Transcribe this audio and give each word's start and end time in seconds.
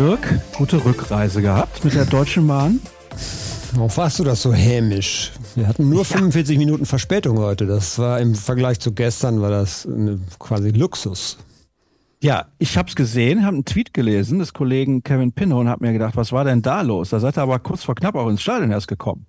Dirk, 0.00 0.40
gute 0.56 0.82
Rückreise 0.82 1.42
gehabt 1.42 1.84
mit 1.84 1.92
der 1.92 2.06
Deutschen 2.06 2.46
Bahn. 2.46 2.80
Warum 3.74 3.94
warst 3.98 4.18
du 4.18 4.24
das 4.24 4.40
so 4.40 4.50
hämisch? 4.50 5.30
Wir 5.54 5.68
hatten 5.68 5.90
nur 5.90 6.04
ja. 6.04 6.04
45 6.04 6.56
Minuten 6.56 6.86
Verspätung 6.86 7.38
heute. 7.38 7.66
Das 7.66 7.98
war 7.98 8.18
im 8.18 8.34
Vergleich 8.34 8.80
zu 8.80 8.94
gestern 8.94 9.42
war 9.42 9.50
das 9.50 9.86
quasi 10.38 10.70
Luxus. 10.70 11.36
Ja, 12.22 12.46
ich 12.58 12.78
habe 12.78 12.88
es 12.88 12.96
gesehen, 12.96 13.44
habe 13.44 13.56
einen 13.56 13.66
Tweet 13.66 13.92
gelesen 13.92 14.38
des 14.38 14.54
Kollegen 14.54 15.02
Kevin 15.02 15.32
Pinno 15.32 15.60
und 15.60 15.68
habe 15.68 15.84
mir 15.84 15.92
gedacht, 15.92 16.16
was 16.16 16.32
war 16.32 16.44
denn 16.44 16.62
da 16.62 16.80
los? 16.80 17.10
Da 17.10 17.20
seid 17.20 17.36
ihr 17.36 17.42
aber 17.42 17.58
kurz 17.58 17.84
vor 17.84 17.94
knapp 17.94 18.14
auch 18.14 18.30
ins 18.30 18.40
Stadion 18.40 18.70
erst 18.70 18.88
gekommen. 18.88 19.26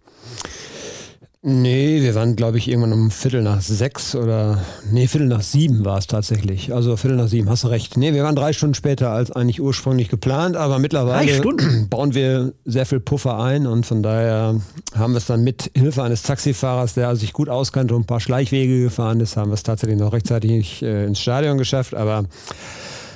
Nee, 1.44 2.04
wir 2.04 2.14
waren, 2.14 2.36
glaube 2.36 2.60
ich, 2.60 2.68
irgendwann 2.68 2.94
um 2.94 3.10
Viertel 3.10 3.42
nach 3.42 3.62
sechs 3.62 4.16
oder, 4.16 4.64
nee, 4.92 5.08
Viertel 5.08 5.28
nach 5.28 5.42
sieben 5.42 5.84
war 5.84 5.98
es 5.98 6.06
tatsächlich. 6.06 6.72
Also 6.72 6.96
Viertel 6.98 7.18
nach 7.18 7.30
sieben, 7.30 7.50
hast 7.50 7.64
du 7.64 7.70
recht. 7.70 7.98
Nee, 7.98 8.14
wir 8.14 8.24
waren 8.24 8.36
drei 8.36 8.54
Stunden 8.54 8.76
später 8.76 9.10
als 9.10 9.32
eigentlich 9.32 9.60
ursprünglich 9.60 10.10
geplant, 10.10 10.56
aber 10.56 10.78
mittlerweile 10.78 11.42
bauen 11.90 12.14
wir 12.14 12.54
sehr 12.66 12.86
viel 12.86 13.00
Puffer 13.00 13.40
ein 13.40 13.66
und 13.66 13.88
von 13.88 14.04
daher 14.04 14.62
haben 14.94 15.14
wir 15.14 15.18
es 15.18 15.26
dann 15.26 15.44
mit 15.44 15.72
Hilfe 15.76 16.04
eines 16.04 16.22
Taxifahrers, 16.22 16.94
der 16.94 17.16
sich 17.16 17.34
gut 17.34 17.50
auskannte 17.50 17.96
und 17.96 18.04
ein 18.04 18.06
paar 18.06 18.20
Schleichwege 18.20 18.84
gefahren 18.84 19.20
ist, 19.20 19.36
haben 19.36 19.50
wir 19.50 19.56
es 19.56 19.64
tatsächlich 19.64 19.98
noch 19.98 20.14
rechtzeitig 20.14 20.84
äh, 20.84 21.08
ins 21.08 21.20
Stadion 21.20 21.58
geschafft, 21.58 21.96
aber 21.96 22.26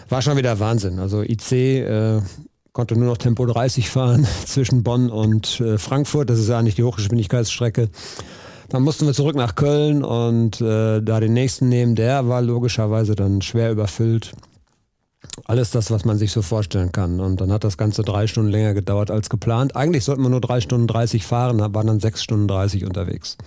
war 0.10 0.24
schon 0.24 0.38
wieder 0.38 0.60
Wahnsinn. 0.60 0.98
Also 0.98 1.22
IC, 1.22 1.52
äh, 1.52 2.22
konnte 2.76 2.98
nur 2.98 3.08
noch 3.08 3.18
Tempo 3.18 3.46
30 3.46 3.90
fahren 3.90 4.28
zwischen 4.46 4.84
Bonn 4.84 5.10
und 5.10 5.62
äh, 5.62 5.78
Frankfurt. 5.78 6.30
Das 6.30 6.38
ist 6.38 6.50
ja 6.50 6.62
nicht 6.62 6.78
die 6.78 6.84
Hochgeschwindigkeitsstrecke. 6.84 7.90
Dann 8.68 8.84
mussten 8.84 9.06
wir 9.06 9.14
zurück 9.14 9.36
nach 9.38 9.56
Köln 9.56 10.04
und 10.04 10.60
äh, 10.60 11.02
da 11.02 11.20
den 11.22 11.32
nächsten 11.34 11.70
nehmen. 11.70 11.96
Der 11.96 12.28
war 12.28 12.42
logischerweise 12.42 13.16
dann 13.16 13.42
schwer 13.42 13.72
überfüllt. 13.72 14.34
Alles 15.46 15.72
das, 15.72 15.90
was 15.90 16.04
man 16.04 16.18
sich 16.18 16.34
so 16.34 16.42
vorstellen 16.42 16.92
kann. 16.92 17.22
Und 17.22 17.40
dann 17.40 17.52
hat 17.52 17.64
das 17.64 17.78
Ganze 17.78 18.02
drei 18.02 18.28
Stunden 18.28 18.52
länger 18.52 18.74
gedauert 18.74 19.10
als 19.10 19.30
geplant. 19.30 19.76
Eigentlich 19.78 20.04
sollten 20.04 20.24
wir 20.24 20.30
nur 20.30 20.42
drei 20.42 20.60
Stunden 20.60 20.88
30 20.88 21.26
fahren, 21.26 21.60
waren 21.60 21.88
dann 21.88 22.02
sechs 22.02 22.22
Stunden 22.24 22.48
30 22.50 22.86
unterwegs 22.86 23.38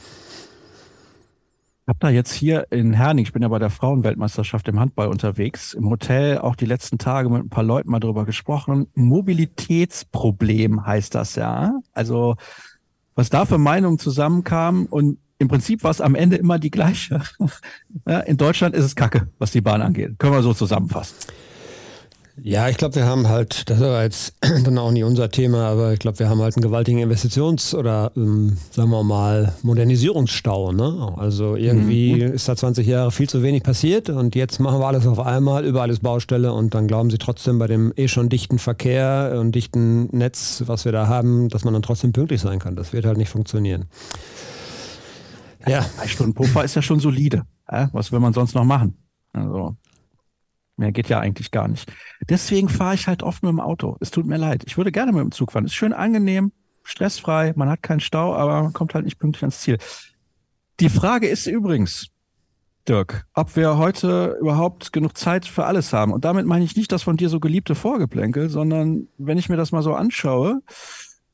habe 1.89 1.99
da 2.01 2.11
jetzt 2.11 2.33
hier 2.33 2.71
in 2.71 2.93
Herning, 2.93 3.25
ich 3.25 3.33
bin 3.33 3.43
ja 3.43 3.49
bei 3.49 3.59
der 3.59 3.71
Frauenweltmeisterschaft 3.71 4.69
im 4.69 4.79
Handball 4.79 5.09
unterwegs, 5.09 5.73
im 5.75 5.89
Hotel 5.89 6.39
auch 6.39 6.55
die 6.55 6.67
letzten 6.67 6.99
Tage 6.99 7.31
mit 7.31 7.43
ein 7.43 7.49
paar 7.49 7.65
Leuten 7.65 7.91
mal 7.91 7.99
drüber 7.99 8.27
gesprochen. 8.27 8.89
Mobilitätsproblem 8.95 10.85
heißt 10.87 11.15
das 11.15 11.35
ja. 11.35 11.73
Also 11.95 12.37
was 13.15 13.31
da 13.31 13.47
für 13.47 13.59
Meinungen 13.59 13.99
zusammenkamen 13.99 14.87
und 14.87 15.19
im 15.39 15.49
Prinzip 15.49 15.85
war 15.85 15.91
es 15.91 16.01
am 16.01 16.15
Ende 16.15 16.37
immer 16.37 16.59
die 16.59 16.71
gleiche. 16.71 17.23
in 18.27 18.37
Deutschland 18.37 18.75
ist 18.75 18.85
es 18.85 18.97
Kacke, 18.97 19.29
was 19.39 19.53
die 19.53 19.61
Bahn 19.61 19.83
angeht. 19.83 20.19
Können 20.19 20.35
wir 20.35 20.43
so 20.43 20.53
zusammenfassen. 20.53 21.17
Ja, 22.43 22.69
ich 22.69 22.77
glaube, 22.77 22.95
wir 22.95 23.07
haben 23.07 23.29
halt, 23.29 23.69
das 23.69 23.81
war 23.81 24.03
jetzt 24.03 24.35
dann 24.65 24.79
auch 24.79 24.91
nicht 24.91 25.05
unser 25.05 25.31
Thema, 25.31 25.67
aber 25.67 25.93
ich 25.93 25.99
glaube, 25.99 26.19
wir 26.19 26.29
haben 26.29 26.41
halt 26.41 26.57
einen 26.57 26.63
gewaltigen 26.63 27.01
Investitions- 27.01 27.75
oder, 27.75 28.13
ähm, 28.17 28.57
sagen 28.71 28.91
wir 28.91 29.03
mal, 29.03 29.55
Modernisierungsstau. 29.63 30.73
Ne? 30.73 31.15
Also 31.17 31.57
irgendwie 31.57 32.15
mhm. 32.15 32.33
ist 32.33 32.49
da 32.49 32.57
20 32.57 32.87
Jahre 32.87 33.11
viel 33.11 33.29
zu 33.29 33.43
wenig 33.43 33.63
passiert 33.63 34.11
und 34.11 34.35
jetzt 34.35 34.61
machen 34.61 34.79
wir 34.81 34.87
alles 34.87 35.07
auf 35.07 35.19
einmal, 35.19 35.65
überall 35.65 35.91
ist 35.91 36.03
Baustelle 36.03 36.53
und 36.53 36.75
dann 36.75 36.87
glauben 36.87 37.11
sie 37.11 37.19
trotzdem 37.19 37.59
bei 37.59 37.67
dem 37.67 37.93
eh 37.97 38.09
schon 38.09 38.29
dichten 38.29 38.59
Verkehr 38.59 39.37
und 39.39 39.53
dichten 39.53 40.07
Netz, 40.17 40.63
was 40.67 40.85
wir 40.85 40.93
da 40.93 41.09
haben, 41.09 41.49
dass 41.49 41.65
man 41.65 41.73
dann 41.73 41.83
trotzdem 41.83 42.13
pünktlich 42.13 42.41
sein 42.41 42.59
kann. 42.59 42.77
Das 42.77 42.93
wird 42.93 43.05
halt 43.05 43.19
nicht 43.19 43.31
funktionieren. 43.31 43.87
Ja. 45.67 45.85
Drei 45.99 46.07
Stunden 46.07 46.35
Puffer 46.35 46.65
ist 46.65 46.77
ja 46.77 46.83
schon 46.83 47.01
solide. 47.01 47.43
Was 47.93 48.13
will 48.13 48.21
man 48.21 48.33
sonst 48.33 48.55
noch 48.55 48.65
machen? 48.65 48.97
Also 49.33 49.77
Mehr 50.79 50.93
geht 50.93 51.09
ja 51.09 51.19
eigentlich 51.19 51.51
gar 51.51 51.67
nicht. 51.67 51.93
Deswegen 52.29 52.69
fahre 52.69 52.95
ich 52.95 53.09
halt 53.09 53.25
oft 53.25 53.43
mit 53.43 53.51
dem 53.51 53.61
Auto. 53.61 53.97
Es 54.01 54.13
tut 54.13 54.27
mir 54.27 54.37
leid. 54.37 54.63
Ich 54.67 54.77
würde 54.77 54.93
gerne 54.93 55.13
mit 55.13 55.21
dem 55.21 55.33
Zug 55.33 55.53
fahren. 55.53 55.65
Ist 55.65 55.75
schön 55.75 55.93
angenehm, 55.93 56.53
stressfrei, 56.85 57.53
man 57.57 57.69
hat 57.69 57.83
keinen 57.83 58.01
Stau, 58.01 58.35
aber 58.35 58.63
man 58.63 58.73
kommt 58.73 58.95
halt 58.95 59.05
nicht 59.05 59.19
pünktlich 59.19 59.43
ans 59.43 59.61
Ziel. 59.61 59.79
Die 60.79 60.89
Frage 60.89 61.27
ist 61.27 61.49
übrigens, 61.49 62.11
Dirk, 62.89 63.27
ob 63.35 63.57
wir 63.57 63.77
heute 63.77 64.39
überhaupt 64.41 64.93
genug 64.93 65.19
Zeit 65.19 65.45
für 65.45 65.65
alles 65.65 65.93
haben. 65.93 66.13
Und 66.13 66.25
damit 66.25 66.47
meine 66.47 66.65
ich 66.65 66.77
nicht 66.77 66.93
das 66.93 67.03
von 67.03 67.17
dir 67.17 67.29
so 67.29 67.41
geliebte 67.41 67.75
Vorgeplänkel, 67.75 68.49
sondern 68.49 69.09
wenn 69.19 69.37
ich 69.37 69.49
mir 69.49 69.57
das 69.57 69.73
mal 69.73 69.83
so 69.83 69.95
anschaue, 69.95 70.63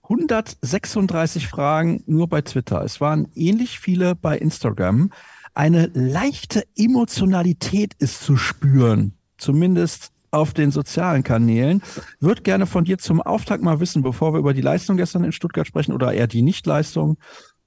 136 0.05 1.49
Fragen 1.49 2.03
nur 2.06 2.28
bei 2.28 2.41
Twitter. 2.41 2.82
Es 2.82 3.00
waren 3.00 3.28
ähnlich 3.34 3.78
viele 3.78 4.15
bei 4.15 4.38
Instagram. 4.38 5.12
Eine 5.53 5.91
leichte 5.94 6.65
Emotionalität 6.76 7.94
ist 7.99 8.25
zu 8.25 8.37
spüren 8.37 9.16
zumindest 9.44 10.10
auf 10.31 10.53
den 10.53 10.71
sozialen 10.72 11.22
Kanälen. 11.22 11.82
Würde 12.19 12.43
gerne 12.43 12.66
von 12.66 12.84
dir 12.84 12.99
zum 12.99 13.22
Auftakt 13.22 13.62
mal 13.62 13.78
wissen, 13.78 14.03
bevor 14.03 14.34
wir 14.34 14.41
über 14.41 14.53
die 14.53 14.60
Leistung 14.60 14.97
gestern 14.97 15.22
in 15.22 15.32
Stuttgart 15.32 15.66
sprechen 15.66 15.93
oder 15.93 16.12
eher 16.12 16.27
die 16.27 16.43
Nichtleistung. 16.43 17.19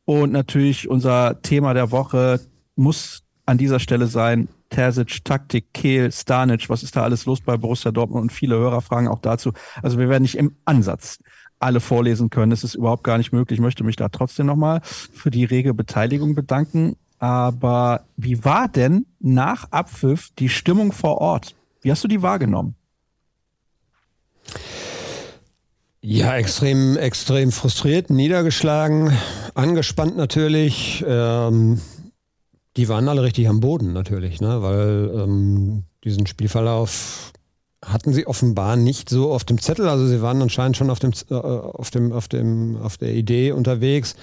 Und 0.06 0.32
natürlich 0.32 0.90
unser 0.90 1.42
Thema 1.42 1.74
der 1.74 1.92
Woche 1.92 2.42
muss 2.76 3.24
an 3.46 3.58
dieser 3.58 3.80
Stelle 3.80 4.08
sein. 4.08 4.50
Terzic, 4.70 5.24
Taktik, 5.24 5.74
Kehl, 5.74 6.12
Stanic, 6.12 6.70
was 6.70 6.84
ist 6.84 6.96
da 6.98 7.04
alles 7.04 7.26
los 7.26 7.40
bei 7.40 7.56
Borussia 7.56 7.92
Dortmund? 7.92 8.24
Und 8.24 8.32
viele 8.34 8.58
Hörer 8.58 8.82
fragen 8.82 9.08
auch 9.08 9.20
dazu. 9.20 9.54
Also 9.82 9.98
wir 9.98 10.10
werden 10.10 10.24
nicht 10.24 10.36
im 10.36 10.58
Ansatz 10.66 11.20
alle 11.60 11.80
vorlesen 11.80 12.30
können. 12.30 12.50
Das 12.50 12.66
ist 12.66 12.76
überhaupt 12.76 13.04
gar 13.04 13.18
nicht 13.18 13.32
möglich. 13.32 13.58
Ich 13.58 13.64
möchte 13.64 13.86
mich 13.86 13.96
da 13.96 14.10
trotzdem 14.10 14.46
nochmal 14.46 14.82
für 14.84 15.32
die 15.32 15.46
rege 15.46 15.74
Beteiligung 15.74 16.36
bedanken. 16.36 16.98
Aber 17.20 18.06
wie 18.16 18.44
war 18.44 18.68
denn 18.68 19.06
nach 19.20 19.72
Abpfiff 19.72 20.30
die 20.38 20.50
Stimmung 20.50 20.92
vor 20.92 21.18
Ort? 21.20 21.56
Wie 21.88 21.92
hast 21.92 22.04
du 22.04 22.10
die 22.10 22.22
wahrgenommen? 22.22 22.76
Ja, 26.02 26.36
extrem, 26.36 26.98
extrem 26.98 27.54
frustriert, 27.54 28.10
niedergeschlagen, 28.10 29.14
angespannt 29.54 30.18
natürlich. 30.18 31.02
Ähm, 31.08 31.80
die 32.76 32.90
waren 32.90 33.08
alle 33.08 33.24
richtig 33.24 33.48
am 33.48 33.62
Boden 33.62 33.94
natürlich, 33.94 34.42
ne? 34.42 34.62
weil 34.62 35.12
ähm, 35.16 35.84
diesen 36.04 36.28
Spielverlauf 36.28 37.32
hatten 37.86 38.12
sie 38.12 38.28
offenbar 38.28 38.76
nicht 38.76 39.08
so 39.08 39.32
auf 39.32 39.46
dem 39.46 39.62
Zettel. 39.62 39.88
Also 39.88 40.08
sie 40.08 40.22
waren 40.22 40.42
anscheinend 40.42 40.76
schon 40.76 40.90
auf 40.90 41.00
dem, 41.00 41.14
äh, 41.30 41.36
auf 41.36 41.90
dem, 41.90 42.12
auf 42.12 42.28
dem, 42.28 42.76
auf 42.82 42.98
der 42.98 43.14
Idee 43.14 43.54
unterwegs 43.54 44.18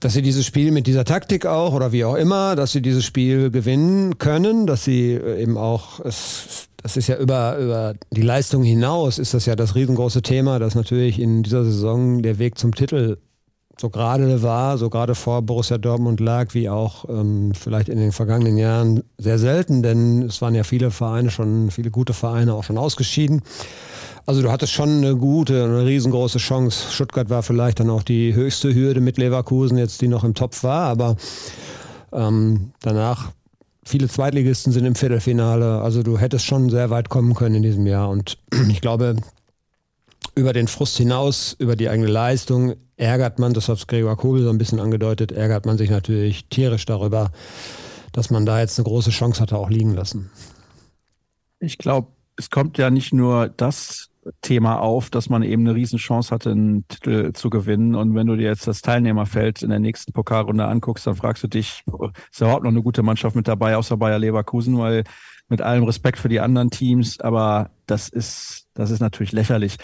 dass 0.00 0.14
sie 0.14 0.22
dieses 0.22 0.46
Spiel 0.46 0.70
mit 0.70 0.86
dieser 0.86 1.04
Taktik 1.04 1.46
auch 1.46 1.72
oder 1.72 1.92
wie 1.92 2.04
auch 2.04 2.14
immer, 2.14 2.56
dass 2.56 2.72
sie 2.72 2.82
dieses 2.82 3.04
Spiel 3.04 3.50
gewinnen 3.50 4.18
können, 4.18 4.66
dass 4.66 4.84
sie 4.84 5.12
äh, 5.12 5.42
eben 5.42 5.56
auch, 5.56 6.00
es, 6.00 6.68
das 6.82 6.96
ist 6.96 7.08
ja 7.08 7.16
über, 7.16 7.58
über 7.58 7.94
die 8.10 8.22
Leistung 8.22 8.62
hinaus, 8.62 9.18
ist 9.18 9.34
das 9.34 9.46
ja 9.46 9.56
das 9.56 9.74
riesengroße 9.74 10.22
Thema, 10.22 10.58
dass 10.58 10.74
natürlich 10.74 11.20
in 11.20 11.42
dieser 11.42 11.64
Saison 11.64 12.22
der 12.22 12.38
Weg 12.38 12.58
zum 12.58 12.74
Titel 12.74 13.18
so 13.80 13.90
gerade 13.90 14.42
war, 14.42 14.78
so 14.78 14.90
gerade 14.90 15.14
vor 15.14 15.42
Borussia 15.42 15.78
Dortmund 15.78 16.20
lag, 16.20 16.54
wie 16.54 16.68
auch 16.68 17.08
ähm, 17.08 17.52
vielleicht 17.54 17.88
in 17.88 17.98
den 17.98 18.12
vergangenen 18.12 18.58
Jahren 18.58 19.02
sehr 19.18 19.38
selten, 19.38 19.82
denn 19.82 20.22
es 20.22 20.42
waren 20.42 20.54
ja 20.54 20.62
viele 20.62 20.90
Vereine 20.90 21.30
schon, 21.30 21.70
viele 21.70 21.90
gute 21.90 22.12
Vereine 22.12 22.54
auch 22.54 22.64
schon 22.64 22.78
ausgeschieden. 22.78 23.42
Also 24.24 24.42
du 24.42 24.52
hattest 24.52 24.72
schon 24.72 24.98
eine 24.98 25.16
gute, 25.16 25.64
eine 25.64 25.84
riesengroße 25.84 26.38
Chance. 26.38 26.92
Stuttgart 26.92 27.28
war 27.28 27.42
vielleicht 27.42 27.80
dann 27.80 27.90
auch 27.90 28.02
die 28.02 28.34
höchste 28.34 28.72
Hürde 28.74 29.00
mit 29.00 29.18
Leverkusen, 29.18 29.78
jetzt 29.78 30.00
die 30.00 30.08
noch 30.08 30.22
im 30.22 30.34
Topf 30.34 30.62
war, 30.62 30.88
aber 30.88 31.16
ähm, 32.12 32.72
danach 32.80 33.32
viele 33.84 34.08
Zweitligisten 34.08 34.72
sind 34.72 34.84
im 34.84 34.94
Viertelfinale. 34.94 35.80
Also 35.80 36.02
du 36.02 36.18
hättest 36.18 36.44
schon 36.44 36.70
sehr 36.70 36.90
weit 36.90 37.08
kommen 37.08 37.34
können 37.34 37.56
in 37.56 37.62
diesem 37.62 37.86
Jahr. 37.86 38.08
Und 38.10 38.38
ich 38.68 38.80
glaube, 38.80 39.16
über 40.34 40.52
den 40.52 40.68
Frust 40.68 40.96
hinaus, 40.96 41.56
über 41.58 41.74
die 41.74 41.88
eigene 41.88 42.08
Leistung, 42.08 42.74
ärgert 42.96 43.38
man, 43.38 43.54
das 43.54 43.68
hat 43.68 43.88
Gregor 43.88 44.16
Kobel 44.16 44.44
so 44.44 44.50
ein 44.50 44.58
bisschen 44.58 44.78
angedeutet, 44.78 45.32
ärgert 45.32 45.66
man 45.66 45.78
sich 45.78 45.90
natürlich 45.90 46.46
tierisch 46.48 46.84
darüber, 46.84 47.32
dass 48.12 48.30
man 48.30 48.46
da 48.46 48.60
jetzt 48.60 48.78
eine 48.78 48.84
große 48.84 49.10
Chance 49.10 49.40
hatte, 49.40 49.56
auch 49.56 49.68
liegen 49.68 49.94
lassen. 49.94 50.30
Ich 51.58 51.78
glaube, 51.78 52.08
es 52.36 52.50
kommt 52.50 52.78
ja 52.78 52.90
nicht 52.90 53.12
nur 53.12 53.48
das 53.48 54.11
Thema 54.40 54.78
auf, 54.78 55.10
dass 55.10 55.28
man 55.28 55.42
eben 55.42 55.66
eine 55.66 55.74
Riesenchance 55.74 56.32
hatte, 56.32 56.50
einen 56.50 56.86
Titel 56.88 57.32
zu 57.32 57.50
gewinnen. 57.50 57.94
Und 57.94 58.14
wenn 58.14 58.26
du 58.26 58.36
dir 58.36 58.48
jetzt 58.48 58.66
das 58.66 58.80
Teilnehmerfeld 58.80 59.62
in 59.62 59.70
der 59.70 59.80
nächsten 59.80 60.12
Pokalrunde 60.12 60.66
anguckst, 60.66 61.06
dann 61.06 61.16
fragst 61.16 61.42
du 61.42 61.48
dich, 61.48 61.82
ist 62.30 62.40
überhaupt 62.40 62.64
noch 62.64 62.70
eine 62.70 62.82
gute 62.82 63.02
Mannschaft 63.02 63.34
mit 63.34 63.48
dabei, 63.48 63.76
außer 63.76 63.96
Bayer 63.96 64.18
Leverkusen, 64.18 64.78
weil 64.78 65.04
mit 65.48 65.60
allem 65.60 65.84
Respekt 65.84 66.18
für 66.18 66.28
die 66.28 66.40
anderen 66.40 66.70
Teams, 66.70 67.20
aber 67.20 67.70
das 67.86 68.08
ist, 68.08 68.68
das 68.74 68.90
ist 68.90 69.00
natürlich 69.00 69.32
lächerlich. 69.32 69.76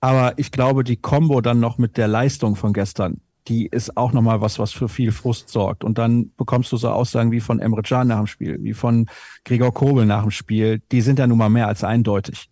Aber 0.00 0.38
ich 0.38 0.52
glaube, 0.52 0.84
die 0.84 0.96
Combo 0.96 1.40
dann 1.40 1.60
noch 1.60 1.78
mit 1.78 1.96
der 1.96 2.08
Leistung 2.08 2.56
von 2.56 2.72
gestern, 2.72 3.20
die 3.48 3.66
ist 3.66 3.96
auch 3.96 4.12
nochmal 4.12 4.40
was, 4.40 4.58
was 4.58 4.72
für 4.72 4.88
viel 4.88 5.12
Frust 5.12 5.48
sorgt. 5.48 5.84
Und 5.84 5.98
dann 5.98 6.32
bekommst 6.36 6.72
du 6.72 6.76
so 6.76 6.90
Aussagen 6.90 7.30
wie 7.30 7.40
von 7.40 7.60
Emre 7.60 7.82
Can 7.82 8.08
nach 8.08 8.18
dem 8.18 8.26
Spiel, 8.26 8.58
wie 8.60 8.74
von 8.74 9.06
Gregor 9.44 9.72
Kobel 9.72 10.04
nach 10.04 10.22
dem 10.22 10.32
Spiel. 10.32 10.82
Die 10.90 11.00
sind 11.00 11.18
ja 11.18 11.26
nun 11.26 11.38
mal 11.38 11.48
mehr 11.48 11.68
als 11.68 11.84
eindeutig. 11.84 12.50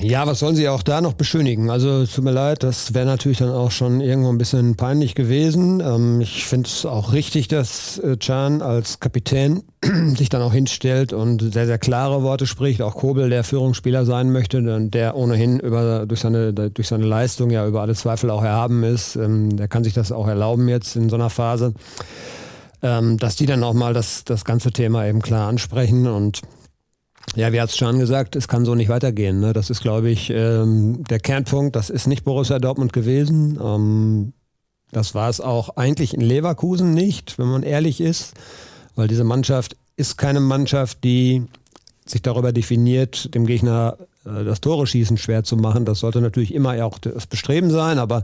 Ja, 0.00 0.26
was 0.26 0.40
sollen 0.40 0.56
sie 0.56 0.68
auch 0.68 0.82
da 0.82 1.00
noch 1.00 1.14
beschönigen? 1.14 1.70
Also 1.70 2.06
tut 2.06 2.24
mir 2.24 2.32
leid, 2.32 2.62
das 2.62 2.94
wäre 2.94 3.06
natürlich 3.06 3.38
dann 3.38 3.50
auch 3.50 3.70
schon 3.70 4.00
irgendwo 4.00 4.30
ein 4.30 4.38
bisschen 4.38 4.76
peinlich 4.76 5.14
gewesen. 5.14 5.80
Ähm, 5.80 6.20
ich 6.20 6.46
finde 6.46 6.68
es 6.68 6.86
auch 6.86 7.12
richtig, 7.12 7.48
dass 7.48 7.98
äh, 7.98 8.16
Can 8.16 8.62
als 8.62 9.00
Kapitän 9.00 9.62
sich 10.16 10.28
dann 10.28 10.42
auch 10.42 10.52
hinstellt 10.52 11.12
und 11.12 11.52
sehr, 11.52 11.66
sehr 11.66 11.78
klare 11.78 12.22
Worte 12.22 12.46
spricht. 12.46 12.82
Auch 12.82 12.94
Kobel, 12.94 13.30
der 13.30 13.44
Führungsspieler 13.44 14.04
sein 14.04 14.32
möchte, 14.32 14.62
der 14.88 15.16
ohnehin 15.16 15.60
über, 15.60 16.06
durch, 16.06 16.20
seine, 16.20 16.52
durch 16.52 16.88
seine 16.88 17.06
Leistung 17.06 17.50
ja 17.50 17.66
über 17.66 17.82
alle 17.82 17.94
Zweifel 17.94 18.30
auch 18.30 18.42
erhaben 18.42 18.82
ist. 18.82 19.16
Ähm, 19.16 19.56
der 19.56 19.68
kann 19.68 19.84
sich 19.84 19.92
das 19.92 20.12
auch 20.12 20.26
erlauben 20.26 20.68
jetzt 20.68 20.96
in 20.96 21.08
so 21.08 21.16
einer 21.16 21.30
Phase. 21.30 21.74
Ähm, 22.80 23.18
dass 23.18 23.36
die 23.36 23.46
dann 23.46 23.64
auch 23.64 23.74
mal 23.74 23.92
das, 23.92 24.24
das 24.24 24.44
ganze 24.44 24.70
Thema 24.70 25.04
eben 25.06 25.20
klar 25.20 25.48
ansprechen 25.48 26.06
und 26.06 26.42
ja, 27.36 27.52
wie 27.52 27.60
hat 27.60 27.70
es 27.70 27.76
schon 27.76 27.98
gesagt, 27.98 28.36
es 28.36 28.48
kann 28.48 28.64
so 28.64 28.74
nicht 28.74 28.88
weitergehen. 28.88 29.40
Ne? 29.40 29.52
Das 29.52 29.70
ist, 29.70 29.80
glaube 29.80 30.10
ich, 30.10 30.30
ähm, 30.30 31.04
der 31.04 31.20
Kernpunkt. 31.20 31.76
Das 31.76 31.90
ist 31.90 32.06
nicht 32.06 32.24
Borussia 32.24 32.58
Dortmund 32.58 32.92
gewesen. 32.92 33.58
Ähm, 33.62 34.32
das 34.90 35.14
war 35.14 35.28
es 35.28 35.40
auch 35.40 35.76
eigentlich 35.76 36.14
in 36.14 36.20
Leverkusen 36.20 36.94
nicht, 36.94 37.38
wenn 37.38 37.48
man 37.48 37.62
ehrlich 37.62 38.00
ist, 38.00 38.34
weil 38.96 39.08
diese 39.08 39.24
Mannschaft 39.24 39.76
ist 39.96 40.16
keine 40.16 40.40
Mannschaft, 40.40 41.04
die 41.04 41.44
sich 42.06 42.22
darüber 42.22 42.52
definiert, 42.52 43.34
dem 43.34 43.46
Gegner 43.46 43.98
äh, 44.24 44.44
das 44.44 44.60
Tore 44.60 44.86
schießen 44.86 45.18
schwer 45.18 45.44
zu 45.44 45.56
machen. 45.56 45.84
Das 45.84 46.00
sollte 46.00 46.20
natürlich 46.20 46.54
immer 46.54 46.82
auch 46.84 46.98
das 46.98 47.26
Bestreben 47.26 47.70
sein, 47.70 47.98
aber 47.98 48.22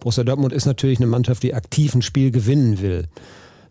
Borussia 0.00 0.24
Dortmund 0.24 0.52
ist 0.52 0.66
natürlich 0.66 0.98
eine 0.98 1.06
Mannschaft, 1.06 1.42
die 1.42 1.54
aktiv 1.54 1.94
ein 1.94 2.02
Spiel 2.02 2.30
gewinnen 2.30 2.80
will 2.82 3.08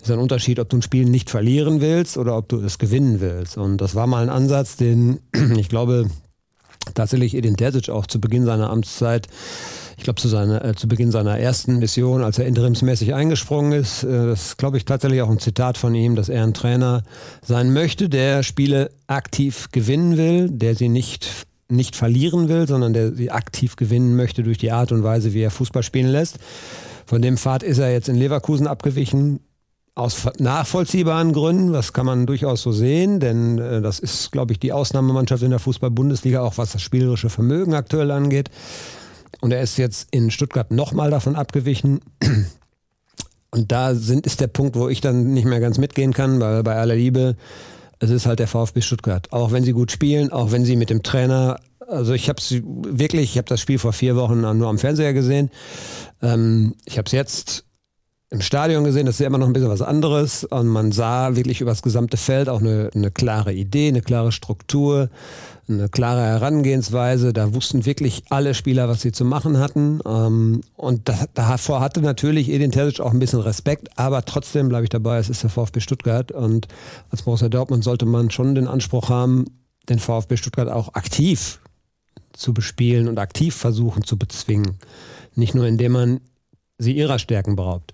ist 0.02 0.12
ein 0.12 0.20
Unterschied, 0.20 0.60
ob 0.60 0.70
du 0.70 0.78
ein 0.78 0.82
Spiel 0.82 1.06
nicht 1.06 1.30
verlieren 1.30 1.82
willst 1.82 2.18
oder 2.18 2.38
ob 2.38 2.50
du 2.50 2.60
es 2.62 2.78
gewinnen 2.78 3.22
willst. 3.22 3.58
Und 3.58 3.78
das 3.78 3.96
war 3.96 4.08
mal 4.08 4.24
ein 4.24 4.30
Ansatz, 4.30 4.76
den 4.76 5.20
ich 5.58 5.70
glaube 5.70 6.08
tatsächlich 6.96 7.36
Edin 7.36 7.58
Terzic 7.58 7.90
auch 7.90 8.08
zu 8.08 8.20
Beginn 8.20 8.46
seiner 8.46 8.70
Amtszeit 8.70 9.28
ich 10.02 10.06
glaube, 10.06 10.20
zu, 10.20 10.30
seiner, 10.30 10.66
äh, 10.66 10.74
zu 10.74 10.88
Beginn 10.88 11.12
seiner 11.12 11.38
ersten 11.38 11.78
Mission, 11.78 12.24
als 12.24 12.40
er 12.40 12.48
interimsmäßig 12.48 13.14
eingesprungen 13.14 13.72
ist, 13.72 14.04
äh, 14.04 14.26
das 14.26 14.58
glaube 14.58 14.78
ich 14.78 14.86
tatsächlich 14.86 15.22
auch 15.22 15.30
ein 15.30 15.38
Zitat 15.38 15.78
von 15.78 15.94
ihm, 15.94 16.16
dass 16.16 16.28
er 16.28 16.42
ein 16.42 16.56
Trainer 16.56 17.04
sein 17.44 17.72
möchte, 17.72 18.10
der 18.10 18.42
Spiele 18.42 18.90
aktiv 19.06 19.70
gewinnen 19.72 20.18
will, 20.18 20.50
der 20.50 20.74
sie 20.74 20.90
nicht, 20.90 21.30
nicht 21.70 21.96
verlieren 21.96 22.50
will, 22.50 22.68
sondern 22.68 22.94
der 22.94 23.14
sie 23.14 23.30
aktiv 23.30 23.76
gewinnen 23.76 24.16
möchte 24.16 24.42
durch 24.42 24.58
die 24.58 24.72
Art 24.72 24.92
und 24.92 25.04
Weise, 25.04 25.36
wie 25.36 25.42
er 25.42 25.52
Fußball 25.52 25.84
spielen 25.84 26.10
lässt. 26.10 26.40
Von 27.06 27.22
dem 27.22 27.38
Pfad 27.38 27.62
ist 27.62 27.78
er 27.78 27.92
jetzt 27.92 28.10
in 28.10 28.16
Leverkusen 28.16 28.66
abgewichen 28.66 29.40
aus 29.94 30.28
nachvollziehbaren 30.40 31.34
Gründen, 31.34 31.74
das 31.74 31.92
kann 31.92 32.06
man 32.06 32.26
durchaus 32.26 32.62
so 32.62 32.72
sehen, 32.72 33.20
denn 33.20 33.60
äh, 33.60 33.82
das 33.82 34.00
ist, 34.00 34.32
glaube 34.32 34.54
ich, 34.54 34.60
die 34.60 34.72
Ausnahmemannschaft 34.72 35.44
in 35.44 35.50
der 35.50 35.60
Fußball-Bundesliga, 35.60 36.42
auch 36.42 36.58
was 36.58 36.72
das 36.72 36.82
spielerische 36.82 37.30
Vermögen 37.30 37.74
aktuell 37.74 38.12
angeht. 38.12 38.50
Und 39.42 39.52
er 39.52 39.62
ist 39.62 39.78
jetzt 39.78 40.08
in 40.12 40.32
Stuttgart 40.32 40.72
nochmal 40.72 41.10
davon 41.10 41.36
abgewichen. 41.36 42.02
Und 43.52 43.72
da 43.72 43.96
sind, 43.96 44.26
ist 44.26 44.40
der 44.40 44.48
Punkt, 44.48 44.78
wo 44.78 44.88
ich 44.88 45.02
dann 45.02 45.34
nicht 45.34 45.46
mehr 45.46 45.60
ganz 45.60 45.78
mitgehen 45.78 46.14
kann, 46.14 46.40
weil 46.40 46.64
bei 46.64 46.76
aller 46.76 46.96
Liebe, 46.96 47.36
es 48.00 48.10
ist 48.10 48.26
halt 48.26 48.40
der 48.40 48.48
VfB 48.48 48.82
Stuttgart. 48.82 49.32
Auch 49.32 49.52
wenn 49.52 49.64
sie 49.64 49.74
gut 49.74 49.92
spielen, 49.92 50.32
auch 50.32 50.52
wenn 50.52 50.64
sie 50.64 50.78
mit 50.78 50.90
dem 50.90 51.04
Trainer, 51.04 51.60
also 51.86 52.14
ich 52.14 52.30
habe 52.30 52.40
es 52.40 52.56
wirklich, 52.64 53.32
ich 53.32 53.38
habe 53.38 53.50
das 53.50 53.60
Spiel 53.60 53.78
vor 53.78 53.92
vier 53.92 54.16
Wochen 54.16 54.40
nur 54.40 54.70
am 54.70 54.78
Fernseher 54.78 55.14
gesehen. 55.14 55.52
Ähm, 56.22 56.76
ich 56.86 56.98
habe 56.98 57.08
es 57.08 57.12
jetzt 57.12 57.66
im 58.32 58.40
Stadion 58.40 58.86
gesehen, 58.86 59.06
das 59.06 59.16
ist 59.16 59.20
ja 59.20 59.28
immer 59.28 59.38
noch 59.38 59.48
ein 59.48 59.54
bisschen 59.54 59.70
was 59.70 59.82
anderes. 59.82 60.46
Und 60.46 60.68
man 60.68 60.94
sah 60.94 61.36
wirklich 61.36 61.60
über 61.60 61.72
das 61.72 61.82
gesamte 61.82 62.16
Feld 62.16 62.48
auch 62.48 62.62
eine, 62.62 62.90
eine 62.96 63.12
klare 63.12 63.52
Idee, 63.52 63.90
eine 63.90 64.02
klare 64.02 64.32
Struktur, 64.32 65.10
eine 65.68 65.90
klare 65.90 66.22
Herangehensweise. 66.22 67.34
Da 67.34 67.54
wussten 67.54 67.86
wirklich 67.86 68.24
alle 68.30 68.54
Spieler, 68.54 68.88
was 68.88 69.02
sie 69.02 69.12
zu 69.12 69.26
machen 69.26 69.60
hatten. 69.60 70.00
Ähm, 70.06 70.62
und 70.78 71.12
davor 71.34 71.82
hatte 71.82 72.02
natürlich 72.02 72.48
Edin 72.50 72.72
Terzic 72.72 73.02
auch 73.02 73.12
ein 73.12 73.20
bisschen 73.20 73.42
Respekt, 73.42 73.90
aber 73.98 74.24
trotzdem 74.24 74.70
bleibe 74.70 74.86
ich 74.86 74.90
dabei, 74.90 75.18
es 75.18 75.30
ist 75.30 75.44
der 75.44 75.50
VfB 75.50 75.82
Stuttgart. 75.82 76.32
Und 76.32 76.70
als 77.10 77.24
Borussia 77.24 77.50
Dortmund 77.50 77.84
sollte 77.84 78.06
man 78.06 78.32
schon 78.32 78.56
den 78.56 78.68
Anspruch 78.68 79.10
haben, 79.10 79.44
den 79.90 80.00
VfB 80.00 80.38
Stuttgart 80.38 80.70
auch 80.70 80.94
aktiv 80.94 81.60
zu 82.32 82.54
bespielen 82.54 83.10
und 83.10 83.20
aktiv 83.20 83.54
versuchen 83.54 84.06
zu 84.06 84.18
bezwingen. 84.18 84.78
Nicht 85.36 85.54
nur 85.54 85.68
indem 85.68 85.92
man 85.92 86.22
sie 86.78 86.94
ihrer 86.94 87.20
Stärken 87.20 87.58
beraubt. 87.58 87.94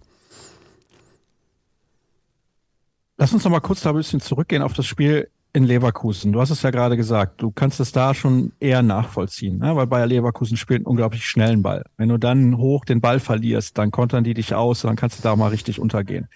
Lass 3.17 3.33
uns 3.33 3.43
noch 3.43 3.51
mal 3.51 3.59
kurz 3.61 3.81
da 3.81 3.89
ein 3.89 3.95
bisschen 3.95 4.19
zurückgehen 4.19 4.61
auf 4.61 4.73
das 4.73 4.85
Spiel 4.85 5.29
in 5.51 5.63
Leverkusen. 5.63 6.33
Du 6.33 6.39
hast 6.39 6.51
es 6.51 6.61
ja 6.61 6.69
gerade 6.69 6.95
gesagt, 6.97 7.41
du 7.41 7.49
kannst 7.49 7.79
es 7.79 7.91
da 7.91 8.13
schon 8.13 8.51
eher 8.59 8.83
nachvollziehen, 8.83 9.57
ne? 9.57 9.75
weil 9.75 9.87
Bayer 9.87 10.05
Leverkusen 10.05 10.55
spielt 10.55 10.81
einen 10.81 10.85
unglaublich 10.85 11.25
schnellen 11.25 11.63
Ball. 11.63 11.83
Wenn 11.97 12.09
du 12.09 12.19
dann 12.19 12.57
hoch 12.57 12.85
den 12.85 13.01
Ball 13.01 13.19
verlierst, 13.19 13.75
dann 13.79 13.89
kontern 13.89 14.23
die 14.23 14.35
dich 14.35 14.53
aus 14.53 14.83
und 14.83 14.89
dann 14.89 14.97
kannst 14.97 15.17
du 15.17 15.23
da 15.23 15.35
mal 15.35 15.47
richtig 15.47 15.79
untergehen. 15.79 16.27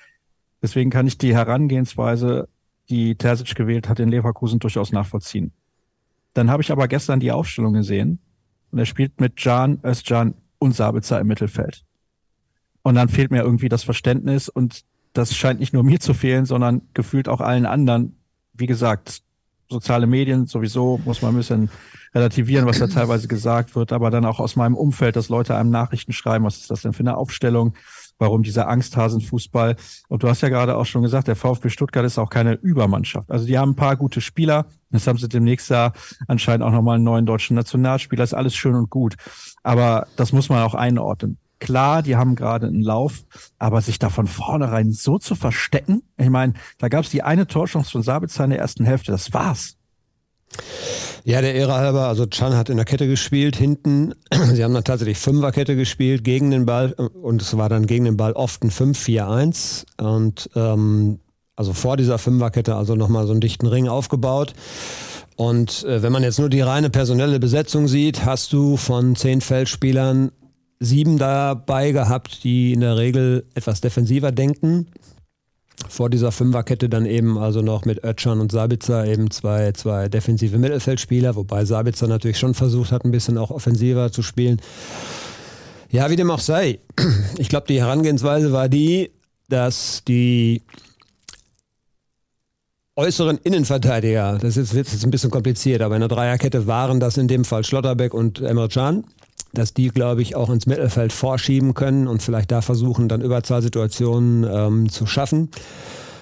Deswegen 0.64 0.90
kann 0.90 1.06
ich 1.06 1.20
die 1.20 1.36
Herangehensweise, 1.36 2.50
die 2.90 3.16
Terzic 3.16 3.54
gewählt 3.54 3.88
hat 3.88 4.00
in 4.00 4.10
Leverkusen, 4.10 4.58
durchaus 4.58 4.92
nachvollziehen. 4.92 5.52
Dann 6.34 6.50
habe 6.50 6.64
ich 6.64 6.72
aber 6.72 6.88
gestern 6.88 7.20
die 7.20 7.32
Aufstellung 7.32 7.74
gesehen 7.74 8.18
und 8.72 8.80
er 8.80 8.86
spielt 8.88 9.22
mit 9.22 9.36
Can, 9.36 9.80
Özcan 9.84 10.34
und 10.58 10.76
Sabitzer 10.76 11.20
im 11.20 11.28
Mittelfeld. 11.28 11.84
Und 12.82 12.96
dann 12.96 13.10
fehlt 13.10 13.30
mir 13.30 13.44
irgendwie 13.44 13.70
das 13.70 13.84
Verständnis 13.84 14.50
und 14.50 14.82
das 15.14 15.36
scheint 15.36 15.60
nicht 15.60 15.74
nur 15.74 15.84
mir 15.84 16.00
zu 16.00 16.14
fehlen, 16.14 16.46
sondern 16.46 16.82
gefühlt 16.94 17.28
auch 17.28 17.42
allen 17.42 17.66
anderen. 17.66 18.18
Wie 18.54 18.68
gesagt, 18.68 19.22
soziale 19.70 20.08
Medien 20.08 20.46
sowieso 20.46 21.00
muss 21.06 21.22
man 21.22 21.34
ein 21.34 21.38
bisschen 21.38 21.70
relativieren, 22.14 22.66
was 22.66 22.80
da 22.80 22.88
teilweise 22.88 23.28
gesagt 23.28 23.76
wird, 23.76 23.94
aber 23.94 24.12
dann 24.12 24.26
auch 24.26 24.40
aus 24.40 24.56
meinem 24.56 24.76
Umfeld, 24.76 25.16
dass 25.16 25.30
Leute 25.30 25.56
einem 25.56 25.70
Nachrichten 25.70 26.12
schreiben, 26.12 26.46
was 26.46 26.58
ist 26.58 26.70
das 26.70 26.82
denn 26.82 26.94
für 26.94 27.02
eine 27.02 27.16
Aufstellung, 27.16 27.74
warum 28.20 28.44
dieser 28.44 28.68
Angsthasenfußball. 28.68 29.78
Und 30.10 30.24
du 30.24 30.28
hast 30.28 30.42
ja 30.42 30.50
gerade 30.50 30.78
auch 30.78 30.86
schon 30.86 31.02
gesagt, 31.02 31.28
der 31.28 31.36
VfB 31.36 31.70
Stuttgart 31.70 32.06
ist 32.06 32.20
auch 32.20 32.30
keine 32.30 32.54
Übermannschaft. 32.54 33.32
Also 33.32 33.46
die 33.46 33.58
haben 33.58 33.72
ein 33.72 33.76
paar 33.76 33.96
gute 33.96 34.22
Spieler. 34.22 34.68
Das 34.92 35.08
haben 35.08 35.18
sie 35.18 35.30
demnächst 35.30 35.70
ja 35.70 35.94
anscheinend 36.28 36.64
auch 36.64 36.72
nochmal 36.72 36.96
einen 36.96 37.06
neuen 37.06 37.26
deutschen 37.26 37.56
Nationalspieler. 37.56 38.24
ist 38.24 38.34
alles 38.34 38.56
schön 38.56 38.76
und 38.76 38.90
gut. 38.90 39.16
Aber 39.64 40.08
das 40.18 40.34
muss 40.34 40.50
man 40.50 40.62
auch 40.64 40.76
einordnen. 40.76 41.38
Klar, 41.62 42.02
die 42.02 42.16
haben 42.16 42.34
gerade 42.36 42.66
einen 42.66 42.82
Lauf, 42.82 43.24
aber 43.60 43.82
sich 43.82 44.00
da 44.00 44.10
von 44.10 44.26
vornherein 44.26 44.92
so 44.92 45.20
zu 45.20 45.36
verstecken, 45.36 46.02
ich 46.18 46.32
meine, 46.32 46.54
da 46.80 46.90
gab 46.90 47.04
es 47.04 47.12
die 47.12 47.22
eine 47.22 47.46
Torchance 47.46 47.92
von 47.92 48.02
Sabitzer 48.02 48.44
in 48.46 48.50
der 48.50 48.60
ersten 48.60 48.84
Hälfte, 48.84 49.12
das 49.12 49.32
war's. 49.32 49.78
Ja, 51.24 51.40
der 51.40 51.54
Ehre 51.54 51.76
halber, 51.76 52.08
also 52.08 52.26
Chan 52.26 52.56
hat 52.56 52.70
in 52.70 52.78
der 52.78 52.86
Kette 52.86 53.08
gespielt, 53.08 53.56
hinten. 53.56 54.16
Sie 54.54 54.64
haben 54.64 54.74
dann 54.74 54.84
tatsächlich 54.84 55.20
Fünferkette 55.20 55.76
gespielt 55.76 56.24
gegen 56.24 56.50
den 56.50 56.66
Ball 56.66 56.94
und 56.94 57.44
es 57.44 57.56
war 57.56 57.70
dann 57.70 57.86
gegen 57.86 58.06
den 58.06 58.18
Ball 58.18 58.34
oft 58.34 58.64
ein 58.64 58.72
5-4-1 58.72 59.86
und 60.02 60.50
ähm, 60.56 61.20
also 61.56 61.74
vor 61.74 61.96
dieser 61.96 62.18
Fünferkette 62.18 62.76
also 62.76 62.96
nochmal 62.96 63.28
so 63.28 63.34
einen 63.34 63.42
dichten 63.42 63.68
Ring 63.68 63.88
aufgebaut. 63.88 64.56
Und 65.36 65.84
äh, 65.84 66.02
wenn 66.02 66.12
man 66.12 66.24
jetzt 66.24 66.40
nur 66.40 66.50
die 66.50 66.62
reine 66.62 66.90
personelle 66.90 67.40
Besetzung 67.40 67.88
sieht, 67.88 68.26
hast 68.26 68.52
du 68.52 68.78
von 68.78 69.16
zehn 69.16 69.42
Feldspielern 69.42 70.32
sieben 70.82 71.20
dabei 71.20 71.92
gehabt, 71.92 72.44
die 72.44 72.74
in 72.74 72.82
der 72.82 72.98
Regel 72.98 73.46
etwas 73.54 73.82
defensiver 73.82 74.32
denken. 74.32 74.88
Vor 75.88 76.10
dieser 76.10 76.32
Fünferkette 76.32 76.90
dann 76.90 77.06
eben 77.06 77.38
also 77.38 77.62
noch 77.62 77.86
mit 77.86 78.04
Ötschan 78.04 78.42
und 78.42 78.52
Sabitzer 78.52 79.06
eben 79.06 79.32
zwei, 79.32 79.72
zwei 79.74 80.10
defensive 80.10 80.58
Mittelfeldspieler, 80.58 81.36
wobei 81.36 81.66
Sabitzer 81.66 82.08
natürlich 82.08 82.40
schon 82.40 82.56
versucht 82.56 82.92
hat, 82.92 83.06
ein 83.06 83.12
bisschen 83.12 83.38
auch 83.38 83.52
offensiver 83.52 84.12
zu 84.12 84.24
spielen. 84.24 84.60
Ja, 85.90 86.10
wie 86.10 86.16
dem 86.16 86.32
auch 86.32 86.40
sei. 86.40 86.80
Ich 87.38 87.50
glaube, 87.50 87.68
die 87.68 87.80
Herangehensweise 87.80 88.52
war 88.52 88.68
die, 88.68 89.12
dass 89.50 90.04
die 90.08 90.62
äußeren 92.96 93.38
Innenverteidiger, 93.44 94.40
das 94.42 94.58
ist 94.58 94.74
jetzt 94.74 95.04
ein 95.04 95.12
bisschen 95.12 95.32
kompliziert, 95.32 95.82
aber 95.82 95.96
in 95.96 96.02
der 96.02 96.10
Dreierkette 96.10 96.66
waren 96.68 97.00
das 97.00 97.18
in 97.18 97.28
dem 97.28 97.46
Fall 97.46 97.64
Schlotterbeck 97.64 98.14
und 98.14 98.42
Emre 98.42 98.70
Can 98.70 99.04
dass 99.54 99.74
die, 99.74 99.90
glaube 99.90 100.22
ich, 100.22 100.36
auch 100.36 100.50
ins 100.50 100.66
Mittelfeld 100.66 101.14
vorschieben 101.14 101.74
können 101.74 102.08
und 102.08 102.22
vielleicht 102.22 102.52
da 102.52 102.62
versuchen, 102.62 103.10
dann 103.10 103.22
Überzahlsituationen 103.22 104.48
ähm, 104.50 104.90
zu 104.90 105.06
schaffen. 105.06 105.50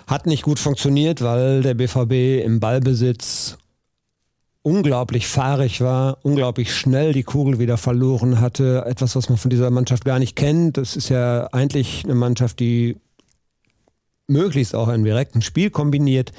Hat 0.08 0.26
nicht 0.26 0.44
gut 0.44 0.60
funktioniert, 0.60 1.22
weil 1.22 1.62
der 1.62 1.76
BVB 1.76 2.44
im 2.44 2.60
Ballbesitz 2.60 3.58
unglaublich 4.62 5.28
fahrig 5.28 5.82
war, 5.82 6.18
unglaublich 6.24 6.74
schnell 6.74 7.14
die 7.14 7.24
Kugel 7.24 7.60
wieder 7.60 7.78
verloren 7.78 8.42
hatte. 8.42 8.84
Etwas, 8.86 9.16
was 9.16 9.30
man 9.30 9.38
von 9.38 9.50
dieser 9.50 9.70
Mannschaft 9.70 10.06
gar 10.06 10.20
nicht 10.20 10.36
kennt. 10.36 10.78
Das 10.78 10.96
ist 10.96 11.10
ja 11.10 11.48
eigentlich 11.52 12.04
eine 12.04 12.16
Mannschaft, 12.16 12.60
die 12.60 12.98
möglichst 14.28 14.76
auch 14.76 14.90
im 14.90 15.04
direkten 15.04 15.42
Spiel 15.42 15.70
kombiniert 15.70 16.32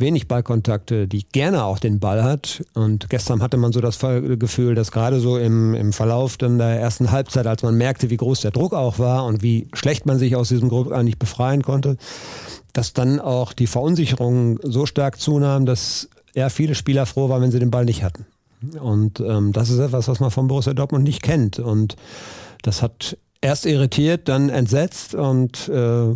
wenig 0.00 0.28
Ballkontakte, 0.28 1.06
die 1.06 1.24
gerne 1.30 1.64
auch 1.64 1.78
den 1.78 2.00
Ball 2.00 2.22
hat. 2.22 2.64
Und 2.74 3.10
gestern 3.10 3.42
hatte 3.42 3.56
man 3.56 3.72
so 3.72 3.80
das 3.80 3.98
Gefühl, 3.98 4.74
dass 4.74 4.92
gerade 4.92 5.20
so 5.20 5.38
im, 5.38 5.74
im 5.74 5.92
Verlauf 5.92 6.36
dann 6.36 6.58
der 6.58 6.80
ersten 6.80 7.10
Halbzeit, 7.10 7.46
als 7.46 7.62
man 7.62 7.76
merkte, 7.76 8.10
wie 8.10 8.16
groß 8.16 8.40
der 8.40 8.50
Druck 8.50 8.72
auch 8.72 8.98
war 8.98 9.24
und 9.26 9.42
wie 9.42 9.68
schlecht 9.72 10.06
man 10.06 10.18
sich 10.18 10.36
aus 10.36 10.48
diesem 10.48 10.68
Druck 10.68 10.92
eigentlich 10.92 11.18
befreien 11.18 11.62
konnte, 11.62 11.96
dass 12.72 12.92
dann 12.92 13.20
auch 13.20 13.52
die 13.52 13.66
Verunsicherung 13.66 14.58
so 14.62 14.86
stark 14.86 15.20
zunahm, 15.20 15.66
dass 15.66 16.08
ja 16.34 16.48
viele 16.48 16.74
Spieler 16.74 17.06
froh 17.06 17.28
waren, 17.28 17.42
wenn 17.42 17.50
sie 17.50 17.58
den 17.58 17.70
Ball 17.70 17.84
nicht 17.84 18.02
hatten. 18.02 18.26
Und 18.80 19.20
ähm, 19.20 19.52
das 19.52 19.70
ist 19.70 19.78
etwas, 19.78 20.08
was 20.08 20.20
man 20.20 20.30
von 20.30 20.48
Borussia 20.48 20.74
Dortmund 20.74 21.04
nicht 21.04 21.22
kennt. 21.22 21.58
Und 21.58 21.96
das 22.62 22.82
hat 22.82 23.16
erst 23.40 23.66
irritiert, 23.66 24.28
dann 24.28 24.50
entsetzt 24.50 25.14
und 25.14 25.68
äh, 25.68 26.14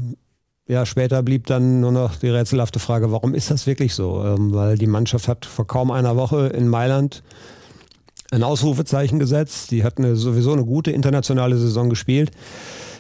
ja, 0.67 0.87
später 0.87 1.23
blieb 1.23 1.47
dann 1.47 1.81
nur 1.81 1.93
noch 1.93 2.17
die 2.17 2.29
rätselhafte 2.29 2.79
Frage, 2.79 3.13
warum 3.13 3.35
ist 3.35 3.51
das 3.51 3.67
wirklich 3.67 3.95
so? 3.95 4.25
Ähm, 4.25 4.55
weil 4.55 4.79
die 4.79 4.87
Mannschaft 4.87 5.29
hat 5.29 5.45
vor 5.45 5.67
kaum 5.67 5.91
einer 5.91 6.17
Woche 6.17 6.47
in 6.47 6.69
Mailand 6.69 7.23
ein 8.31 8.43
Ausrufezeichen 8.43 9.19
gesetzt. 9.19 9.71
Die 9.71 9.85
hat 9.85 9.99
eine, 9.99 10.17
sowieso 10.17 10.53
eine 10.53 10.65
gute 10.65 10.91
internationale 10.91 11.57
Saison 11.57 11.91
gespielt. 11.91 12.31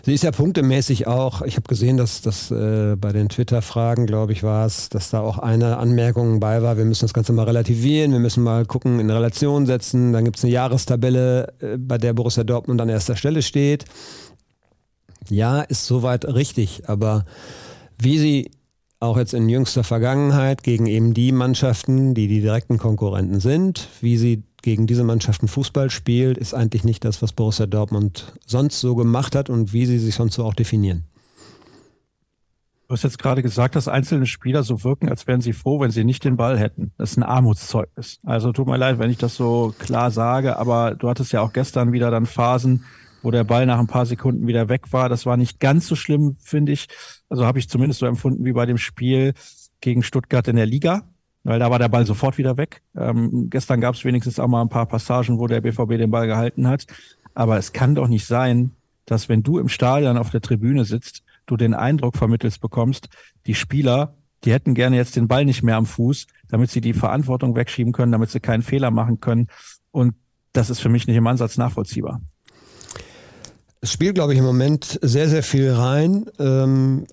Sie 0.02 0.12
ist 0.12 0.22
ja 0.22 0.32
punktemäßig 0.32 1.06
auch, 1.06 1.40
ich 1.40 1.56
habe 1.56 1.66
gesehen, 1.66 1.96
dass 1.96 2.20
das 2.20 2.50
äh, 2.50 2.94
bei 2.94 3.12
den 3.12 3.30
Twitter-Fragen, 3.30 4.04
glaube 4.04 4.32
ich, 4.32 4.42
war 4.42 4.66
es, 4.66 4.90
dass 4.90 5.08
da 5.08 5.20
auch 5.20 5.38
eine 5.38 5.78
Anmerkung 5.78 6.40
bei 6.40 6.60
war, 6.60 6.76
wir 6.76 6.84
müssen 6.84 7.06
das 7.06 7.14
Ganze 7.14 7.32
mal 7.32 7.44
relativieren, 7.44 8.12
wir 8.12 8.18
müssen 8.18 8.42
mal 8.42 8.66
gucken, 8.66 9.00
in 9.00 9.08
Relation 9.08 9.64
setzen. 9.64 10.12
Dann 10.12 10.26
gibt 10.26 10.36
es 10.36 10.44
eine 10.44 10.52
Jahrestabelle, 10.52 11.54
äh, 11.60 11.78
bei 11.78 11.96
der 11.96 12.12
Borussia 12.12 12.44
Dortmund 12.44 12.82
an 12.82 12.90
erster 12.90 13.16
Stelle 13.16 13.40
steht. 13.40 13.86
Ja, 15.30 15.62
ist 15.62 15.86
soweit 15.86 16.24
richtig, 16.24 16.88
aber 16.88 17.24
wie 17.98 18.18
sie 18.18 18.50
auch 19.00 19.16
jetzt 19.16 19.34
in 19.34 19.48
jüngster 19.48 19.84
Vergangenheit 19.84 20.62
gegen 20.62 20.86
eben 20.86 21.14
die 21.14 21.32
Mannschaften, 21.32 22.14
die 22.14 22.26
die 22.26 22.40
direkten 22.40 22.78
Konkurrenten 22.78 23.40
sind, 23.40 23.88
wie 24.00 24.16
sie 24.16 24.42
gegen 24.62 24.86
diese 24.86 25.04
Mannschaften 25.04 25.46
Fußball 25.46 25.90
spielt, 25.90 26.38
ist 26.38 26.54
eigentlich 26.54 26.84
nicht 26.84 27.04
das, 27.04 27.20
was 27.20 27.32
Borussia 27.32 27.66
Dortmund 27.66 28.32
sonst 28.46 28.80
so 28.80 28.94
gemacht 28.94 29.36
hat 29.36 29.50
und 29.50 29.74
wie 29.74 29.84
sie 29.84 29.98
sich 29.98 30.14
sonst 30.14 30.34
so 30.34 30.44
auch 30.44 30.54
definieren. 30.54 31.04
Du 32.88 32.92
hast 32.92 33.02
jetzt 33.02 33.18
gerade 33.18 33.42
gesagt, 33.42 33.76
dass 33.76 33.88
einzelne 33.88 34.26
Spieler 34.26 34.62
so 34.62 34.84
wirken, 34.84 35.08
als 35.08 35.26
wären 35.26 35.40
sie 35.40 35.54
froh, 35.54 35.80
wenn 35.80 35.90
sie 35.90 36.04
nicht 36.04 36.24
den 36.24 36.36
Ball 36.36 36.58
hätten. 36.58 36.92
Das 36.98 37.12
ist 37.12 37.16
ein 37.16 37.22
Armutszeugnis. 37.22 38.20
Also 38.24 38.52
tut 38.52 38.66
mir 38.66 38.76
leid, 38.76 38.98
wenn 38.98 39.10
ich 39.10 39.16
das 39.16 39.36
so 39.36 39.74
klar 39.78 40.10
sage, 40.10 40.58
aber 40.58 40.94
du 40.94 41.08
hattest 41.08 41.32
ja 41.32 41.40
auch 41.40 41.52
gestern 41.52 41.92
wieder 41.92 42.10
dann 42.10 42.26
Phasen, 42.26 42.84
wo 43.24 43.30
der 43.30 43.44
Ball 43.44 43.66
nach 43.66 43.78
ein 43.78 43.86
paar 43.86 44.06
Sekunden 44.06 44.46
wieder 44.46 44.68
weg 44.68 44.92
war. 44.92 45.08
Das 45.08 45.24
war 45.24 45.36
nicht 45.36 45.58
ganz 45.58 45.86
so 45.86 45.96
schlimm, 45.96 46.36
finde 46.38 46.72
ich. 46.72 46.88
Also 47.28 47.46
habe 47.46 47.58
ich 47.58 47.68
zumindest 47.68 48.00
so 48.00 48.06
empfunden 48.06 48.44
wie 48.44 48.52
bei 48.52 48.66
dem 48.66 48.78
Spiel 48.78 49.32
gegen 49.80 50.02
Stuttgart 50.02 50.46
in 50.46 50.56
der 50.56 50.66
Liga, 50.66 51.08
weil 51.42 51.58
da 51.58 51.70
war 51.70 51.78
der 51.78 51.88
Ball 51.88 52.06
sofort 52.06 52.38
wieder 52.38 52.56
weg. 52.56 52.82
Ähm, 52.96 53.48
gestern 53.50 53.80
gab 53.80 53.94
es 53.94 54.04
wenigstens 54.04 54.38
auch 54.38 54.46
mal 54.46 54.60
ein 54.60 54.68
paar 54.68 54.86
Passagen, 54.86 55.38
wo 55.38 55.46
der 55.46 55.62
BVB 55.62 55.96
den 55.96 56.10
Ball 56.10 56.26
gehalten 56.26 56.68
hat. 56.68 56.86
Aber 57.34 57.56
es 57.56 57.72
kann 57.72 57.94
doch 57.94 58.08
nicht 58.08 58.26
sein, 58.26 58.72
dass 59.06 59.28
wenn 59.28 59.42
du 59.42 59.58
im 59.58 59.68
Stadion 59.68 60.18
auf 60.18 60.30
der 60.30 60.42
Tribüne 60.42 60.84
sitzt, 60.84 61.22
du 61.46 61.56
den 61.56 61.74
Eindruck 61.74 62.16
vermittelst 62.16 62.60
bekommst, 62.60 63.08
die 63.46 63.54
Spieler, 63.54 64.14
die 64.44 64.52
hätten 64.52 64.74
gerne 64.74 64.96
jetzt 64.96 65.16
den 65.16 65.28
Ball 65.28 65.44
nicht 65.46 65.62
mehr 65.62 65.76
am 65.76 65.86
Fuß, 65.86 66.26
damit 66.48 66.70
sie 66.70 66.80
die 66.80 66.92
Verantwortung 66.92 67.56
wegschieben 67.56 67.92
können, 67.92 68.12
damit 68.12 68.30
sie 68.30 68.40
keinen 68.40 68.62
Fehler 68.62 68.90
machen 68.90 69.20
können. 69.20 69.48
Und 69.90 70.14
das 70.52 70.70
ist 70.70 70.80
für 70.80 70.88
mich 70.90 71.06
nicht 71.06 71.16
im 71.16 71.26
Ansatz 71.26 71.56
nachvollziehbar. 71.56 72.20
Es 73.84 73.92
spielt, 73.92 74.14
glaube 74.14 74.32
ich, 74.32 74.38
im 74.38 74.46
Moment 74.46 74.98
sehr, 75.02 75.28
sehr 75.28 75.42
viel 75.42 75.70
rein. 75.70 76.24
Ähm, 76.38 77.04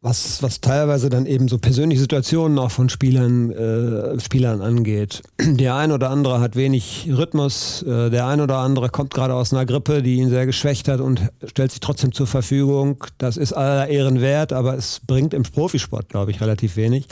was, 0.00 0.42
was 0.42 0.60
teilweise 0.60 1.08
dann 1.08 1.24
eben 1.24 1.46
so 1.46 1.56
persönliche 1.56 2.00
Situationen 2.00 2.58
auch 2.58 2.72
von 2.72 2.88
Spielern, 2.88 3.52
äh, 3.52 4.18
Spielern 4.18 4.60
angeht. 4.60 5.22
Der 5.40 5.76
ein 5.76 5.92
oder 5.92 6.10
andere 6.10 6.40
hat 6.40 6.56
wenig 6.56 7.08
Rhythmus, 7.12 7.84
äh, 7.84 8.10
der 8.10 8.26
ein 8.26 8.40
oder 8.40 8.58
andere 8.58 8.88
kommt 8.88 9.14
gerade 9.14 9.34
aus 9.34 9.54
einer 9.54 9.66
Grippe, 9.66 10.02
die 10.02 10.16
ihn 10.16 10.28
sehr 10.28 10.46
geschwächt 10.46 10.88
hat 10.88 10.98
und 10.98 11.30
stellt 11.44 11.70
sich 11.70 11.78
trotzdem 11.78 12.10
zur 12.10 12.26
Verfügung. 12.26 13.04
Das 13.18 13.36
ist 13.36 13.52
aller 13.52 13.86
Ehren 13.86 14.20
wert, 14.20 14.52
aber 14.52 14.74
es 14.74 15.02
bringt 15.06 15.32
im 15.32 15.44
Profisport, 15.44 16.08
glaube 16.08 16.32
ich, 16.32 16.40
relativ 16.40 16.74
wenig. 16.74 17.06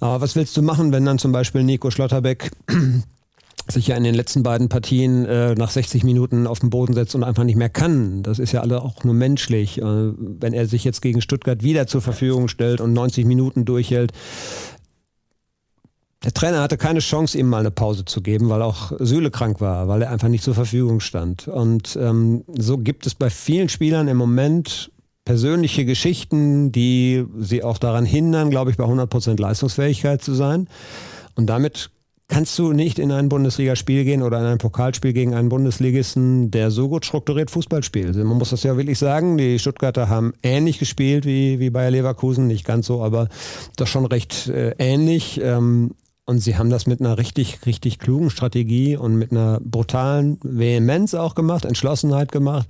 Aber 0.00 0.20
was 0.20 0.34
willst 0.34 0.56
du 0.56 0.62
machen, 0.62 0.90
wenn 0.90 1.04
dann 1.04 1.20
zum 1.20 1.30
Beispiel 1.30 1.62
Nico 1.62 1.92
Schlotterbeck 1.92 2.50
sich 3.68 3.86
ja 3.86 3.96
in 3.96 4.04
den 4.04 4.14
letzten 4.14 4.42
beiden 4.42 4.68
Partien 4.68 5.24
äh, 5.24 5.54
nach 5.54 5.70
60 5.70 6.04
Minuten 6.04 6.46
auf 6.46 6.60
den 6.60 6.70
Boden 6.70 6.94
setzt 6.94 7.14
und 7.14 7.24
einfach 7.24 7.44
nicht 7.44 7.56
mehr 7.56 7.68
kann. 7.68 8.22
Das 8.22 8.38
ist 8.38 8.52
ja 8.52 8.60
alle 8.60 8.82
auch 8.82 9.04
nur 9.04 9.14
menschlich. 9.14 9.78
Äh, 9.78 9.84
wenn 9.84 10.52
er 10.52 10.66
sich 10.66 10.84
jetzt 10.84 11.02
gegen 11.02 11.20
Stuttgart 11.20 11.62
wieder 11.62 11.86
zur 11.86 12.00
Verfügung 12.00 12.48
stellt 12.48 12.80
und 12.80 12.92
90 12.92 13.24
Minuten 13.24 13.64
durchhält, 13.64 14.12
der 16.24 16.32
Trainer 16.32 16.60
hatte 16.60 16.76
keine 16.76 17.00
Chance, 17.00 17.36
ihm 17.36 17.48
mal 17.48 17.60
eine 17.60 17.72
Pause 17.72 18.04
zu 18.04 18.22
geben, 18.22 18.48
weil 18.48 18.62
auch 18.62 18.92
Süle 19.00 19.30
krank 19.30 19.60
war, 19.60 19.88
weil 19.88 20.02
er 20.02 20.10
einfach 20.10 20.28
nicht 20.28 20.44
zur 20.44 20.54
Verfügung 20.54 21.00
stand. 21.00 21.48
Und 21.48 21.98
ähm, 22.00 22.44
so 22.56 22.78
gibt 22.78 23.06
es 23.06 23.14
bei 23.14 23.28
vielen 23.28 23.68
Spielern 23.68 24.06
im 24.06 24.16
Moment 24.16 24.92
persönliche 25.24 25.84
Geschichten, 25.84 26.72
die 26.72 27.24
sie 27.38 27.62
auch 27.62 27.78
daran 27.78 28.04
hindern, 28.04 28.50
glaube 28.50 28.70
ich, 28.70 28.76
bei 28.76 28.84
100% 28.84 29.40
Leistungsfähigkeit 29.40 30.22
zu 30.22 30.34
sein. 30.34 30.68
Und 31.34 31.46
damit 31.46 31.90
kannst 32.28 32.58
du 32.58 32.72
nicht 32.72 32.98
in 32.98 33.12
ein 33.12 33.28
Bundesligaspiel 33.28 34.04
gehen 34.04 34.22
oder 34.22 34.40
in 34.40 34.46
ein 34.46 34.58
Pokalspiel 34.58 35.12
gegen 35.12 35.34
einen 35.34 35.48
Bundesligisten, 35.48 36.50
der 36.50 36.70
so 36.70 36.88
gut 36.88 37.04
strukturiert 37.04 37.50
Fußball 37.50 37.82
spielt. 37.82 38.16
Man 38.16 38.38
muss 38.38 38.50
das 38.50 38.62
ja 38.62 38.76
wirklich 38.76 38.98
sagen. 38.98 39.36
Die 39.36 39.58
Stuttgarter 39.58 40.08
haben 40.08 40.32
ähnlich 40.42 40.78
gespielt 40.78 41.26
wie, 41.26 41.60
wie 41.60 41.70
Bayer 41.70 41.90
Leverkusen, 41.90 42.46
nicht 42.46 42.64
ganz 42.64 42.86
so, 42.86 43.02
aber 43.02 43.28
doch 43.76 43.86
schon 43.86 44.06
recht 44.06 44.48
äh, 44.48 44.74
ähnlich. 44.78 45.40
Ähm, 45.42 45.92
und 46.24 46.38
sie 46.38 46.56
haben 46.56 46.70
das 46.70 46.86
mit 46.86 47.00
einer 47.00 47.18
richtig, 47.18 47.66
richtig 47.66 47.98
klugen 47.98 48.30
Strategie 48.30 48.96
und 48.96 49.16
mit 49.16 49.32
einer 49.32 49.60
brutalen 49.60 50.38
Vehemenz 50.42 51.14
auch 51.14 51.34
gemacht, 51.34 51.64
Entschlossenheit 51.64 52.30
gemacht. 52.30 52.68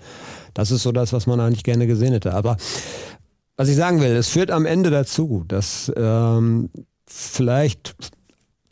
Das 0.54 0.70
ist 0.70 0.82
so 0.82 0.90
das, 0.90 1.12
was 1.12 1.26
man 1.26 1.38
eigentlich 1.38 1.64
gerne 1.64 1.86
gesehen 1.86 2.12
hätte. 2.12 2.34
Aber 2.34 2.56
was 3.56 3.68
ich 3.68 3.76
sagen 3.76 4.00
will, 4.00 4.12
es 4.12 4.28
führt 4.28 4.50
am 4.50 4.64
Ende 4.64 4.90
dazu, 4.90 5.44
dass 5.46 5.92
ähm, 5.96 6.70
vielleicht 7.06 7.94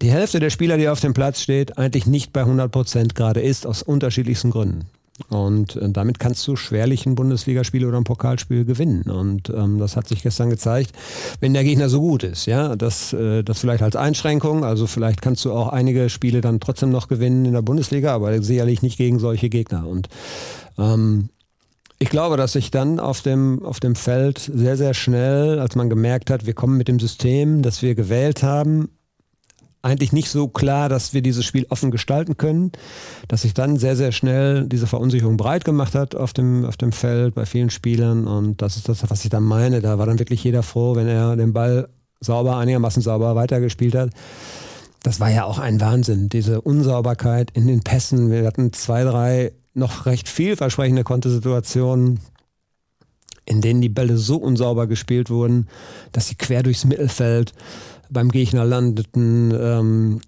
die 0.02 0.11
Hälfte 0.11 0.40
der 0.40 0.50
Spieler, 0.50 0.78
die 0.78 0.88
auf 0.88 1.00
dem 1.00 1.14
Platz 1.14 1.40
steht, 1.40 1.78
eigentlich 1.78 2.07
nicht 2.07 2.33
bei 2.33 2.40
100 2.40 2.71
Prozent 2.71 3.14
gerade 3.14 3.40
ist, 3.40 3.66
aus 3.66 3.83
unterschiedlichsten 3.83 4.50
Gründen. 4.50 4.87
Und 5.28 5.76
äh, 5.76 5.90
damit 5.90 6.19
kannst 6.19 6.47
du 6.49 6.57
schwerlich 6.57 7.04
ein 7.04 7.14
Bundesligaspiel 7.14 7.85
oder 7.85 7.99
ein 7.99 8.04
Pokalspiel 8.04 8.64
gewinnen. 8.64 9.02
Und 9.02 9.50
ähm, 9.50 9.78
das 9.78 9.97
hat 9.97 10.09
sich 10.09 10.23
gestern 10.23 10.49
gezeigt, 10.49 10.92
wenn 11.40 11.52
der 11.52 11.64
Gegner 11.64 11.90
so 11.90 12.00
gut 12.00 12.23
ist. 12.23 12.47
Ja, 12.47 12.75
das, 12.76 13.12
äh, 13.12 13.42
das 13.42 13.61
vielleicht 13.61 13.83
als 13.83 13.97
Einschränkung. 13.97 14.64
Also 14.64 14.87
vielleicht 14.87 15.21
kannst 15.21 15.45
du 15.45 15.52
auch 15.52 15.69
einige 15.69 16.09
Spiele 16.09 16.40
dann 16.40 16.61
trotzdem 16.61 16.90
noch 16.90 17.09
gewinnen 17.09 17.45
in 17.45 17.52
der 17.52 17.62
Bundesliga, 17.62 18.14
aber 18.14 18.42
sicherlich 18.42 18.80
nicht 18.80 18.97
gegen 18.97 19.19
solche 19.19 19.50
Gegner. 19.50 19.87
Und 19.87 20.09
ähm, 20.78 21.28
ich 21.99 22.09
glaube, 22.09 22.38
dass 22.38 22.54
sich 22.54 22.71
dann 22.71 22.99
auf 22.99 23.21
dem, 23.21 23.62
auf 23.62 23.78
dem 23.78 23.95
Feld 23.95 24.38
sehr, 24.38 24.78
sehr 24.78 24.95
schnell, 24.95 25.59
als 25.59 25.76
man 25.76 25.90
gemerkt 25.90 26.30
hat, 26.30 26.47
wir 26.47 26.54
kommen 26.54 26.78
mit 26.78 26.88
dem 26.88 26.99
System, 26.99 27.61
das 27.61 27.83
wir 27.83 27.95
gewählt 27.95 28.42
haben, 28.42 28.88
eigentlich 29.83 30.13
nicht 30.13 30.29
so 30.29 30.49
klar, 30.49 30.89
dass 30.89 31.15
wir 31.15 31.23
dieses 31.23 31.45
Spiel 31.45 31.67
offen 31.71 31.91
gestalten 31.91 32.37
können, 32.37 32.73
dass 33.29 33.43
sich 33.43 33.55
dann 33.55 33.77
sehr, 33.77 33.97
sehr 33.97 34.13
schnell 34.13 34.67
diese 34.67 34.87
Verunsicherung 34.87 35.37
breit 35.37 35.65
gemacht 35.65 35.95
hat 35.95 36.15
auf 36.15 36.33
dem, 36.33 36.65
auf 36.65 36.77
dem 36.77 36.93
Feld 36.93 37.35
bei 37.35 37.47
vielen 37.47 37.71
Spielern. 37.71 38.27
Und 38.27 38.61
das 38.61 38.77
ist 38.77 38.89
das, 38.89 39.09
was 39.09 39.25
ich 39.25 39.31
dann 39.31 39.45
meine. 39.45 39.81
Da 39.81 39.99
war 39.99 40.07
dann 40.07 40.19
wirklich 40.19 40.45
jeder 40.45 40.63
froh, 40.63 40.97
wenn 40.97 41.09
er 41.09 41.37
den 41.37 41.53
Ball 41.53 41.89
sauber, 42.21 42.59
einigermaßen 42.59 43.03
sauber 43.03 43.35
weitergespielt 43.35 43.95
hat. 43.95 44.11
Das 45.03 45.19
war 45.19 45.31
ja 45.31 45.45
auch 45.45 45.59
ein 45.59 45.81
Wahnsinn, 45.81 46.29
diese 46.29 46.61
Unsauberkeit 46.61 47.51
in 47.53 47.67
den 47.67 47.81
Pässen. 47.81 48.31
Wir 48.31 48.47
hatten 48.47 48.75
zwei, 48.75 49.05
drei 49.05 49.53
noch 49.73 50.05
recht 50.05 50.29
vielversprechende 50.29 51.05
Kontesituationen, 51.05 52.21
in 53.47 53.63
denen 53.63 53.81
die 53.81 53.89
Bälle 53.89 54.19
so 54.19 54.37
unsauber 54.37 54.87
gespielt 54.87 55.31
wurden, 55.31 55.69
dass 56.13 56.29
sie 56.29 56.35
quer 56.35 56.63
durchs 56.63 56.85
Mittelfeld 56.85 57.55
beim 58.11 58.31
Gegner 58.31 58.64
landeten. 58.64 59.52
Ähm, 59.59 60.21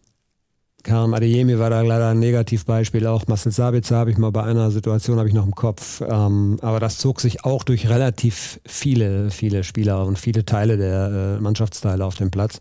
Karim 0.83 1.15
Adeyemi 1.15 1.59
war 1.59 1.71
da 1.71 1.81
leider 1.83 2.09
ein 2.09 2.19
Negativbeispiel. 2.19 3.07
Auch 3.07 3.27
Marcel 3.29 3.53
Sabitzer 3.53 3.97
habe 3.97 4.11
ich 4.11 4.19
mal 4.19 4.33
bei 4.33 4.43
einer 4.43 4.71
Situation 4.71 5.19
habe 5.19 5.29
ich 5.29 5.35
noch 5.35 5.47
im 5.47 5.55
Kopf. 5.55 6.01
Ähm, 6.01 6.59
aber 6.61 6.81
das 6.81 6.99
zog 6.99 7.21
sich 7.21 7.45
auch 7.45 7.63
durch 7.63 7.89
relativ 7.89 8.61
viele, 8.67 9.31
viele 9.31 9.63
Spieler 9.63 10.05
und 10.05 10.19
viele 10.19 10.45
Teile 10.45 10.77
der 10.77 11.37
äh, 11.39 11.41
Mannschaftsteile 11.41 12.05
auf 12.05 12.17
dem 12.17 12.31
Platz. 12.31 12.61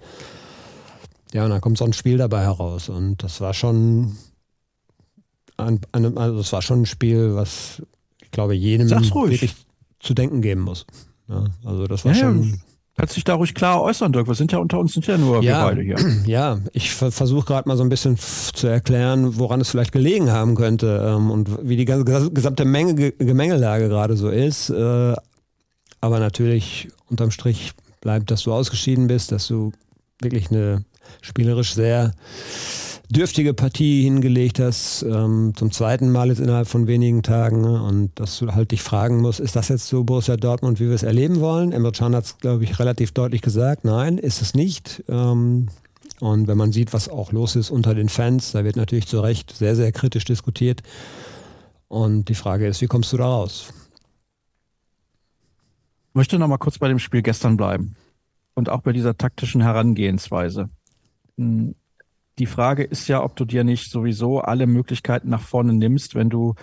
Ja, 1.33 1.45
und 1.45 1.49
dann 1.49 1.61
kommt 1.61 1.77
so 1.77 1.85
ein 1.85 1.93
Spiel 1.93 2.17
dabei 2.17 2.41
heraus. 2.41 2.89
Und 2.89 3.23
das 3.23 3.41
war 3.41 3.53
schon 3.53 4.17
ein, 5.57 5.79
ein, 5.91 6.17
also 6.17 6.37
das 6.37 6.53
war 6.53 6.61
schon 6.61 6.81
ein 6.81 6.85
Spiel, 6.85 7.35
was 7.35 7.81
ich 8.21 8.31
glaube 8.31 8.53
jedem 8.53 8.89
wirklich 8.89 9.55
zu 9.99 10.13
denken 10.13 10.41
geben 10.41 10.61
muss. 10.61 10.85
Ja, 11.27 11.45
also 11.65 11.87
das 11.87 12.05
war 12.05 12.13
ja, 12.13 12.19
schon. 12.19 12.61
Kannst 13.01 13.17
dich 13.17 13.23
da 13.23 13.33
ruhig 13.33 13.55
klar 13.55 13.81
äußern, 13.81 14.13
Dirk. 14.13 14.27
Wir 14.27 14.35
sind 14.35 14.51
ja 14.51 14.59
unter 14.59 14.77
uns 14.77 14.93
sind 14.93 15.07
ja 15.07 15.17
nur 15.17 15.41
ja, 15.41 15.61
wir 15.63 15.69
beide 15.69 15.81
hier. 15.81 15.95
Ja, 16.27 16.59
ich 16.71 16.91
versuche 16.93 17.47
gerade 17.47 17.67
mal 17.67 17.75
so 17.75 17.81
ein 17.81 17.89
bisschen 17.89 18.15
zu 18.19 18.67
erklären, 18.67 19.39
woran 19.39 19.59
es 19.59 19.71
vielleicht 19.71 19.91
gelegen 19.91 20.31
haben 20.31 20.53
könnte 20.53 21.03
ähm, 21.09 21.31
und 21.31 21.67
wie 21.67 21.77
die 21.77 21.85
gesamte 21.85 22.63
Menge, 22.63 22.93
Gemengelage 23.13 23.89
gerade 23.89 24.15
so 24.15 24.29
ist. 24.29 24.69
Äh, 24.69 25.15
aber 25.99 26.19
natürlich 26.19 26.89
unterm 27.09 27.31
Strich 27.31 27.71
bleibt, 28.01 28.29
dass 28.29 28.43
du 28.43 28.53
ausgeschieden 28.53 29.07
bist, 29.07 29.31
dass 29.31 29.47
du 29.47 29.71
wirklich 30.21 30.51
eine 30.51 30.85
spielerisch 31.23 31.73
sehr 31.73 32.13
dürftige 33.11 33.53
Partie 33.53 34.03
hingelegt 34.03 34.59
hast, 34.59 35.03
ähm, 35.03 35.53
zum 35.55 35.71
zweiten 35.71 36.11
Mal 36.11 36.29
jetzt 36.29 36.39
innerhalb 36.39 36.67
von 36.67 36.87
wenigen 36.87 37.23
Tagen 37.23 37.61
ne? 37.61 37.81
und 37.83 38.11
dass 38.19 38.39
du 38.39 38.53
halt 38.53 38.71
dich 38.71 38.81
fragen 38.81 39.21
musst, 39.21 39.39
ist 39.39 39.55
das 39.55 39.69
jetzt 39.69 39.87
so 39.87 40.03
Borussia 40.03 40.37
Dortmund, 40.37 40.79
wie 40.79 40.87
wir 40.87 40.95
es 40.95 41.03
erleben 41.03 41.39
wollen? 41.39 41.71
Emre 41.71 41.91
Can 41.91 42.15
hat 42.15 42.25
es, 42.25 42.37
glaube 42.37 42.63
ich, 42.63 42.79
relativ 42.79 43.11
deutlich 43.11 43.41
gesagt, 43.41 43.85
nein, 43.85 44.17
ist 44.17 44.41
es 44.41 44.53
nicht. 44.53 45.03
Ähm, 45.09 45.69
Und 46.19 46.47
wenn 46.47 46.57
man 46.57 46.71
sieht, 46.71 46.93
was 46.93 47.09
auch 47.09 47.31
los 47.31 47.55
ist 47.55 47.71
unter 47.71 47.95
den 47.95 48.07
Fans, 48.07 48.51
da 48.51 48.63
wird 48.63 48.75
natürlich 48.75 49.07
zu 49.07 49.21
Recht 49.21 49.55
sehr, 49.55 49.75
sehr 49.75 49.91
kritisch 49.91 50.25
diskutiert. 50.25 50.83
Und 51.87 52.29
die 52.29 52.35
Frage 52.35 52.67
ist, 52.67 52.79
wie 52.81 52.87
kommst 52.87 53.11
du 53.11 53.17
da 53.17 53.25
raus? 53.25 53.73
Ich 56.09 56.15
möchte 56.15 56.37
noch 56.37 56.47
mal 56.47 56.59
kurz 56.59 56.77
bei 56.77 56.87
dem 56.87 56.99
Spiel 56.99 57.23
gestern 57.23 57.57
bleiben 57.57 57.95
und 58.53 58.69
auch 58.69 58.81
bei 58.81 58.93
dieser 58.93 59.17
taktischen 59.17 59.61
Herangehensweise. 59.61 60.69
Die 62.41 62.47
Frage 62.47 62.81
ist 62.81 63.07
ja, 63.07 63.23
ob 63.23 63.35
du 63.35 63.45
dir 63.45 63.63
nicht 63.63 63.91
sowieso 63.91 64.39
alle 64.39 64.65
Möglichkeiten 64.65 65.29
nach 65.29 65.43
vorne 65.43 65.73
nimmst, 65.73 66.15
wenn 66.15 66.31
du 66.31 66.55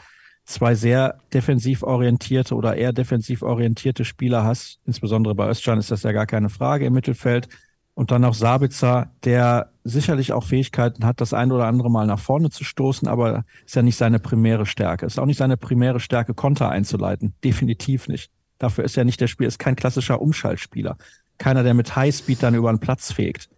zwei 0.45 0.75
sehr 0.75 1.21
defensiv 1.33 1.85
orientierte 1.85 2.57
oder 2.57 2.75
eher 2.75 2.93
defensiv 2.93 3.43
orientierte 3.43 4.05
Spieler 4.05 4.43
hast. 4.43 4.81
Insbesondere 4.87 5.37
bei 5.37 5.49
Özcan 5.49 5.79
ist 5.79 5.93
das 5.93 6.03
ja 6.03 6.11
gar 6.11 6.27
keine 6.27 6.49
Frage 6.49 6.85
im 6.85 6.95
Mittelfeld. 6.95 7.49
Und 7.95 8.11
dann 8.11 8.23
noch 8.23 8.35
Sabitzer, 8.35 9.13
der 9.23 9.71
sicherlich 9.85 10.33
auch 10.33 10.43
Fähigkeiten 10.43 11.05
hat, 11.05 11.21
das 11.21 11.33
ein 11.33 11.53
oder 11.53 11.67
andere 11.67 11.93
Mal 11.93 12.09
nach 12.09 12.19
vorne 12.19 12.51
zu 12.51 12.65
stoßen, 12.65 13.07
aber 13.07 13.45
ist 13.65 13.77
ja 13.77 13.83
nicht 13.83 13.99
seine 13.99 14.19
primäre 14.19 14.67
Stärke. 14.67 15.07
Ist 15.07 15.21
auch 15.21 15.27
nicht 15.27 15.39
seine 15.39 15.57
primäre 15.57 16.01
Stärke, 16.01 16.35
Konter 16.35 16.71
einzuleiten. 16.71 17.35
Definitiv 17.45 18.09
nicht. 18.09 18.33
Dafür 18.59 18.83
ist 18.83 18.97
er 18.97 19.05
nicht 19.05 19.21
der 19.21 19.29
Spieler, 19.29 19.47
ist 19.47 19.61
kein 19.61 19.77
klassischer 19.77 20.21
Umschaltspieler. 20.21 20.97
Keiner, 21.39 21.63
der 21.63 21.75
mit 21.75 21.95
Highspeed 21.95 22.43
dann 22.43 22.57
über 22.57 22.73
den 22.73 22.81
Platz 22.81 23.13
fegt. 23.13 23.49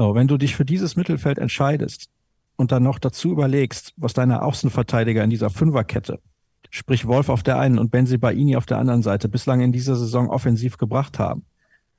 So, 0.00 0.14
wenn 0.14 0.28
du 0.28 0.38
dich 0.38 0.56
für 0.56 0.64
dieses 0.64 0.96
Mittelfeld 0.96 1.36
entscheidest 1.36 2.08
und 2.56 2.72
dann 2.72 2.82
noch 2.82 2.98
dazu 2.98 3.32
überlegst, 3.32 3.92
was 3.98 4.14
deine 4.14 4.40
Außenverteidiger 4.40 5.22
in 5.22 5.28
dieser 5.28 5.50
Fünferkette, 5.50 6.20
sprich 6.70 7.06
Wolf 7.06 7.28
auf 7.28 7.42
der 7.42 7.58
einen 7.58 7.78
und 7.78 7.90
Benzi 7.90 8.16
Baini 8.16 8.56
auf 8.56 8.64
der 8.64 8.78
anderen 8.78 9.02
Seite, 9.02 9.28
bislang 9.28 9.60
in 9.60 9.72
dieser 9.72 9.96
Saison 9.96 10.30
offensiv 10.30 10.78
gebracht 10.78 11.18
haben, 11.18 11.42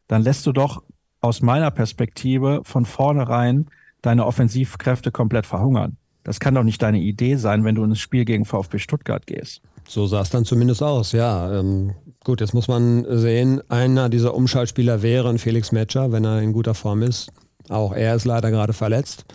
dann 0.08 0.24
lässt 0.24 0.48
du 0.48 0.52
doch 0.52 0.82
aus 1.20 1.44
meiner 1.44 1.70
Perspektive 1.70 2.62
von 2.64 2.88
vornherein 2.88 3.68
deine 4.02 4.26
Offensivkräfte 4.26 5.12
komplett 5.12 5.46
verhungern. 5.46 5.98
Das 6.24 6.40
kann 6.40 6.56
doch 6.56 6.64
nicht 6.64 6.82
deine 6.82 7.02
Idee 7.02 7.36
sein, 7.36 7.64
wenn 7.66 7.76
du 7.76 7.84
ins 7.84 8.00
Spiel 8.00 8.26
gegen 8.26 8.46
VfB 8.46 8.80
Stuttgart 8.80 9.28
gehst. 9.28 9.62
So 9.88 10.08
sah 10.08 10.22
es 10.22 10.32
dann 10.32 10.46
zumindest 10.46 10.82
aus, 10.82 11.12
ja. 11.12 11.60
Ähm, 11.60 11.94
gut, 12.24 12.42
jetzt 12.42 12.56
muss 12.56 12.68
man 12.68 13.06
sehen, 13.20 13.62
einer 13.70 14.10
dieser 14.10 14.34
Umschaltspieler 14.34 15.04
wäre 15.04 15.30
ein 15.30 15.38
Felix 15.38 15.72
Metscher, 15.72 16.12
wenn 16.12 16.26
er 16.26 16.42
in 16.42 16.52
guter 16.52 16.74
Form 16.74 17.04
ist. 17.04 17.32
Auch 17.70 17.94
er 17.94 18.16
ist 18.16 18.26
leider 18.26 18.52
gerade 18.52 18.74
verletzt. 18.74 19.26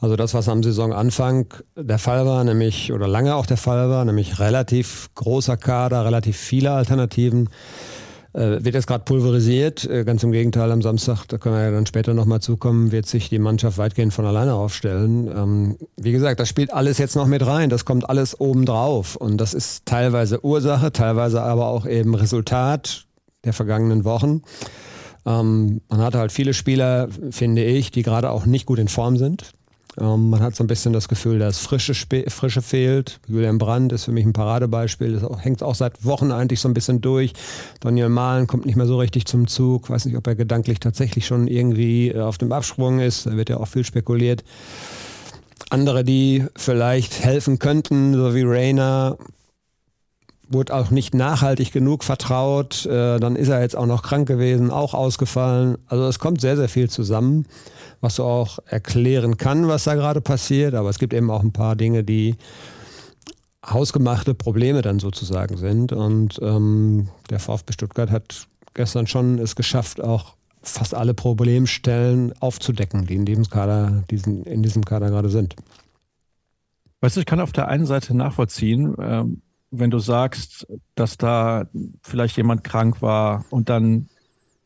Also 0.00 0.14
das, 0.14 0.32
was 0.34 0.48
am 0.48 0.62
Saisonanfang 0.62 1.46
der 1.76 1.98
Fall 1.98 2.24
war, 2.24 2.44
nämlich, 2.44 2.92
oder 2.92 3.08
lange 3.08 3.34
auch 3.34 3.46
der 3.46 3.56
Fall 3.56 3.90
war, 3.90 4.04
nämlich 4.04 4.38
relativ 4.38 5.10
großer 5.16 5.56
Kader, 5.56 6.04
relativ 6.04 6.36
viele 6.36 6.70
Alternativen, 6.70 7.48
äh, 8.32 8.62
wird 8.64 8.74
jetzt 8.74 8.86
gerade 8.86 9.04
pulverisiert. 9.04 9.84
Äh, 9.84 10.04
ganz 10.04 10.22
im 10.22 10.30
Gegenteil, 10.30 10.70
am 10.70 10.82
Samstag, 10.82 11.26
da 11.26 11.38
können 11.38 11.56
wir 11.56 11.64
ja 11.64 11.70
dann 11.72 11.86
später 11.86 12.14
nochmal 12.14 12.40
zukommen, 12.40 12.92
wird 12.92 13.06
sich 13.06 13.28
die 13.28 13.40
Mannschaft 13.40 13.78
weitgehend 13.78 14.12
von 14.12 14.24
alleine 14.24 14.54
aufstellen. 14.54 15.28
Ähm, 15.28 15.76
wie 15.96 16.12
gesagt, 16.12 16.38
das 16.38 16.48
spielt 16.48 16.72
alles 16.72 16.98
jetzt 16.98 17.16
noch 17.16 17.26
mit 17.26 17.44
rein. 17.44 17.68
Das 17.68 17.84
kommt 17.84 18.08
alles 18.08 18.38
obendrauf. 18.38 19.16
Und 19.16 19.38
das 19.38 19.54
ist 19.54 19.86
teilweise 19.86 20.44
Ursache, 20.44 20.92
teilweise 20.92 21.42
aber 21.42 21.66
auch 21.66 21.86
eben 21.86 22.14
Resultat 22.14 23.06
der 23.44 23.52
vergangenen 23.52 24.04
Wochen. 24.04 24.42
Ähm, 25.28 25.82
man 25.88 26.00
hat 26.00 26.14
halt 26.14 26.32
viele 26.32 26.54
Spieler, 26.54 27.08
finde 27.30 27.62
ich, 27.62 27.90
die 27.90 28.02
gerade 28.02 28.30
auch 28.30 28.46
nicht 28.46 28.64
gut 28.64 28.78
in 28.78 28.88
Form 28.88 29.18
sind. 29.18 29.52
Ähm, 30.00 30.30
man 30.30 30.40
hat 30.40 30.56
so 30.56 30.64
ein 30.64 30.68
bisschen 30.68 30.92
das 30.92 31.08
Gefühl, 31.08 31.38
dass 31.38 31.58
Frische, 31.58 31.94
Frische 31.94 32.62
fehlt. 32.62 33.20
Julian 33.26 33.58
Brandt 33.58 33.92
ist 33.92 34.04
für 34.04 34.12
mich 34.12 34.24
ein 34.24 34.32
Paradebeispiel. 34.32 35.12
Das 35.12 35.24
auch, 35.24 35.40
hängt 35.40 35.62
auch 35.62 35.74
seit 35.74 36.04
Wochen 36.04 36.32
eigentlich 36.32 36.60
so 36.60 36.68
ein 36.68 36.74
bisschen 36.74 37.02
durch. 37.02 37.34
Daniel 37.80 38.08
Mahlen 38.08 38.46
kommt 38.46 38.64
nicht 38.64 38.76
mehr 38.76 38.86
so 38.86 38.98
richtig 38.98 39.26
zum 39.26 39.48
Zug. 39.48 39.90
Weiß 39.90 40.06
nicht, 40.06 40.16
ob 40.16 40.26
er 40.26 40.34
gedanklich 40.34 40.80
tatsächlich 40.80 41.26
schon 41.26 41.46
irgendwie 41.46 42.08
äh, 42.08 42.20
auf 42.20 42.38
dem 42.38 42.52
Absprung 42.52 43.00
ist. 43.00 43.26
Da 43.26 43.36
wird 43.36 43.50
ja 43.50 43.58
auch 43.58 43.68
viel 43.68 43.84
spekuliert. 43.84 44.44
Andere, 45.68 46.04
die 46.04 46.46
vielleicht 46.56 47.22
helfen 47.22 47.58
könnten, 47.58 48.14
so 48.14 48.34
wie 48.34 48.42
Rainer, 48.42 49.18
wurde 50.48 50.74
auch 50.74 50.90
nicht 50.90 51.14
nachhaltig 51.14 51.72
genug 51.72 52.04
vertraut. 52.04 52.86
Äh, 52.86 53.18
dann 53.18 53.36
ist 53.36 53.48
er 53.48 53.60
jetzt 53.60 53.76
auch 53.76 53.86
noch 53.86 54.02
krank 54.02 54.26
gewesen, 54.26 54.70
auch 54.70 54.94
ausgefallen. 54.94 55.78
Also 55.86 56.04
es 56.06 56.18
kommt 56.18 56.40
sehr, 56.40 56.56
sehr 56.56 56.68
viel 56.68 56.88
zusammen 56.88 57.46
was 58.00 58.16
so 58.16 58.24
auch 58.24 58.58
erklären 58.66 59.36
kann, 59.36 59.68
was 59.68 59.84
da 59.84 59.94
gerade 59.94 60.20
passiert. 60.20 60.74
Aber 60.74 60.90
es 60.90 60.98
gibt 60.98 61.12
eben 61.12 61.30
auch 61.30 61.42
ein 61.42 61.52
paar 61.52 61.76
Dinge, 61.76 62.04
die 62.04 62.36
hausgemachte 63.66 64.34
Probleme 64.34 64.82
dann 64.82 64.98
sozusagen 64.98 65.56
sind. 65.56 65.92
Und 65.92 66.38
ähm, 66.42 67.08
der 67.30 67.40
VfB 67.40 67.72
Stuttgart 67.72 68.10
hat 68.10 68.46
gestern 68.74 69.06
schon 69.06 69.38
es 69.38 69.56
geschafft, 69.56 70.00
auch 70.02 70.36
fast 70.62 70.94
alle 70.94 71.14
Problemstellen 71.14 72.32
aufzudecken, 72.40 73.06
die 73.06 73.14
in 73.14 73.24
diesem 73.24 73.48
Kader, 73.48 74.04
diesen, 74.10 74.44
in 74.44 74.62
diesem 74.62 74.84
Kader 74.84 75.08
gerade 75.08 75.30
sind. 75.30 75.56
Weißt 77.00 77.16
du, 77.16 77.20
ich 77.20 77.26
kann 77.26 77.40
auf 77.40 77.52
der 77.52 77.68
einen 77.68 77.86
Seite 77.86 78.14
nachvollziehen, 78.14 78.94
ähm, 79.00 79.42
wenn 79.70 79.90
du 79.90 79.98
sagst, 79.98 80.66
dass 80.94 81.16
da 81.16 81.66
vielleicht 82.02 82.36
jemand 82.36 82.64
krank 82.64 83.02
war 83.02 83.44
und 83.50 83.68
dann 83.68 84.08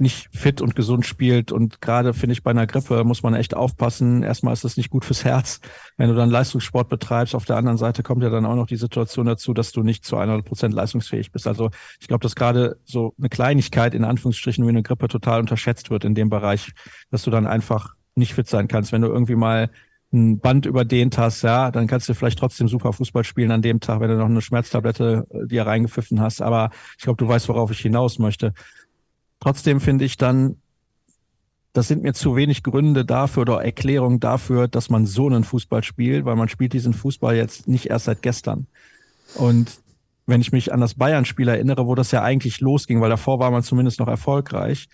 nicht 0.03 0.29
fit 0.37 0.61
und 0.61 0.75
gesund 0.75 1.07
spielt. 1.07 1.53
Und 1.53 1.81
gerade 1.81 2.13
finde 2.13 2.33
ich 2.33 2.43
bei 2.43 2.51
einer 2.51 2.67
Grippe 2.67 3.05
muss 3.05 3.23
man 3.23 3.35
echt 3.35 3.55
aufpassen. 3.55 4.23
Erstmal 4.23 4.53
ist 4.53 4.65
das 4.65 4.77
nicht 4.77 4.91
gut 4.91 5.05
fürs 5.05 5.25
Herz, 5.25 5.61
wenn 5.97 6.09
du 6.09 6.15
dann 6.15 6.29
Leistungssport 6.29 6.89
betreibst. 6.89 7.35
Auf 7.35 7.45
der 7.45 7.57
anderen 7.57 7.79
Seite 7.79 8.03
kommt 8.03 8.23
ja 8.23 8.29
dann 8.29 8.45
auch 8.45 8.57
noch 8.57 8.67
die 8.67 8.77
Situation 8.77 9.27
dazu, 9.27 9.55
dass 9.55 9.73
du 9.73 9.83
nicht 9.83 10.05
zu 10.05 10.17
100 10.17 10.45
Prozent 10.45 10.75
leistungsfähig 10.75 11.31
bist. 11.31 11.47
Also 11.47 11.71
ich 12.01 12.09
glaube, 12.09 12.23
dass 12.23 12.35
gerade 12.35 12.79
so 12.85 13.15
eine 13.19 13.29
Kleinigkeit 13.29 13.95
in 13.95 14.05
Anführungsstrichen 14.05 14.65
wie 14.67 14.71
eine 14.71 14.83
Grippe 14.83 15.09
total 15.09 15.41
unterschätzt 15.41 15.91
wird 15.91 16.05
in 16.05 16.15
dem 16.15 16.29
Bereich, 16.29 16.73
dass 17.11 17.23
du 17.23 17.31
dann 17.31 17.47
einfach 17.47 17.95
nicht 18.15 18.35
fit 18.35 18.49
sein 18.49 18.69
kannst. 18.69 18.93
Wenn 18.93 19.03
du 19.03 19.09
irgendwie 19.09 19.37
mal 19.37 19.71
ein 20.13 20.41
Band 20.41 20.67
überdehnt 20.67 21.17
hast, 21.19 21.43
ja, 21.43 21.71
dann 21.71 21.87
kannst 21.87 22.09
du 22.09 22.15
vielleicht 22.15 22.39
trotzdem 22.39 22.69
super 22.69 22.93
Fußball 22.93 23.25
spielen 23.25 23.51
an 23.51 23.63
dem 23.63 23.81
Tag, 23.81 24.01
wenn 24.01 24.11
du 24.11 24.17
noch 24.17 24.27
eine 24.27 24.43
Schmerztablette 24.43 25.27
äh, 25.31 25.47
dir 25.47 25.67
reingepfiffen 25.67 26.21
hast. 26.21 26.43
Aber 26.43 26.71
ich 26.99 27.05
glaube, 27.05 27.17
du 27.17 27.29
weißt, 27.29 27.49
worauf 27.49 27.71
ich 27.71 27.81
hinaus 27.81 28.19
möchte. 28.19 28.53
Trotzdem 29.41 29.81
finde 29.81 30.05
ich 30.05 30.17
dann, 30.17 30.57
das 31.73 31.89
sind 31.89 32.03
mir 32.03 32.13
zu 32.13 32.37
wenig 32.37 32.63
Gründe 32.63 33.05
dafür 33.05 33.43
oder 33.43 33.65
Erklärungen 33.65 34.21
dafür, 34.21 34.69
dass 34.69 34.91
man 34.91 35.07
so 35.07 35.27
einen 35.27 35.45
Fußball 35.45 35.83
spielt, 35.83 36.27
weil 36.27 36.37
man 36.37 36.49
spielt 36.49 36.75
diesen 36.75 36.93
Fußball 36.93 37.35
jetzt 37.35 37.67
nicht 37.67 37.87
erst 37.87 38.05
seit 38.05 38.21
gestern. 38.21 38.67
Und 39.37 39.81
wenn 40.27 40.41
ich 40.41 40.53
mich 40.53 40.73
an 40.73 40.81
das 40.81 40.95
Bayern-Spiel 40.95 41.49
erinnere, 41.49 41.87
wo 41.87 41.95
das 41.95 42.11
ja 42.11 42.23
eigentlich 42.23 42.61
losging, 42.61 43.01
weil 43.01 43.11
davor 43.11 43.39
war 43.39 43.51
man 43.51 43.63
zumindest 43.63 43.99
noch 43.99 44.09
erfolgreich. 44.09 44.89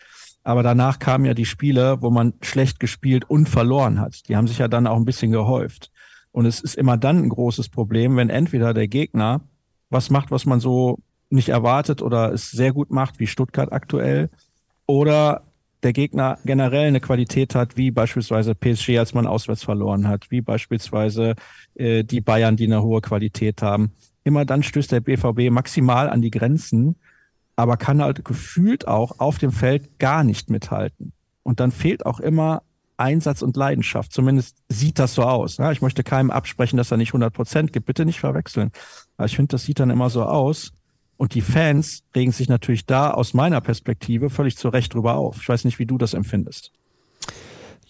Aber 0.49 0.63
danach 0.63 0.99
kamen 0.99 1.27
ja 1.27 1.35
die 1.35 1.45
Spiele, 1.45 2.01
wo 2.01 2.09
man 2.09 2.33
schlecht 2.41 2.81
gespielt 2.81 3.29
und 3.29 3.51
verloren 3.51 4.01
hat. 4.01 4.27
Die 4.31 4.35
haben 4.35 4.47
sich 4.47 4.57
ja 4.57 4.67
dann 4.67 4.87
auch 4.87 4.97
ein 4.97 5.05
bisschen 5.05 5.31
gehäuft. 5.31 5.91
Und 6.33 6.47
es 6.47 6.61
ist 6.61 6.75
immer 6.75 6.97
dann 6.97 7.19
ein 7.19 7.29
großes 7.29 7.69
Problem, 7.69 8.17
wenn 8.17 8.31
entweder 8.31 8.73
der 8.73 8.89
Gegner 8.89 9.43
was 9.91 10.09
macht, 10.09 10.31
was 10.31 10.47
man 10.47 10.59
so 10.59 11.01
nicht 11.29 11.51
erwartet 11.51 12.01
oder 12.01 12.33
es 12.33 12.51
sehr 12.51 12.73
gut 12.73 12.91
macht, 12.91 13.21
wie 13.21 13.27
Stuttgart 13.27 13.75
aktuell, 13.75 14.31
oder 14.87 15.43
der 15.83 15.93
Gegner 15.93 16.39
generell 16.47 16.89
eine 16.89 17.01
Qualität 17.01 17.55
hat, 17.55 17.77
wie 17.77 17.91
beispielsweise 17.91 18.55
PSG, 18.55 18.99
als 18.99 19.13
man 19.13 19.27
auswärts 19.27 19.65
verloren 19.65 20.09
hat, 20.09 20.31
wie 20.31 20.41
beispielsweise 20.41 21.35
äh, 21.75 22.05
die 22.05 22.23
Bayern, 22.23 22.57
die 22.57 22.65
eine 22.65 22.83
hohe 22.83 23.03
Qualität 23.03 23.61
haben. 23.61 23.93
Immer 24.25 24.47
dann 24.47 24.63
stößt 24.63 24.93
der 24.93 25.01
BVB 25.01 25.51
maximal 25.51 26.09
an 26.09 26.23
die 26.23 26.31
Grenzen, 26.31 26.97
aber 27.59 27.77
kann 27.77 28.01
halt 28.01 28.25
gefühlt 28.25 28.87
auch 28.87 29.19
auf 29.19 29.39
dem 29.39 29.51
Feld 29.51 29.99
gar 29.99 30.23
nicht 30.23 30.49
mithalten. 30.49 31.13
Und 31.43 31.59
dann 31.59 31.73
fehlt 31.73 32.07
auch 32.07 32.21
immer 32.21 32.63
Einsatz 32.97 33.43
und 33.43 33.57
Leidenschaft. 33.57 34.13
Zumindest 34.13 34.59
sieht 34.69 35.01
das 35.01 35.15
so 35.15 35.25
aus. 35.25 35.57
Ja, 35.57 35.73
ich 35.73 35.83
möchte 35.83 36.05
keinem 36.05 36.31
absprechen, 36.31 36.77
dass 36.77 36.93
er 36.93 36.99
nicht 36.99 37.09
100 37.09 37.35
Prozent 37.35 37.73
gibt. 37.73 37.87
Bitte 37.87 38.05
nicht 38.05 38.21
verwechseln. 38.21 38.71
Aber 39.17 39.27
ich 39.27 39.35
finde, 39.35 39.51
das 39.51 39.65
sieht 39.65 39.81
dann 39.81 39.91
immer 39.91 40.09
so 40.09 40.23
aus. 40.23 40.71
Und 41.17 41.35
die 41.35 41.41
Fans 41.41 42.05
regen 42.15 42.31
sich 42.31 42.49
natürlich 42.49 42.87
da 42.87 43.11
aus 43.11 43.35
meiner 43.35 43.61
Perspektive 43.61 44.31
völlig 44.31 44.57
zu 44.57 44.69
Recht 44.69 44.95
drüber 44.95 45.17
auf. 45.17 45.39
Ich 45.41 45.49
weiß 45.49 45.65
nicht, 45.65 45.81
wie 45.81 45.87
du 45.87 45.99
das 45.99 46.15
empfindest. 46.15 46.71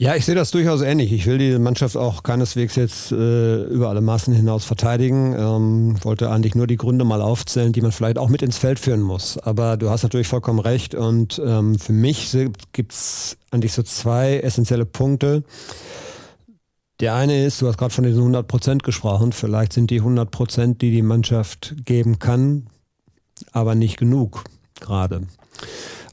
Ja, 0.01 0.15
ich 0.15 0.25
sehe 0.25 0.37
das 0.37 0.53
durchaus 0.53 0.81
ähnlich. 0.81 1.13
Ich 1.13 1.27
will 1.27 1.39
die 1.39 1.59
Mannschaft 1.59 1.97
auch 1.97 2.23
keineswegs 2.23 2.77
jetzt 2.77 3.11
äh, 3.11 3.65
über 3.65 3.89
alle 3.89 4.01
Maßen 4.01 4.33
hinaus 4.33 4.65
verteidigen. 4.65 5.35
Ähm, 5.37 5.97
wollte 6.05 6.31
eigentlich 6.31 6.55
nur 6.55 6.69
die 6.69 6.77
Gründe 6.77 7.05
mal 7.05 7.21
aufzählen, 7.21 7.73
die 7.73 7.81
man 7.81 7.91
vielleicht 7.91 8.17
auch 8.17 8.29
mit 8.29 8.43
ins 8.43 8.59
Feld 8.59 8.79
führen 8.79 9.01
muss. 9.01 9.39
Aber 9.39 9.77
du 9.77 9.91
hast 9.91 10.05
natürlich 10.05 10.29
vollkommen 10.29 10.61
recht. 10.61 10.95
Und 10.95 11.43
ähm, 11.45 11.81
für 11.81 11.93
mich 11.93 12.31
gibt 12.73 12.93
es 12.93 13.39
eigentlich 13.51 13.73
so 13.73 13.83
zwei 13.83 14.39
essentielle 14.39 14.87
Punkte. 14.87 15.43
Der 17.01 17.17
eine 17.17 17.45
ist, 17.45 17.61
du 17.61 17.67
hast 17.67 17.77
gerade 17.77 17.93
von 17.93 18.05
diesen 18.05 18.21
100 18.21 18.47
Prozent 18.47 18.85
gesprochen. 18.85 19.33
Vielleicht 19.33 19.73
sind 19.73 19.91
die 19.91 19.99
100 19.99 20.31
Prozent, 20.31 20.81
die 20.81 20.93
die 20.93 21.03
Mannschaft 21.03 21.75
geben 21.85 22.21
kann, 22.21 22.69
aber 23.51 23.75
nicht 23.75 23.97
genug 23.97 24.45
gerade. 24.79 25.23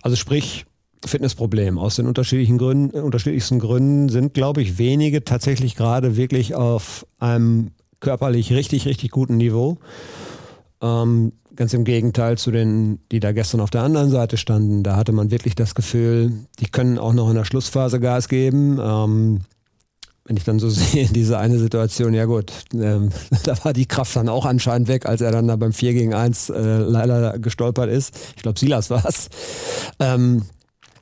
Also 0.01 0.15
sprich, 0.15 0.65
Fitnessproblem. 1.07 1.77
Aus 1.77 1.95
den 1.95 2.07
unterschiedlichen 2.07 2.57
Gründen, 2.57 2.99
unterschiedlichsten 2.99 3.59
Gründen 3.59 4.09
sind, 4.09 4.33
glaube 4.33 4.61
ich, 4.61 4.77
wenige 4.77 5.23
tatsächlich 5.23 5.75
gerade 5.75 6.17
wirklich 6.17 6.55
auf 6.55 7.05
einem 7.19 7.71
körperlich 7.99 8.51
richtig, 8.51 8.85
richtig 8.85 9.11
guten 9.11 9.37
Niveau. 9.37 9.77
Ähm, 10.81 11.31
ganz 11.55 11.73
im 11.73 11.83
Gegenteil 11.83 12.37
zu 12.37 12.51
den, 12.51 12.99
die 13.11 13.19
da 13.19 13.31
gestern 13.31 13.61
auf 13.61 13.69
der 13.69 13.83
anderen 13.83 14.09
Seite 14.09 14.37
standen. 14.37 14.83
Da 14.83 14.95
hatte 14.95 15.11
man 15.11 15.31
wirklich 15.31 15.55
das 15.55 15.75
Gefühl, 15.75 16.31
die 16.59 16.67
können 16.67 16.97
auch 16.97 17.13
noch 17.13 17.29
in 17.29 17.35
der 17.35 17.45
Schlussphase 17.45 17.99
Gas 17.99 18.27
geben. 18.27 18.79
Ähm, 18.81 19.41
wenn 20.25 20.37
ich 20.37 20.43
dann 20.43 20.59
so 20.59 20.69
sehe, 20.69 21.07
diese 21.07 21.37
eine 21.37 21.57
Situation, 21.57 22.13
ja 22.13 22.25
gut, 22.25 22.51
ähm, 22.73 23.09
da 23.43 23.63
war 23.63 23.73
die 23.73 23.85
Kraft 23.85 24.15
dann 24.15 24.29
auch 24.29 24.45
anscheinend 24.45 24.87
weg, 24.87 25.05
als 25.05 25.21
er 25.21 25.31
dann 25.31 25.47
da 25.47 25.55
beim 25.55 25.73
4 25.73 25.93
gegen 25.93 26.13
1 26.13 26.49
äh, 26.49 26.77
leider 26.77 27.39
gestolpert 27.39 27.89
ist. 27.89 28.15
Ich 28.35 28.43
glaube, 28.43 28.59
Silas 28.59 28.89
war 28.89 29.05
es. 29.05 29.29
Ähm, 29.99 30.43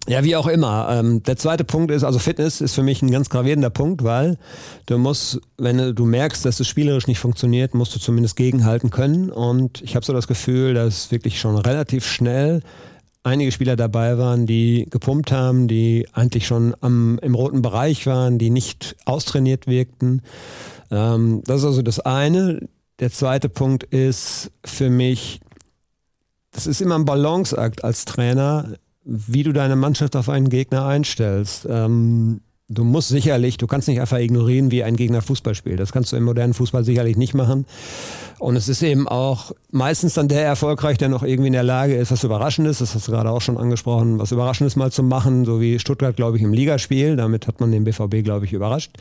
ja, 0.07 0.23
wie 0.23 0.35
auch 0.35 0.47
immer. 0.47 0.87
Ähm, 0.91 1.23
der 1.23 1.37
zweite 1.37 1.63
Punkt 1.63 1.89
ist, 1.89 2.03
also 2.03 2.19
Fitness 2.19 2.59
ist 2.59 2.75
für 2.75 2.83
mich 2.83 3.01
ein 3.01 3.11
ganz 3.11 3.29
gravierender 3.29 3.69
Punkt, 3.69 4.03
weil 4.03 4.37
du 4.85 4.97
musst, 4.97 5.39
wenn 5.57 5.95
du 5.95 6.05
merkst, 6.05 6.43
dass 6.43 6.59
es 6.59 6.67
spielerisch 6.67 7.07
nicht 7.07 7.19
funktioniert, 7.19 7.73
musst 7.73 7.95
du 7.95 7.99
zumindest 7.99 8.35
gegenhalten 8.35 8.89
können. 8.89 9.29
Und 9.29 9.81
ich 9.81 9.95
habe 9.95 10.05
so 10.05 10.11
das 10.11 10.27
Gefühl, 10.27 10.73
dass 10.73 11.11
wirklich 11.11 11.39
schon 11.39 11.57
relativ 11.57 12.05
schnell 12.05 12.61
einige 13.23 13.53
Spieler 13.53 13.77
dabei 13.77 14.17
waren, 14.17 14.45
die 14.45 14.87
gepumpt 14.89 15.31
haben, 15.31 15.69
die 15.69 16.07
eigentlich 16.11 16.45
schon 16.45 16.75
am, 16.81 17.17
im 17.21 17.35
roten 17.35 17.61
Bereich 17.61 18.05
waren, 18.05 18.37
die 18.37 18.49
nicht 18.49 18.97
austrainiert 19.05 19.67
wirkten. 19.67 20.21
Ähm, 20.91 21.41
das 21.45 21.61
ist 21.61 21.65
also 21.65 21.81
das 21.81 22.01
eine. 22.01 22.67
Der 22.99 23.11
zweite 23.11 23.47
Punkt 23.47 23.83
ist 23.83 24.51
für 24.65 24.89
mich, 24.89 25.39
das 26.51 26.67
ist 26.67 26.81
immer 26.81 26.95
ein 26.95 27.05
Balanceakt 27.05 27.85
als 27.85 28.03
Trainer, 28.03 28.75
wie 29.05 29.43
du 29.43 29.53
deine 29.53 29.75
Mannschaft 29.75 30.15
auf 30.15 30.29
einen 30.29 30.49
Gegner 30.49 30.85
einstellst. 30.85 31.67
Ähm, 31.69 32.41
du 32.69 32.83
musst 32.83 33.09
sicherlich, 33.09 33.57
du 33.57 33.67
kannst 33.67 33.87
nicht 33.87 33.99
einfach 33.99 34.19
ignorieren, 34.19 34.71
wie 34.71 34.83
ein 34.83 34.95
Gegner 34.95 35.21
Fußball 35.21 35.55
spielt. 35.55 35.79
Das 35.79 35.91
kannst 35.91 36.11
du 36.11 36.15
im 36.15 36.23
modernen 36.23 36.53
Fußball 36.53 36.83
sicherlich 36.83 37.17
nicht 37.17 37.33
machen. 37.33 37.65
Und 38.39 38.55
es 38.55 38.67
ist 38.67 38.81
eben 38.81 39.07
auch 39.07 39.51
meistens 39.71 40.13
dann 40.13 40.27
der 40.27 40.45
erfolgreich, 40.45 40.97
der 40.97 41.09
noch 41.09 41.23
irgendwie 41.23 41.47
in 41.47 41.53
der 41.53 41.63
Lage 41.63 41.95
ist, 41.95 42.11
was 42.11 42.23
Überraschendes, 42.23 42.79
das 42.79 42.95
hast 42.95 43.07
du 43.07 43.11
gerade 43.11 43.29
auch 43.29 43.41
schon 43.41 43.57
angesprochen, 43.57 44.19
was 44.19 44.31
Überraschendes 44.31 44.75
mal 44.75 44.91
zu 44.91 45.03
machen, 45.03 45.45
so 45.45 45.61
wie 45.61 45.79
Stuttgart, 45.79 46.15
glaube 46.15 46.37
ich, 46.37 46.43
im 46.43 46.53
Ligaspiel. 46.53 47.15
Damit 47.15 47.47
hat 47.47 47.59
man 47.59 47.71
den 47.71 47.83
BVB, 47.83 48.23
glaube 48.23 48.45
ich, 48.45 48.53
überrascht. 48.53 48.91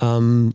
Ähm, 0.00 0.54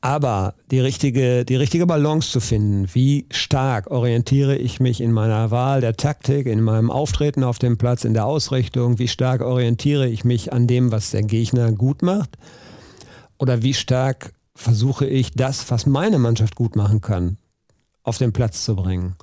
aber 0.00 0.54
die 0.70 0.80
richtige, 0.80 1.44
die 1.44 1.56
richtige 1.56 1.86
Balance 1.86 2.30
zu 2.30 2.40
finden, 2.40 2.88
wie 2.94 3.26
stark 3.30 3.90
orientiere 3.90 4.56
ich 4.56 4.78
mich 4.78 5.00
in 5.00 5.12
meiner 5.12 5.50
Wahl 5.50 5.80
der 5.80 5.96
Taktik, 5.96 6.46
in 6.46 6.62
meinem 6.62 6.90
Auftreten 6.90 7.42
auf 7.42 7.58
dem 7.58 7.78
Platz, 7.78 8.04
in 8.04 8.14
der 8.14 8.26
Ausrichtung, 8.26 8.98
wie 8.98 9.08
stark 9.08 9.40
orientiere 9.40 10.08
ich 10.08 10.24
mich 10.24 10.52
an 10.52 10.66
dem, 10.66 10.92
was 10.92 11.10
der 11.10 11.22
Gegner 11.22 11.72
gut 11.72 12.02
macht 12.02 12.38
oder 13.38 13.62
wie 13.62 13.74
stark 13.74 14.32
versuche 14.54 15.06
ich 15.06 15.32
das, 15.32 15.70
was 15.70 15.86
meine 15.86 16.18
Mannschaft 16.18 16.54
gut 16.54 16.76
machen 16.76 17.00
kann, 17.00 17.38
auf 18.02 18.18
den 18.18 18.32
Platz 18.32 18.64
zu 18.64 18.76
bringen. 18.76 19.16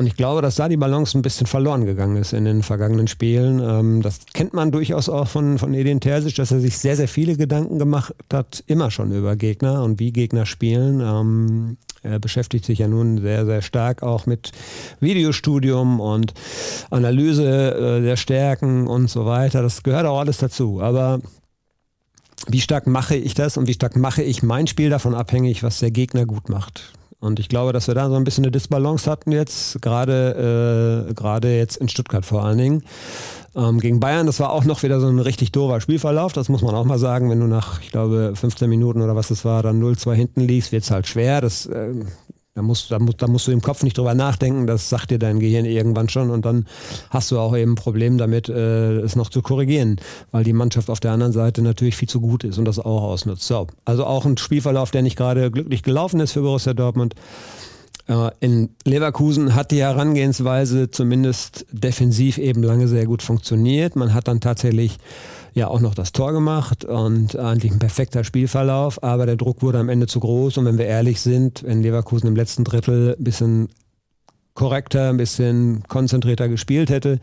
Und 0.00 0.06
ich 0.06 0.16
glaube, 0.16 0.40
dass 0.40 0.54
da 0.54 0.66
die 0.66 0.78
Balance 0.78 1.18
ein 1.18 1.20
bisschen 1.20 1.46
verloren 1.46 1.84
gegangen 1.84 2.16
ist 2.16 2.32
in 2.32 2.46
den 2.46 2.62
vergangenen 2.62 3.06
Spielen. 3.06 3.60
Ähm, 3.62 4.00
das 4.00 4.20
kennt 4.32 4.54
man 4.54 4.72
durchaus 4.72 5.10
auch 5.10 5.28
von, 5.28 5.58
von 5.58 5.74
Edin 5.74 6.00
Terzic, 6.00 6.36
dass 6.36 6.52
er 6.52 6.60
sich 6.60 6.78
sehr, 6.78 6.96
sehr 6.96 7.06
viele 7.06 7.36
Gedanken 7.36 7.78
gemacht 7.78 8.14
hat, 8.32 8.64
immer 8.66 8.90
schon 8.90 9.12
über 9.12 9.36
Gegner 9.36 9.82
und 9.82 10.00
wie 10.00 10.10
Gegner 10.10 10.46
spielen. 10.46 11.02
Ähm, 11.02 11.76
er 12.02 12.18
beschäftigt 12.18 12.64
sich 12.64 12.78
ja 12.78 12.88
nun 12.88 13.20
sehr, 13.20 13.44
sehr 13.44 13.60
stark 13.60 14.02
auch 14.02 14.24
mit 14.24 14.52
Videostudium 15.00 16.00
und 16.00 16.32
Analyse 16.88 17.98
äh, 17.98 18.00
der 18.00 18.16
Stärken 18.16 18.86
und 18.86 19.10
so 19.10 19.26
weiter. 19.26 19.60
Das 19.60 19.82
gehört 19.82 20.06
auch 20.06 20.20
alles 20.20 20.38
dazu. 20.38 20.80
Aber 20.80 21.20
wie 22.46 22.62
stark 22.62 22.86
mache 22.86 23.16
ich 23.16 23.34
das 23.34 23.58
und 23.58 23.66
wie 23.66 23.74
stark 23.74 23.96
mache 23.96 24.22
ich 24.22 24.42
mein 24.42 24.66
Spiel 24.66 24.88
davon 24.88 25.14
abhängig, 25.14 25.62
was 25.62 25.78
der 25.78 25.90
Gegner 25.90 26.24
gut 26.24 26.48
macht? 26.48 26.94
Und 27.20 27.38
ich 27.38 27.50
glaube, 27.50 27.74
dass 27.74 27.86
wir 27.86 27.94
da 27.94 28.08
so 28.08 28.16
ein 28.16 28.24
bisschen 28.24 28.44
eine 28.44 28.50
Disbalance 28.50 29.10
hatten 29.10 29.30
jetzt, 29.30 29.80
gerade 29.82 31.06
äh, 31.08 31.12
gerade 31.14 31.54
jetzt 31.54 31.76
in 31.76 31.88
Stuttgart 31.88 32.24
vor 32.24 32.44
allen 32.44 32.56
Dingen. 32.56 32.82
Ähm, 33.54 33.78
gegen 33.78 34.00
Bayern, 34.00 34.26
das 34.26 34.40
war 34.40 34.50
auch 34.52 34.64
noch 34.64 34.82
wieder 34.82 35.00
so 35.00 35.08
ein 35.08 35.18
richtig 35.18 35.52
doofer 35.52 35.80
Spielverlauf, 35.80 36.32
das 36.32 36.48
muss 36.48 36.62
man 36.62 36.74
auch 36.74 36.84
mal 36.84 36.98
sagen. 36.98 37.28
Wenn 37.28 37.40
du 37.40 37.46
nach, 37.46 37.82
ich 37.82 37.90
glaube, 37.90 38.32
15 38.34 38.70
Minuten 38.70 39.02
oder 39.02 39.16
was 39.16 39.28
das 39.28 39.44
war, 39.44 39.62
dann 39.62 39.82
0-2 39.82 40.14
hinten 40.14 40.40
liegst, 40.40 40.72
wird 40.72 40.84
es 40.84 40.90
halt 40.90 41.06
schwer. 41.08 41.40
Das 41.42 41.66
äh, 41.66 41.92
da 42.60 42.66
musst, 42.66 42.90
da, 42.90 42.98
da 42.98 43.26
musst 43.26 43.46
du 43.46 43.52
im 43.52 43.62
Kopf 43.62 43.82
nicht 43.82 43.96
drüber 43.96 44.14
nachdenken, 44.14 44.66
das 44.66 44.90
sagt 44.90 45.10
dir 45.10 45.18
dein 45.18 45.40
Gehirn 45.40 45.64
irgendwann 45.64 46.08
schon 46.10 46.30
und 46.30 46.44
dann 46.44 46.66
hast 47.08 47.30
du 47.30 47.38
auch 47.38 47.56
eben 47.56 47.72
ein 47.72 47.76
Problem 47.76 48.18
damit, 48.18 48.48
äh, 48.50 48.98
es 48.98 49.16
noch 49.16 49.30
zu 49.30 49.40
korrigieren, 49.40 49.96
weil 50.30 50.44
die 50.44 50.52
Mannschaft 50.52 50.90
auf 50.90 51.00
der 51.00 51.12
anderen 51.12 51.32
Seite 51.32 51.62
natürlich 51.62 51.96
viel 51.96 52.08
zu 52.08 52.20
gut 52.20 52.44
ist 52.44 52.58
und 52.58 52.66
das 52.66 52.78
auch 52.78 53.02
ausnutzt. 53.02 53.44
So, 53.44 53.66
also 53.86 54.04
auch 54.04 54.26
ein 54.26 54.36
Spielverlauf, 54.36 54.90
der 54.90 55.02
nicht 55.02 55.16
gerade 55.16 55.50
glücklich 55.50 55.82
gelaufen 55.82 56.20
ist 56.20 56.32
für 56.32 56.42
Borussia 56.42 56.74
Dortmund. 56.74 57.14
Äh, 58.08 58.30
in 58.40 58.68
Leverkusen 58.84 59.54
hat 59.54 59.70
die 59.70 59.80
Herangehensweise 59.80 60.90
zumindest 60.90 61.64
defensiv 61.72 62.36
eben 62.36 62.62
lange 62.62 62.88
sehr 62.88 63.06
gut 63.06 63.22
funktioniert. 63.22 63.96
Man 63.96 64.12
hat 64.12 64.28
dann 64.28 64.40
tatsächlich 64.40 64.98
ja 65.54 65.68
auch 65.68 65.80
noch 65.80 65.94
das 65.94 66.12
Tor 66.12 66.32
gemacht 66.32 66.84
und 66.84 67.36
eigentlich 67.36 67.72
ein 67.72 67.78
perfekter 67.78 68.24
Spielverlauf, 68.24 69.02
aber 69.02 69.26
der 69.26 69.36
Druck 69.36 69.62
wurde 69.62 69.78
am 69.78 69.88
Ende 69.88 70.06
zu 70.06 70.20
groß 70.20 70.58
und 70.58 70.64
wenn 70.64 70.78
wir 70.78 70.86
ehrlich 70.86 71.20
sind, 71.20 71.62
wenn 71.62 71.82
Leverkusen 71.82 72.28
im 72.28 72.36
letzten 72.36 72.64
Drittel 72.64 73.16
ein 73.18 73.24
bisschen 73.24 73.68
korrekter, 74.54 75.08
ein 75.08 75.16
bisschen 75.16 75.82
konzentrierter 75.88 76.48
gespielt 76.48 76.90
hätte, 76.90 77.20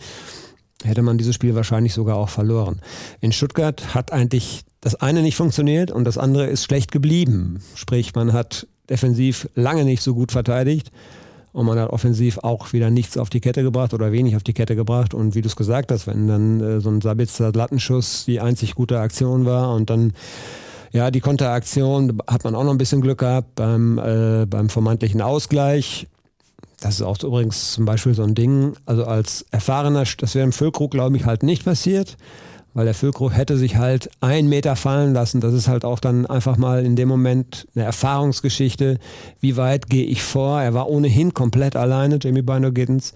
hätte 0.84 1.02
man 1.02 1.18
dieses 1.18 1.36
Spiel 1.36 1.56
wahrscheinlich 1.56 1.94
sogar 1.94 2.18
auch 2.18 2.30
verloren. 2.30 2.82
In 3.20 3.32
Stuttgart 3.32 3.96
hat 3.96 4.12
eigentlich 4.12 4.64
das 4.82 4.96
eine 4.96 5.22
nicht 5.22 5.36
funktioniert 5.36 5.92
und 5.92 6.06
das 6.06 6.18
andere 6.18 6.48
ist 6.48 6.64
schlecht 6.64 6.92
geblieben. 6.92 7.62
Sprich, 7.76 8.14
man 8.16 8.34
hat 8.34 8.68
defensiv 8.90 9.50
lange 9.56 9.86
nicht 9.86 10.02
so 10.02 10.14
gut 10.14 10.32
verteidigt 10.32 10.92
und 11.58 11.66
man 11.66 11.80
hat 11.80 11.90
offensiv 11.90 12.38
auch 12.44 12.72
wieder 12.72 12.92
nichts 12.92 13.18
auf 13.18 13.32
die 13.32 13.40
Kette 13.40 13.64
gebracht 13.64 13.92
oder 13.96 14.12
wenig 14.12 14.36
auf 14.36 14.44
die 14.44 14.54
Kette 14.54 14.76
gebracht. 14.76 15.16
Und 15.16 15.34
wie 15.34 15.42
du 15.42 15.48
es 15.48 15.56
gesagt 15.56 15.92
hast, 15.92 16.06
wenn 16.06 16.28
dann 16.28 16.62
äh, 16.62 16.82
so 16.82 16.92
ein 16.92 17.02
Sabitzer 17.02 17.52
Lattenschuss 17.52 18.26
die 18.26 18.40
einzig 18.40 18.76
gute 18.76 19.00
Aktion 19.00 19.46
war 19.46 19.74
und 19.74 19.90
dann 19.90 20.14
ja, 20.92 21.10
die 21.10 21.20
Konteraktion 21.20 22.20
hat 22.28 22.44
man 22.44 22.54
auch 22.54 22.64
noch 22.64 22.72
ein 22.72 22.78
bisschen 22.78 23.02
Glück 23.02 23.20
gehabt 23.20 23.56
beim, 23.56 23.98
äh, 23.98 24.46
beim 24.46 24.70
vermeintlichen 24.70 25.20
Ausgleich. 25.20 26.06
Das 26.80 26.96
ist 26.96 27.02
auch 27.02 27.18
übrigens 27.24 27.74
zum 27.74 27.86
Beispiel 27.86 28.14
so 28.14 28.22
ein 28.22 28.36
Ding. 28.36 28.74
Also 28.86 29.06
als 29.06 29.44
erfahrener, 29.50 30.04
das 30.20 30.36
wäre 30.36 30.46
im 30.46 30.54
Füllkrug, 30.54 30.92
glaube 30.92 31.18
ich, 31.18 31.26
halt 31.26 31.42
nicht 31.42 31.66
passiert 31.66 32.18
weil 32.78 32.86
der 32.86 32.94
Füllkrug 32.94 33.36
hätte 33.36 33.58
sich 33.58 33.78
halt 33.78 34.08
einen 34.22 34.50
Meter 34.50 34.76
fallen 34.76 35.12
lassen. 35.12 35.42
Das 35.42 35.52
ist 35.56 35.68
halt 35.68 35.84
auch 35.84 36.00
dann 36.00 36.28
einfach 36.28 36.58
mal 36.58 36.86
in 36.86 36.96
dem 36.96 37.08
Moment 37.08 37.68
eine 37.74 37.86
Erfahrungsgeschichte. 37.86 39.00
Wie 39.40 39.58
weit 39.58 39.90
gehe 39.90 40.06
ich 40.06 40.22
vor? 40.22 40.62
Er 40.62 40.76
war 40.76 40.88
ohnehin 40.88 41.34
komplett 41.34 41.76
alleine, 41.76 42.20
Jamie 42.22 42.44
Bino 42.44 42.72
Giddens. 42.72 43.16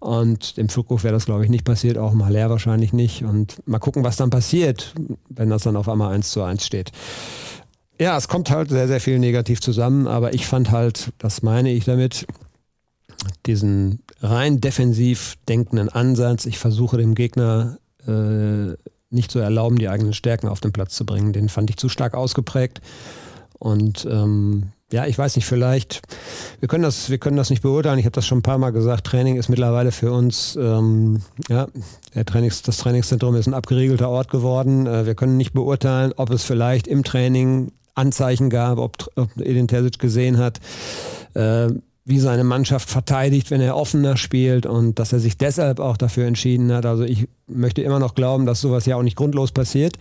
Und 0.00 0.58
dem 0.58 0.68
Füllkrug 0.68 1.02
wäre 1.02 1.14
das, 1.14 1.24
glaube 1.24 1.44
ich, 1.44 1.50
nicht 1.50 1.64
passiert, 1.64 1.96
auch 1.96 2.12
mal 2.12 2.30
leer 2.30 2.50
wahrscheinlich 2.50 2.92
nicht. 2.92 3.24
Und 3.24 3.66
mal 3.66 3.78
gucken, 3.78 4.04
was 4.04 4.16
dann 4.16 4.28
passiert, 4.28 4.92
wenn 5.30 5.48
das 5.48 5.62
dann 5.62 5.76
auf 5.76 5.88
einmal 5.88 6.12
eins 6.12 6.30
zu 6.30 6.42
eins 6.42 6.66
steht. 6.66 6.92
Ja, 7.98 8.18
es 8.18 8.28
kommt 8.28 8.50
halt 8.50 8.68
sehr, 8.68 8.86
sehr 8.86 9.00
viel 9.00 9.18
negativ 9.18 9.62
zusammen, 9.62 10.08
aber 10.08 10.34
ich 10.34 10.46
fand 10.46 10.72
halt, 10.72 11.14
das 11.16 11.40
meine 11.40 11.72
ich 11.72 11.86
damit, 11.86 12.26
diesen 13.46 14.02
rein 14.20 14.60
defensiv 14.60 15.36
denkenden 15.48 15.88
Ansatz. 15.88 16.44
Ich 16.44 16.58
versuche 16.58 16.98
dem 16.98 17.14
Gegner 17.14 17.78
äh, 18.06 18.76
nicht 19.10 19.30
zu 19.30 19.38
erlauben, 19.38 19.78
die 19.78 19.88
eigenen 19.88 20.12
Stärken 20.12 20.48
auf 20.48 20.60
den 20.60 20.72
Platz 20.72 20.94
zu 20.94 21.04
bringen. 21.04 21.32
Den 21.32 21.48
fand 21.48 21.70
ich 21.70 21.76
zu 21.76 21.88
stark 21.88 22.14
ausgeprägt. 22.14 22.80
Und 23.58 24.06
ähm, 24.10 24.72
ja, 24.92 25.06
ich 25.06 25.16
weiß 25.16 25.36
nicht, 25.36 25.46
vielleicht, 25.46 26.02
wir 26.58 26.68
können 26.68 26.82
das, 26.82 27.10
wir 27.10 27.18
können 27.18 27.36
das 27.36 27.50
nicht 27.50 27.62
beurteilen. 27.62 27.98
Ich 27.98 28.06
habe 28.06 28.14
das 28.14 28.26
schon 28.26 28.38
ein 28.38 28.42
paar 28.42 28.58
Mal 28.58 28.70
gesagt. 28.70 29.06
Training 29.06 29.36
ist 29.36 29.48
mittlerweile 29.48 29.92
für 29.92 30.12
uns, 30.12 30.56
ähm, 30.60 31.22
ja, 31.48 31.68
Trainings, 32.26 32.62
das 32.62 32.78
Trainingszentrum 32.78 33.36
ist 33.36 33.46
ein 33.46 33.54
abgeriegelter 33.54 34.08
Ort 34.08 34.30
geworden. 34.30 34.86
Äh, 34.86 35.06
wir 35.06 35.14
können 35.14 35.36
nicht 35.36 35.52
beurteilen, 35.52 36.12
ob 36.16 36.30
es 36.30 36.42
vielleicht 36.42 36.86
im 36.86 37.04
Training 37.04 37.72
Anzeichen 37.94 38.50
gab, 38.50 38.78
ob, 38.78 38.96
ob 39.16 39.28
Edin 39.40 39.68
Terzic 39.68 39.98
gesehen 39.98 40.38
hat, 40.38 40.60
äh, 41.34 41.68
wie 42.10 42.18
seine 42.18 42.44
Mannschaft 42.44 42.90
verteidigt, 42.90 43.50
wenn 43.50 43.60
er 43.60 43.76
offener 43.76 44.16
spielt 44.16 44.66
und 44.66 44.98
dass 44.98 45.12
er 45.12 45.20
sich 45.20 45.38
deshalb 45.38 45.80
auch 45.80 45.96
dafür 45.96 46.26
entschieden 46.26 46.72
hat. 46.72 46.84
Also 46.84 47.04
ich 47.04 47.28
möchte 47.46 47.82
immer 47.82 47.98
noch 47.98 48.14
glauben, 48.14 48.46
dass 48.46 48.60
sowas 48.60 48.84
ja 48.84 48.96
auch 48.96 49.02
nicht 49.02 49.16
grundlos 49.16 49.52
passiert. 49.52 49.96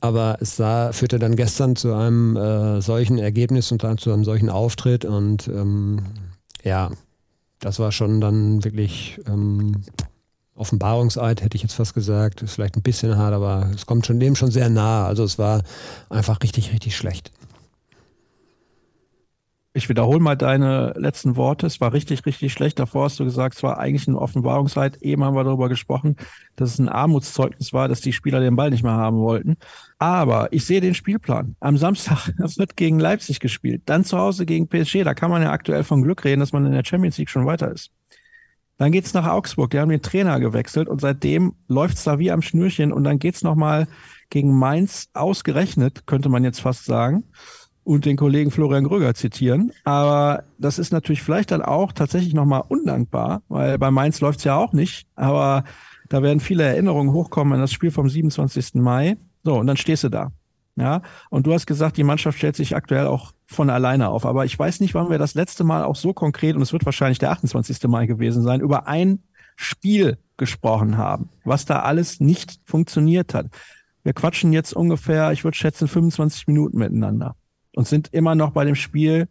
Aber 0.00 0.38
es 0.40 0.56
sah, 0.56 0.92
führte 0.92 1.18
dann 1.18 1.36
gestern 1.36 1.76
zu 1.76 1.94
einem 1.94 2.36
äh, 2.36 2.80
solchen 2.80 3.18
Ergebnis 3.18 3.72
und 3.72 3.84
dann 3.84 3.98
zu 3.98 4.12
einem 4.12 4.24
solchen 4.24 4.50
Auftritt. 4.50 5.04
Und 5.04 5.48
ähm, 5.48 6.00
ja, 6.64 6.90
das 7.60 7.78
war 7.78 7.92
schon 7.92 8.20
dann 8.20 8.64
wirklich 8.64 9.20
ähm, 9.26 9.82
Offenbarungseid, 10.54 11.42
hätte 11.42 11.56
ich 11.56 11.62
jetzt 11.62 11.74
fast 11.74 11.94
gesagt. 11.94 12.42
Ist 12.42 12.54
vielleicht 12.54 12.76
ein 12.76 12.82
bisschen 12.82 13.16
hart, 13.16 13.34
aber 13.34 13.70
es 13.74 13.86
kommt 13.86 14.06
schon 14.06 14.20
dem 14.20 14.36
schon 14.36 14.50
sehr 14.50 14.68
nah. 14.68 15.06
Also 15.06 15.24
es 15.24 15.38
war 15.38 15.62
einfach 16.08 16.42
richtig, 16.42 16.72
richtig 16.72 16.96
schlecht. 16.96 17.32
Ich 19.76 19.90
wiederhole 19.90 20.20
mal 20.20 20.36
deine 20.36 20.94
letzten 20.96 21.36
Worte. 21.36 21.66
Es 21.66 21.82
war 21.82 21.92
richtig, 21.92 22.24
richtig 22.24 22.50
schlecht. 22.50 22.78
Davor 22.78 23.04
hast 23.04 23.20
du 23.20 23.24
gesagt, 23.24 23.56
es 23.56 23.62
war 23.62 23.78
eigentlich 23.78 24.08
eine 24.08 24.18
Offenbarungszeit. 24.18 25.02
Eben 25.02 25.22
haben 25.22 25.36
wir 25.36 25.44
darüber 25.44 25.68
gesprochen, 25.68 26.16
dass 26.56 26.70
es 26.70 26.78
ein 26.78 26.88
Armutszeugnis 26.88 27.74
war, 27.74 27.86
dass 27.86 28.00
die 28.00 28.14
Spieler 28.14 28.40
den 28.40 28.56
Ball 28.56 28.70
nicht 28.70 28.82
mehr 28.82 28.92
haben 28.92 29.18
wollten. 29.18 29.58
Aber 29.98 30.50
ich 30.50 30.64
sehe 30.64 30.80
den 30.80 30.94
Spielplan. 30.94 31.56
Am 31.60 31.76
Samstag 31.76 32.26
wird 32.38 32.76
gegen 32.76 32.98
Leipzig 32.98 33.38
gespielt. 33.38 33.82
Dann 33.84 34.06
zu 34.06 34.16
Hause 34.16 34.46
gegen 34.46 34.66
PSG. 34.66 35.04
Da 35.04 35.12
kann 35.12 35.30
man 35.30 35.42
ja 35.42 35.52
aktuell 35.52 35.84
von 35.84 36.00
Glück 36.00 36.24
reden, 36.24 36.40
dass 36.40 36.54
man 36.54 36.64
in 36.64 36.72
der 36.72 36.82
Champions 36.82 37.18
League 37.18 37.28
schon 37.28 37.44
weiter 37.44 37.70
ist. 37.70 37.90
Dann 38.78 38.92
geht's 38.92 39.12
nach 39.12 39.26
Augsburg. 39.26 39.72
Die 39.72 39.78
haben 39.78 39.90
den 39.90 40.00
Trainer 40.00 40.40
gewechselt 40.40 40.88
und 40.88 41.02
seitdem 41.02 41.52
läuft's 41.68 42.04
da 42.04 42.18
wie 42.18 42.30
am 42.30 42.40
Schnürchen 42.40 42.94
und 42.94 43.04
dann 43.04 43.18
geht's 43.18 43.42
nochmal 43.42 43.88
gegen 44.30 44.58
Mainz 44.58 45.10
ausgerechnet, 45.12 46.06
könnte 46.06 46.30
man 46.30 46.44
jetzt 46.44 46.62
fast 46.62 46.86
sagen 46.86 47.24
und 47.86 48.04
den 48.04 48.16
Kollegen 48.16 48.50
Florian 48.50 48.82
Gröger 48.82 49.14
zitieren. 49.14 49.70
Aber 49.84 50.42
das 50.58 50.80
ist 50.80 50.92
natürlich 50.92 51.22
vielleicht 51.22 51.52
dann 51.52 51.62
auch 51.62 51.92
tatsächlich 51.92 52.34
nochmal 52.34 52.64
undankbar, 52.66 53.42
weil 53.48 53.78
bei 53.78 53.92
Mainz 53.92 54.20
läuft's 54.20 54.42
ja 54.42 54.56
auch 54.56 54.72
nicht. 54.72 55.06
Aber 55.14 55.62
da 56.08 56.20
werden 56.20 56.40
viele 56.40 56.64
Erinnerungen 56.64 57.12
hochkommen 57.12 57.52
an 57.52 57.60
das 57.60 57.70
Spiel 57.72 57.92
vom 57.92 58.08
27. 58.08 58.74
Mai. 58.74 59.16
So, 59.44 59.54
und 59.54 59.68
dann 59.68 59.76
stehst 59.76 60.02
du 60.02 60.08
da. 60.08 60.32
Ja, 60.74 61.02
und 61.30 61.46
du 61.46 61.54
hast 61.54 61.66
gesagt, 61.66 61.96
die 61.96 62.02
Mannschaft 62.02 62.36
stellt 62.36 62.56
sich 62.56 62.74
aktuell 62.74 63.06
auch 63.06 63.32
von 63.46 63.70
alleine 63.70 64.08
auf. 64.08 64.26
Aber 64.26 64.44
ich 64.44 64.58
weiß 64.58 64.80
nicht, 64.80 64.94
wann 64.94 65.08
wir 65.08 65.18
das 65.18 65.34
letzte 65.34 65.62
Mal 65.62 65.84
auch 65.84 65.96
so 65.96 66.12
konkret, 66.12 66.56
und 66.56 66.62
es 66.62 66.72
wird 66.72 66.84
wahrscheinlich 66.84 67.20
der 67.20 67.30
28. 67.30 67.84
Mai 67.84 68.06
gewesen 68.06 68.42
sein, 68.42 68.60
über 68.60 68.88
ein 68.88 69.20
Spiel 69.54 70.18
gesprochen 70.36 70.98
haben, 70.98 71.30
was 71.44 71.66
da 71.66 71.82
alles 71.82 72.18
nicht 72.18 72.58
funktioniert 72.64 73.32
hat. 73.32 73.46
Wir 74.02 74.12
quatschen 74.12 74.52
jetzt 74.52 74.74
ungefähr, 74.74 75.30
ich 75.30 75.44
würde 75.44 75.56
schätzen, 75.56 75.86
25 75.86 76.48
Minuten 76.48 76.78
miteinander 76.78 77.36
und 77.76 77.86
sind 77.86 78.08
immer 78.12 78.34
noch 78.34 78.50
bei 78.50 78.64
dem 78.64 78.74
Spiel 78.74 79.28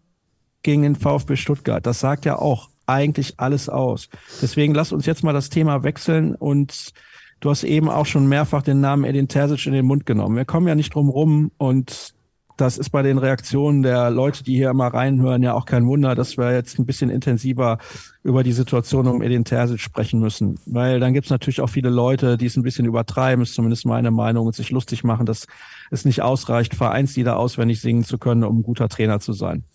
gegen 0.61 0.83
den 0.83 0.95
VfB 0.95 1.35
Stuttgart. 1.35 1.85
Das 1.85 1.99
sagt 1.99 2.25
ja 2.25 2.37
auch 2.37 2.69
eigentlich 2.85 3.33
alles 3.37 3.67
aus. 3.69 4.07
Deswegen 4.41 4.73
lass 4.75 4.91
uns 4.91 5.05
jetzt 5.07 5.23
mal 5.23 5.33
das 5.33 5.49
Thema 5.49 5.83
wechseln 5.83 6.35
und 6.35 6.93
du 7.39 7.49
hast 7.49 7.63
eben 7.63 7.89
auch 7.89 8.05
schon 8.05 8.27
mehrfach 8.27 8.61
den 8.61 8.81
Namen 8.81 9.03
Edin 9.03 9.27
Terzic 9.27 9.65
in 9.65 9.73
den 9.73 9.85
Mund 9.85 10.05
genommen. 10.05 10.37
Wir 10.37 10.45
kommen 10.45 10.67
ja 10.67 10.75
nicht 10.75 10.93
drum 10.93 11.09
rum 11.09 11.51
und 11.57 12.13
das 12.57 12.77
ist 12.77 12.89
bei 12.89 13.01
den 13.01 13.17
Reaktionen 13.17 13.81
der 13.83 14.09
Leute, 14.09 14.43
die 14.43 14.55
hier 14.55 14.69
immer 14.69 14.87
reinhören, 14.87 15.43
ja 15.43 15.53
auch 15.53 15.65
kein 15.65 15.85
Wunder, 15.85 16.15
dass 16.15 16.37
wir 16.37 16.53
jetzt 16.53 16.79
ein 16.79 16.85
bisschen 16.85 17.09
intensiver 17.09 17.79
über 18.23 18.43
die 18.43 18.53
Situation 18.53 19.07
um 19.07 19.21
Edin 19.21 19.43
Terzic 19.43 19.79
sprechen 19.79 20.19
müssen. 20.19 20.57
Weil 20.65 20.99
dann 20.99 21.13
gibt 21.13 21.25
es 21.25 21.31
natürlich 21.31 21.59
auch 21.59 21.69
viele 21.69 21.89
Leute, 21.89 22.37
die 22.37 22.45
es 22.45 22.55
ein 22.55 22.63
bisschen 22.63 22.85
übertreiben, 22.85 23.43
ist 23.43 23.55
zumindest 23.55 23.85
meine 23.85 24.11
Meinung, 24.11 24.45
und 24.47 24.55
sich 24.55 24.71
lustig 24.71 25.03
machen, 25.03 25.25
dass 25.25 25.47
es 25.91 26.05
nicht 26.05 26.21
ausreicht, 26.21 26.75
Vereinslieder 26.75 27.37
auswendig 27.37 27.81
singen 27.81 28.03
zu 28.03 28.17
können, 28.17 28.43
um 28.43 28.59
ein 28.59 28.63
guter 28.63 28.87
Trainer 28.87 29.19
zu 29.19 29.33
sein. 29.33 29.65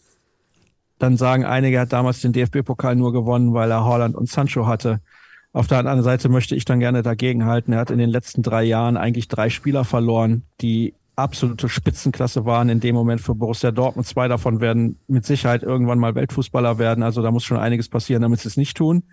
Dann 0.99 1.17
sagen 1.17 1.45
einige, 1.45 1.77
er 1.77 1.83
hat 1.83 1.93
damals 1.93 2.21
den 2.21 2.33
DFB-Pokal 2.33 2.97
nur 2.97 3.13
gewonnen, 3.13 3.53
weil 3.55 3.71
er 3.71 3.85
Holland 3.85 4.17
und 4.17 4.29
Sancho 4.29 4.67
hatte. 4.67 5.01
Auf 5.53 5.67
der 5.67 5.79
anderen 5.79 6.03
Seite 6.03 6.29
möchte 6.29 6.55
ich 6.55 6.65
dann 6.65 6.79
gerne 6.79 7.03
dagegen 7.03 7.45
halten. 7.45 7.73
Er 7.73 7.81
hat 7.81 7.91
in 7.91 7.99
den 7.99 8.11
letzten 8.11 8.43
drei 8.43 8.63
Jahren 8.63 8.97
eigentlich 8.97 9.27
drei 9.27 9.51
Spieler 9.51 9.85
verloren, 9.85 10.45
die 10.61 10.95
absolute 11.17 11.69
Spitzenklasse 11.69 12.45
waren 12.45 12.69
in 12.69 12.81
dem 12.81 12.95
Moment 12.95 13.21
für 13.21 13.35
Borussia 13.35 13.71
Dortmund. 13.71 14.07
Zwei 14.07 14.29
davon 14.29 14.61
werden 14.61 14.99
mit 15.07 15.25
Sicherheit 15.25 15.63
irgendwann 15.63 15.99
mal 15.99 16.15
Weltfußballer 16.15 16.79
werden. 16.79 17.03
Also 17.03 17.23
da 17.23 17.31
muss 17.31 17.45
schon 17.45 17.59
einiges 17.59 17.89
passieren, 17.89 18.23
damit 18.23 18.41
sie 18.41 18.49
es 18.49 18.57
nicht 18.57 18.77
tun. 18.77 19.05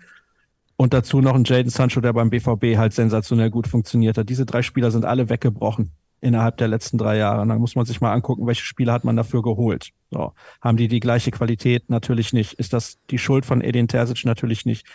Und 0.76 0.94
dazu 0.94 1.20
noch 1.20 1.34
ein 1.34 1.44
Jaden 1.44 1.70
Sancho, 1.70 2.00
der 2.00 2.12
beim 2.12 2.30
BVB 2.30 2.76
halt 2.76 2.92
sensationell 2.92 3.50
gut 3.50 3.66
funktioniert 3.66 4.16
hat. 4.16 4.28
Diese 4.28 4.46
drei 4.46 4.62
Spieler 4.62 4.90
sind 4.90 5.04
alle 5.04 5.28
weggebrochen 5.28 5.92
innerhalb 6.20 6.56
der 6.56 6.68
letzten 6.68 6.98
drei 6.98 7.16
Jahre. 7.16 7.42
Und 7.42 7.48
dann 7.48 7.58
muss 7.58 7.74
man 7.74 7.84
sich 7.84 8.00
mal 8.00 8.12
angucken, 8.12 8.46
welche 8.46 8.64
Spieler 8.64 8.92
hat 8.92 9.04
man 9.04 9.16
dafür 9.16 9.42
geholt. 9.42 9.90
So. 10.10 10.32
Haben 10.60 10.76
die 10.76 10.88
die 10.88 11.00
gleiche 11.00 11.30
Qualität? 11.30 11.90
Natürlich 11.90 12.32
nicht. 12.32 12.54
Ist 12.54 12.72
das 12.72 12.98
die 13.10 13.18
Schuld 13.18 13.44
von 13.44 13.60
Edin 13.60 13.88
Terzic? 13.88 14.24
Natürlich 14.24 14.64
nicht. 14.66 14.86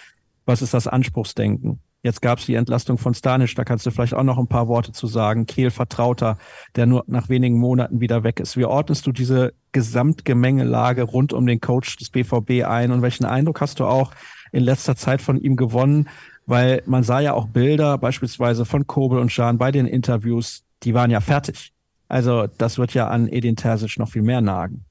Was 0.45 0.61
ist 0.61 0.73
das 0.73 0.87
Anspruchsdenken? 0.87 1.79
Jetzt 2.03 2.21
gab 2.21 2.39
es 2.39 2.45
die 2.45 2.55
Entlastung 2.55 2.97
von 2.97 3.13
Stanisch, 3.13 3.55
da 3.55 3.63
kannst 3.63 3.85
du 3.85 3.91
vielleicht 3.91 4.13
auch 4.13 4.23
noch 4.23 4.37
ein 4.37 4.47
paar 4.47 4.67
Worte 4.67 4.91
zu 4.91 5.07
sagen. 5.07 5.45
Kehl 5.45 5.71
Vertrauter, 5.71 6.37
der 6.75 6.85
nur 6.85 7.05
nach 7.07 7.29
wenigen 7.29 7.57
Monaten 7.57 8.01
wieder 8.01 8.25
weg 8.25 8.41
ist. 8.41 8.57
Wie 8.57 8.65
ordnest 8.65 9.07
du 9.07 9.13
diese 9.13 9.53
Gesamtgemengelage 9.71 11.03
rund 11.03 11.31
um 11.31 11.45
den 11.47 11.61
Coach 11.61 11.95
des 11.95 12.09
BVB 12.09 12.65
ein 12.67 12.91
und 12.91 13.01
welchen 13.01 13.23
Eindruck 13.23 13.61
hast 13.61 13.79
du 13.79 13.85
auch 13.85 14.11
in 14.51 14.63
letzter 14.63 14.97
Zeit 14.97 15.21
von 15.21 15.39
ihm 15.39 15.55
gewonnen? 15.55 16.09
Weil 16.45 16.83
man 16.85 17.03
sah 17.03 17.21
ja 17.21 17.33
auch 17.33 17.47
Bilder 17.47 17.97
beispielsweise 17.97 18.65
von 18.65 18.85
Kobel 18.85 19.19
und 19.19 19.31
Schahn 19.31 19.57
bei 19.57 19.71
den 19.71 19.85
Interviews, 19.85 20.65
die 20.83 20.93
waren 20.93 21.09
ja 21.09 21.21
fertig. 21.21 21.71
Also 22.09 22.47
das 22.57 22.77
wird 22.77 22.93
ja 22.93 23.07
an 23.07 23.29
Edin 23.29 23.55
Terzic 23.55 23.97
noch 23.97 24.09
viel 24.09 24.23
mehr 24.23 24.41
nagen. 24.41 24.83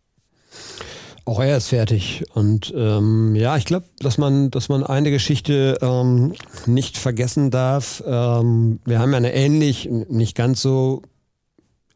Auch 1.25 1.41
er 1.41 1.57
ist 1.57 1.69
fertig. 1.69 2.25
Und 2.35 2.73
ähm, 2.77 3.37
ja, 3.37 3.57
ich 3.57 3.65
glaube, 3.65 3.87
dass 4.01 4.19
man, 4.19 4.51
dass 4.51 4.69
man 4.69 4.83
eine 4.83 5.11
Geschichte 5.11 5.79
ähm, 5.81 6.35
nicht 6.67 6.99
vergessen 6.99 7.51
darf. 7.51 8.03
Ähm, 8.05 8.81
wir 8.85 8.99
haben 8.99 9.13
ja 9.13 9.19
eine 9.19 9.33
ähnlich, 9.33 9.89
nicht 10.09 10.37
ganz 10.37 10.63
so, 10.63 11.03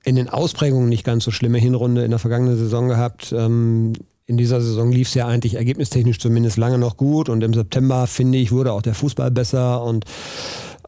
in 0.04 0.14
den 0.14 0.28
Ausprägungen 0.28 0.88
nicht 0.88 1.02
ganz 1.02 1.24
so 1.24 1.32
schlimme 1.32 1.58
Hinrunde 1.58 2.04
in 2.04 2.10
der 2.10 2.20
vergangenen 2.20 2.56
Saison 2.56 2.86
gehabt. 2.86 3.32
Ähm, 3.36 3.94
in 4.26 4.36
dieser 4.36 4.60
Saison 4.60 4.92
lief 4.92 5.08
es 5.08 5.14
ja 5.14 5.26
eigentlich 5.26 5.54
ergebnistechnisch 5.54 6.20
zumindest 6.20 6.56
lange 6.56 6.78
noch 6.78 6.96
gut 6.96 7.28
und 7.28 7.42
im 7.42 7.54
September, 7.54 8.06
finde 8.06 8.38
ich, 8.38 8.52
wurde 8.52 8.72
auch 8.72 8.82
der 8.82 8.94
Fußball 8.94 9.32
besser 9.32 9.82
und 9.82 10.04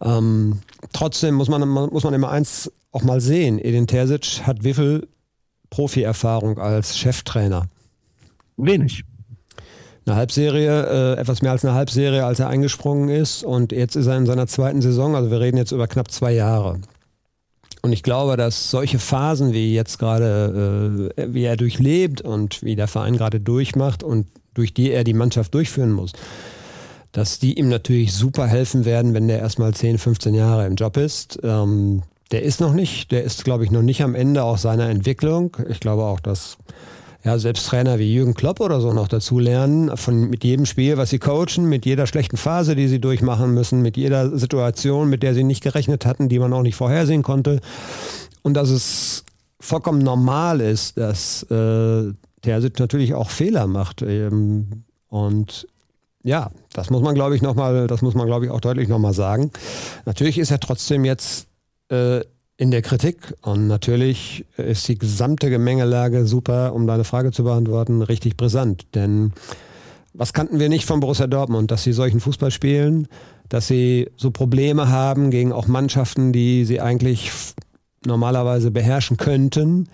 ähm, 0.01 0.61
trotzdem 0.93 1.35
muss 1.35 1.49
man, 1.49 1.69
muss 1.69 2.05
man 2.05 2.15
immer 2.15 2.31
eins 2.31 2.71
auch 2.93 3.03
mal 3.03 3.21
sehen. 3.21 3.59
Edin 3.59 3.89
Terzic 3.89 4.47
hat 4.47 4.63
wie 4.63 4.75
viel 4.75 5.09
Profi-Erfahrung 5.71 6.59
als 6.59 6.97
Cheftrainer? 6.97 7.67
Wenig. 8.59 9.05
Eine 10.07 10.17
Halbserie, 10.17 11.15
äh, 11.17 11.21
etwas 11.21 11.43
mehr 11.43 11.53
als 11.53 11.65
eine 11.65 11.75
Halbserie, 11.75 12.25
als 12.25 12.41
er 12.41 12.49
eingesprungen 12.49 13.09
ist. 13.09 13.45
Und 13.45 13.73
jetzt 13.73 13.95
ist 13.95 14.07
er 14.07 14.17
in 14.17 14.27
seiner 14.27 14.47
zweiten 14.47 14.83
Saison, 14.83 15.15
also 15.15 15.31
wir 15.31 15.41
reden 15.41 15.57
jetzt 15.57 15.73
über 15.73 15.87
knapp 15.87 16.11
zwei 16.11 16.33
Jahre. 16.33 16.81
Und 17.83 17.93
ich 17.93 18.03
glaube, 18.03 18.37
dass 18.37 18.71
solche 18.71 18.99
Phasen, 18.99 19.53
wie 19.53 19.75
jetzt 19.75 19.99
gerade, 19.99 21.11
äh, 21.17 21.33
wie 21.33 21.45
er 21.45 21.57
durchlebt 21.57 22.21
und 22.21 22.63
wie 22.63 22.75
der 22.75 22.89
Verein 22.89 23.17
gerade 23.17 23.41
durchmacht 23.41 24.03
und 24.03 24.27
durch 24.55 24.75
die 24.75 24.91
er 24.91 25.05
die 25.05 25.15
Mannschaft 25.15 25.55
durchführen 25.55 25.93
muss, 25.93 26.13
dass 27.13 27.39
die 27.39 27.59
ihm 27.59 27.69
natürlich 27.69 28.13
super 28.13 28.47
helfen 28.47 28.85
werden, 28.85 29.15
wenn 29.15 29.29
der 29.29 29.39
erstmal 29.39 29.75
10, 29.75 29.99
15 29.99 30.35
Jahre 30.35 30.67
im 30.67 30.75
Job 30.75 30.97
ist. 30.97 31.39
Ähm, 31.43 32.03
der 32.33 32.43
ist 32.43 32.61
noch 32.61 32.73
nicht, 32.73 33.13
der 33.13 33.25
ist, 33.25 33.45
glaube 33.45 33.65
ich, 33.65 33.71
noch 33.71 33.83
nicht 33.83 34.03
am 34.03 34.15
Ende 34.15 34.43
auch 34.43 34.59
seiner 34.59 34.89
Entwicklung. 34.89 35.57
Ich 35.69 35.81
glaube 35.81 36.03
auch, 36.03 36.21
dass 36.21 36.59
ja, 37.29 37.39
selbst 37.39 37.67
Trainer 37.67 37.99
wie 37.99 38.15
Jürgen 38.15 38.33
Klopp 38.33 38.59
oder 38.59 38.81
so 38.81 38.95
noch 38.95 39.07
dazu 39.07 39.39
lernen, 39.39 39.95
von, 39.99 40.31
mit 40.31 40.45
jedem 40.45 40.65
Spiel, 40.65 40.97
was 40.97 41.11
sie 41.11 41.19
coachen, 41.19 41.69
mit 41.69 41.85
jeder 41.85 42.07
schlechten 42.07 42.39
Phase, 42.39 42.75
die 42.75 42.89
sie 42.89 43.03
durchmachen 43.03 43.53
müssen, 43.53 43.83
mit 43.83 43.99
jeder 43.99 44.39
Situation, 44.39 45.11
mit 45.11 45.23
der 45.23 45.35
sie 45.35 45.45
nicht 45.45 45.63
gerechnet 45.63 46.07
hatten, 46.07 46.31
die 46.31 46.39
man 46.39 46.55
auch 46.55 46.63
nicht 46.63 46.75
vorhersehen 46.75 47.23
konnte. 47.23 47.61
Und 48.41 48.55
dass 48.55 48.71
es 48.71 49.27
vollkommen 49.61 49.99
normal 49.99 50.63
ist, 50.63 50.97
dass 50.97 51.43
äh, 51.51 52.15
Terzic 52.41 52.79
natürlich 52.79 53.13
auch 53.13 53.29
Fehler 53.29 53.67
macht. 53.67 54.01
Ähm, 54.01 54.85
und 55.09 55.67
ja, 56.23 56.51
das 56.73 56.89
muss 56.89 57.03
man, 57.03 57.15
glaube 57.15 57.37
ich, 57.37 57.43
nochmal, 57.43 57.89
das 57.89 58.01
muss 58.01 58.15
man, 58.15 58.27
glaube 58.27 58.47
ich, 58.47 58.51
auch 58.51 58.63
deutlich 58.63 58.89
nochmal 58.89 59.13
sagen. 59.13 59.51
Natürlich 60.07 60.39
ist 60.39 60.51
er 60.51 60.61
trotzdem 60.61 61.05
jetzt 61.05 61.47
äh, 61.91 62.21
in 62.59 62.71
der 62.73 62.83
Kritik. 62.83 63.35
Und 63.41 63.69
natürlich 63.69 64.45
ist 64.59 64.87
die 64.89 64.99
gesamte 64.99 65.49
Gemengelage 65.49 66.27
super, 66.27 66.75
um 66.75 66.87
deine 66.87 67.05
Frage 67.05 67.31
zu 67.33 67.45
beantworten, 67.45 68.03
richtig 68.03 68.37
brisant. 68.37 68.85
Denn 68.95 69.33
was 70.13 70.33
kannten 70.33 70.59
wir 70.59 70.69
nicht 70.69 70.85
von 70.85 71.01
Borussia 71.01 71.29
Dortmund, 71.29 71.71
dass 71.71 71.85
sie 71.85 71.93
solchen 71.93 72.21
Fußball 72.21 72.51
spielen, 72.51 73.07
dass 73.49 73.69
sie 73.69 74.11
so 74.17 74.33
Probleme 74.33 74.89
haben 74.89 75.31
gegen 75.31 75.53
auch 75.53 75.69
Mannschaften, 75.69 76.33
die 76.33 76.65
sie 76.65 76.81
eigentlich 76.81 77.31
normalerweise 78.05 78.73
beherrschen 78.73 79.17
könnten, 79.17 79.89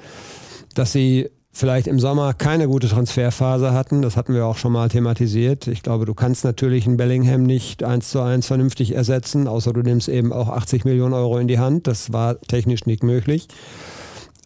dass 0.74 0.92
sie 0.92 1.28
vielleicht 1.54 1.86
im 1.86 2.00
Sommer 2.00 2.34
keine 2.34 2.66
gute 2.66 2.88
Transferphase 2.88 3.72
hatten. 3.72 4.02
Das 4.02 4.16
hatten 4.16 4.34
wir 4.34 4.44
auch 4.44 4.56
schon 4.56 4.72
mal 4.72 4.88
thematisiert. 4.88 5.68
Ich 5.68 5.82
glaube, 5.82 6.04
du 6.04 6.12
kannst 6.12 6.44
natürlich 6.44 6.86
einen 6.86 6.96
Bellingham 6.96 7.44
nicht 7.44 7.84
eins 7.84 8.10
zu 8.10 8.20
eins 8.20 8.48
vernünftig 8.48 8.94
ersetzen, 8.94 9.46
außer 9.46 9.72
du 9.72 9.80
nimmst 9.80 10.08
eben 10.08 10.32
auch 10.32 10.48
80 10.48 10.84
Millionen 10.84 11.14
Euro 11.14 11.38
in 11.38 11.48
die 11.48 11.60
Hand. 11.60 11.86
Das 11.86 12.12
war 12.12 12.40
technisch 12.40 12.86
nicht 12.86 13.04
möglich. 13.04 13.46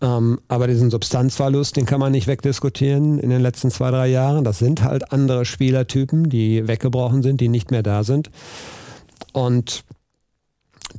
Ähm, 0.00 0.38
aber 0.48 0.68
diesen 0.68 0.90
Substanzverlust, 0.90 1.76
den 1.76 1.86
kann 1.86 1.98
man 1.98 2.12
nicht 2.12 2.26
wegdiskutieren 2.26 3.18
in 3.18 3.30
den 3.30 3.40
letzten 3.40 3.70
zwei, 3.70 3.90
drei 3.90 4.08
Jahren. 4.08 4.44
Das 4.44 4.58
sind 4.58 4.84
halt 4.84 5.10
andere 5.10 5.44
Spielertypen, 5.44 6.28
die 6.28 6.68
weggebrochen 6.68 7.22
sind, 7.22 7.40
die 7.40 7.48
nicht 7.48 7.70
mehr 7.70 7.82
da 7.82 8.04
sind. 8.04 8.30
Und 9.32 9.82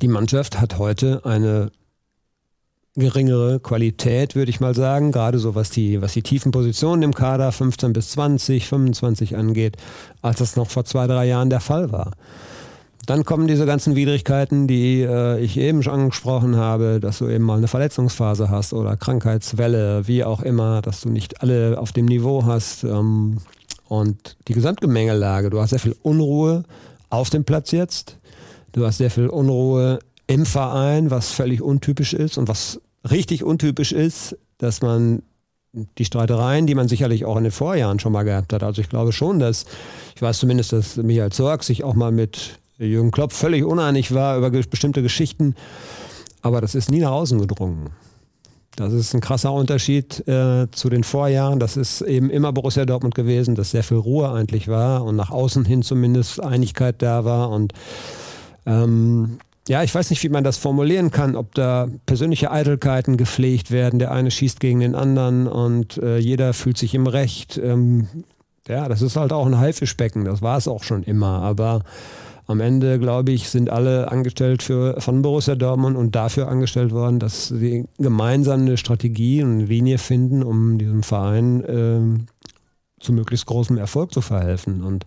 die 0.02 0.08
Mannschaft 0.08 0.60
hat 0.60 0.80
heute 0.80 1.24
eine 1.24 1.72
geringere 3.00 3.60
Qualität, 3.60 4.36
würde 4.36 4.50
ich 4.50 4.60
mal 4.60 4.76
sagen, 4.76 5.12
gerade 5.12 5.40
so 5.40 5.56
was 5.56 5.70
die, 5.70 6.02
was 6.02 6.14
die 6.14 6.22
tiefen 6.22 6.52
Positionen 6.52 7.02
im 7.04 7.14
Kader 7.14 7.52
15 7.52 7.94
bis 7.94 8.12
20, 8.12 8.68
25 8.68 9.36
angeht, 9.36 9.78
als 10.22 10.40
das 10.40 10.56
noch 10.56 10.70
vor 10.70 10.86
zwei, 10.86 11.08
drei 11.08 11.26
Jahren 11.26 11.50
der 11.50 11.60
Fall 11.60 11.92
war. 11.92 12.12
Dann 13.06 13.26
kommen 13.26 13.48
diese 13.48 13.66
ganzen 13.66 13.96
Widrigkeiten, 13.96 14.68
die 14.68 15.02
äh, 15.02 15.40
ich 15.40 15.58
eben 15.58 15.82
schon 15.82 15.94
angesprochen 15.94 16.58
habe, 16.58 17.00
dass 17.00 17.18
du 17.18 17.28
eben 17.28 17.44
mal 17.44 17.58
eine 17.58 17.68
Verletzungsphase 17.68 18.50
hast 18.50 18.72
oder 18.72 18.98
Krankheitswelle, 18.98 20.08
wie 20.08 20.24
auch 20.24 20.44
immer, 20.44 20.84
dass 20.84 21.02
du 21.02 21.10
nicht 21.10 21.42
alle 21.42 21.80
auf 21.80 21.92
dem 21.92 22.06
Niveau 22.06 22.46
hast. 22.46 22.84
Ähm, 22.84 23.38
und 23.88 24.38
die 24.48 24.54
Gesamtgemengelage, 24.54 25.50
du 25.50 25.60
hast 25.60 25.72
sehr 25.72 25.80
viel 25.80 25.96
Unruhe 26.04 26.64
auf 27.10 27.32
dem 27.32 27.46
Platz 27.46 27.72
jetzt. 27.72 28.18
Du 28.74 28.86
hast 28.86 29.00
sehr 29.00 29.10
viel 29.10 29.28
Unruhe 29.28 29.98
im 30.28 30.46
Verein, 30.46 31.10
was 31.10 31.32
völlig 31.32 31.64
untypisch 31.64 32.14
ist 32.14 32.38
und 32.38 32.48
was 32.48 32.80
richtig 33.10 33.44
untypisch 33.44 33.92
ist, 33.92 34.38
dass 34.58 34.82
man 34.82 35.24
die 35.98 36.06
Streitereien, 36.06 36.66
die 36.66 36.76
man 36.76 36.88
sicherlich 36.88 37.26
auch 37.26 37.38
in 37.38 37.44
den 37.44 37.52
Vorjahren 37.52 38.00
schon 38.00 38.12
mal 38.12 38.24
gehabt 38.24 38.54
hat. 38.54 38.64
Also 38.64 38.82
ich 38.82 38.90
glaube 38.90 39.12
schon, 39.12 39.40
dass, 39.40 39.66
ich 40.16 40.22
weiß 40.22 40.40
zumindest, 40.40 40.74
dass 40.74 40.98
Michael 40.98 41.32
Zorg 41.32 41.64
sich 41.64 41.84
auch 41.84 41.94
mal 41.94 42.12
mit 42.12 42.60
Jürgen 42.78 43.12
Klopp 43.12 43.34
völlig 43.34 43.64
uneinig 43.64 44.14
war 44.14 44.38
über 44.38 44.50
bestimmte 44.50 45.02
Geschichten, 45.02 45.56
aber 46.42 46.62
das 46.62 46.76
ist 46.76 46.90
nie 46.90 47.00
nach 47.00 47.12
außen 47.12 47.40
gedrungen. 47.40 47.90
Das 48.76 48.94
ist 48.94 49.14
ein 49.14 49.20
krasser 49.20 49.52
Unterschied 49.52 50.26
äh, 50.28 50.68
zu 50.72 50.90
den 50.90 51.04
Vorjahren. 51.04 51.60
Das 51.60 51.76
ist 51.76 52.02
eben 52.02 52.30
immer 52.30 52.54
Borussia 52.54 52.86
Dortmund 52.86 53.14
gewesen, 53.14 53.56
dass 53.56 53.72
sehr 53.72 53.84
viel 53.84 53.98
Ruhe 53.98 54.32
eigentlich 54.32 54.70
war 54.70 55.04
und 55.04 55.18
nach 55.18 55.32
außen 55.32 55.66
hin 55.66 55.84
zumindest 55.84 56.42
Einigkeit 56.42 57.02
da 57.02 57.26
war. 57.26 57.50
Und 57.50 57.74
ähm, 58.66 59.40
ja, 59.70 59.84
ich 59.84 59.94
weiß 59.94 60.10
nicht, 60.10 60.24
wie 60.24 60.30
man 60.30 60.44
das 60.44 60.58
formulieren 60.58 61.12
kann, 61.12 61.36
ob 61.36 61.54
da 61.54 61.88
persönliche 62.08 62.50
Eitelkeiten 62.50 63.18
gepflegt 63.18 63.70
werden. 63.70 64.00
Der 64.00 64.12
eine 64.12 64.32
schießt 64.32 64.60
gegen 64.60 64.80
den 64.80 64.96
anderen 64.96 65.48
und 65.48 65.98
äh, 65.98 66.18
jeder 66.18 66.54
fühlt 66.54 66.80
sich 66.80 66.96
im 66.96 67.06
Recht. 67.06 67.60
Ähm, 67.64 68.08
ja, 68.68 68.90
das 68.90 69.04
ist 69.04 69.16
halt 69.16 69.32
auch 69.32 69.46
ein 69.46 69.60
Haifischbecken. 69.60 70.26
Das 70.26 70.42
war 70.42 70.58
es 70.58 70.68
auch 70.68 70.84
schon 70.84 71.04
immer. 71.04 71.44
Aber 71.44 71.84
am 72.48 72.62
Ende, 72.62 72.98
glaube 72.98 73.32
ich, 73.32 73.48
sind 73.50 73.70
alle 73.70 74.12
angestellt 74.12 74.64
für, 74.64 75.00
von 75.02 75.22
Borussia 75.22 75.54
Dortmund 75.54 75.98
und 75.98 76.16
dafür 76.16 76.48
angestellt 76.48 76.92
worden, 76.92 77.20
dass 77.20 77.50
sie 77.50 77.86
gemeinsam 78.00 78.62
eine 78.62 78.76
Strategie 78.76 79.44
und 79.44 79.52
eine 79.52 79.66
Linie 79.66 80.00
finden, 80.00 80.42
um 80.42 80.80
diesem 80.80 81.04
Verein 81.04 81.64
äh, 81.64 83.04
zu 83.04 83.14
möglichst 83.14 83.46
großem 83.46 83.78
Erfolg 83.78 84.14
zu 84.14 84.22
verhelfen. 84.22 84.82
Und 84.82 85.06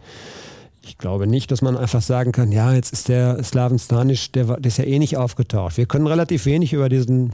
ich 0.84 0.98
glaube 0.98 1.26
nicht, 1.26 1.50
dass 1.50 1.62
man 1.62 1.76
einfach 1.76 2.02
sagen 2.02 2.32
kann, 2.32 2.52
ja, 2.52 2.72
jetzt 2.72 2.92
ist 2.92 3.08
der 3.08 3.42
Slaven 3.44 3.78
Stanic, 3.78 4.32
der, 4.32 4.44
der 4.44 4.66
ist 4.66 4.78
ja 4.78 4.84
eh 4.84 4.98
nicht 4.98 5.16
aufgetaucht. 5.16 5.76
Wir 5.76 5.86
können 5.86 6.06
relativ 6.06 6.44
wenig 6.46 6.72
über 6.72 6.88
diesen, 6.88 7.32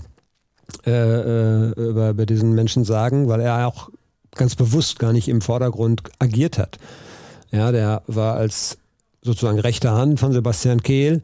äh, 0.86 0.90
äh, 0.90 1.70
über, 1.72 2.10
über 2.10 2.26
diesen 2.26 2.54
Menschen 2.54 2.84
sagen, 2.84 3.28
weil 3.28 3.40
er 3.40 3.66
auch 3.66 3.88
ganz 4.34 4.54
bewusst 4.54 4.98
gar 4.98 5.12
nicht 5.12 5.28
im 5.28 5.40
Vordergrund 5.40 6.02
agiert 6.18 6.58
hat. 6.58 6.78
Ja, 7.50 7.72
der 7.72 8.02
war 8.06 8.34
als 8.34 8.78
sozusagen 9.22 9.58
rechte 9.58 9.90
Hand 9.90 10.20
von 10.20 10.32
Sebastian 10.32 10.82
Kehl, 10.82 11.22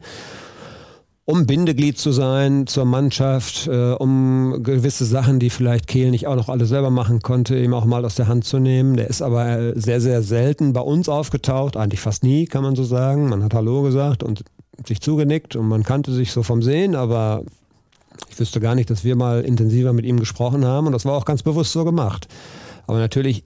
um 1.25 1.47
Bindeglied 1.47 1.97
zu 1.97 2.11
sein 2.11 2.67
zur 2.67 2.85
Mannschaft, 2.85 3.67
äh, 3.67 3.93
um 3.93 4.61
gewisse 4.61 5.05
Sachen, 5.05 5.39
die 5.39 5.49
vielleicht 5.49 5.87
Kehl 5.87 6.11
nicht 6.11 6.27
auch 6.27 6.35
noch 6.35 6.49
alle 6.49 6.67
selber 6.67 6.91
machen 6.91 7.21
konnte, 7.21 7.57
ihm 7.57 7.73
auch 7.73 7.85
mal 7.85 8.05
aus 8.05 8.13
der 8.13 8.27
Hand 8.27 8.45
zu 8.45 8.59
nehmen. 8.59 8.95
Der 8.95 9.07
ist 9.07 9.23
aber 9.23 9.73
sehr, 9.75 9.99
sehr 10.01 10.21
selten 10.21 10.73
bei 10.73 10.81
uns 10.81 11.09
aufgetaucht, 11.09 11.77
eigentlich 11.77 11.99
fast 11.99 12.23
nie, 12.23 12.45
kann 12.45 12.61
man 12.61 12.75
so 12.75 12.83
sagen. 12.83 13.27
Man 13.27 13.43
hat 13.43 13.55
Hallo 13.55 13.81
gesagt 13.81 14.21
und 14.21 14.43
sich 14.85 15.01
zugenickt 15.01 15.55
und 15.55 15.67
man 15.67 15.83
kannte 15.83 16.11
sich 16.11 16.31
so 16.31 16.43
vom 16.43 16.61
Sehen, 16.61 16.95
aber 16.95 17.43
ich 18.29 18.39
wüsste 18.39 18.59
gar 18.59 18.75
nicht, 18.75 18.91
dass 18.91 19.03
wir 19.03 19.15
mal 19.15 19.41
intensiver 19.41 19.93
mit 19.93 20.05
ihm 20.05 20.19
gesprochen 20.19 20.63
haben 20.63 20.85
und 20.85 20.93
das 20.93 21.05
war 21.05 21.13
auch 21.13 21.25
ganz 21.25 21.41
bewusst 21.41 21.71
so 21.71 21.83
gemacht. 21.85 22.27
Aber 22.85 22.99
natürlich 22.99 23.43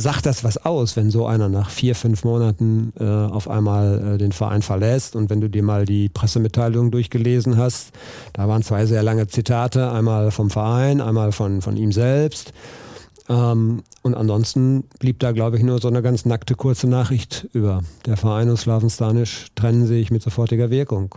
sagt 0.00 0.26
das 0.26 0.44
was 0.44 0.56
aus, 0.64 0.96
wenn 0.96 1.10
so 1.10 1.26
einer 1.26 1.48
nach 1.48 1.70
vier, 1.70 1.94
fünf 1.94 2.24
Monaten 2.24 2.92
äh, 2.98 3.04
auf 3.04 3.48
einmal 3.48 4.14
äh, 4.14 4.18
den 4.18 4.32
Verein 4.32 4.62
verlässt 4.62 5.14
und 5.14 5.30
wenn 5.30 5.40
du 5.40 5.48
dir 5.48 5.62
mal 5.62 5.84
die 5.84 6.08
Pressemitteilung 6.08 6.90
durchgelesen 6.90 7.56
hast, 7.56 7.92
da 8.32 8.48
waren 8.48 8.62
zwei 8.62 8.86
sehr 8.86 9.02
lange 9.02 9.26
Zitate, 9.26 9.90
einmal 9.92 10.30
vom 10.30 10.50
Verein, 10.50 11.00
einmal 11.00 11.32
von, 11.32 11.60
von 11.60 11.76
ihm 11.76 11.92
selbst. 11.92 12.52
Ähm, 13.28 13.82
und 14.02 14.14
ansonsten 14.14 14.84
blieb 14.98 15.18
da, 15.20 15.32
glaube 15.32 15.58
ich, 15.58 15.62
nur 15.62 15.80
so 15.80 15.88
eine 15.88 16.02
ganz 16.02 16.24
nackte 16.24 16.54
kurze 16.54 16.88
Nachricht 16.88 17.48
über. 17.52 17.82
Der 18.06 18.16
Verein 18.16 18.48
und 18.48 18.56
Slaven 18.56 18.90
Stanisch 18.90 19.48
trennen 19.54 19.86
sich 19.86 20.10
mit 20.10 20.22
sofortiger 20.22 20.70
Wirkung. 20.70 21.14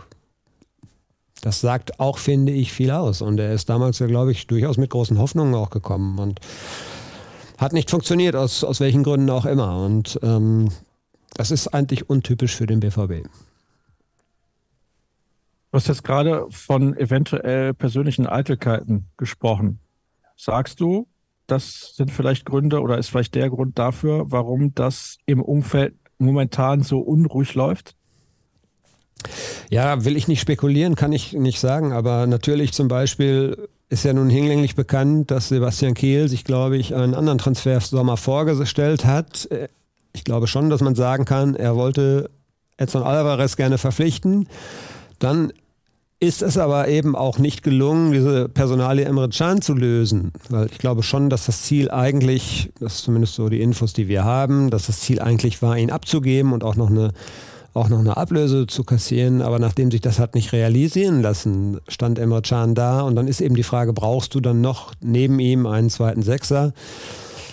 Das 1.40 1.60
sagt 1.60 2.00
auch, 2.00 2.18
finde 2.18 2.52
ich, 2.52 2.72
viel 2.72 2.90
aus. 2.90 3.20
Und 3.20 3.38
er 3.38 3.52
ist 3.52 3.68
damals 3.68 3.98
ja, 3.98 4.06
glaube 4.06 4.32
ich, 4.32 4.46
durchaus 4.46 4.76
mit 4.76 4.90
großen 4.90 5.18
Hoffnungen 5.18 5.54
auch 5.54 5.70
gekommen. 5.70 6.18
Und 6.18 6.40
hat 7.64 7.72
nicht 7.72 7.90
funktioniert, 7.90 8.36
aus, 8.36 8.62
aus 8.62 8.78
welchen 8.80 9.02
Gründen 9.02 9.30
auch 9.30 9.46
immer. 9.46 9.82
Und 9.84 10.20
ähm, 10.22 10.68
das 11.34 11.50
ist 11.50 11.68
eigentlich 11.68 12.08
untypisch 12.08 12.54
für 12.54 12.66
den 12.66 12.80
BVB. 12.80 13.26
Du 15.70 15.78
hast 15.78 15.88
jetzt 15.88 16.04
gerade 16.04 16.46
von 16.50 16.96
eventuell 16.96 17.74
persönlichen 17.74 18.26
Eitelkeiten 18.26 19.08
gesprochen. 19.16 19.80
Sagst 20.36 20.78
du, 20.78 21.08
das 21.46 21.96
sind 21.96 22.10
vielleicht 22.10 22.44
Gründe 22.44 22.80
oder 22.80 22.98
ist 22.98 23.08
vielleicht 23.08 23.34
der 23.34 23.50
Grund 23.50 23.78
dafür, 23.78 24.26
warum 24.28 24.74
das 24.74 25.18
im 25.26 25.42
Umfeld 25.42 25.94
momentan 26.18 26.82
so 26.82 27.00
unruhig 27.00 27.54
läuft? 27.54 27.96
Ja, 29.70 30.04
will 30.04 30.16
ich 30.16 30.28
nicht 30.28 30.40
spekulieren, 30.40 30.96
kann 30.96 31.12
ich 31.12 31.32
nicht 31.32 31.60
sagen, 31.60 31.92
aber 31.92 32.26
natürlich 32.26 32.72
zum 32.72 32.88
Beispiel 32.88 33.68
ist 33.94 34.04
ja 34.04 34.12
nun 34.12 34.28
hinlänglich 34.28 34.74
bekannt, 34.74 35.30
dass 35.30 35.48
Sebastian 35.48 35.94
Kehl 35.94 36.28
sich, 36.28 36.44
glaube 36.44 36.76
ich, 36.76 36.94
einen 36.94 37.14
anderen 37.14 37.38
Transfer 37.38 37.80
Sommer 37.80 38.16
vorgestellt 38.16 39.04
hat. 39.04 39.48
Ich 40.12 40.24
glaube 40.24 40.48
schon, 40.48 40.68
dass 40.68 40.80
man 40.80 40.96
sagen 40.96 41.24
kann, 41.24 41.54
er 41.54 41.76
wollte 41.76 42.28
Edson 42.76 43.04
Alvarez 43.04 43.56
gerne 43.56 43.78
verpflichten. 43.78 44.48
Dann 45.20 45.52
ist 46.18 46.42
es 46.42 46.58
aber 46.58 46.88
eben 46.88 47.14
auch 47.14 47.38
nicht 47.38 47.62
gelungen, 47.62 48.12
diese 48.12 48.48
Personalie 48.48 49.04
Emre 49.04 49.28
Can 49.28 49.62
zu 49.62 49.74
lösen. 49.74 50.32
Weil 50.48 50.66
ich 50.66 50.78
glaube 50.78 51.04
schon, 51.04 51.30
dass 51.30 51.46
das 51.46 51.62
Ziel 51.62 51.88
eigentlich, 51.88 52.72
das 52.80 52.96
ist 52.96 53.04
zumindest 53.04 53.34
so 53.34 53.48
die 53.48 53.60
Infos, 53.60 53.92
die 53.92 54.08
wir 54.08 54.24
haben, 54.24 54.70
dass 54.70 54.86
das 54.86 55.00
Ziel 55.00 55.20
eigentlich 55.20 55.62
war, 55.62 55.78
ihn 55.78 55.92
abzugeben 55.92 56.52
und 56.52 56.64
auch 56.64 56.74
noch 56.74 56.90
eine 56.90 57.12
auch 57.74 57.88
noch 57.88 57.98
eine 57.98 58.16
Ablöse 58.16 58.66
zu 58.66 58.84
kassieren. 58.84 59.42
Aber 59.42 59.58
nachdem 59.58 59.90
sich 59.90 60.00
das 60.00 60.18
hat 60.18 60.34
nicht 60.34 60.52
realisieren 60.52 61.20
lassen, 61.20 61.80
stand 61.88 62.18
Emre 62.18 62.42
Can 62.42 62.74
da. 62.74 63.02
Und 63.02 63.16
dann 63.16 63.28
ist 63.28 63.40
eben 63.40 63.56
die 63.56 63.62
Frage, 63.62 63.92
brauchst 63.92 64.34
du 64.34 64.40
dann 64.40 64.60
noch 64.60 64.92
neben 65.00 65.38
ihm 65.40 65.66
einen 65.66 65.90
zweiten 65.90 66.22
Sechser? 66.22 66.72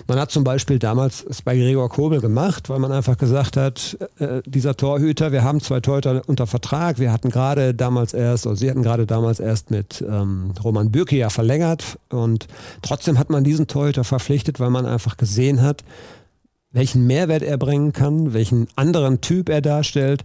Man 0.08 0.20
hat 0.20 0.32
zum 0.32 0.44
Beispiel 0.44 0.80
damals 0.80 1.24
es 1.24 1.42
bei 1.42 1.56
Gregor 1.56 1.90
Kobel 1.90 2.22
gemacht, 2.22 2.70
weil 2.70 2.80
man 2.80 2.92
einfach 2.92 3.18
gesagt 3.18 3.56
hat, 3.56 3.98
äh, 4.20 4.42
dieser 4.46 4.76
Torhüter, 4.76 5.32
wir 5.32 5.44
haben 5.44 5.62
zwei 5.62 5.80
Torhüter 5.80 6.24
unter 6.28 6.48
Vertrag, 6.48 7.00
wir 7.00 7.12
hatten 7.12 7.30
gerade 7.30 7.74
damals 7.74 8.14
erst, 8.14 8.46
oder 8.46 8.56
sie 8.56 8.70
hatten 8.70 8.84
gerade 8.84 9.06
damals 9.06 9.40
erst 9.40 9.72
mit 9.72 10.04
ähm, 10.08 10.54
Roman 10.64 10.92
Bürki 10.92 11.18
ja 11.18 11.30
verlängert 11.30 12.00
und 12.10 12.48
trotzdem 12.82 13.20
hat 13.20 13.30
man 13.30 13.44
diesen 13.44 13.68
Torhüter 13.68 14.04
verpflichtet, 14.04 14.60
weil 14.60 14.70
man 14.70 14.86
einfach 14.86 15.18
gesehen 15.18 15.62
hat, 15.62 15.84
welchen 16.72 17.06
Mehrwert 17.08 17.44
er 17.44 17.58
bringen 17.58 17.94
kann, 17.94 18.34
welchen 18.34 18.68
anderen 18.76 19.22
Typ 19.22 19.50
er 19.50 19.62
darstellt. 19.62 20.24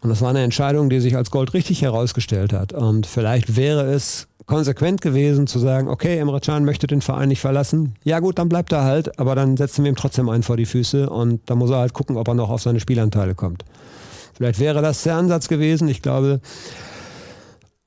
Und 0.00 0.10
das 0.10 0.20
war 0.20 0.30
eine 0.30 0.42
Entscheidung, 0.42 0.90
die 0.90 1.00
sich 1.00 1.16
als 1.16 1.30
Gold 1.30 1.54
richtig 1.54 1.82
herausgestellt 1.82 2.52
hat. 2.52 2.72
Und 2.72 3.06
vielleicht 3.06 3.56
wäre 3.56 3.92
es 3.92 4.26
konsequent 4.46 5.00
gewesen 5.00 5.46
zu 5.46 5.58
sagen, 5.58 5.88
okay, 5.88 6.18
Emre 6.18 6.40
Can 6.40 6.64
möchte 6.64 6.86
den 6.86 7.00
Verein 7.00 7.28
nicht 7.28 7.40
verlassen. 7.40 7.94
Ja 8.02 8.18
gut, 8.18 8.38
dann 8.38 8.48
bleibt 8.48 8.72
er 8.72 8.82
halt, 8.82 9.18
aber 9.20 9.34
dann 9.34 9.56
setzen 9.56 9.84
wir 9.84 9.90
ihm 9.90 9.96
trotzdem 9.96 10.28
einen 10.28 10.42
vor 10.42 10.56
die 10.56 10.66
Füße 10.66 11.08
und 11.08 11.40
dann 11.46 11.58
muss 11.58 11.70
er 11.70 11.78
halt 11.78 11.92
gucken, 11.92 12.16
ob 12.16 12.26
er 12.26 12.34
noch 12.34 12.50
auf 12.50 12.62
seine 12.62 12.80
Spielanteile 12.80 13.34
kommt. 13.34 13.64
Vielleicht 14.34 14.58
wäre 14.58 14.82
das 14.82 15.04
der 15.04 15.16
Ansatz 15.16 15.46
gewesen. 15.46 15.86
Ich 15.88 16.02
glaube, 16.02 16.40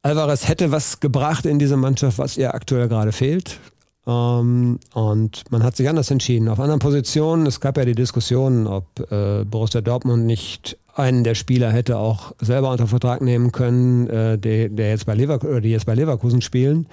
Alvarez 0.01 0.47
hätte 0.47 0.71
was 0.71 0.99
gebracht 0.99 1.45
in 1.45 1.59
diese 1.59 1.75
Mannschaft, 1.75 2.17
was 2.17 2.37
ihr 2.37 2.53
aktuell 2.53 2.87
gerade 2.87 3.11
fehlt. 3.11 3.59
Ähm, 4.07 4.79
und 4.93 5.43
man 5.51 5.63
hat 5.63 5.75
sich 5.75 5.89
anders 5.89 6.11
entschieden. 6.11 6.49
Auf 6.49 6.59
anderen 6.59 6.79
Positionen, 6.79 7.45
es 7.45 7.59
gab 7.59 7.77
ja 7.77 7.85
die 7.85 7.95
Diskussion, 7.95 8.67
ob 8.67 9.11
äh, 9.11 9.43
Borussia 9.45 9.81
Dortmund 9.81 10.25
nicht 10.25 10.77
einen 10.95 11.25
der 11.25 11.35
Spieler 11.35 11.71
hätte 11.71 11.97
auch 11.97 12.31
selber 12.39 12.71
unter 12.71 12.87
Vertrag 12.87 13.21
nehmen 13.21 13.51
können, 13.51 14.07
äh, 14.07 14.37
der, 14.37 14.69
der, 14.69 14.89
jetzt 14.89 15.05
bei 15.05 15.13
Leverkusen, 15.13 15.61
die 15.61 15.69
jetzt 15.69 15.85
bei 15.85 15.93
Leverkusen 15.93 16.41
spielen. 16.41 16.87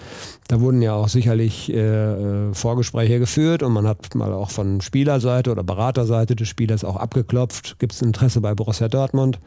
Da 0.48 0.60
wurden 0.60 0.82
ja 0.82 0.94
auch 0.94 1.08
sicherlich 1.08 1.72
äh, 1.72 1.78
äh, 1.78 2.52
Vorgespräche 2.52 3.20
geführt 3.20 3.62
und 3.62 3.72
man 3.72 3.86
hat 3.86 4.14
mal 4.14 4.32
auch 4.32 4.50
von 4.50 4.80
Spielerseite 4.80 5.52
oder 5.52 5.62
Beraterseite 5.62 6.34
des 6.34 6.48
Spielers 6.48 6.84
auch 6.84 6.96
abgeklopft, 6.96 7.78
gibt 7.78 7.92
es 7.92 8.02
Interesse 8.02 8.40
bei 8.40 8.54
Borussia 8.54 8.88
Dortmund. 8.88 9.38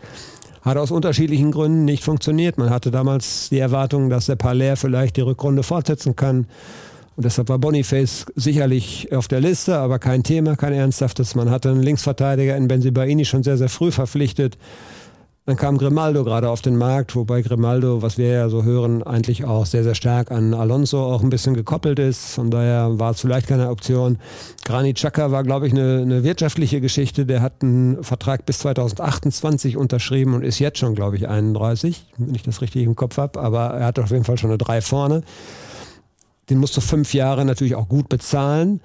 Hat 0.62 0.78
aus 0.78 0.90
unterschiedlichen 0.90 1.52
Gründen 1.52 1.86
nicht 1.86 2.04
funktioniert. 2.04 2.58
Man 2.58 2.72
hatte 2.72 2.90
damals 2.90 3.50
die 3.50 3.60
Erwartung, 3.60 4.10
dass 4.10 4.26
der 4.26 4.36
Palais 4.36 4.78
vielleicht 4.78 5.16
die 5.18 5.22
Rückrunde 5.22 5.62
fortsetzen 5.62 6.16
kann. 6.16 6.48
Und 7.16 7.24
deshalb 7.24 7.48
war 7.50 7.60
Boniface 7.60 8.26
sicherlich 8.36 9.12
auf 9.14 9.28
der 9.28 9.40
Liste, 9.40 9.78
aber 9.78 10.00
kein 10.00 10.24
Thema, 10.24 10.56
kein 10.56 10.74
ernsthaftes. 10.74 11.36
Man 11.36 11.50
hatte 11.50 11.70
einen 11.70 11.82
Linksverteidiger 11.82 12.58
in 12.58 12.68
Benzibaini 12.68 13.24
schon 13.26 13.44
sehr, 13.44 13.58
sehr 13.58 13.70
früh 13.70 13.92
verpflichtet. 13.92 14.58
Dann 15.46 15.58
kam 15.58 15.78
Grimaldo 15.78 16.24
gerade 16.24 16.50
auf 16.50 16.64
den 16.64 16.76
Markt, 16.76 17.16
wobei 17.16 17.44
Grimaldo, 17.44 18.02
was 18.02 18.18
wir 18.18 18.30
ja 18.30 18.50
so 18.50 18.64
hören, 18.64 19.04
eigentlich 19.04 19.46
auch 19.46 19.68
sehr, 19.68 19.84
sehr 19.84 19.94
stark 19.94 20.32
an 20.32 20.56
Alonso 20.56 21.06
auch 21.06 21.22
ein 21.22 21.30
bisschen 21.30 21.54
gekoppelt 21.54 22.00
ist. 22.00 22.34
Von 22.34 22.50
daher 22.50 22.98
war 22.98 23.12
es 23.12 23.22
vielleicht 23.22 23.48
keine 23.48 23.70
Option. 23.70 24.18
Granit 24.64 24.96
Xhaka 24.96 25.30
war, 25.30 25.44
glaube 25.44 25.68
ich, 25.68 25.74
eine, 25.74 26.00
eine 26.02 26.24
wirtschaftliche 26.24 26.82
Geschichte. 26.82 27.28
Der 27.28 27.44
hat 27.44 27.62
einen 27.62 28.04
Vertrag 28.04 28.48
bis 28.48 28.58
2028 28.60 29.78
unterschrieben 29.78 30.34
und 30.34 30.44
ist 30.44 30.58
jetzt 30.58 30.80
schon, 30.80 30.96
glaube 30.96 31.16
ich, 31.16 31.28
31, 31.28 32.08
wenn 32.18 32.34
ich 32.34 32.42
das 32.42 32.62
richtig 32.64 32.84
im 32.84 32.96
Kopf 32.96 33.18
habe. 33.18 33.40
Aber 33.40 33.66
er 33.66 33.86
hat 33.86 34.00
auf 34.00 34.10
jeden 34.10 34.24
Fall 34.24 34.40
schon 34.40 34.50
eine 34.50 34.58
3 34.58 34.82
vorne. 34.82 35.22
Den 36.50 36.60
musst 36.60 36.78
du 36.78 36.82
fünf 36.82 37.14
Jahre 37.14 37.46
natürlich 37.46 37.76
auch 37.76 37.88
gut 37.88 38.10
bezahlen. 38.10 38.82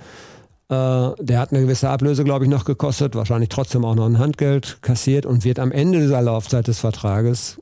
Äh, 0.69 0.75
der 1.19 1.39
hat 1.39 1.53
eine 1.53 1.63
gewisse 1.63 1.91
Ablöse, 1.91 2.25
glaube 2.25 2.45
ich, 2.45 2.51
noch 2.51 2.65
gekostet, 2.65 3.15
wahrscheinlich 3.15 3.49
trotzdem 3.49 3.85
auch 3.85 3.95
noch 3.95 4.07
ein 4.07 4.19
Handgeld 4.19 4.79
kassiert 4.83 5.27
und 5.27 5.45
wird 5.45 5.59
am 5.59 5.73
Ende 5.73 6.01
dieser 6.01 6.23
Laufzeit 6.23 6.69
des 6.69 6.79
Vertrages 6.79 7.59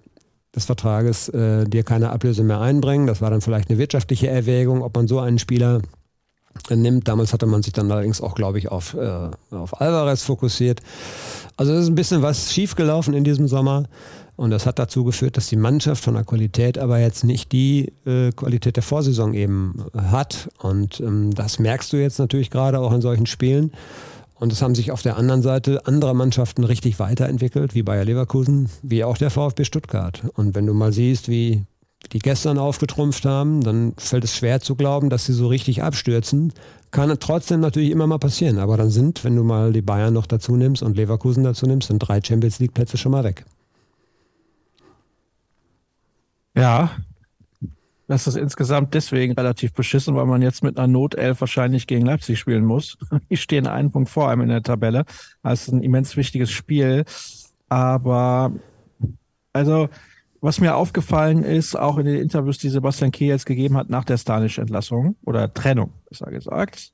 des 0.54 0.64
Vertrages 0.64 1.28
äh, 1.28 1.64
dir 1.66 1.84
keine 1.84 2.10
Ablöse 2.10 2.42
mehr 2.42 2.60
einbringen. 2.60 3.06
Das 3.06 3.20
war 3.20 3.30
dann 3.30 3.40
vielleicht 3.40 3.68
eine 3.70 3.78
wirtschaftliche 3.78 4.28
Erwägung, 4.28 4.82
ob 4.82 4.96
man 4.96 5.06
so 5.06 5.20
einen 5.20 5.38
Spieler 5.38 5.82
nimmt. 6.70 7.06
Damals 7.06 7.32
hatte 7.32 7.46
man 7.46 7.62
sich 7.62 7.72
dann 7.72 7.90
allerdings 7.90 8.20
auch, 8.20 8.34
glaube 8.34 8.58
ich, 8.58 8.70
auf, 8.70 8.94
äh, 8.94 9.30
auf 9.50 9.80
Alvarez 9.80 10.22
fokussiert. 10.22 10.80
Also 11.56 11.72
es 11.72 11.84
ist 11.84 11.88
ein 11.88 11.94
bisschen 11.94 12.22
was 12.22 12.52
schiefgelaufen 12.52 13.14
in 13.14 13.24
diesem 13.24 13.46
Sommer. 13.48 13.84
Und 14.38 14.50
das 14.50 14.66
hat 14.66 14.78
dazu 14.78 15.02
geführt, 15.02 15.36
dass 15.36 15.48
die 15.48 15.56
Mannschaft 15.56 16.04
von 16.04 16.14
der 16.14 16.22
Qualität 16.22 16.78
aber 16.78 17.00
jetzt 17.00 17.24
nicht 17.24 17.50
die 17.50 17.92
äh, 18.06 18.30
Qualität 18.30 18.76
der 18.76 18.84
Vorsaison 18.84 19.34
eben 19.34 19.84
hat. 19.96 20.48
Und 20.62 21.00
ähm, 21.00 21.34
das 21.34 21.58
merkst 21.58 21.92
du 21.92 21.96
jetzt 21.96 22.20
natürlich 22.20 22.48
gerade 22.48 22.78
auch 22.78 22.92
in 22.92 23.00
solchen 23.00 23.26
Spielen. 23.26 23.72
Und 24.36 24.52
es 24.52 24.62
haben 24.62 24.76
sich 24.76 24.92
auf 24.92 25.02
der 25.02 25.16
anderen 25.16 25.42
Seite 25.42 25.84
andere 25.86 26.14
Mannschaften 26.14 26.62
richtig 26.62 27.00
weiterentwickelt, 27.00 27.74
wie 27.74 27.82
Bayer 27.82 28.04
Leverkusen, 28.04 28.68
wie 28.82 29.02
auch 29.02 29.18
der 29.18 29.30
VfB 29.30 29.64
Stuttgart. 29.64 30.22
Und 30.34 30.54
wenn 30.54 30.66
du 30.66 30.72
mal 30.72 30.92
siehst, 30.92 31.28
wie 31.28 31.64
die 32.12 32.20
gestern 32.20 32.58
aufgetrumpft 32.58 33.24
haben, 33.24 33.64
dann 33.64 33.94
fällt 33.96 34.22
es 34.22 34.36
schwer 34.36 34.60
zu 34.60 34.76
glauben, 34.76 35.10
dass 35.10 35.26
sie 35.26 35.32
so 35.32 35.48
richtig 35.48 35.82
abstürzen. 35.82 36.52
Kann 36.92 37.12
trotzdem 37.18 37.58
natürlich 37.58 37.90
immer 37.90 38.06
mal 38.06 38.18
passieren. 38.18 38.60
Aber 38.60 38.76
dann 38.76 38.90
sind, 38.90 39.24
wenn 39.24 39.34
du 39.34 39.42
mal 39.42 39.72
die 39.72 39.82
Bayern 39.82 40.14
noch 40.14 40.26
dazu 40.26 40.54
nimmst 40.54 40.84
und 40.84 40.96
Leverkusen 40.96 41.42
dazu 41.42 41.66
nimmst, 41.66 41.88
sind 41.88 41.98
drei 41.98 42.20
Champions 42.22 42.60
League 42.60 42.74
Plätze 42.74 42.96
schon 42.96 43.10
mal 43.10 43.24
weg. 43.24 43.44
Ja, 46.58 46.90
das 48.08 48.26
ist 48.26 48.36
insgesamt 48.36 48.94
deswegen 48.94 49.34
relativ 49.34 49.72
beschissen, 49.74 50.16
weil 50.16 50.26
man 50.26 50.42
jetzt 50.42 50.64
mit 50.64 50.76
einer 50.76 50.88
Notelf 50.88 51.40
wahrscheinlich 51.40 51.86
gegen 51.86 52.06
Leipzig 52.06 52.38
spielen 52.38 52.64
muss. 52.64 52.98
Die 53.30 53.36
stehen 53.36 53.66
einen 53.66 53.92
Punkt 53.92 54.08
vor 54.08 54.28
einem 54.28 54.42
in 54.42 54.48
der 54.48 54.62
Tabelle. 54.62 55.04
Das 55.42 55.62
ist 55.62 55.72
ein 55.72 55.82
immens 55.82 56.16
wichtiges 56.16 56.50
Spiel. 56.50 57.04
Aber 57.68 58.52
also 59.52 59.88
was 60.40 60.60
mir 60.60 60.74
aufgefallen 60.74 61.44
ist, 61.44 61.76
auch 61.76 61.98
in 61.98 62.06
den 62.06 62.20
Interviews, 62.20 62.58
die 62.58 62.70
Sebastian 62.70 63.12
Kehl 63.12 63.28
jetzt 63.28 63.46
gegeben 63.46 63.76
hat 63.76 63.90
nach 63.90 64.04
der 64.04 64.18
Stanisch-Entlassung 64.18 65.16
oder 65.24 65.52
Trennung, 65.52 65.92
besser 66.08 66.30
gesagt, 66.30 66.92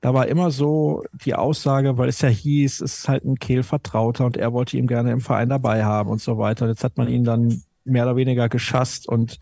da 0.00 0.14
war 0.14 0.28
immer 0.28 0.50
so 0.50 1.04
die 1.24 1.34
Aussage, 1.34 1.98
weil 1.98 2.08
es 2.08 2.20
ja 2.22 2.28
hieß, 2.28 2.80
es 2.80 3.00
ist 3.00 3.08
halt 3.08 3.24
ein 3.24 3.38
Kehl-Vertrauter 3.38 4.24
und 4.24 4.36
er 4.36 4.52
wollte 4.52 4.76
ihn 4.76 4.86
gerne 4.86 5.12
im 5.12 5.20
Verein 5.20 5.50
dabei 5.50 5.84
haben 5.84 6.08
und 6.08 6.20
so 6.20 6.38
weiter. 6.38 6.64
Und 6.64 6.70
jetzt 6.70 6.84
hat 6.84 6.96
man 6.96 7.08
ihn 7.08 7.22
dann 7.22 7.62
mehr 7.84 8.04
oder 8.04 8.16
weniger 8.16 8.48
geschasst 8.48 9.08
und 9.08 9.38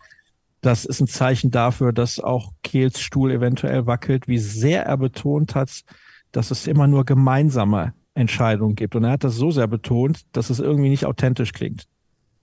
das 0.61 0.85
ist 0.85 0.99
ein 0.99 1.07
Zeichen 1.07 1.51
dafür, 1.51 1.93
dass 1.93 2.19
auch 2.19 2.51
Kehls 2.63 2.99
Stuhl 2.99 3.31
eventuell 3.31 3.85
wackelt, 3.85 4.27
wie 4.27 4.39
sehr 4.39 4.85
er 4.85 4.97
betont 4.97 5.55
hat, 5.55 5.83
dass 6.31 6.51
es 6.51 6.67
immer 6.67 6.87
nur 6.87 7.05
gemeinsame 7.05 7.93
Entscheidungen 8.13 8.75
gibt. 8.75 8.95
Und 8.95 9.05
er 9.05 9.11
hat 9.11 9.23
das 9.23 9.35
so 9.35 9.51
sehr 9.51 9.67
betont, 9.67 10.21
dass 10.33 10.49
es 10.49 10.59
irgendwie 10.59 10.89
nicht 10.89 11.05
authentisch 11.05 11.53
klingt. 11.53 11.85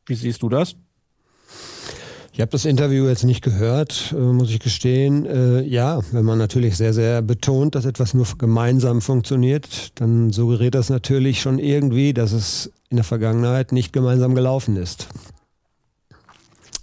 Wie 0.07 0.15
siehst 0.15 0.43
du 0.43 0.49
das? 0.49 0.77
Ich 2.33 2.41
habe 2.41 2.51
das 2.51 2.67
Interview 2.67 3.07
jetzt 3.07 3.25
nicht 3.25 3.43
gehört, 3.43 4.15
äh, 4.17 4.21
muss 4.21 4.51
ich 4.51 4.61
gestehen. 4.61 5.25
Äh, 5.25 5.63
ja, 5.63 6.01
wenn 6.13 6.25
man 6.25 6.39
natürlich 6.39 6.77
sehr, 6.77 6.93
sehr 6.93 7.23
betont, 7.23 7.75
dass 7.75 7.87
etwas 7.87 8.13
nur 8.13 8.27
gemeinsam 8.37 9.01
funktioniert, 9.01 9.99
dann 10.01 10.31
suggeriert 10.31 10.75
das 10.75 10.91
natürlich 10.91 11.41
schon 11.41 11.59
irgendwie, 11.59 12.13
dass 12.13 12.33
es 12.33 12.73
in 12.91 12.97
der 12.97 13.05
Vergangenheit 13.05 13.73
nicht 13.73 13.93
gemeinsam 13.93 14.35
gelaufen 14.35 14.77
ist. 14.77 15.09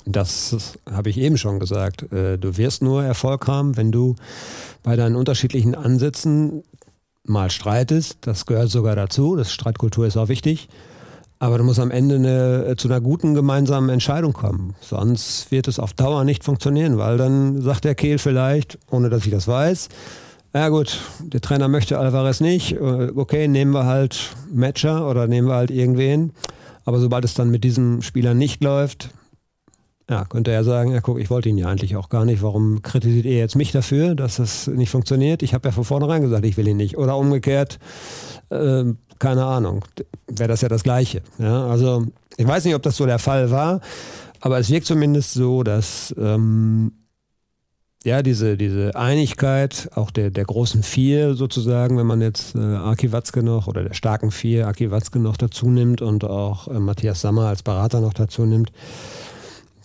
Das 0.05 0.77
habe 0.91 1.09
ich 1.09 1.17
eben 1.17 1.37
schon 1.37 1.59
gesagt. 1.59 2.11
Äh, 2.11 2.37
du 2.37 2.57
wirst 2.57 2.81
nur 2.81 3.03
Erfolg 3.03 3.47
haben, 3.47 3.77
wenn 3.77 3.91
du 3.91 4.15
bei 4.83 4.95
deinen 4.95 5.15
unterschiedlichen 5.15 5.75
Ansätzen 5.75 6.63
mal 7.25 7.49
streitest. 7.49 8.17
Das 8.21 8.45
gehört 8.45 8.69
sogar 8.69 8.95
dazu. 8.95 9.35
Das 9.35 9.51
Streitkultur 9.51 10.05
ist 10.05 10.17
auch 10.17 10.27
wichtig. 10.27 10.67
Aber 11.39 11.57
du 11.57 11.63
musst 11.63 11.79
am 11.79 11.91
Ende 11.91 12.15
eine, 12.15 12.65
äh, 12.65 12.75
zu 12.75 12.87
einer 12.87 13.01
guten 13.01 13.33
gemeinsamen 13.33 13.89
Entscheidung 13.89 14.33
kommen. 14.33 14.75
Sonst 14.81 15.51
wird 15.51 15.67
es 15.67 15.79
auf 15.79 15.93
Dauer 15.93 16.23
nicht 16.23 16.43
funktionieren, 16.43 16.97
weil 16.97 17.17
dann 17.17 17.61
sagt 17.61 17.83
der 17.83 17.95
Kehl 17.95 18.17
vielleicht, 18.17 18.79
ohne 18.89 19.09
dass 19.09 19.25
ich 19.25 19.31
das 19.31 19.47
weiß, 19.47 19.89
ja 20.55 20.69
gut, 20.69 20.99
der 21.19 21.41
Trainer 21.41 21.67
möchte 21.67 21.97
Alvarez 21.97 22.39
nicht, 22.39 22.73
äh, 22.73 23.11
okay, 23.15 23.47
nehmen 23.47 23.73
wir 23.73 23.85
halt 23.85 24.35
Matcher 24.51 25.09
oder 25.09 25.27
nehmen 25.27 25.47
wir 25.47 25.55
halt 25.55 25.71
irgendwen. 25.71 26.31
Aber 26.85 26.99
sobald 26.99 27.25
es 27.25 27.33
dann 27.33 27.49
mit 27.49 27.63
diesem 27.63 28.01
Spieler 28.03 28.33
nicht 28.35 28.63
läuft, 28.63 29.09
ja, 30.09 30.25
könnte 30.25 30.51
er 30.51 30.63
sagen, 30.63 30.91
ja 30.91 30.99
guck, 30.99 31.19
ich 31.19 31.29
wollte 31.29 31.49
ihn 31.49 31.57
ja 31.57 31.67
eigentlich 31.67 31.95
auch 31.95 32.09
gar 32.09 32.25
nicht. 32.25 32.41
Warum 32.41 32.81
kritisiert 32.81 33.25
ihr 33.25 33.37
jetzt 33.37 33.55
mich 33.55 33.71
dafür, 33.71 34.15
dass 34.15 34.35
das 34.35 34.67
nicht 34.67 34.89
funktioniert? 34.89 35.43
Ich 35.43 35.53
habe 35.53 35.69
ja 35.69 35.71
von 35.71 35.85
vornherein 35.85 36.21
gesagt, 36.21 36.45
ich 36.45 36.57
will 36.57 36.67
ihn 36.67 36.77
nicht. 36.77 36.97
Oder 36.97 37.17
umgekehrt, 37.17 37.79
äh, 38.49 38.83
keine 39.19 39.45
Ahnung, 39.45 39.85
wäre 40.27 40.49
das 40.49 40.61
ja 40.61 40.67
das 40.67 40.83
Gleiche. 40.83 41.21
Ja, 41.39 41.67
also 41.67 42.05
ich 42.35 42.47
weiß 42.47 42.65
nicht, 42.65 42.75
ob 42.75 42.81
das 42.81 42.97
so 42.97 43.05
der 43.05 43.19
Fall 43.19 43.49
war, 43.51 43.79
aber 44.41 44.59
es 44.59 44.69
wirkt 44.69 44.87
zumindest 44.87 45.33
so, 45.33 45.63
dass 45.63 46.13
ähm, 46.17 46.91
ja 48.03 48.21
diese, 48.21 48.57
diese 48.57 48.95
Einigkeit 48.95 49.89
auch 49.95 50.11
der, 50.11 50.29
der 50.29 50.43
großen 50.43 50.83
Vier 50.83 51.35
sozusagen, 51.35 51.97
wenn 51.97 52.07
man 52.07 52.21
jetzt 52.21 52.55
äh, 52.55 52.59
Aki 52.59 53.13
Watzke 53.13 53.41
noch 53.43 53.67
oder 53.67 53.83
der 53.83 53.93
starken 53.93 54.31
Vier 54.31 54.67
Aki 54.67 54.91
Watzke 54.91 55.19
noch 55.19 55.37
dazu 55.37 55.69
nimmt 55.69 56.01
und 56.01 56.25
auch 56.25 56.67
äh, 56.67 56.79
Matthias 56.79 57.21
Sammer 57.21 57.47
als 57.47 57.63
Berater 57.63 58.01
noch 58.01 58.13
dazu 58.13 58.45
nimmt, 58.45 58.71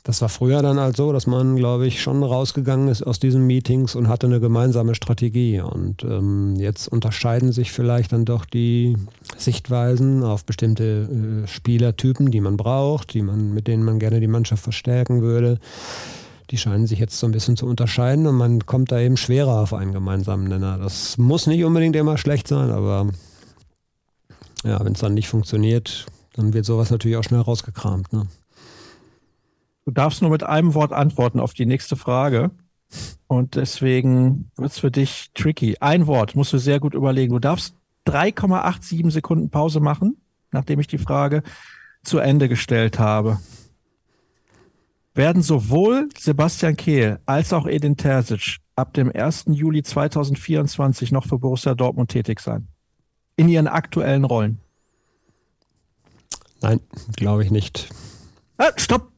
das 0.09 0.23
war 0.23 0.31
früher 0.31 0.63
dann 0.63 0.81
halt 0.81 0.97
so, 0.97 1.13
dass 1.13 1.27
man, 1.27 1.57
glaube 1.57 1.87
ich, 1.87 2.01
schon 2.01 2.23
rausgegangen 2.23 2.89
ist 2.89 3.03
aus 3.03 3.21
diesen 3.21 3.47
Meetings 3.47 3.95
und 3.95 4.09
hatte 4.09 4.27
eine 4.27 4.41
gemeinsame 4.41 4.95
Strategie. 4.95 5.61
Und 5.61 6.03
ähm, 6.03 6.57
jetzt 6.57 6.89
unterscheiden 6.89 7.53
sich 7.53 7.73
vielleicht 7.73 8.13
dann 8.13 8.25
doch 8.25 8.47
die 8.47 8.97
Sichtweisen 9.37 10.23
auf 10.23 10.47
bestimmte 10.47 11.43
äh, 11.45 11.47
Spielertypen, 11.47 12.31
die 12.31 12.41
man 12.41 12.57
braucht, 12.57 13.13
die 13.13 13.21
man, 13.21 13.53
mit 13.53 13.67
denen 13.67 13.85
man 13.85 13.99
gerne 13.99 14.19
die 14.19 14.29
Mannschaft 14.29 14.63
verstärken 14.63 15.21
würde. 15.21 15.59
Die 16.49 16.57
scheinen 16.57 16.87
sich 16.87 17.01
jetzt 17.01 17.19
so 17.19 17.27
ein 17.27 17.33
bisschen 17.33 17.59
zu 17.59 17.67
unterscheiden 17.67 18.27
und 18.27 18.37
man 18.37 18.65
kommt 18.65 18.91
da 18.91 18.99
eben 19.01 19.19
schwerer 19.19 19.61
auf 19.61 19.75
einen 19.75 19.93
gemeinsamen 19.93 20.49
Nenner. 20.49 20.79
Das 20.79 21.19
muss 21.19 21.47
nicht 21.47 21.63
unbedingt 21.65 21.97
immer 21.97 22.17
schlecht 22.17 22.49
sein, 22.49 22.71
aber 22.71 23.11
ja, 24.65 24.83
wenn 24.83 24.95
es 24.95 25.01
dann 25.01 25.13
nicht 25.13 25.29
funktioniert, 25.29 26.07
dann 26.33 26.55
wird 26.55 26.65
sowas 26.65 26.91
natürlich 26.91 27.19
auch 27.19 27.25
schnell 27.25 27.43
rausgekramt. 27.43 28.11
Ne? 28.15 28.27
Du 29.89 29.93
darfst 29.93 30.21
nur 30.21 30.31
mit 30.31 30.43
einem 30.43 30.75
Wort 30.75 30.93
antworten 30.93 31.41
auf 31.41 31.55
die 31.55 31.65
nächste 31.65 31.97
Frage. 31.97 32.51
Und 33.27 33.55
deswegen 33.55 34.51
wird 34.55 34.71
es 34.71 34.79
für 34.79 34.91
dich 34.91 35.31
tricky. 35.33 35.79
Ein 35.81 36.07
Wort 36.07 36.37
musst 36.37 36.53
du 36.53 36.59
sehr 36.59 36.79
gut 36.79 36.93
überlegen. 36.93 37.33
Du 37.33 37.39
darfst 37.39 37.75
3,87 38.07 39.11
Sekunden 39.11 39.49
Pause 39.49 39.81
machen, 39.81 40.19
nachdem 40.53 40.79
ich 40.79 40.89
die 40.89 40.99
Frage 40.99 41.43
zu 42.03 42.19
Ende 42.19 42.51
gestellt 42.51 42.99
habe. 42.99 43.41
Werden 45.15 45.41
sowohl 45.41 46.11
Sebastian 46.19 46.77
Kehl 46.77 47.19
als 47.25 47.55
auch 47.55 47.67
Edin 47.67 47.97
Terzic 47.97 48.59
ab 48.77 48.93
dem 48.93 49.11
1. 49.11 49.45
Juli 49.53 49.83
2024 49.83 51.13
noch 51.13 51.25
für 51.25 51.39
Borussia 51.39 51.75
Dortmund 51.75 52.11
tätig 52.11 52.41
sein? 52.41 52.69
In 53.37 53.49
ihren 53.49 53.69
aktuellen 53.69 54.25
Rollen? 54.25 54.61
Nein, 56.61 56.81
glaube 57.17 57.43
ich 57.43 57.51
nicht. 57.51 57.89
Ah, 58.59 58.73
stopp! 58.77 59.13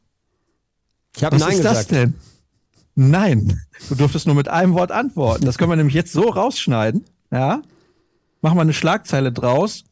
Ich 1.15 1.23
habe 1.23 1.37
Nein 1.37 1.51
ist 1.51 1.57
gesagt. 1.57 1.75
das 1.77 1.87
denn? 1.87 2.13
Nein, 2.95 3.61
du 3.89 3.95
durftest 3.95 4.27
nur 4.27 4.35
mit 4.35 4.47
einem 4.47 4.73
Wort 4.73 4.91
antworten. 4.91 5.45
Das 5.45 5.57
können 5.57 5.71
wir 5.71 5.75
nämlich 5.75 5.95
jetzt 5.95 6.11
so 6.11 6.29
rausschneiden. 6.29 7.05
Ja, 7.31 7.61
machen 8.41 8.57
wir 8.57 8.61
eine 8.61 8.73
Schlagzeile 8.73 9.31
draus. 9.31 9.85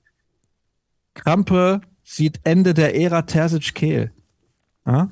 Krampe 1.13 1.81
sieht 2.03 2.39
Ende 2.43 2.73
der 2.73 2.95
Ära 2.95 3.21
Terzic-Kehl. 3.21 4.11
Ja? 4.85 5.09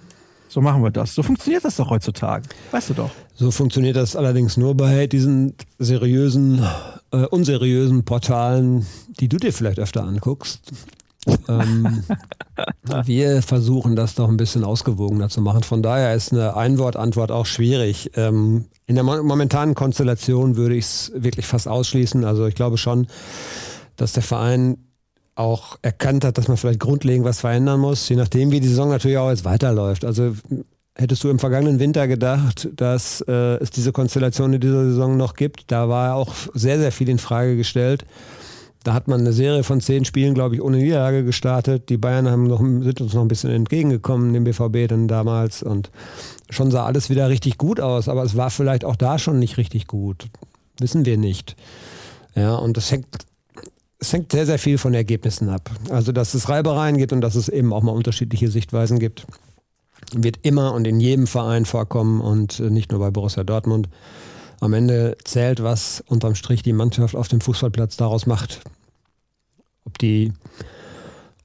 So 0.50 0.62
machen 0.62 0.84
wir 0.84 0.92
das. 0.92 1.14
So 1.14 1.24
funktioniert 1.24 1.66
das 1.66 1.76
doch 1.76 1.90
heutzutage. 1.90 2.48
Weißt 2.72 2.90
du 2.90 2.94
doch. 2.94 3.12
So 3.36 3.52
funktioniert 3.52 3.96
das 3.96 4.16
allerdings 4.16 4.58
nur 4.58 4.76
bei 4.76 5.08
diesen 5.08 5.54
seriösen, 5.78 6.66
äh, 7.12 7.26
unseriösen 7.26 8.04
Portalen, 8.04 8.86
die 9.20 9.28
du 9.28 9.38
dir 9.38 9.54
vielleicht 9.54 9.80
öfter 9.80 10.04
anguckst 10.04 10.72
ähm, 11.50 12.04
wir 13.06 13.42
versuchen 13.42 13.96
das 13.96 14.16
doch 14.16 14.30
ein 14.30 14.38
bisschen 14.38 14.64
ausgewogener 14.64 15.30
zu 15.30 15.42
machen. 15.42 15.64
Von 15.64 15.82
daher 15.82 16.16
ist 16.16 16.32
eine 16.32 16.56
Einwortantwort 16.56 17.32
auch 17.32 17.46
schwierig. 17.46 18.12
Ähm, 18.16 18.66
in 18.86 18.96
der 18.96 19.04
momentanen 19.04 19.76
Konstellation 19.76 20.56
würde 20.56 20.76
ich 20.76 20.86
es 20.86 21.12
wirklich 21.16 21.46
fast 21.46 21.68
ausschließen. 21.68 22.24
Also 22.24 22.46
ich 22.48 22.56
glaube 22.56 22.78
schon, 22.78 23.08
dass 23.96 24.14
der 24.14 24.24
Verein 24.24 24.78
auch 25.36 25.78
erkannt 25.82 26.24
hat, 26.26 26.38
dass 26.38 26.48
man 26.48 26.58
vielleicht 26.58 26.80
grundlegend 26.80 27.26
was 27.26 27.42
verändern 27.42 27.80
muss, 27.80 28.10
je 28.10 28.16
nachdem, 28.16 28.52
wie 28.52 28.60
die 28.60 28.68
Saison 28.68 28.90
natürlich 28.90 29.18
auch 29.18 29.30
jetzt 29.30 29.46
weiterläuft. 29.46 30.04
Also 30.04 30.34
hättest 30.96 31.24
du 31.24 31.30
im 31.30 31.40
vergangenen 31.40 31.80
Winter 31.80 32.08
gedacht, 32.08 32.70
dass 32.76 33.22
äh, 33.28 33.58
es 33.58 33.70
diese 33.70 33.92
Konstellation 33.92 34.54
in 34.54 34.62
dieser 34.62 34.86
Saison 34.86 35.16
noch 35.16 35.36
gibt? 35.36 35.72
Da 35.72 35.90
war 35.90 36.16
auch 36.16 36.34
sehr, 36.54 36.80
sehr 36.80 36.92
viel 36.92 37.10
in 37.10 37.20
Frage 37.20 37.56
gestellt. 37.56 38.06
Da 38.88 38.94
hat 38.94 39.10
man 39.10 39.20
eine 39.20 39.34
Serie 39.34 39.64
von 39.64 39.82
zehn 39.82 40.06
Spielen, 40.06 40.34
glaube 40.34 40.56
ich, 40.56 40.62
ohne 40.62 40.78
Niederlage 40.78 41.26
gestartet. 41.26 41.90
Die 41.90 41.98
Bayern 41.98 42.30
haben 42.30 42.48
noch, 42.48 42.60
sind 42.60 43.02
uns 43.02 43.14
noch 43.14 43.22
ein 43.22 43.28
bisschen 43.28 43.52
entgegengekommen, 43.52 44.32
dem 44.32 44.46
BVB 44.46 44.88
dann 44.88 45.10
damals. 45.10 45.62
Und 45.62 45.92
schon 46.50 46.72
sah 46.72 46.86
alles 46.86 47.10
wieder 47.10 47.28
richtig 47.28 47.58
gut 47.58 47.82
aus. 47.82 48.08
Aber 48.08 48.24
es 48.24 48.38
war 48.38 48.50
vielleicht 48.50 48.86
auch 48.86 48.96
da 48.96 49.20
schon 49.20 49.40
nicht 49.40 49.58
richtig 49.58 49.88
gut. 49.88 50.30
Wissen 50.80 51.06
wir 51.06 51.18
nicht. 51.18 51.58
Ja, 52.34 52.56
und 52.56 52.78
das 52.78 52.90
hängt, 52.90 53.08
es 54.00 54.14
hängt 54.14 54.32
sehr, 54.32 54.46
sehr 54.46 54.58
viel 54.58 54.78
von 54.78 54.94
Ergebnissen 54.94 55.50
ab. 55.50 55.70
Also, 55.90 56.14
dass 56.14 56.34
es 56.34 56.48
Reibereien 56.48 56.98
gibt 56.98 57.12
und 57.12 57.20
dass 57.20 57.36
es 57.36 57.50
eben 57.50 57.74
auch 57.74 57.84
mal 57.84 57.92
unterschiedliche 57.92 58.48
Sichtweisen 58.48 59.00
gibt, 59.00 59.28
wird 60.14 60.40
immer 60.44 60.74
und 60.74 60.88
in 60.88 61.02
jedem 61.02 61.28
Verein 61.28 61.66
vorkommen 61.66 62.22
und 62.22 62.62
nicht 62.62 62.92
nur 62.94 63.02
bei 63.02 63.12
Borussia 63.12 63.44
Dortmund. 63.44 63.90
am 64.62 64.72
Ende 64.72 65.18
zählt, 65.26 65.62
was 65.62 66.06
unterm 66.08 66.36
Strich 66.36 66.64
die 66.64 66.72
Mannschaft 66.72 67.18
auf 67.18 67.28
dem 67.28 67.42
Fußballplatz 67.42 67.98
daraus 67.98 68.28
macht. 68.28 68.62
Ob 69.88 69.98
die, 70.00 70.34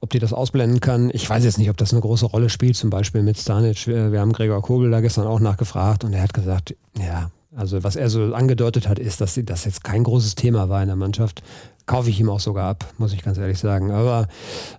ob 0.01 0.09
die 0.09 0.19
das 0.19 0.33
ausblenden 0.33 0.81
kann, 0.81 1.09
ich 1.13 1.29
weiß 1.29 1.45
jetzt 1.45 1.57
nicht, 1.57 1.69
ob 1.69 1.77
das 1.77 1.93
eine 1.93 2.01
große 2.01 2.25
Rolle 2.25 2.49
spielt, 2.49 2.75
zum 2.75 2.89
Beispiel 2.89 3.23
mit 3.23 3.37
Stanic. 3.37 3.87
Wir 3.87 4.19
haben 4.19 4.33
Gregor 4.33 4.61
Kobel 4.61 4.91
da 4.91 4.99
gestern 4.99 5.25
auch 5.27 5.39
nachgefragt 5.39 6.03
und 6.03 6.11
er 6.11 6.21
hat 6.21 6.33
gesagt, 6.33 6.75
ja, 6.99 7.31
also 7.55 7.85
was 7.85 7.95
er 7.95 8.09
so 8.09 8.33
angedeutet 8.33 8.89
hat, 8.89 8.99
ist, 8.99 9.21
dass 9.21 9.39
das 9.41 9.63
jetzt 9.63 9.85
kein 9.85 10.03
großes 10.03 10.35
Thema 10.35 10.67
war 10.67 10.81
in 10.81 10.87
der 10.87 10.97
Mannschaft. 10.97 11.41
Kaufe 11.85 12.09
ich 12.09 12.19
ihm 12.19 12.29
auch 12.29 12.41
sogar 12.41 12.69
ab, 12.69 12.93
muss 12.97 13.13
ich 13.13 13.23
ganz 13.23 13.37
ehrlich 13.37 13.59
sagen. 13.59 13.91
Aber 13.91 14.27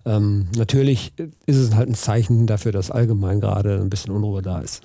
ähm, 0.05 0.49
natürlich 0.57 1.15
ist 1.47 1.57
es 1.57 1.75
halt 1.75 1.89
ein 1.89 1.95
Zeichen 1.95 2.47
dafür, 2.47 2.73
dass 2.73 2.91
allgemein 2.91 3.41
gerade 3.41 3.81
ein 3.81 3.89
bisschen 3.89 4.13
Unruhe 4.13 4.43
da 4.43 4.59
ist. 4.59 4.83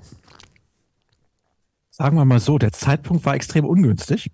Sagen 1.89 2.15
wir 2.15 2.23
mal 2.23 2.39
so, 2.39 2.57
der 2.57 2.71
Zeitpunkt 2.71 3.25
war 3.25 3.35
extrem 3.35 3.65
ungünstig. 3.65 4.31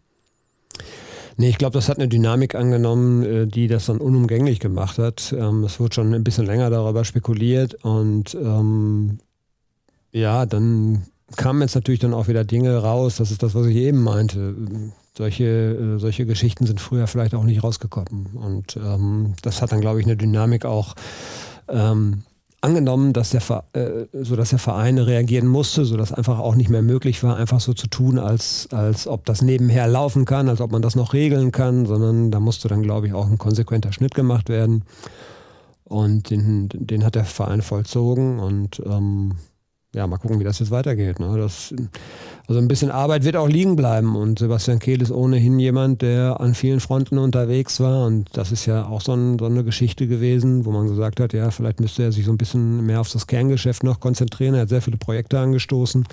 Nee, 1.38 1.50
ich 1.50 1.58
glaube, 1.58 1.74
das 1.74 1.90
hat 1.90 1.98
eine 1.98 2.08
Dynamik 2.08 2.56
angenommen, 2.56 3.24
äh, 3.24 3.48
die 3.48 3.68
das 3.68 3.88
dann 3.88 3.98
unumgänglich 3.98 4.60
gemacht 4.60 4.98
hat. 4.98 5.34
Ähm, 5.38 5.64
es 5.64 5.80
wurde 5.80 5.96
schon 5.96 6.14
ein 6.14 6.24
bisschen 6.24 6.46
länger 6.46 6.70
darüber 6.70 7.04
spekuliert 7.04 7.76
und 7.84 8.36
ähm, 8.36 9.20
ja, 10.12 10.46
dann 10.46 11.04
kamen 11.36 11.62
jetzt 11.62 11.76
natürlich 11.76 12.00
dann 12.00 12.14
auch 12.14 12.28
wieder 12.28 12.46
Dinge 12.46 12.78
raus. 12.78 13.18
Das 13.18 13.32
ist 13.32 13.44
das, 13.44 13.54
was 13.54 13.66
ich 13.66 13.76
eben 13.76 14.02
meinte. 14.02 14.56
Solche, 15.18 15.44
äh, 15.44 16.00
solche 16.00 16.26
Geschichten 16.26 16.66
sind 16.66 16.80
früher 16.80 17.08
vielleicht 17.08 17.36
auch 17.36 17.44
nicht 17.44 17.64
rausgekommen. 17.64 18.28
Und 18.36 18.78
ähm, 18.78 19.34
das 19.42 19.62
hat 19.62 19.72
dann, 19.72 19.82
glaube 19.82 20.00
ich, 20.00 20.06
eine 20.06 20.18
Dynamik 20.18 20.66
auch 20.66 20.96
ähm, 21.68 22.24
angenommen, 22.66 23.14
dass 23.14 23.30
der, 23.30 23.64
äh, 23.74 24.08
so 24.12 24.36
dass 24.36 24.50
der 24.50 24.60
Verein 24.60 24.98
reagieren 24.98 25.48
musste, 25.48 25.86
sodass 25.86 26.12
einfach 26.12 26.40
auch 26.40 26.56
nicht 26.56 26.70
mehr 26.70 26.82
möglich 26.82 27.24
war, 27.24 27.38
einfach 27.38 27.60
so 27.60 27.74
zu 27.74 27.88
tun, 27.88 28.18
als, 28.20 28.68
als 28.72 29.08
ob 29.08 29.26
das 29.26 29.42
nebenher 29.42 29.88
laufen 29.88 30.26
kann, 30.26 30.50
als 30.50 30.62
ob 30.62 30.72
man 30.72 30.82
das 30.82 30.96
noch 30.96 31.14
regeln 31.14 31.52
kann, 31.52 31.86
sondern 31.86 32.32
da 32.32 32.40
musste 32.40 32.68
dann, 32.68 32.82
glaube 32.82 33.08
ich, 33.08 33.14
auch 33.14 33.30
ein 33.30 33.38
konsequenter 33.38 33.94
Schnitt 33.94 34.16
gemacht 34.16 34.50
werden. 34.50 34.84
Und 35.84 36.32
den, 36.32 36.68
den 36.74 37.06
hat 37.06 37.16
der 37.16 37.26
Verein 37.26 37.62
vollzogen 37.62 38.40
und 38.40 38.82
ähm, 38.86 39.36
ja, 39.96 40.06
mal 40.08 40.18
gucken, 40.18 40.40
wie 40.40 40.44
das 40.44 40.60
jetzt 40.60 40.72
weitergeht. 40.72 41.20
Ne? 41.20 41.38
Das, 41.38 41.74
also 42.48 42.60
ein 42.60 42.68
bisschen 42.68 42.92
Arbeit 42.92 43.24
wird 43.24 43.38
auch 43.38 43.48
liegen 43.48 43.76
bleiben 43.76 44.16
und 44.16 44.40
Sebastian 44.40 44.80
Kehl 44.80 45.02
ist 45.02 45.12
ohnehin 45.12 45.58
jemand, 45.58 46.02
der 46.02 46.40
an 46.40 46.54
vielen 46.54 46.82
Fronten 46.82 47.18
unterwegs 47.18 47.80
war 47.80 48.06
und 48.06 48.30
das 48.34 48.52
ist 48.52 48.66
ja 48.66 48.86
auch 48.86 49.02
so, 49.02 49.14
ein, 49.14 49.40
so 49.40 49.46
eine 49.46 49.64
Geschichte 49.64 50.08
gewesen, 50.08 50.66
wo 50.66 50.72
man 50.72 50.88
gesagt 50.88 51.20
hat, 51.20 51.34
ja, 51.34 51.50
vielleicht 51.50 51.80
müsste 51.80 52.04
er 52.04 52.12
sich 52.12 52.26
so 52.26 52.32
ein 52.32 52.38
bisschen 52.38 52.86
mehr 52.86 53.00
auf 53.00 53.10
das 53.10 53.26
Kerngeschäft 53.26 53.84
noch 53.84 54.00
konzentrieren. 54.00 54.54
Er 54.54 54.62
hat 54.62 54.70
sehr 54.70 54.82
viele 54.82 54.98
Projekte 54.98 55.40
angestoßen 55.40 56.06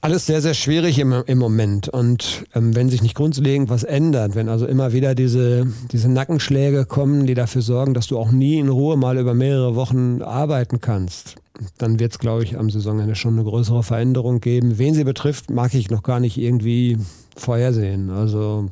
alles 0.00 0.26
sehr, 0.26 0.40
sehr 0.40 0.54
schwierig 0.54 0.98
im, 0.98 1.12
im 1.26 1.38
Moment. 1.38 1.88
Und 1.88 2.44
ähm, 2.54 2.74
wenn 2.76 2.88
sich 2.88 3.02
nicht 3.02 3.14
grundlegend 3.14 3.68
was 3.68 3.82
ändert, 3.82 4.34
wenn 4.34 4.48
also 4.48 4.66
immer 4.66 4.92
wieder 4.92 5.14
diese, 5.14 5.66
diese 5.90 6.08
Nackenschläge 6.08 6.84
kommen, 6.84 7.26
die 7.26 7.34
dafür 7.34 7.62
sorgen, 7.62 7.94
dass 7.94 8.06
du 8.06 8.18
auch 8.18 8.30
nie 8.30 8.58
in 8.58 8.68
Ruhe 8.68 8.96
mal 8.96 9.18
über 9.18 9.34
mehrere 9.34 9.74
Wochen 9.74 10.22
arbeiten 10.22 10.80
kannst, 10.80 11.36
dann 11.78 11.98
wird 11.98 12.12
es, 12.12 12.18
glaube 12.18 12.44
ich, 12.44 12.56
am 12.58 12.70
Saisonende 12.70 13.14
schon 13.14 13.34
eine 13.34 13.44
größere 13.44 13.82
Veränderung 13.82 14.40
geben. 14.40 14.78
Wen 14.78 14.94
sie 14.94 15.04
betrifft, 15.04 15.50
mag 15.50 15.74
ich 15.74 15.90
noch 15.90 16.02
gar 16.02 16.20
nicht 16.20 16.38
irgendwie 16.38 16.98
vorhersehen. 17.36 18.10
Also 18.10 18.70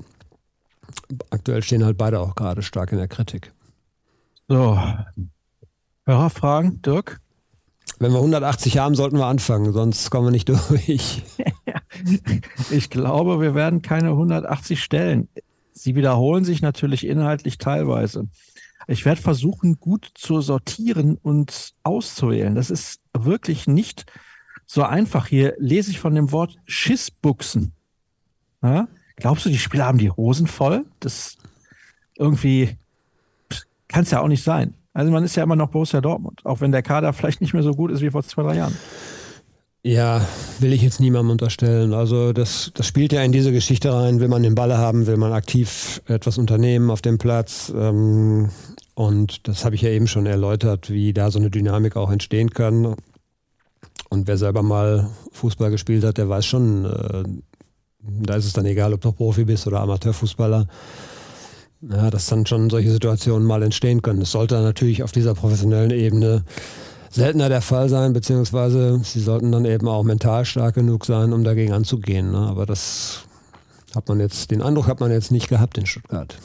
aktuell 1.31 1.63
stehen 1.63 1.85
halt 1.85 1.99
beide 1.99 2.21
auch 2.21 2.35
gerade 2.35 2.63
stark 2.63 2.93
in 2.93 2.99
der 2.99 3.09
Kritik. 3.09 3.53
So, 4.49 4.79
Hörerfragen, 6.05 6.81
Dirk? 6.83 7.21
Wenn 7.99 8.13
wir 8.13 8.19
180 8.19 8.79
haben, 8.79 8.95
sollten 8.95 9.19
wir 9.19 9.27
anfangen, 9.27 9.73
sonst 9.73 10.11
kommen 10.11 10.27
wir 10.27 10.31
nicht 10.31 10.49
durch. 10.69 11.23
ich 12.71 12.91
glaube, 12.91 13.41
wir 13.41 13.55
werden 13.55 13.83
keine 13.83 14.11
180 14.11 14.83
stellen. 14.83 15.29
Sie 15.73 15.95
wiederholen 15.95 16.45
sich 16.45 16.63
natürlich 16.63 17.07
inhaltlich 17.07 17.59
teilweise. 17.59 18.29
Ich 18.87 19.05
werde 19.05 19.21
versuchen, 19.21 19.81
gut 19.81 20.11
zu 20.15 20.41
sortieren 20.41 21.19
und 21.21 21.75
auszuwählen. 21.83 22.55
Das 22.55 22.71
ist 22.71 23.01
wirklich 23.13 23.67
nicht 23.67 24.07
so 24.67 24.83
einfach. 24.85 25.27
Hier 25.27 25.55
lese 25.59 25.91
ich 25.91 25.99
von 25.99 26.15
dem 26.15 26.31
Wort 26.31 26.57
Schissbuchsen. 26.67 27.73
Ja? 28.63 28.89
Glaubst 29.17 29.45
du, 29.45 29.51
die 29.51 29.59
Spieler 29.59 29.87
haben 29.87 29.99
die 29.99 30.11
Hosen 30.11 30.47
voll? 30.47 30.85
Das 31.01 31.37
irgendwie 32.17 32.77
kann 33.89 34.05
es 34.05 34.11
ja 34.11 34.21
auch 34.21 34.29
nicht 34.29 34.43
sein. 34.43 34.75
Also 34.93 35.11
man 35.11 35.25
ist 35.25 35.37
ja 35.37 35.43
immer 35.43 35.57
noch 35.57 35.71
Borussia 35.71 36.01
Dortmund, 36.01 36.41
auch 36.45 36.61
wenn 36.61 36.73
der 36.73 36.83
Kader 36.83 37.13
vielleicht 37.13 37.41
nicht 37.41 37.55
mehr 37.55 37.63
so 37.63 37.73
gut 37.73 37.91
ist 37.91 38.03
wie 38.03 38.11
vor 38.11 38.23
zwei, 38.23 38.43
drei 38.43 38.57
Jahren. 38.57 38.77
Ja, 39.87 40.27
will 40.59 40.73
ich 40.73 40.83
jetzt 40.83 40.99
niemandem 40.99 41.31
unterstellen. 41.31 41.95
Also 41.95 42.33
das, 42.33 42.73
das 42.75 42.87
spielt 42.87 43.13
ja 43.13 43.23
in 43.23 43.31
diese 43.31 43.53
Geschichte 43.53 43.95
rein. 43.95 44.19
Will 44.19 44.27
man 44.27 44.43
den 44.43 44.57
Ball 44.57 44.77
haben, 44.77 45.07
will 45.07 45.17
man 45.17 45.33
aktiv 45.33 46.03
etwas 46.09 46.39
unternehmen 46.39 46.91
auf 46.91 47.03
dem 47.03 47.19
Platz. 47.19 47.73
Ähm, 47.73 48.51
und 48.95 49.47
das 49.47 49.65
habe 49.65 49.77
ich 49.77 49.83
ja 49.83 49.91
eben 49.91 50.09
schon 50.09 50.27
erläutert, 50.27 50.91
wie 50.91 51.13
da 51.13 51.31
so 51.31 51.39
eine 51.39 51.51
Dynamik 51.51 51.95
auch 51.95 52.11
entstehen 52.11 52.51
kann. 52.51 52.97
Und 54.09 54.27
wer 54.27 54.37
selber 54.37 54.65
mal 54.65 55.09
Fußball 55.31 55.71
gespielt 55.71 56.03
hat, 56.03 56.19
der 56.19 56.29
weiß 56.29 56.45
schon, 56.45 56.85
äh, 56.85 57.23
da 58.01 58.35
ist 58.35 58.47
es 58.47 58.55
dann 58.55 58.67
egal, 58.67 58.93
ob 58.93 59.03
du 59.03 59.13
Profi 59.13 59.45
bist 59.45 59.69
oder 59.69 59.83
Amateurfußballer 59.83 60.67
ja, 61.83 62.11
dass 62.11 62.27
dann 62.27 62.47
schon 62.47 62.71
solche 62.71 62.91
Situationen 62.91 63.47
mal 63.47 63.63
entstehen 63.63 64.03
können. 64.03 64.19
Das 64.19 64.33
sollte 64.33 64.61
natürlich 64.63 65.05
auf 65.05 65.13
dieser 65.13 65.35
professionellen 65.35 65.91
Ebene 65.91 66.43
seltener 67.11 67.49
der 67.49 67.63
Fall 67.63 67.89
sein, 67.89 68.13
beziehungsweise 68.13 69.01
sie 69.03 69.21
sollten 69.21 69.53
dann 69.53 69.65
eben 69.65 69.89
auch 69.89 70.03
mental 70.03 70.45
stark 70.45 70.75
genug 70.75 71.05
sein, 71.05 71.33
um 71.33 71.45
dagegen 71.45 71.73
anzugehen. 71.73 72.31
Ne? 72.33 72.39
Aber 72.39 72.67
das 72.67 73.25
hat 73.95 74.09
man 74.09 74.21
jetzt, 74.21 74.51
den 74.51 74.63
Eindruck 74.63 74.87
hat 74.87 75.01
man 75.01 75.11
jetzt 75.11 75.31
nicht 75.31 75.49
gehabt 75.49 75.79
in 75.79 75.87
Stuttgart. 75.87 76.39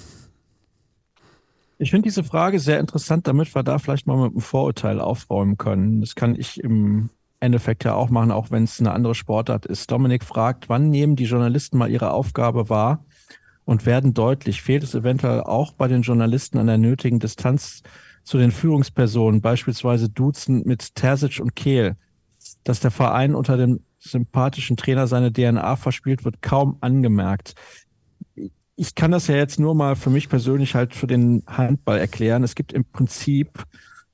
Ich 1.77 1.89
finde 1.89 2.07
diese 2.07 2.23
Frage 2.23 2.59
sehr 2.59 2.79
interessant, 2.79 3.27
damit 3.27 3.53
wir 3.55 3.63
da 3.63 3.79
vielleicht 3.79 4.05
mal 4.05 4.17
mit 4.17 4.31
einem 4.31 4.41
Vorurteil 4.41 4.99
aufräumen 4.99 5.57
können. 5.57 6.01
Das 6.01 6.13
kann 6.13 6.35
ich 6.35 6.63
im 6.63 7.09
Endeffekt 7.39 7.83
ja 7.83 7.95
auch 7.95 8.11
machen, 8.11 8.31
auch 8.31 8.51
wenn 8.51 8.65
es 8.65 8.79
eine 8.79 8.91
andere 8.91 9.15
Sportart 9.15 9.65
ist. 9.65 9.89
Dominik 9.89 10.23
fragt, 10.23 10.69
wann 10.69 10.89
nehmen 10.89 11.15
die 11.15 11.25
Journalisten 11.25 11.79
mal 11.79 11.89
ihre 11.89 12.11
Aufgabe 12.11 12.69
wahr, 12.69 13.03
und 13.65 13.85
werden 13.85 14.13
deutlich. 14.13 14.61
Fehlt 14.61 14.83
es 14.83 14.95
eventuell 14.95 15.41
auch 15.41 15.73
bei 15.73 15.87
den 15.87 16.01
Journalisten 16.01 16.57
an 16.57 16.67
der 16.67 16.77
nötigen 16.77 17.19
Distanz 17.19 17.83
zu 18.23 18.37
den 18.37 18.51
Führungspersonen, 18.51 19.41
beispielsweise 19.41 20.09
Duzen 20.09 20.63
mit 20.65 20.95
Terzic 20.95 21.39
und 21.39 21.55
Kehl, 21.55 21.95
dass 22.63 22.79
der 22.79 22.91
Verein 22.91 23.35
unter 23.35 23.57
dem 23.57 23.81
sympathischen 23.99 24.77
Trainer 24.77 25.07
seine 25.07 25.31
DNA 25.31 25.75
verspielt, 25.75 26.25
wird 26.25 26.41
kaum 26.41 26.77
angemerkt. 26.81 27.55
Ich 28.75 28.95
kann 28.95 29.11
das 29.11 29.27
ja 29.27 29.35
jetzt 29.35 29.59
nur 29.59 29.75
mal 29.75 29.95
für 29.95 30.09
mich 30.09 30.27
persönlich 30.29 30.73
halt 30.73 30.95
für 30.95 31.07
den 31.07 31.43
Handball 31.45 31.99
erklären. 31.99 32.43
Es 32.43 32.55
gibt 32.55 32.73
im 32.73 32.85
Prinzip 32.85 33.63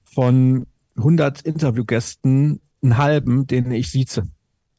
von 0.04 0.66
100 0.98 1.42
Interviewgästen 1.42 2.60
einen 2.82 2.98
halben, 2.98 3.48
den 3.48 3.72
ich 3.72 3.92
sieze. 3.92 4.28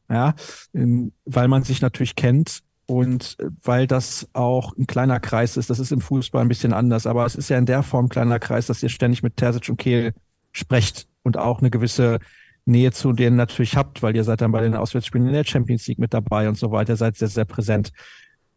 Ja, 0.09 0.33
weil 0.73 1.47
man 1.47 1.63
sich 1.63 1.81
natürlich 1.81 2.15
kennt 2.15 2.61
und 2.89 3.37
äh, 3.39 3.45
weil 3.61 3.85
das 3.85 4.27
auch 4.33 4.75
ein 4.75 4.87
kleiner 4.87 5.19
Kreis 5.19 5.57
ist, 5.57 5.69
das 5.69 5.77
ist 5.77 5.91
im 5.91 6.01
Fußball 6.01 6.41
ein 6.41 6.47
bisschen 6.47 6.73
anders, 6.73 7.05
aber 7.05 7.23
es 7.25 7.35
ist 7.35 7.49
ja 7.49 7.57
in 7.57 7.67
der 7.67 7.83
Form 7.83 8.05
ein 8.05 8.09
kleiner 8.09 8.39
Kreis, 8.39 8.65
dass 8.65 8.81
ihr 8.81 8.89
ständig 8.89 9.21
mit 9.21 9.37
Terzic 9.37 9.69
und 9.69 9.77
Kehl 9.77 10.13
sprecht 10.53 11.07
und 11.21 11.37
auch 11.37 11.59
eine 11.59 11.69
gewisse 11.69 12.19
Nähe 12.65 12.91
zu 12.91 13.13
denen 13.13 13.35
natürlich 13.35 13.75
habt, 13.75 14.01
weil 14.01 14.15
ihr 14.15 14.23
seid 14.23 14.41
dann 14.41 14.51
bei 14.51 14.61
den 14.61 14.73
Auswärtsspielen 14.73 15.27
in 15.27 15.33
der 15.33 15.43
Champions 15.43 15.85
League 15.85 15.99
mit 15.99 16.15
dabei 16.15 16.49
und 16.49 16.57
so 16.57 16.71
weiter, 16.71 16.95
seid 16.95 17.15
sehr, 17.15 17.27
sehr 17.27 17.45
präsent. 17.45 17.91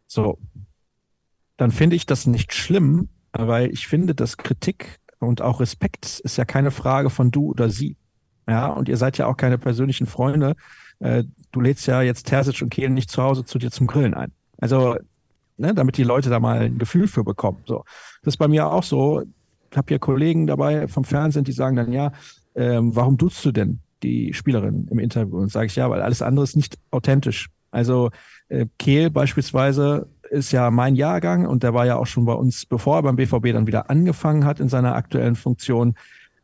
So, 0.07 0.39
dann 1.57 1.69
finde 1.69 1.95
ich 1.95 2.07
das 2.07 2.25
nicht 2.25 2.53
schlimm, 2.53 3.09
weil 3.33 3.71
ich 3.71 3.87
finde, 3.87 4.15
dass 4.15 4.37
Kritik 4.37 4.99
und 5.19 5.43
auch 5.43 5.59
Respekt 5.59 6.21
ist 6.23 6.37
ja 6.37 6.45
keine 6.45 6.71
Frage 6.71 7.11
von 7.11 7.29
du 7.29 7.51
oder 7.51 7.69
sie. 7.69 7.97
Ja, 8.47 8.67
und 8.67 8.89
ihr 8.89 8.97
seid 8.97 9.19
ja 9.19 9.27
auch 9.27 9.37
keine 9.37 9.59
persönlichen 9.59 10.07
Freunde. 10.07 10.55
Äh, 11.03 11.25
du 11.51 11.59
lädst 11.59 11.85
ja 11.85 12.01
jetzt 12.01 12.27
Terzic 12.27 12.61
und 12.61 12.69
Kehl 12.69 12.89
nicht 12.89 13.11
zu 13.11 13.21
Hause 13.21 13.43
zu 13.43 13.59
dir 13.59 13.71
zum 13.71 13.87
Grillen 13.87 14.13
ein. 14.13 14.31
Also, 14.57 14.95
ne, 15.57 15.73
damit 15.73 15.97
die 15.97 16.03
Leute 16.03 16.29
da 16.29 16.39
mal 16.39 16.61
ein 16.61 16.77
Gefühl 16.77 17.07
für 17.07 17.25
bekommen. 17.25 17.59
So, 17.65 17.83
das 18.23 18.35
ist 18.35 18.37
bei 18.37 18.47
mir 18.47 18.71
auch 18.71 18.83
so. 18.83 19.23
Ich 19.69 19.77
habe 19.77 19.87
hier 19.89 19.99
Kollegen 19.99 20.47
dabei 20.47 20.87
vom 20.87 21.03
Fernsehen, 21.03 21.43
die 21.43 21.51
sagen 21.51 21.75
dann, 21.75 21.91
ja, 21.91 22.13
ähm, 22.55 22.95
warum 22.95 23.17
duzt 23.17 23.43
du 23.43 23.51
denn 23.51 23.79
die 24.01 24.33
Spielerin 24.33 24.87
im 24.89 24.99
Interview? 24.99 25.39
Und 25.39 25.51
sage 25.51 25.65
ich, 25.65 25.75
ja, 25.75 25.89
weil 25.89 26.01
alles 26.01 26.21
andere 26.21 26.43
ist 26.43 26.55
nicht 26.55 26.77
authentisch. 26.91 27.49
Also 27.71 28.11
äh, 28.47 28.67
Kehl 28.77 29.09
beispielsweise 29.09 30.07
ist 30.29 30.51
ja 30.51 30.71
mein 30.71 30.95
Jahrgang 30.95 31.47
und 31.47 31.63
der 31.63 31.73
war 31.73 31.85
ja 31.85 31.97
auch 31.97 32.05
schon 32.05 32.25
bei 32.25 32.33
uns, 32.33 32.65
bevor 32.65 32.97
er 32.97 33.03
beim 33.03 33.15
BVB 33.15 33.51
dann 33.51 33.67
wieder 33.67 33.89
angefangen 33.89 34.45
hat 34.45 34.59
in 34.59 34.69
seiner 34.69 34.95
aktuellen 34.95 35.35
Funktion, 35.35 35.95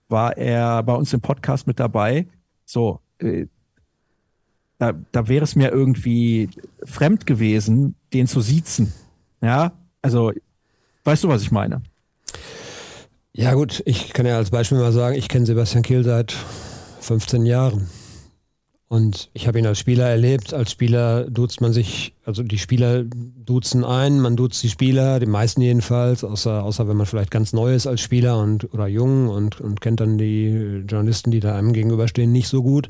war 0.10 0.36
er 0.38 0.84
bei 0.84 0.95
uns 0.95 1.14
im 1.14 1.22
Podcast 1.22 1.66
mit 1.66 1.80
dabei. 1.80 2.28
So, 2.66 2.99
äh, 3.20 3.45
da, 4.80 4.93
da 5.11 5.27
wäre 5.27 5.43
es 5.43 5.55
mir 5.55 5.71
irgendwie 5.71 6.49
fremd 6.84 7.25
gewesen, 7.27 7.95
den 8.13 8.27
zu 8.27 8.41
siezen. 8.41 8.93
Ja, 9.41 9.73
also, 10.01 10.32
weißt 11.03 11.25
du, 11.25 11.27
was 11.27 11.41
ich 11.41 11.51
meine? 11.51 11.84
Ja, 13.34 13.53
gut, 13.53 13.84
ich 13.86 14.13
kann 14.13 14.25
ja 14.25 14.38
als 14.38 14.49
Beispiel 14.49 14.80
mal 14.80 14.91
sagen, 14.91 15.15
ich 15.15 15.30
kenne 15.30 15.45
Sebastian 15.45 15.84
Kehl 15.84 16.03
seit 16.03 16.36
15 17.01 17.45
Jahren. 17.45 17.89
Und 18.88 19.30
ich 19.34 19.47
habe 19.47 19.59
ihn 19.59 19.67
als 19.67 19.77
Spieler 19.77 20.09
erlebt. 20.09 20.51
Als 20.51 20.71
Spieler 20.71 21.30
duzt 21.30 21.61
man 21.61 21.73
sich, 21.73 22.15
also 22.25 22.41
die 22.41 22.57
Spieler 22.57 23.03
duzen 23.03 23.84
ein, 23.84 24.19
man 24.19 24.36
duzt 24.36 24.63
die 24.63 24.69
Spieler, 24.69 25.19
die 25.19 25.27
meisten 25.27 25.61
jedenfalls, 25.61 26.23
außer, 26.23 26.63
außer 26.63 26.88
wenn 26.88 26.97
man 26.97 27.05
vielleicht 27.05 27.30
ganz 27.30 27.53
neu 27.53 27.75
ist 27.75 27.86
als 27.86 28.01
Spieler 28.01 28.39
und 28.39 28.73
oder 28.73 28.88
jung 28.88 29.30
und, 29.30 29.61
und 29.61 29.80
kennt 29.80 29.99
dann 29.99 30.17
die 30.17 30.84
Journalisten, 30.88 31.30
die 31.30 31.39
da 31.39 31.55
einem 31.55 31.73
gegenüberstehen, 31.73 32.32
nicht 32.32 32.47
so 32.47 32.63
gut. 32.63 32.89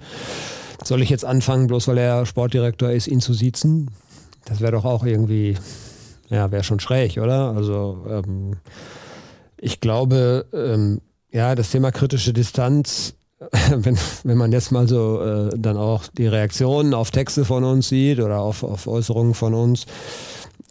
Soll 0.83 1.01
ich 1.01 1.09
jetzt 1.09 1.25
anfangen, 1.25 1.67
bloß 1.67 1.87
weil 1.87 1.97
er 1.97 2.25
Sportdirektor 2.25 2.91
ist, 2.91 3.07
ihn 3.07 3.21
zu 3.21 3.33
siezen? 3.33 3.91
Das 4.45 4.61
wäre 4.61 4.71
doch 4.71 4.85
auch 4.85 5.05
irgendwie, 5.05 5.57
ja, 6.29 6.51
wäre 6.51 6.63
schon 6.63 6.79
schräg, 6.79 7.17
oder? 7.17 7.53
Also 7.55 8.05
ähm, 8.09 8.57
ich 9.57 9.81
glaube, 9.81 10.45
ähm, 10.53 11.01
ja, 11.31 11.53
das 11.55 11.71
Thema 11.71 11.91
kritische 11.91 12.33
Distanz 12.33 13.15
wenn, 13.69 13.97
wenn 14.23 14.37
man 14.37 14.51
jetzt 14.51 14.71
mal 14.71 14.87
so 14.87 15.21
äh, 15.21 15.49
dann 15.57 15.77
auch 15.77 16.07
die 16.07 16.27
Reaktionen 16.27 16.93
auf 16.93 17.11
Texte 17.11 17.45
von 17.45 17.63
uns 17.63 17.87
sieht 17.87 18.19
oder 18.19 18.39
auf, 18.39 18.63
auf 18.63 18.85
Äußerungen 18.87 19.33
von 19.33 19.53
uns, 19.53 19.85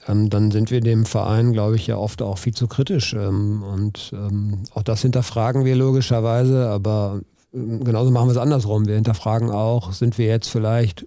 ähm, 0.07 0.29
dann 0.29 0.51
sind 0.51 0.71
wir 0.71 0.81
dem 0.81 1.07
Verein, 1.07 1.53
glaube 1.53 1.77
ich, 1.77 1.87
ja 1.87 1.97
oft 1.97 2.21
auch 2.21 2.39
viel 2.39 2.55
zu 2.55 2.69
kritisch. 2.69 3.15
Ähm, 3.15 3.63
und 3.63 4.13
ähm, 4.13 4.65
auch 4.75 4.83
das 4.83 5.03
hinterfragen 5.03 5.65
wir 5.65 5.77
logischerweise, 5.77 6.69
aber 6.69 7.21
genauso 7.53 8.11
machen 8.11 8.29
wir 8.29 8.33
es 8.33 8.39
andersrum. 8.39 8.87
Wir 8.87 8.95
hinterfragen 8.95 9.51
auch, 9.51 9.93
sind 9.93 10.19
wir 10.19 10.27
jetzt 10.27 10.49
vielleicht 10.49 11.07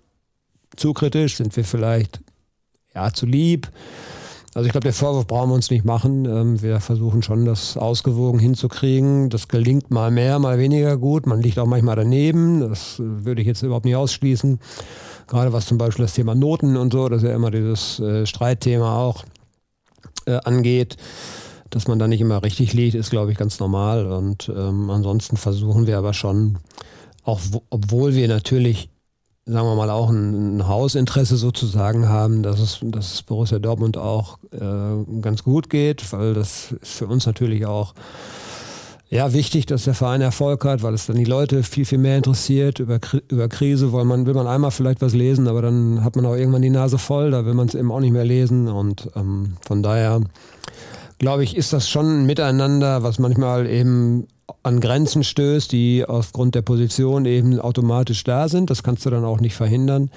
zu 0.75 0.93
kritisch, 0.93 1.37
sind 1.37 1.55
wir 1.55 1.65
vielleicht 1.65 2.21
ja 2.93 3.11
zu 3.11 3.25
lieb? 3.25 3.71
Also 4.53 4.65
ich 4.65 4.73
glaube, 4.73 4.83
der 4.83 4.93
Vorwurf 4.93 5.27
brauchen 5.27 5.49
wir 5.49 5.55
uns 5.55 5.71
nicht 5.71 5.85
machen. 5.85 6.25
Ähm, 6.25 6.61
wir 6.61 6.81
versuchen 6.81 7.23
schon, 7.23 7.45
das 7.45 7.77
ausgewogen 7.77 8.37
hinzukriegen. 8.37 9.29
Das 9.29 9.47
gelingt 9.47 9.91
mal 9.91 10.11
mehr, 10.11 10.39
mal 10.39 10.59
weniger 10.59 10.97
gut. 10.97 11.25
Man 11.25 11.41
liegt 11.41 11.57
auch 11.57 11.65
manchmal 11.65 11.95
daneben. 11.95 12.59
Das 12.59 12.99
äh, 12.99 13.03
würde 13.25 13.41
ich 13.41 13.47
jetzt 13.47 13.61
überhaupt 13.61 13.85
nicht 13.85 13.95
ausschließen. 13.95 14.59
Gerade 15.27 15.53
was 15.53 15.67
zum 15.67 15.77
Beispiel 15.77 16.03
das 16.03 16.15
Thema 16.15 16.35
Noten 16.35 16.75
und 16.75 16.91
so, 16.91 17.07
das 17.07 17.23
ist 17.23 17.29
ja 17.29 17.35
immer 17.35 17.49
dieses 17.49 17.99
äh, 18.01 18.25
Streitthema 18.25 18.97
auch 18.97 19.23
äh, 20.25 20.37
angeht. 20.43 20.97
Dass 21.71 21.87
man 21.87 21.97
da 21.97 22.07
nicht 22.07 22.21
immer 22.21 22.43
richtig 22.43 22.73
liegt, 22.73 22.93
ist, 22.95 23.09
glaube 23.09 23.31
ich, 23.31 23.37
ganz 23.37 23.59
normal. 23.59 24.05
Und 24.05 24.51
ähm, 24.55 24.89
ansonsten 24.89 25.37
versuchen 25.37 25.87
wir 25.87 25.97
aber 25.97 26.13
schon, 26.13 26.59
auch 27.23 27.39
obwohl 27.69 28.13
wir 28.13 28.27
natürlich 28.27 28.89
sagen 29.45 29.67
wir 29.67 29.75
mal, 29.75 29.89
auch 29.89 30.09
ein, 30.09 30.57
ein 30.57 30.67
Hausinteresse 30.67 31.35
sozusagen 31.35 32.07
haben, 32.07 32.43
dass 32.43 32.59
es, 32.59 32.79
dass 32.83 33.13
es 33.13 33.23
Borussia 33.23 33.59
Dortmund 33.59 33.97
auch 33.97 34.37
äh, 34.51 35.19
ganz 35.21 35.43
gut 35.43 35.69
geht, 35.69 36.13
weil 36.13 36.33
das 36.33 36.73
ist 36.73 36.93
für 36.93 37.07
uns 37.07 37.25
natürlich 37.25 37.65
auch 37.65 37.93
ja, 39.09 39.33
wichtig, 39.33 39.65
dass 39.65 39.83
der 39.83 39.93
Verein 39.93 40.21
Erfolg 40.21 40.63
hat, 40.63 40.83
weil 40.83 40.93
es 40.93 41.05
dann 41.05 41.17
die 41.17 41.25
Leute 41.25 41.63
viel, 41.63 41.83
viel 41.83 41.97
mehr 41.97 42.15
interessiert 42.15 42.79
über, 42.79 42.99
über 43.27 43.49
Krise, 43.49 43.91
weil 43.91 44.05
man 44.05 44.25
will 44.25 44.33
man 44.33 44.47
einmal 44.47 44.71
vielleicht 44.71 45.01
was 45.01 45.13
lesen, 45.13 45.49
aber 45.49 45.61
dann 45.61 46.01
hat 46.01 46.15
man 46.15 46.25
auch 46.25 46.35
irgendwann 46.35 46.61
die 46.61 46.69
Nase 46.69 46.97
voll, 46.97 47.31
da 47.31 47.45
will 47.45 47.53
man 47.53 47.67
es 47.67 47.75
eben 47.75 47.91
auch 47.91 47.99
nicht 47.99 48.13
mehr 48.13 48.23
lesen 48.23 48.69
und 48.69 49.09
ähm, 49.17 49.57
von 49.67 49.83
daher 49.83 50.21
glaube 51.21 51.43
ich, 51.43 51.55
ist 51.55 51.71
das 51.71 51.87
schon 51.87 52.23
ein 52.23 52.25
Miteinander, 52.25 53.03
was 53.03 53.19
manchmal 53.19 53.67
eben 53.67 54.27
an 54.63 54.79
Grenzen 54.79 55.23
stößt, 55.23 55.71
die 55.71 56.03
aufgrund 56.03 56.55
der 56.55 56.63
Position 56.63 57.25
eben 57.25 57.59
automatisch 57.59 58.23
da 58.23 58.49
sind. 58.49 58.71
Das 58.71 58.81
kannst 58.81 59.05
du 59.05 59.11
dann 59.11 59.23
auch 59.23 59.39
nicht 59.39 59.53
verhindern. 59.53 60.09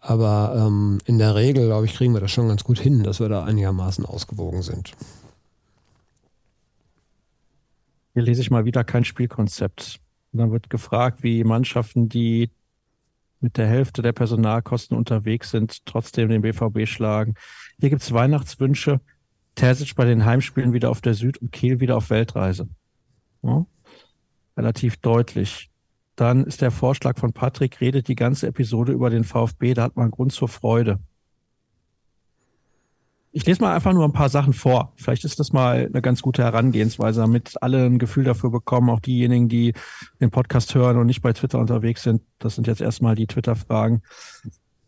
Aber 0.00 0.54
ähm, 0.54 0.98
in 1.06 1.16
der 1.16 1.34
Regel, 1.34 1.68
glaube 1.68 1.86
ich, 1.86 1.94
kriegen 1.94 2.12
wir 2.12 2.20
das 2.20 2.30
schon 2.30 2.48
ganz 2.48 2.62
gut 2.62 2.78
hin, 2.78 3.02
dass 3.02 3.20
wir 3.20 3.30
da 3.30 3.44
einigermaßen 3.44 4.04
ausgewogen 4.04 4.60
sind. 4.60 4.92
Hier 8.12 8.22
lese 8.22 8.42
ich 8.42 8.50
mal 8.50 8.66
wieder 8.66 8.84
kein 8.84 9.06
Spielkonzept. 9.06 9.98
Und 10.32 10.40
dann 10.40 10.52
wird 10.52 10.68
gefragt, 10.68 11.22
wie 11.22 11.42
Mannschaften, 11.42 12.10
die 12.10 12.50
mit 13.40 13.56
der 13.56 13.66
Hälfte 13.66 14.02
der 14.02 14.12
Personalkosten 14.12 14.94
unterwegs 14.94 15.52
sind, 15.52 15.86
trotzdem 15.86 16.28
den 16.28 16.42
BVB 16.42 16.86
schlagen. 16.86 17.34
Hier 17.80 17.88
gibt 17.88 18.02
es 18.02 18.12
Weihnachtswünsche. 18.12 19.00
Terzic 19.54 19.94
bei 19.94 20.04
den 20.04 20.24
Heimspielen 20.24 20.72
wieder 20.72 20.90
auf 20.90 21.00
der 21.00 21.14
Süd 21.14 21.38
und 21.38 21.52
Kiel 21.52 21.80
wieder 21.80 21.96
auf 21.96 22.10
Weltreise. 22.10 22.68
Ja, 23.42 23.66
relativ 24.56 24.96
deutlich. 24.98 25.70
Dann 26.16 26.44
ist 26.44 26.60
der 26.60 26.70
Vorschlag 26.70 27.18
von 27.18 27.32
Patrick, 27.32 27.80
redet 27.80 28.08
die 28.08 28.14
ganze 28.14 28.46
Episode 28.46 28.92
über 28.92 29.10
den 29.10 29.24
VfB, 29.24 29.74
da 29.74 29.82
hat 29.82 29.96
man 29.96 30.10
Grund 30.10 30.32
zur 30.32 30.48
Freude. 30.48 31.00
Ich 33.36 33.44
lese 33.46 33.60
mal 33.60 33.74
einfach 33.74 33.92
nur 33.92 34.04
ein 34.04 34.12
paar 34.12 34.28
Sachen 34.28 34.52
vor. 34.52 34.92
Vielleicht 34.94 35.24
ist 35.24 35.40
das 35.40 35.52
mal 35.52 35.86
eine 35.86 36.02
ganz 36.02 36.22
gute 36.22 36.44
Herangehensweise, 36.44 37.20
damit 37.20 37.60
alle 37.60 37.84
ein 37.84 37.98
Gefühl 37.98 38.22
dafür 38.22 38.52
bekommen, 38.52 38.88
auch 38.90 39.00
diejenigen, 39.00 39.48
die 39.48 39.74
den 40.20 40.30
Podcast 40.30 40.72
hören 40.76 40.98
und 40.98 41.06
nicht 41.06 41.20
bei 41.20 41.32
Twitter 41.32 41.58
unterwegs 41.58 42.04
sind. 42.04 42.22
Das 42.38 42.54
sind 42.54 42.68
jetzt 42.68 42.80
erstmal 42.80 43.16
die 43.16 43.26
Twitter-Fragen, 43.26 44.02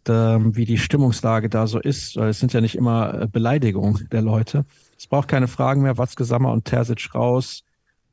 wie 0.09 0.65
die 0.65 0.79
Stimmungslage 0.79 1.49
da 1.49 1.67
so 1.67 1.79
ist, 1.79 2.17
es 2.17 2.39
sind 2.39 2.53
ja 2.53 2.61
nicht 2.61 2.77
immer 2.77 3.23
äh, 3.23 3.27
Beleidigungen 3.27 4.09
der 4.11 4.23
Leute. 4.23 4.65
Es 4.99 5.07
braucht 5.07 5.29
keine 5.29 5.49
Fragen 5.49 5.83
mehr. 5.83 5.99
Watzke, 5.99 6.25
Sammer 6.25 6.53
und 6.53 6.65
Terzic 6.65 7.15
raus. 7.15 7.65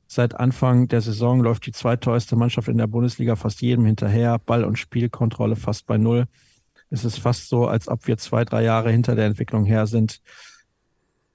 Seit 0.07 0.39
Anfang 0.39 0.87
der 0.87 1.01
Saison 1.01 1.41
läuft 1.41 1.65
die 1.65 1.71
zweiteuerste 1.71 2.35
Mannschaft 2.35 2.67
in 2.67 2.77
der 2.77 2.87
Bundesliga 2.87 3.35
fast 3.35 3.61
jedem 3.61 3.85
hinterher. 3.85 4.37
Ball- 4.39 4.65
und 4.65 4.77
Spielkontrolle 4.77 5.55
fast 5.55 5.87
bei 5.87 5.97
Null. 5.97 6.25
Es 6.89 7.05
ist 7.05 7.17
fast 7.17 7.49
so, 7.49 7.67
als 7.67 7.87
ob 7.87 8.05
wir 8.05 8.17
zwei, 8.17 8.45
drei 8.45 8.63
Jahre 8.63 8.91
hinter 8.91 9.15
der 9.15 9.25
Entwicklung 9.25 9.65
her 9.65 9.87
sind. 9.87 10.21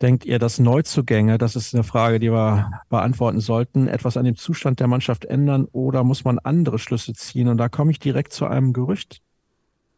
Denkt 0.00 0.24
ihr, 0.24 0.38
dass 0.38 0.60
Neuzugänge, 0.60 1.38
das 1.38 1.56
ist 1.56 1.74
eine 1.74 1.82
Frage, 1.82 2.20
die 2.20 2.30
wir 2.30 2.70
beantworten 2.88 3.40
sollten, 3.40 3.88
etwas 3.88 4.16
an 4.16 4.24
dem 4.24 4.36
Zustand 4.36 4.78
der 4.78 4.86
Mannschaft 4.86 5.24
ändern 5.24 5.64
oder 5.72 6.04
muss 6.04 6.24
man 6.24 6.38
andere 6.38 6.78
Schlüsse 6.78 7.14
ziehen? 7.14 7.48
Und 7.48 7.58
da 7.58 7.68
komme 7.68 7.90
ich 7.90 7.98
direkt 7.98 8.32
zu 8.32 8.46
einem 8.46 8.72
Gerücht, 8.72 9.22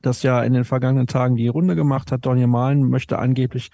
das 0.02 0.22
ja 0.22 0.42
in 0.42 0.52
den 0.52 0.64
vergangenen 0.64 1.06
Tagen 1.06 1.36
die 1.36 1.48
Runde 1.48 1.76
gemacht 1.76 2.12
hat. 2.12 2.26
Donny 2.26 2.46
Malen 2.46 2.88
möchte 2.88 3.18
angeblich 3.18 3.70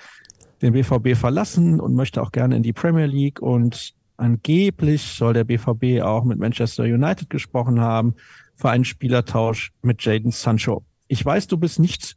den 0.63 0.73
BVB 0.73 1.17
verlassen 1.17 1.81
und 1.81 1.95
möchte 1.95 2.23
auch 2.23 2.33
gerne 2.33 2.57
in 2.57 2.63
die 2.63 2.73
Premier 2.73 3.07
League 3.07 3.41
und 3.41 3.95
Angeblich 4.17 5.03
soll 5.03 5.35
der 5.35 5.45
BVB 5.45 6.03
auch 6.03 6.25
mit 6.25 6.39
Manchester 6.39 6.85
United 6.85 7.29
gesprochen 7.29 7.81
haben 7.81 8.15
für 8.55 8.71
einen 8.71 8.85
Spielertausch 8.85 9.73
mit 9.83 10.03
Jaden 10.03 10.31
Sancho. 10.31 10.85
Ich 11.07 11.25
weiß, 11.25 11.47
du 11.49 11.59
bist 11.59 11.79
nicht 11.79 12.17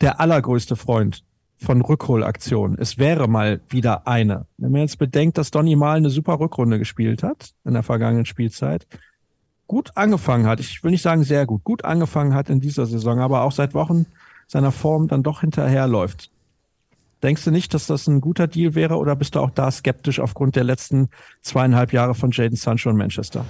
der 0.00 0.20
allergrößte 0.20 0.74
Freund 0.74 1.22
von 1.58 1.82
Rückholaktionen. 1.82 2.78
Es 2.78 2.98
wäre 2.98 3.28
mal 3.28 3.60
wieder 3.68 4.06
eine. 4.06 4.46
Wenn 4.56 4.72
man 4.72 4.80
jetzt 4.80 4.98
bedenkt, 4.98 5.38
dass 5.38 5.50
Donny 5.50 5.76
mal 5.76 5.98
eine 5.98 6.10
super 6.10 6.40
Rückrunde 6.40 6.78
gespielt 6.78 7.22
hat 7.22 7.52
in 7.64 7.74
der 7.74 7.82
vergangenen 7.82 8.24
Spielzeit, 8.24 8.86
gut 9.66 9.90
angefangen 9.96 10.46
hat, 10.46 10.60
ich 10.60 10.82
will 10.82 10.90
nicht 10.90 11.02
sagen 11.02 11.24
sehr 11.24 11.46
gut, 11.46 11.64
gut 11.64 11.84
angefangen 11.84 12.34
hat 12.34 12.50
in 12.50 12.60
dieser 12.60 12.86
Saison, 12.86 13.20
aber 13.20 13.42
auch 13.42 13.52
seit 13.52 13.74
Wochen 13.74 14.06
seiner 14.46 14.72
Form 14.72 15.08
dann 15.08 15.22
doch 15.22 15.40
hinterherläuft. 15.40 16.30
Denkst 17.22 17.44
du 17.44 17.50
nicht, 17.52 17.72
dass 17.72 17.86
das 17.86 18.08
ein 18.08 18.20
guter 18.20 18.48
Deal 18.48 18.74
wäre 18.74 18.96
oder 18.96 19.14
bist 19.14 19.36
du 19.36 19.40
auch 19.40 19.50
da 19.50 19.70
skeptisch 19.70 20.18
aufgrund 20.18 20.56
der 20.56 20.64
letzten 20.64 21.08
zweieinhalb 21.40 21.92
Jahre 21.92 22.14
von 22.14 22.32
Jaden 22.32 22.56
Sancho 22.56 22.90
in 22.90 22.96
Manchester? 22.96 23.46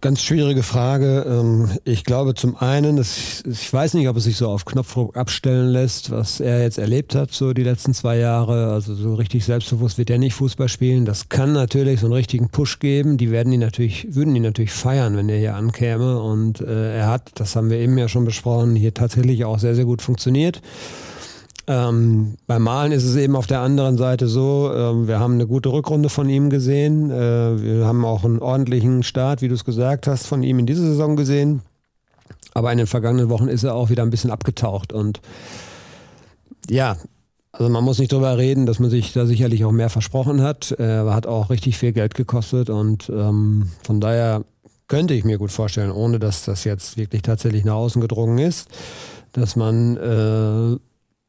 Ganz 0.00 0.20
schwierige 0.20 0.64
Frage. 0.64 1.24
Ähm, 1.28 1.70
ich 1.84 2.02
glaube 2.02 2.34
zum 2.34 2.56
einen, 2.56 2.98
ich 2.98 3.72
weiß 3.72 3.94
nicht, 3.94 4.08
ob 4.08 4.16
es 4.16 4.24
sich 4.24 4.36
so 4.36 4.48
auf 4.48 4.64
Knopfdruck 4.64 5.16
abstellen 5.16 5.68
lässt, 5.68 6.10
was 6.10 6.40
er 6.40 6.62
jetzt 6.62 6.78
erlebt 6.78 7.14
hat, 7.14 7.30
so 7.30 7.52
die 7.52 7.62
letzten 7.62 7.94
zwei 7.94 8.18
Jahre. 8.18 8.72
Also 8.72 8.96
so 8.96 9.14
richtig 9.14 9.44
selbstbewusst 9.44 9.98
wird 9.98 10.10
er 10.10 10.18
nicht 10.18 10.34
Fußball 10.34 10.68
spielen. 10.68 11.04
Das 11.04 11.28
kann 11.28 11.52
natürlich 11.52 12.00
so 12.00 12.06
einen 12.06 12.14
richtigen 12.14 12.48
Push 12.48 12.80
geben. 12.80 13.16
Die 13.16 13.30
werden 13.30 13.52
ihn 13.52 13.60
natürlich, 13.60 14.12
würden 14.12 14.34
ihn 14.34 14.42
natürlich 14.42 14.72
feiern, 14.72 15.16
wenn 15.16 15.28
er 15.28 15.38
hier 15.38 15.54
ankäme. 15.54 16.20
Und 16.20 16.60
äh, 16.60 16.98
er 16.98 17.08
hat, 17.08 17.30
das 17.36 17.54
haben 17.54 17.70
wir 17.70 17.78
eben 17.78 17.96
ja 17.96 18.08
schon 18.08 18.24
besprochen, 18.24 18.74
hier 18.74 18.94
tatsächlich 18.94 19.44
auch 19.44 19.60
sehr, 19.60 19.76
sehr 19.76 19.84
gut 19.84 20.02
funktioniert. 20.02 20.60
Ähm, 21.68 22.36
beim 22.46 22.62
Malen 22.62 22.92
ist 22.92 23.04
es 23.04 23.14
eben 23.16 23.36
auf 23.36 23.46
der 23.46 23.60
anderen 23.60 23.96
Seite 23.96 24.26
so, 24.26 24.72
äh, 24.72 25.06
wir 25.06 25.20
haben 25.20 25.34
eine 25.34 25.46
gute 25.46 25.70
Rückrunde 25.70 26.08
von 26.08 26.28
ihm 26.28 26.50
gesehen. 26.50 27.10
Äh, 27.10 27.62
wir 27.62 27.86
haben 27.86 28.04
auch 28.04 28.24
einen 28.24 28.40
ordentlichen 28.40 29.02
Start, 29.02 29.42
wie 29.42 29.48
du 29.48 29.54
es 29.54 29.64
gesagt 29.64 30.06
hast, 30.06 30.26
von 30.26 30.42
ihm 30.42 30.58
in 30.58 30.66
dieser 30.66 30.82
Saison 30.82 31.14
gesehen. 31.14 31.62
Aber 32.54 32.72
in 32.72 32.78
den 32.78 32.86
vergangenen 32.86 33.30
Wochen 33.30 33.48
ist 33.48 33.62
er 33.62 33.74
auch 33.74 33.90
wieder 33.90 34.02
ein 34.02 34.10
bisschen 34.10 34.30
abgetaucht. 34.30 34.92
Und 34.92 35.20
ja, 36.68 36.96
also 37.52 37.68
man 37.70 37.84
muss 37.84 37.98
nicht 37.98 38.12
drüber 38.12 38.36
reden, 38.38 38.66
dass 38.66 38.78
man 38.78 38.90
sich 38.90 39.12
da 39.12 39.26
sicherlich 39.26 39.64
auch 39.64 39.72
mehr 39.72 39.90
versprochen 39.90 40.42
hat. 40.42 40.72
Er 40.72 41.14
hat 41.14 41.26
auch 41.26 41.50
richtig 41.50 41.78
viel 41.78 41.92
Geld 41.92 42.14
gekostet 42.14 42.70
und 42.70 43.10
ähm, 43.10 43.70
von 43.84 44.00
daher 44.00 44.44
könnte 44.88 45.14
ich 45.14 45.24
mir 45.24 45.38
gut 45.38 45.52
vorstellen, 45.52 45.90
ohne 45.90 46.18
dass 46.18 46.44
das 46.44 46.64
jetzt 46.64 46.96
wirklich 46.96 47.22
tatsächlich 47.22 47.64
nach 47.64 47.74
außen 47.74 48.00
gedrungen 48.00 48.38
ist, 48.38 48.68
dass 49.32 49.56
man 49.56 49.96
äh, 49.96 50.78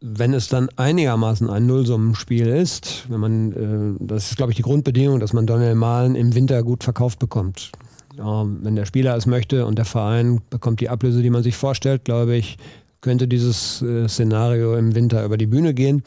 wenn 0.06 0.34
es 0.34 0.50
dann 0.50 0.68
einigermaßen 0.76 1.50
ein 1.50 1.66
Nullsummenspiel 1.66 2.48
ist, 2.48 3.06
wenn 3.08 3.20
man, 3.22 3.52
äh, 3.54 4.06
das 4.06 4.32
ist 4.32 4.38
glaube 4.38 4.52
ich 4.52 4.58
die 4.58 4.64
Grundbedingung, 4.64 5.22
dass 5.22 5.32
man 5.32 5.48
Donnell 5.48 5.76
Malen 5.76 6.16
im 6.16 6.36
Winter 6.36 6.62
gut 6.62 6.84
verkauft 6.84 7.20
bekommt. 7.20 7.72
Ähm, 8.20 8.60
wenn 8.64 8.76
der 8.76 8.86
Spieler 8.86 9.16
es 9.16 9.26
möchte 9.26 9.66
und 9.66 9.78
der 9.78 9.86
Verein 9.86 10.42
bekommt 10.50 10.82
die 10.82 10.90
Ablöse, 10.90 11.22
die 11.22 11.30
man 11.30 11.42
sich 11.42 11.56
vorstellt, 11.56 12.04
glaube 12.04 12.36
ich, 12.36 12.58
könnte 13.00 13.30
dieses 13.30 13.82
äh, 13.82 14.10
Szenario 14.10 14.76
im 14.76 14.94
Winter 14.94 15.24
über 15.24 15.38
die 15.38 15.48
Bühne 15.48 15.74
gehen. 15.74 16.04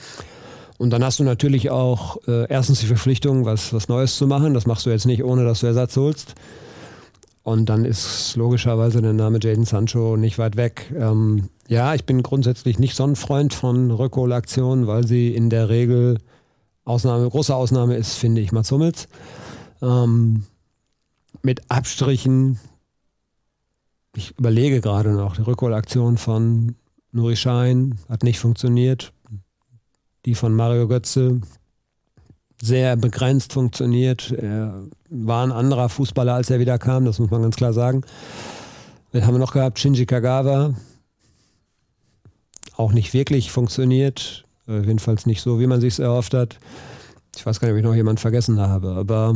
Und 0.76 0.90
dann 0.90 1.02
hast 1.02 1.18
du 1.18 1.24
natürlich 1.24 1.70
auch 1.70 2.18
äh, 2.28 2.46
erstens 2.50 2.80
die 2.80 2.86
Verpflichtung, 2.86 3.46
was, 3.46 3.72
was 3.72 3.88
Neues 3.88 4.16
zu 4.16 4.26
machen. 4.26 4.52
Das 4.52 4.66
machst 4.66 4.84
du 4.84 4.90
jetzt 4.90 5.06
nicht, 5.06 5.24
ohne 5.24 5.44
dass 5.44 5.60
du 5.60 5.66
Ersatz 5.68 5.96
holst. 5.96 6.34
Und 7.46 7.66
dann 7.66 7.84
ist 7.84 8.34
logischerweise 8.34 9.00
der 9.00 9.12
Name 9.12 9.38
Jaden 9.40 9.64
Sancho 9.64 10.16
nicht 10.16 10.36
weit 10.36 10.56
weg. 10.56 10.92
Ähm, 10.98 11.48
ja, 11.68 11.94
ich 11.94 12.04
bin 12.04 12.24
grundsätzlich 12.24 12.80
nicht 12.80 12.96
so 12.96 13.04
ein 13.04 13.14
Freund 13.14 13.54
von 13.54 13.92
Rückholaktionen, 13.92 14.88
weil 14.88 15.06
sie 15.06 15.32
in 15.32 15.48
der 15.48 15.68
Regel 15.68 16.18
Ausnahme, 16.84 17.30
große 17.30 17.54
Ausnahme 17.54 17.94
ist, 17.94 18.14
finde 18.14 18.40
ich, 18.40 18.50
Mats 18.50 18.72
Hummels. 18.72 19.06
Ähm, 19.80 20.42
mit 21.42 21.70
Abstrichen, 21.70 22.58
ich 24.16 24.36
überlege 24.36 24.80
gerade 24.80 25.12
noch, 25.12 25.36
die 25.36 25.42
Rückholaktion 25.42 26.18
von 26.18 26.74
Nuri 27.12 27.36
Schein 27.36 28.00
hat 28.08 28.24
nicht 28.24 28.40
funktioniert. 28.40 29.12
Die 30.24 30.34
von 30.34 30.52
Mario 30.52 30.88
Götze 30.88 31.42
sehr 32.60 32.96
begrenzt 32.96 33.52
funktioniert. 33.52 34.32
Er 34.32 34.82
war 35.10 35.46
ein 35.46 35.52
anderer 35.52 35.88
Fußballer, 35.88 36.34
als 36.34 36.50
er 36.50 36.58
wieder 36.58 36.78
kam, 36.78 37.04
das 37.04 37.18
muss 37.18 37.30
man 37.30 37.42
ganz 37.42 37.56
klar 37.56 37.72
sagen. 37.72 38.02
Dann 39.12 39.26
haben 39.26 39.34
wir 39.34 39.38
noch 39.38 39.52
gehabt, 39.52 39.78
Shinji 39.78 40.06
Kagawa. 40.06 40.74
Auch 42.76 42.92
nicht 42.92 43.14
wirklich 43.14 43.50
funktioniert. 43.50 44.44
Äh, 44.68 44.80
jedenfalls 44.80 45.26
nicht 45.26 45.40
so, 45.40 45.60
wie 45.60 45.66
man 45.66 45.80
sich 45.80 45.98
erhofft 45.98 46.34
hat. 46.34 46.58
Ich 47.36 47.44
weiß 47.44 47.60
gar 47.60 47.68
nicht, 47.68 47.74
ob 47.74 47.78
ich 47.78 47.84
noch 47.84 47.94
jemanden 47.94 48.20
vergessen 48.20 48.60
habe, 48.60 48.92
aber 48.92 49.34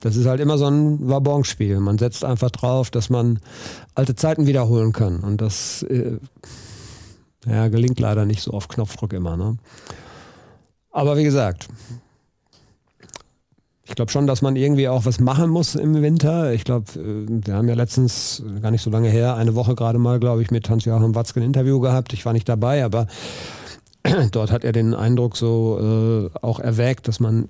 das 0.00 0.16
ist 0.16 0.26
halt 0.26 0.40
immer 0.40 0.58
so 0.58 0.66
ein 0.66 1.08
Wabonspiel. 1.08 1.80
Man 1.80 1.98
setzt 1.98 2.24
einfach 2.24 2.50
drauf, 2.50 2.90
dass 2.90 3.10
man 3.10 3.40
alte 3.94 4.14
Zeiten 4.14 4.46
wiederholen 4.46 4.92
kann. 4.92 5.20
Und 5.20 5.40
das 5.40 5.82
äh, 5.84 6.18
ja, 7.46 7.68
gelingt 7.68 8.00
leider 8.00 8.24
nicht 8.24 8.42
so 8.42 8.52
auf 8.52 8.68
Knopfdruck 8.68 9.12
immer. 9.12 9.36
Ne? 9.36 9.56
Aber 10.90 11.16
wie 11.16 11.24
gesagt, 11.24 11.68
ich 13.88 13.94
glaube 13.94 14.10
schon, 14.10 14.26
dass 14.26 14.42
man 14.42 14.56
irgendwie 14.56 14.88
auch 14.88 15.04
was 15.04 15.20
machen 15.20 15.48
muss 15.48 15.76
im 15.76 16.02
Winter. 16.02 16.52
Ich 16.52 16.64
glaube, 16.64 16.86
äh, 16.94 17.26
wir 17.28 17.54
haben 17.54 17.68
ja 17.68 17.74
letztens, 17.74 18.42
gar 18.60 18.70
nicht 18.70 18.82
so 18.82 18.90
lange 18.90 19.08
her, 19.08 19.36
eine 19.36 19.54
Woche 19.54 19.74
gerade 19.74 19.98
mal, 19.98 20.18
glaube 20.18 20.42
ich, 20.42 20.50
mit 20.50 20.68
Hans-Joachim 20.68 21.14
Watzke 21.14 21.40
ein 21.40 21.44
Interview 21.44 21.80
gehabt. 21.80 22.12
Ich 22.12 22.24
war 22.26 22.32
nicht 22.32 22.48
dabei, 22.48 22.84
aber 22.84 23.06
dort 24.32 24.50
hat 24.50 24.64
er 24.64 24.72
den 24.72 24.94
Eindruck 24.94 25.36
so 25.36 26.30
äh, 26.34 26.38
auch 26.42 26.58
erwägt, 26.58 27.06
dass 27.06 27.20
man 27.20 27.48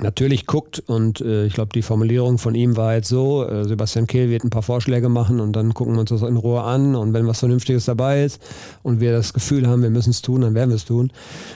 natürlich 0.00 0.46
guckt 0.46 0.82
und 0.86 1.20
äh, 1.20 1.44
ich 1.46 1.54
glaube, 1.54 1.70
die 1.72 1.82
Formulierung 1.82 2.38
von 2.38 2.54
ihm 2.54 2.76
war 2.76 2.94
jetzt 2.94 3.08
so, 3.08 3.46
äh, 3.46 3.64
Sebastian 3.64 4.06
Kehl 4.08 4.28
wird 4.28 4.42
ein 4.42 4.50
paar 4.50 4.62
Vorschläge 4.62 5.08
machen 5.08 5.38
und 5.38 5.54
dann 5.54 5.72
gucken 5.72 5.94
wir 5.94 6.00
uns 6.00 6.10
das 6.10 6.22
in 6.22 6.36
Ruhe 6.36 6.62
an 6.62 6.96
und 6.96 7.12
wenn 7.12 7.28
was 7.28 7.38
Vernünftiges 7.38 7.84
dabei 7.84 8.24
ist 8.24 8.42
und 8.82 9.00
wir 9.00 9.12
das 9.12 9.32
Gefühl 9.32 9.68
haben, 9.68 9.82
wir 9.82 9.90
müssen 9.90 10.10
es 10.10 10.20
tun, 10.20 10.40
dann 10.40 10.54
werden 10.54 10.70
wir 10.70 10.76
es 10.76 10.84
tun. 10.84 11.12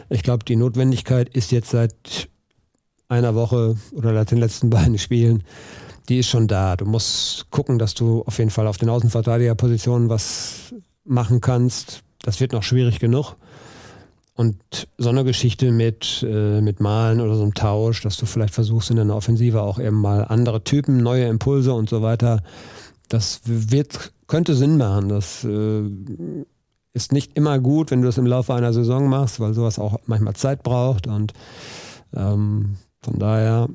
Ich 0.09 0.23
glaube, 0.23 0.45
die 0.45 0.57
Notwendigkeit 0.57 1.29
ist 1.31 1.51
jetzt 1.51 1.71
seit 1.71 2.29
einer 3.09 3.35
Woche 3.35 3.77
oder 3.93 4.15
seit 4.15 4.31
den 4.31 4.39
letzten 4.39 4.71
beiden 4.71 4.99
Spielen, 4.99 5.43
die 6.09 6.19
ist 6.19 6.29
schon 6.29 6.49
da. 6.49 6.77
Du 6.77 6.87
musst 6.87 7.51
gucken, 7.51 7.79
dass 7.79 7.95
du 7.95 8.23
auf 8.23 8.39
jeden 8.39 8.51
Fall 8.51 8.67
auf 8.67 8.79
den 8.79 8.89
Außenverteidigerpositionen 8.89 10.09
was 10.09 10.75
machen 11.05 11.41
kannst. 11.41 12.03
Das 12.23 12.41
wird 12.41 12.53
noch 12.53 12.63
schwierig 12.63 12.99
genug. 12.99 13.37
Und 14.35 14.87
so 14.99 15.09
eine 15.09 15.25
Geschichte 15.25 15.73
mit, 15.73 16.25
äh, 16.27 16.61
mit 16.61 16.79
Malen 16.79 17.21
oder 17.21 17.35
so 17.35 17.43
einem 17.43 17.55
Tausch, 17.55 18.03
dass 18.03 18.17
du 18.17 18.25
vielleicht 18.25 18.55
versuchst 18.55 18.91
in 18.91 18.97
der 18.97 19.11
Offensive 19.11 19.61
auch 19.63 19.81
eben 19.81 20.01
mal 20.01 20.25
andere 20.25 20.63
Typen, 20.63 20.99
neue 20.99 21.27
Impulse 21.27 21.73
und 21.73 21.91
so 21.91 22.03
weiter, 22.03 22.43
das 23.09 23.41
wird, 23.45 24.13
könnte 24.29 24.55
Sinn 24.55 24.77
machen. 24.77 25.09
Das 25.09 25.43
äh, 25.43 25.83
ist 26.93 27.13
nicht 27.13 27.37
immer 27.37 27.59
gut, 27.59 27.91
wenn 27.91 28.01
du 28.01 28.07
das 28.07 28.19
im 28.19 28.27
Laufe 28.27 28.55
einer 28.55 28.73
Saison 28.73 29.09
machst, 29.09 29.41
weil 29.41 29.55
sowas 29.55 29.79
auch 29.81 29.99
manchmal 30.07 30.35
Zeit 30.35 30.63
braucht. 30.63 31.09
Und 31.09 31.33
ähm, 32.15 32.77
von 33.09 33.19
daher 33.19 33.69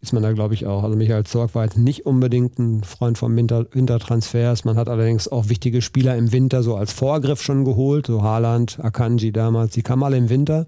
ist 0.00 0.12
man 0.12 0.22
da, 0.22 0.32
glaube 0.32 0.54
ich, 0.54 0.66
auch. 0.66 0.82
Also 0.82 0.96
Michael 0.96 1.24
Zorg 1.24 1.54
war 1.54 1.64
jetzt 1.64 1.78
nicht 1.78 2.06
unbedingt 2.06 2.58
ein 2.58 2.82
Freund 2.82 3.18
von 3.18 3.36
Winter, 3.36 3.66
Wintertransfers. 3.72 4.64
Man 4.64 4.76
hat 4.76 4.88
allerdings 4.88 5.28
auch 5.28 5.48
wichtige 5.48 5.80
Spieler 5.80 6.16
im 6.16 6.32
Winter 6.32 6.64
so 6.64 6.74
als 6.74 6.92
Vorgriff 6.92 7.40
schon 7.40 7.64
geholt, 7.64 8.06
so 8.06 8.22
Haaland, 8.22 8.78
Akanji 8.82 9.30
damals, 9.30 9.74
die 9.74 9.82
kamen 9.82 10.02
alle 10.02 10.16
im 10.16 10.28
Winter 10.28 10.66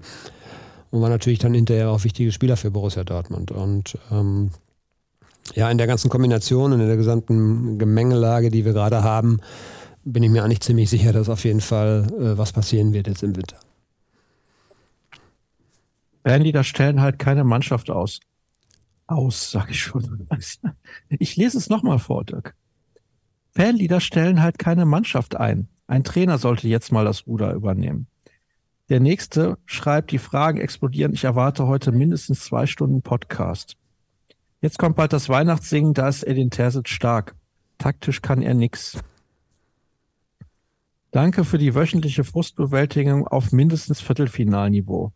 und 0.91 1.01
waren 1.01 1.11
natürlich 1.11 1.41
dann 1.41 1.55
hinterher 1.55 1.91
auch 1.91 2.05
wichtige 2.05 2.31
Spieler 2.31 2.57
für 2.57 2.71
Borussia 2.71 3.03
Dortmund. 3.03 3.51
Und 3.51 3.99
ähm, 4.13 4.51
ja, 5.55 5.69
in 5.69 5.79
der 5.79 5.89
ganzen 5.89 6.11
Kombination 6.11 6.73
und 6.73 6.81
in 6.81 6.87
der 6.87 6.97
gesamten 6.97 7.79
Gemengelage, 7.79 8.51
die 8.51 8.65
wir 8.65 8.73
gerade 8.73 9.03
haben, 9.03 9.41
bin 10.05 10.23
ich 10.23 10.31
mir 10.31 10.45
eigentlich 10.45 10.61
ziemlich 10.61 10.91
sicher, 10.91 11.13
dass 11.13 11.29
auf 11.29 11.45
jeden 11.45 11.61
Fall 11.61 12.07
äh, 12.19 12.39
was 12.39 12.53
passieren 12.53 12.93
wird 12.93 13.09
jetzt 13.09 13.25
im 13.25 13.35
Winter. 13.35 13.57
Bandleader 16.23 16.65
stellen 16.65 17.01
halt 17.01 17.19
keine 17.19 17.45
Mannschaft 17.45 17.91
aus. 17.91 18.21
Aus, 19.07 19.51
sag 19.51 19.71
ich 19.71 19.81
schon. 19.81 20.29
Ich 21.09 21.37
lese 21.37 21.59
es 21.59 21.69
nochmal 21.69 21.99
vor, 21.99 22.25
Dirk. 22.25 22.55
Fanleader 23.53 24.01
stellen 24.01 24.41
halt 24.43 24.59
keine 24.59 24.85
Mannschaft 24.85 25.37
ein. 25.37 25.69
Ein 25.87 26.05
Trainer 26.05 26.39
sollte 26.39 26.69
jetzt 26.69 26.93
mal 26.93 27.05
das 27.05 27.27
Ruder 27.27 27.53
übernehmen. 27.55 28.07
Der 28.89 29.01
nächste 29.01 29.59
schreibt, 29.67 30.13
die 30.13 30.19
Fragen 30.19 30.61
explodieren. 30.61 31.13
Ich 31.13 31.25
erwarte 31.25 31.67
heute 31.67 31.91
mindestens 31.91 32.45
zwei 32.45 32.67
Stunden 32.67 33.03
Podcast. 33.03 33.77
Jetzt 34.61 34.79
kommt 34.79 34.97
bald 34.97 35.13
das 35.13 35.29
Weihnachtssingen, 35.29 35.95
da 35.95 36.09
ist 36.09 36.23
Edin 36.23 36.51
Terzic 36.51 36.89
stark. 36.89 37.35
Taktisch 37.79 38.21
kann 38.21 38.43
er 38.43 38.55
nix. 38.55 38.99
Danke 41.11 41.45
für 41.45 41.59
die 41.59 41.75
wöchentliche 41.75 42.23
Frustbewältigung 42.25 43.27
auf 43.27 43.51
mindestens 43.53 44.01
Viertelfinalniveau 44.01 45.13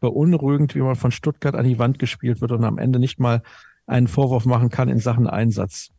beunruhigend, 0.00 0.74
wie 0.74 0.80
man 0.80 0.96
von 0.96 1.10
Stuttgart 1.10 1.54
an 1.54 1.64
die 1.64 1.78
Wand 1.78 1.98
gespielt 1.98 2.40
wird 2.40 2.52
und 2.52 2.64
am 2.64 2.78
Ende 2.78 2.98
nicht 2.98 3.18
mal 3.18 3.42
einen 3.86 4.08
Vorwurf 4.08 4.44
machen 4.44 4.68
kann 4.68 4.88
in 4.88 4.98
Sachen 4.98 5.26
Einsatz. 5.26 5.90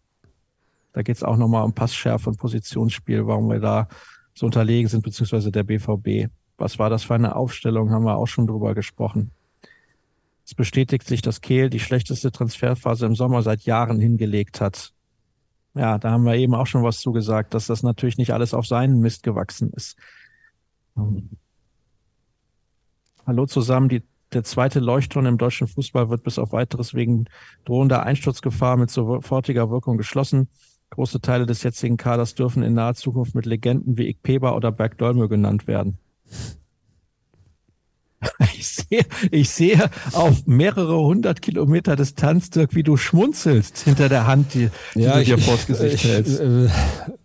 Da 0.94 1.02
geht 1.02 1.16
es 1.16 1.24
auch 1.24 1.38
nochmal 1.38 1.64
um 1.64 1.74
Passschärfe 1.74 2.30
und 2.30 2.38
Positionsspiel, 2.38 3.28
warum 3.28 3.50
wir 3.50 3.60
da 3.60 3.88
so 4.34 4.46
unterlegen 4.46 4.88
sind, 4.88 5.04
beziehungsweise 5.04 5.52
der 5.52 5.64
BVB. 5.64 6.32
Was 6.58 6.80
war 6.80 6.90
das 6.90 7.04
für 7.04 7.16
eine 7.16 7.36
Aufstellung, 7.36 7.92
haben 7.92 8.06
wir 8.06 8.18
auch 8.18 8.28
schon 8.28 8.48
drüber 8.48 8.74
gesprochen. 8.74 9.32
Es 10.46 10.56
bestätigt 10.56 11.06
sich, 11.08 11.22
dass 11.22 11.42
Kehl 11.42 11.70
die 11.70 11.80
schlechteste 11.80 12.32
Transferphase 12.32 13.06
im 13.06 13.16
Sommer 13.16 13.42
seit 13.42 13.64
Jahren 13.64 14.00
hingelegt 14.00 14.62
hat. 14.62 14.94
Ja, 15.76 15.98
da 15.98 16.12
haben 16.12 16.24
wir 16.24 16.36
eben 16.36 16.56
auch 16.56 16.66
schon 16.66 16.84
was 16.84 17.00
zugesagt, 17.00 17.54
dass 17.54 17.68
das 17.68 17.84
natürlich 17.84 18.18
nicht 18.18 18.34
alles 18.34 18.54
auf 18.54 18.66
seinen 18.66 19.00
Mist 19.00 19.24
gewachsen 19.24 19.72
ist. 19.74 19.98
Hallo 23.28 23.46
zusammen. 23.46 23.90
Die, 23.90 24.04
der 24.32 24.46
zweite 24.46 24.80
Leuchtturm 24.80 25.26
im 25.26 25.38
deutschen 25.38 25.68
Fußball 25.68 26.10
wird 26.10 26.24
bis 26.24 26.40
auf 26.40 26.54
weiteres 26.54 26.94
wegen 26.94 27.26
drohender 27.66 28.04
Einsturzgefahr 28.04 28.78
mit 28.78 28.90
sofortiger 28.90 29.70
Wirkung 29.70 29.98
geschlossen. 29.98 30.48
Große 30.92 31.20
Teile 31.20 31.46
des 31.46 31.62
jetzigen 31.62 31.98
Kaders 31.98 32.36
dürfen 32.36 32.64
in 32.64 32.74
naher 32.74 32.96
Zukunft 32.96 33.36
mit 33.36 33.46
Legenden 33.46 33.98
wie 33.98 34.08
Ikpeba 34.08 34.56
oder 34.56 34.72
Berg 34.72 34.98
Dolmö 34.98 35.28
genannt 35.28 35.68
werden. 35.68 35.98
Ich 38.58 38.68
sehe, 38.68 39.06
ich 39.32 39.50
sehe 39.50 39.90
auf 40.14 40.46
mehrere 40.46 41.00
hundert 41.00 41.42
Kilometer 41.42 41.96
Distanz, 41.96 42.50
Dirk, 42.50 42.74
wie 42.74 42.84
du 42.84 42.98
schmunzelst 42.98 43.80
hinter 43.80 44.10
der 44.10 44.26
Hand, 44.28 44.54
die, 44.54 44.70
die 44.96 45.02
ja, 45.02 45.18
du 45.18 45.24
dir 45.24 45.38
vors 45.38 45.68
Gesicht 45.68 46.04
hältst. 46.04 46.40
Äh, 46.40 46.68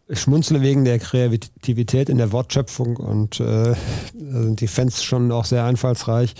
ich 0.08 0.20
schmunzle 0.20 0.60
wegen 0.60 0.84
der 0.84 0.98
Kreativität 0.98 2.08
in 2.08 2.18
der 2.18 2.32
Wortschöpfung 2.32 2.96
und 2.96 3.40
äh, 3.40 3.74
sind 4.12 4.60
die 4.60 4.66
Fans 4.66 5.02
schon 5.02 5.32
auch 5.32 5.46
sehr 5.46 5.64
einfallsreich. 5.64 6.34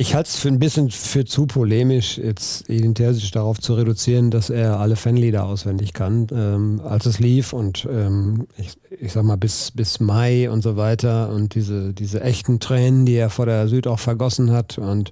Ich 0.00 0.14
halte 0.14 0.28
es 0.28 0.36
für 0.36 0.46
ein 0.46 0.60
bisschen 0.60 0.92
für 0.92 1.24
zu 1.24 1.46
polemisch, 1.46 2.18
jetzt 2.18 2.70
Edin 2.70 2.94
Terzic 2.94 3.32
darauf 3.32 3.58
zu 3.58 3.74
reduzieren, 3.74 4.30
dass 4.30 4.48
er 4.48 4.78
alle 4.78 4.94
Fanlieder 4.94 5.44
auswendig 5.44 5.92
kann. 5.92 6.28
Ähm, 6.32 6.80
als 6.84 7.04
es 7.06 7.18
lief 7.18 7.52
und 7.52 7.84
ähm, 7.90 8.46
ich, 8.56 8.76
ich 9.00 9.12
sag 9.12 9.24
mal 9.24 9.36
bis, 9.36 9.72
bis 9.72 9.98
Mai 9.98 10.48
und 10.48 10.62
so 10.62 10.76
weiter 10.76 11.30
und 11.30 11.56
diese, 11.56 11.92
diese 11.94 12.20
echten 12.20 12.60
Tränen, 12.60 13.06
die 13.06 13.16
er 13.16 13.28
vor 13.28 13.46
der 13.46 13.66
Süd 13.66 13.88
auch 13.88 13.98
vergossen 13.98 14.52
hat 14.52 14.78
und 14.78 15.10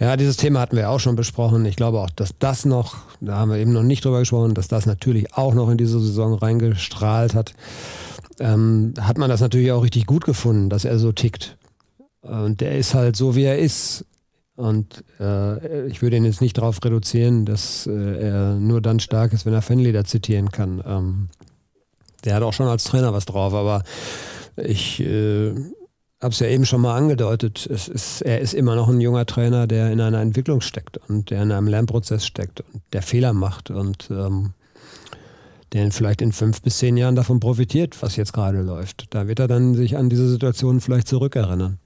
ja, 0.00 0.16
dieses 0.16 0.36
Thema 0.36 0.58
hatten 0.58 0.76
wir 0.76 0.90
auch 0.90 0.98
schon 0.98 1.14
besprochen. 1.14 1.64
Ich 1.64 1.76
glaube 1.76 2.00
auch, 2.00 2.10
dass 2.10 2.34
das 2.36 2.64
noch, 2.64 2.96
da 3.20 3.36
haben 3.36 3.52
wir 3.52 3.58
eben 3.58 3.72
noch 3.72 3.84
nicht 3.84 4.04
drüber 4.04 4.18
gesprochen, 4.18 4.54
dass 4.54 4.66
das 4.66 4.86
natürlich 4.86 5.36
auch 5.36 5.54
noch 5.54 5.70
in 5.70 5.78
diese 5.78 6.00
Saison 6.00 6.34
reingestrahlt 6.34 7.34
hat. 7.34 7.54
Ähm, 8.40 8.92
hat 9.00 9.18
man 9.18 9.30
das 9.30 9.40
natürlich 9.40 9.70
auch 9.70 9.84
richtig 9.84 10.06
gut 10.06 10.24
gefunden, 10.24 10.68
dass 10.68 10.84
er 10.84 10.98
so 10.98 11.12
tickt. 11.12 11.58
Und 12.22 12.60
der 12.60 12.78
ist 12.78 12.94
halt 12.94 13.16
so, 13.16 13.34
wie 13.36 13.44
er 13.44 13.58
ist. 13.58 14.04
Und 14.56 15.04
äh, 15.18 15.86
ich 15.86 16.02
würde 16.02 16.16
ihn 16.16 16.24
jetzt 16.24 16.42
nicht 16.42 16.58
darauf 16.58 16.84
reduzieren, 16.84 17.46
dass 17.46 17.86
äh, 17.86 17.92
er 17.92 18.54
nur 18.56 18.82
dann 18.82 19.00
stark 19.00 19.32
ist, 19.32 19.46
wenn 19.46 19.54
er 19.54 19.62
Fanlieder 19.62 20.04
zitieren 20.04 20.50
kann. 20.50 20.82
Ähm, 20.86 21.28
der 22.24 22.34
hat 22.34 22.42
auch 22.42 22.52
schon 22.52 22.66
als 22.66 22.84
Trainer 22.84 23.14
was 23.14 23.24
drauf, 23.24 23.54
aber 23.54 23.82
ich 24.56 25.00
äh, 25.00 25.54
habe 26.20 26.32
es 26.32 26.40
ja 26.40 26.48
eben 26.48 26.66
schon 26.66 26.82
mal 26.82 26.96
angedeutet, 26.96 27.64
ist, 27.64 28.20
er 28.20 28.40
ist 28.40 28.52
immer 28.52 28.74
noch 28.76 28.88
ein 28.88 29.00
junger 29.00 29.24
Trainer, 29.24 29.66
der 29.66 29.90
in 29.90 30.00
einer 30.00 30.20
Entwicklung 30.20 30.60
steckt 30.60 30.98
und 31.08 31.30
der 31.30 31.42
in 31.42 31.52
einem 31.52 31.66
Lernprozess 31.66 32.26
steckt 32.26 32.60
und 32.60 32.82
der 32.92 33.00
Fehler 33.02 33.32
macht 33.32 33.70
und 33.70 34.10
ähm, 34.10 34.52
der 35.72 35.90
vielleicht 35.92 36.22
in 36.22 36.32
fünf 36.32 36.62
bis 36.62 36.78
zehn 36.78 36.96
Jahren 36.96 37.14
davon 37.14 37.40
profitiert, 37.40 38.02
was 38.02 38.16
jetzt 38.16 38.32
gerade 38.32 38.60
läuft. 38.62 39.06
Da 39.10 39.28
wird 39.28 39.38
er 39.38 39.48
dann 39.48 39.74
sich 39.74 39.96
an 39.96 40.10
diese 40.10 40.28
Situation 40.28 40.80
vielleicht 40.80 41.08
zurückerinnern. 41.08 41.78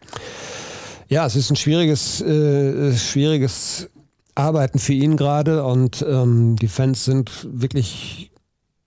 Ja, 1.08 1.26
es 1.26 1.36
ist 1.36 1.50
ein 1.50 1.56
schwieriges, 1.56 2.20
äh, 2.22 2.96
schwieriges 2.96 3.90
arbeiten 4.34 4.78
für 4.78 4.94
ihn 4.94 5.16
gerade 5.16 5.64
und 5.64 6.04
ähm, 6.08 6.56
die 6.56 6.68
Fans 6.68 7.04
sind 7.04 7.46
wirklich, 7.50 8.32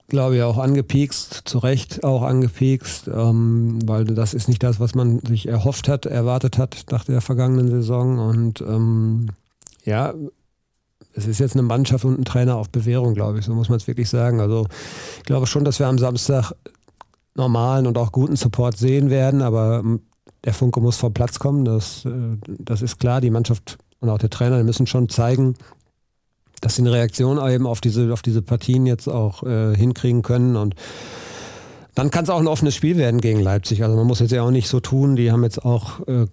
glaube 0.08 0.36
ich, 0.36 0.42
auch 0.42 0.58
angepiekst, 0.58 1.42
zu 1.44 1.58
Recht 1.58 2.04
auch 2.04 2.22
angepiekst, 2.22 3.08
ähm, 3.08 3.78
weil 3.86 4.04
das 4.04 4.34
ist 4.34 4.48
nicht 4.48 4.62
das, 4.62 4.80
was 4.80 4.94
man 4.94 5.20
sich 5.20 5.48
erhofft 5.48 5.88
hat, 5.88 6.06
erwartet 6.06 6.58
hat 6.58 6.86
nach 6.90 7.04
der 7.04 7.20
vergangenen 7.20 7.68
Saison 7.68 8.18
und 8.18 8.60
ähm, 8.60 9.28
ja, 9.84 10.12
es 11.18 11.26
ist 11.26 11.40
jetzt 11.40 11.54
eine 11.54 11.62
Mannschaft 11.62 12.04
und 12.04 12.18
ein 12.18 12.24
Trainer 12.24 12.56
auf 12.56 12.70
Bewährung, 12.70 13.14
glaube 13.14 13.38
ich, 13.38 13.44
so 13.44 13.52
muss 13.52 13.68
man 13.68 13.76
es 13.76 13.86
wirklich 13.86 14.08
sagen. 14.08 14.40
Also 14.40 14.66
ich 15.18 15.24
glaube 15.24 15.46
schon, 15.46 15.64
dass 15.64 15.80
wir 15.80 15.88
am 15.88 15.98
Samstag 15.98 16.52
normalen 17.34 17.86
und 17.86 17.98
auch 17.98 18.12
guten 18.12 18.36
Support 18.36 18.78
sehen 18.78 19.10
werden, 19.10 19.42
aber 19.42 19.80
ähm, 19.80 20.00
der 20.44 20.54
Funke 20.54 20.80
muss 20.80 20.96
vom 20.96 21.12
Platz 21.12 21.38
kommen, 21.38 21.64
das, 21.64 22.04
äh, 22.04 22.10
das 22.46 22.82
ist 22.82 22.98
klar. 22.98 23.20
Die 23.20 23.30
Mannschaft 23.30 23.78
und 24.00 24.08
auch 24.08 24.18
der 24.18 24.30
Trainer 24.30 24.62
müssen 24.62 24.86
schon 24.86 25.08
zeigen, 25.08 25.54
dass 26.60 26.76
sie 26.76 26.82
eine 26.82 26.92
Reaktion 26.92 27.38
eben 27.50 27.66
auf 27.66 27.80
diese, 27.80 28.12
auf 28.12 28.22
diese 28.22 28.42
Partien 28.42 28.86
jetzt 28.86 29.08
auch 29.08 29.42
äh, 29.42 29.76
hinkriegen 29.76 30.22
können 30.22 30.56
und 30.56 30.74
dann 31.94 32.12
kann 32.12 32.22
es 32.22 32.30
auch 32.30 32.38
ein 32.38 32.46
offenes 32.46 32.76
Spiel 32.76 32.96
werden 32.96 33.20
gegen 33.20 33.40
Leipzig. 33.40 33.82
Also 33.82 33.96
man 33.96 34.06
muss 34.06 34.20
jetzt 34.20 34.30
ja 34.30 34.42
auch 34.42 34.52
nicht 34.52 34.68
so 34.68 34.78
tun, 34.78 35.16
die 35.16 35.32
haben 35.32 35.42
jetzt 35.42 35.64
auch 35.64 36.06
äh, 36.06 36.26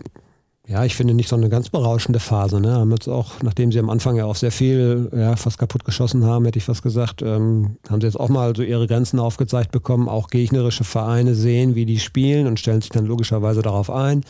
ja, 0.68 0.84
ich 0.84 0.96
finde 0.96 1.14
nicht 1.14 1.30
so 1.30 1.36
eine 1.36 1.50
ganz 1.50 1.70
berauschende 1.70 2.20
Phase. 2.20 2.60
Ne? 2.60 2.74
Haben 2.74 2.90
jetzt 2.92 3.08
auch, 3.08 3.34
nachdem 3.44 3.72
sie 3.72 3.78
am 3.78 3.90
Anfang 3.92 4.16
ja 4.16 4.26
auch 4.26 4.36
sehr 4.36 4.52
viel, 4.52 5.12
ja, 5.16 5.36
fast 5.36 5.60
kaputt 5.60 5.86
geschossen 5.86 6.26
haben, 6.26 6.46
hätte 6.46 6.58
ich 6.58 6.66
fast 6.66 6.82
gesagt, 6.82 7.22
ähm, 7.22 7.78
haben 7.88 8.02
sie 8.02 8.08
jetzt 8.08 8.20
auch 8.20 8.30
mal 8.30 8.56
so 8.56 8.64
ihre 8.64 8.88
Grenzen 8.88 9.20
aufgezeigt 9.20 9.72
bekommen. 9.72 10.10
Auch 10.10 10.30
gegnerische 10.30 10.84
Vereine 10.84 11.36
sehen, 11.36 11.76
wie 11.76 11.86
die 11.86 12.00
spielen 12.00 12.48
und 12.48 12.60
stellen 12.60 12.82
sich 12.82 12.90
dann 12.90 13.06
logischerweise 13.06 13.62
darauf 13.62 13.92
ein. 13.92 14.24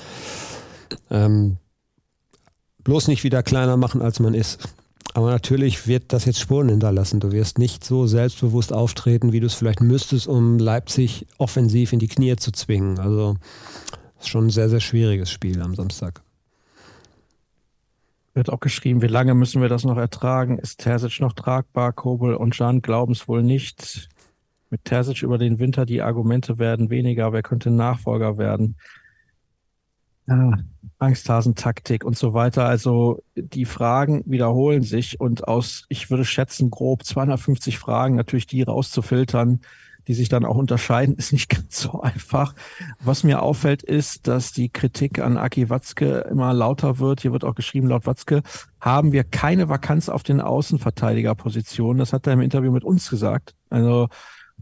Ähm, 1.09 1.57
bloß 2.83 3.07
nicht 3.07 3.23
wieder 3.23 3.41
kleiner 3.41 3.77
machen, 3.77 4.01
als 4.01 4.19
man 4.19 4.33
ist. 4.33 4.59
Aber 5.13 5.31
natürlich 5.31 5.87
wird 5.87 6.11
das 6.11 6.25
jetzt 6.25 6.41
Spuren 6.41 6.67
hinterlassen. 6.67 7.21
Du 7.21 7.31
wirst 7.31 7.59
nicht 7.59 7.85
so 7.85 8.07
selbstbewusst 8.07 8.73
auftreten, 8.73 9.31
wie 9.31 9.39
du 9.39 9.47
es 9.47 9.53
vielleicht 9.53 9.79
müsstest, 9.79 10.27
um 10.27 10.59
Leipzig 10.59 11.27
offensiv 11.37 11.93
in 11.93 11.99
die 11.99 12.09
Knie 12.09 12.35
zu 12.35 12.51
zwingen. 12.51 12.99
Also 12.99 13.37
schon 14.19 14.47
ein 14.47 14.49
sehr, 14.49 14.69
sehr 14.69 14.81
schwieriges 14.81 15.29
Spiel 15.29 15.61
am 15.61 15.75
Samstag. 15.75 16.24
Wird 18.35 18.49
auch 18.49 18.59
geschrieben, 18.59 19.01
wie 19.01 19.07
lange 19.07 19.33
müssen 19.33 19.61
wir 19.61 19.69
das 19.69 19.85
noch 19.85 19.95
ertragen? 19.95 20.59
Ist 20.59 20.81
Terzic 20.81 21.21
noch 21.21 21.31
tragbar? 21.31 21.93
Kobel 21.93 22.35
und 22.35 22.57
Jan 22.57 22.81
glauben 22.81 23.13
es 23.13 23.29
wohl 23.29 23.41
nicht. 23.41 24.09
Mit 24.69 24.83
Terzic 24.83 25.23
über 25.23 25.37
den 25.37 25.57
Winter, 25.57 25.85
die 25.85 26.01
Argumente 26.01 26.59
werden 26.59 26.89
weniger. 26.89 27.31
Wer 27.31 27.43
könnte 27.43 27.71
Nachfolger 27.71 28.37
werden? 28.37 28.75
Ja, 30.27 30.51
Angsthasentaktik 30.97 32.03
und 32.03 32.17
so 32.17 32.33
weiter. 32.33 32.65
Also 32.65 33.23
die 33.35 33.63
Fragen 33.63 34.21
wiederholen 34.25 34.83
sich 34.83 35.21
und 35.21 35.47
aus, 35.47 35.85
ich 35.87 36.09
würde 36.09 36.25
schätzen, 36.25 36.69
grob 36.69 37.05
250 37.05 37.79
Fragen 37.79 38.15
natürlich 38.15 38.47
die 38.47 38.63
rauszufiltern, 38.63 39.61
die 40.07 40.13
sich 40.13 40.29
dann 40.29 40.45
auch 40.45 40.55
unterscheiden, 40.55 41.15
ist 41.17 41.33
nicht 41.33 41.49
ganz 41.49 41.79
so 41.79 42.01
einfach. 42.01 42.53
Was 43.03 43.23
mir 43.23 43.41
auffällt, 43.41 43.83
ist, 43.83 44.27
dass 44.27 44.51
die 44.51 44.69
Kritik 44.69 45.19
an 45.19 45.37
Aki 45.37 45.69
Watzke 45.69 46.27
immer 46.29 46.53
lauter 46.53 46.99
wird. 46.99 47.21
Hier 47.21 47.31
wird 47.31 47.43
auch 47.43 47.55
geschrieben, 47.55 47.87
laut 47.87 48.05
Watzke 48.05 48.41
haben 48.79 49.11
wir 49.11 49.23
keine 49.23 49.69
Vakanz 49.69 50.09
auf 50.09 50.23
den 50.23 50.41
Außenverteidigerpositionen. 50.41 51.97
Das 51.97 52.13
hat 52.13 52.27
er 52.27 52.33
im 52.33 52.41
Interview 52.41 52.71
mit 52.71 52.83
uns 52.83 53.09
gesagt. 53.09 53.55
Also 53.69 54.09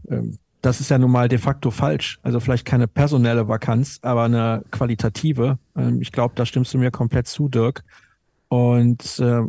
ähm, 0.08 0.38
das 0.64 0.80
ist 0.80 0.90
ja 0.90 0.98
nun 0.98 1.10
mal 1.10 1.28
de 1.28 1.38
facto 1.38 1.70
falsch. 1.70 2.18
Also 2.22 2.40
vielleicht 2.40 2.64
keine 2.64 2.88
personelle 2.88 3.48
Vakanz, 3.48 3.98
aber 4.00 4.24
eine 4.24 4.64
qualitative. 4.70 5.58
Ähm, 5.76 6.00
ich 6.00 6.10
glaube, 6.10 6.34
da 6.36 6.46
stimmst 6.46 6.72
du 6.72 6.78
mir 6.78 6.90
komplett 6.90 7.26
zu, 7.26 7.48
Dirk. 7.48 7.84
Und 8.48 9.18
äh, 9.18 9.42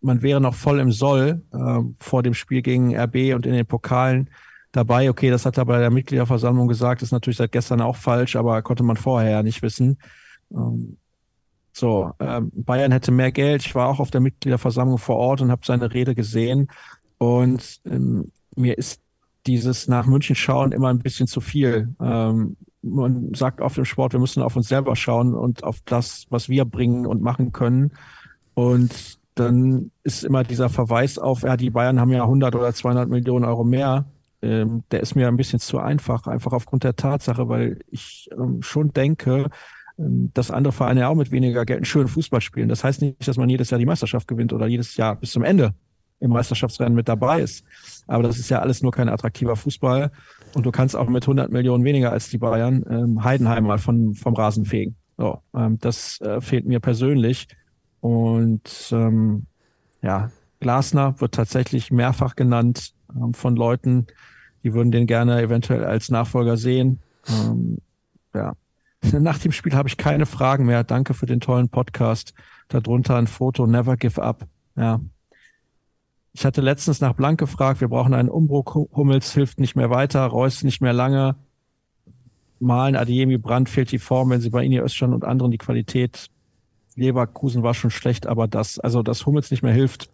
man 0.00 0.22
wäre 0.22 0.40
noch 0.40 0.54
voll 0.54 0.80
im 0.80 0.92
Soll 0.92 1.42
äh, 1.52 1.80
vor 1.98 2.22
dem 2.22 2.32
Spiel 2.32 2.62
gegen 2.62 2.96
RB 2.96 3.34
und 3.34 3.44
in 3.44 3.52
den 3.52 3.66
Pokalen 3.66 4.30
dabei. 4.76 5.10
Okay, 5.10 5.30
das 5.30 5.46
hat 5.46 5.58
er 5.58 5.64
bei 5.64 5.78
der 5.78 5.90
Mitgliederversammlung 5.90 6.68
gesagt, 6.68 7.02
ist 7.02 7.12
natürlich 7.12 7.38
seit 7.38 7.52
gestern 7.52 7.80
auch 7.80 7.96
falsch, 7.96 8.36
aber 8.36 8.62
konnte 8.62 8.82
man 8.82 8.96
vorher 8.96 9.30
ja 9.30 9.42
nicht 9.42 9.62
wissen. 9.62 9.98
Ähm, 10.52 10.98
so, 11.72 12.12
ähm, 12.20 12.50
Bayern 12.54 12.92
hätte 12.92 13.12
mehr 13.12 13.32
Geld. 13.32 13.66
Ich 13.66 13.74
war 13.74 13.88
auch 13.88 14.00
auf 14.00 14.10
der 14.10 14.20
Mitgliederversammlung 14.20 14.98
vor 14.98 15.16
Ort 15.16 15.40
und 15.40 15.50
habe 15.50 15.62
seine 15.64 15.92
Rede 15.92 16.14
gesehen. 16.14 16.68
Und 17.18 17.80
ähm, 17.84 18.32
mir 18.54 18.78
ist 18.78 19.00
dieses 19.46 19.86
nach 19.86 20.06
München 20.06 20.34
schauen 20.34 20.72
immer 20.72 20.88
ein 20.88 20.98
bisschen 20.98 21.28
zu 21.28 21.40
viel. 21.40 21.94
Man 21.98 22.56
sagt 23.32 23.60
oft 23.60 23.78
im 23.78 23.84
Sport, 23.84 24.12
wir 24.12 24.18
müssen 24.18 24.42
auf 24.42 24.56
uns 24.56 24.66
selber 24.66 24.96
schauen 24.96 25.34
und 25.34 25.62
auf 25.62 25.78
das, 25.84 26.26
was 26.30 26.48
wir 26.48 26.64
bringen 26.64 27.06
und 27.06 27.22
machen 27.22 27.52
können. 27.52 27.92
Und 28.54 29.20
dann 29.36 29.92
ist 30.02 30.24
immer 30.24 30.42
dieser 30.42 30.68
Verweis 30.68 31.18
auf, 31.18 31.42
ja, 31.42 31.56
die 31.56 31.70
Bayern 31.70 32.00
haben 32.00 32.10
ja 32.10 32.22
100 32.22 32.54
oder 32.56 32.72
200 32.72 33.08
Millionen 33.08 33.44
Euro 33.44 33.62
mehr 33.62 34.06
ähm, 34.42 34.84
der 34.90 35.00
ist 35.00 35.14
mir 35.14 35.28
ein 35.28 35.36
bisschen 35.36 35.58
zu 35.58 35.78
einfach, 35.78 36.26
einfach 36.26 36.52
aufgrund 36.52 36.84
der 36.84 36.96
Tatsache, 36.96 37.48
weil 37.48 37.80
ich 37.90 38.28
ähm, 38.32 38.62
schon 38.62 38.92
denke, 38.92 39.48
ähm, 39.98 40.30
dass 40.34 40.50
andere 40.50 40.72
Vereine 40.72 41.08
auch 41.08 41.14
mit 41.14 41.30
weniger 41.30 41.64
Geld 41.64 41.78
einen 41.78 41.84
schönen 41.84 42.08
Fußball 42.08 42.40
spielen. 42.40 42.68
Das 42.68 42.84
heißt 42.84 43.02
nicht, 43.02 43.26
dass 43.26 43.36
man 43.36 43.48
jedes 43.48 43.70
Jahr 43.70 43.78
die 43.78 43.86
Meisterschaft 43.86 44.28
gewinnt 44.28 44.52
oder 44.52 44.66
jedes 44.66 44.96
Jahr 44.96 45.16
bis 45.16 45.32
zum 45.32 45.42
Ende 45.42 45.74
im 46.20 46.30
Meisterschaftsrennen 46.30 46.94
mit 46.94 47.08
dabei 47.08 47.40
ist. 47.40 47.64
Aber 48.06 48.22
das 48.22 48.38
ist 48.38 48.48
ja 48.48 48.60
alles 48.60 48.82
nur 48.82 48.92
kein 48.92 49.08
attraktiver 49.08 49.56
Fußball. 49.56 50.10
Und 50.54 50.64
du 50.64 50.70
kannst 50.70 50.96
auch 50.96 51.08
mit 51.08 51.24
100 51.24 51.50
Millionen 51.50 51.84
weniger 51.84 52.12
als 52.12 52.30
die 52.30 52.38
Bayern 52.38 52.84
ähm, 52.88 53.24
Heidenheim 53.24 53.64
mal 53.64 53.78
von, 53.78 54.14
vom 54.14 54.34
Rasen 54.34 54.64
fegen. 54.64 54.96
So, 55.18 55.40
ähm, 55.54 55.78
das 55.80 56.20
äh, 56.20 56.40
fehlt 56.40 56.66
mir 56.66 56.80
persönlich. 56.80 57.48
Und 58.00 58.90
ähm, 58.92 59.46
ja, 60.02 60.30
Glasner 60.60 61.20
wird 61.20 61.34
tatsächlich 61.34 61.90
mehrfach 61.90 62.36
genannt 62.36 62.94
ähm, 63.20 63.34
von 63.34 63.56
Leuten, 63.56 64.06
die 64.62 64.74
würden 64.74 64.90
den 64.90 65.06
gerne 65.06 65.40
eventuell 65.40 65.84
als 65.84 66.10
Nachfolger 66.10 66.56
sehen. 66.56 67.00
Ähm, 67.28 67.78
ja. 68.34 68.54
Nach 69.20 69.38
dem 69.38 69.52
Spiel 69.52 69.74
habe 69.74 69.88
ich 69.88 69.96
keine 69.96 70.26
Fragen 70.26 70.66
mehr. 70.66 70.84
Danke 70.84 71.14
für 71.14 71.26
den 71.26 71.40
tollen 71.40 71.68
Podcast. 71.68 72.34
Darunter 72.68 73.16
ein 73.16 73.26
Foto, 73.26 73.66
never 73.66 73.96
give 73.96 74.22
up. 74.22 74.46
Ja. 74.76 75.00
Ich 76.32 76.44
hatte 76.44 76.60
letztens 76.60 77.00
nach 77.00 77.14
Blank 77.14 77.40
gefragt, 77.40 77.80
wir 77.80 77.88
brauchen 77.88 78.12
einen 78.12 78.28
Umbruch. 78.28 78.74
Hummels 78.74 79.32
hilft 79.32 79.58
nicht 79.58 79.74
mehr 79.74 79.88
weiter, 79.88 80.22
Reus 80.26 80.62
nicht 80.64 80.82
mehr 80.82 80.92
lange. 80.92 81.36
Malen, 82.58 82.94
Adiemi, 82.94 83.38
Brandt 83.38 83.70
fehlt 83.70 83.90
die 83.90 83.98
Form, 83.98 84.28
wenn 84.30 84.42
sie 84.42 84.50
bei 84.50 84.62
Ini 84.62 84.80
Özcan 84.80 85.14
und 85.14 85.24
anderen 85.24 85.50
die 85.50 85.58
Qualität. 85.58 86.28
Leverkusen 86.94 87.62
war 87.62 87.72
schon 87.72 87.90
schlecht, 87.90 88.26
aber 88.26 88.48
das, 88.48 88.78
also 88.78 89.02
dass 89.02 89.24
Hummels 89.24 89.50
nicht 89.50 89.62
mehr 89.62 89.72
hilft, 89.72 90.10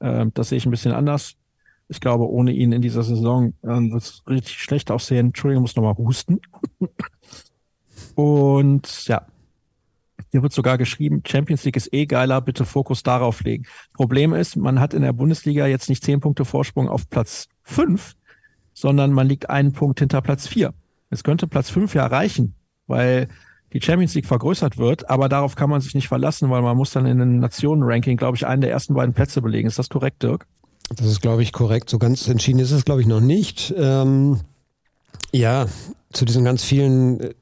äh, 0.00 0.26
das 0.32 0.50
sehe 0.50 0.58
ich 0.58 0.66
ein 0.66 0.70
bisschen 0.70 0.92
anders. 0.92 1.36
Ich 1.88 2.00
glaube, 2.00 2.28
ohne 2.28 2.52
ihn 2.52 2.72
in 2.72 2.82
dieser 2.82 3.02
Saison 3.02 3.54
äh, 3.62 3.68
wird 3.68 4.02
es 4.02 4.22
richtig 4.28 4.58
schlecht 4.58 4.90
aussehen. 4.90 5.26
Entschuldigung, 5.26 5.62
muss 5.62 5.76
nochmal 5.76 5.96
husten. 5.96 6.40
Und 8.14 9.06
ja, 9.06 9.26
hier 10.30 10.42
wird 10.42 10.52
sogar 10.52 10.78
geschrieben, 10.78 11.22
Champions 11.26 11.64
League 11.64 11.76
ist 11.76 11.92
eh 11.92 12.06
geiler, 12.06 12.40
bitte 12.40 12.64
Fokus 12.64 13.02
darauf 13.02 13.42
legen. 13.42 13.64
Problem 13.94 14.34
ist, 14.34 14.56
man 14.56 14.80
hat 14.80 14.94
in 14.94 15.02
der 15.02 15.12
Bundesliga 15.12 15.66
jetzt 15.66 15.88
nicht 15.88 16.04
zehn 16.04 16.20
Punkte 16.20 16.44
Vorsprung 16.44 16.88
auf 16.88 17.08
Platz 17.08 17.48
fünf, 17.62 18.16
sondern 18.74 19.12
man 19.12 19.28
liegt 19.28 19.48
einen 19.48 19.72
Punkt 19.72 20.00
hinter 20.00 20.20
Platz 20.20 20.46
vier. 20.46 20.74
Es 21.10 21.24
könnte 21.24 21.46
Platz 21.46 21.70
fünf 21.70 21.94
ja 21.94 22.06
reichen, 22.06 22.54
weil 22.86 23.28
die 23.72 23.80
Champions 23.80 24.14
League 24.14 24.26
vergrößert 24.26 24.78
wird, 24.78 25.08
aber 25.08 25.28
darauf 25.28 25.54
kann 25.54 25.70
man 25.70 25.80
sich 25.80 25.94
nicht 25.94 26.08
verlassen, 26.08 26.50
weil 26.50 26.62
man 26.62 26.76
muss 26.76 26.92
dann 26.92 27.06
in 27.06 27.18
den 27.18 27.38
Nationen-Ranking, 27.38 28.16
glaube 28.16 28.36
ich, 28.36 28.46
einen 28.46 28.60
der 28.60 28.70
ersten 28.70 28.94
beiden 28.94 29.14
Plätze 29.14 29.42
belegen. 29.42 29.68
Ist 29.68 29.78
das 29.78 29.88
korrekt, 29.88 30.22
Dirk? 30.22 30.46
Das 30.94 31.06
ist, 31.06 31.20
glaube 31.20 31.42
ich, 31.42 31.52
korrekt. 31.52 31.90
So 31.90 31.98
ganz 31.98 32.28
entschieden 32.28 32.60
ist 32.60 32.70
es, 32.70 32.84
glaube 32.84 33.00
ich, 33.00 33.06
noch 33.06 33.20
nicht. 33.20 33.74
Ähm, 33.76 34.40
ja, 35.32 35.66
zu 36.12 36.24
diesen 36.24 36.44
ganz 36.44 36.62
vielen 36.62 37.20
äh, 37.20 37.34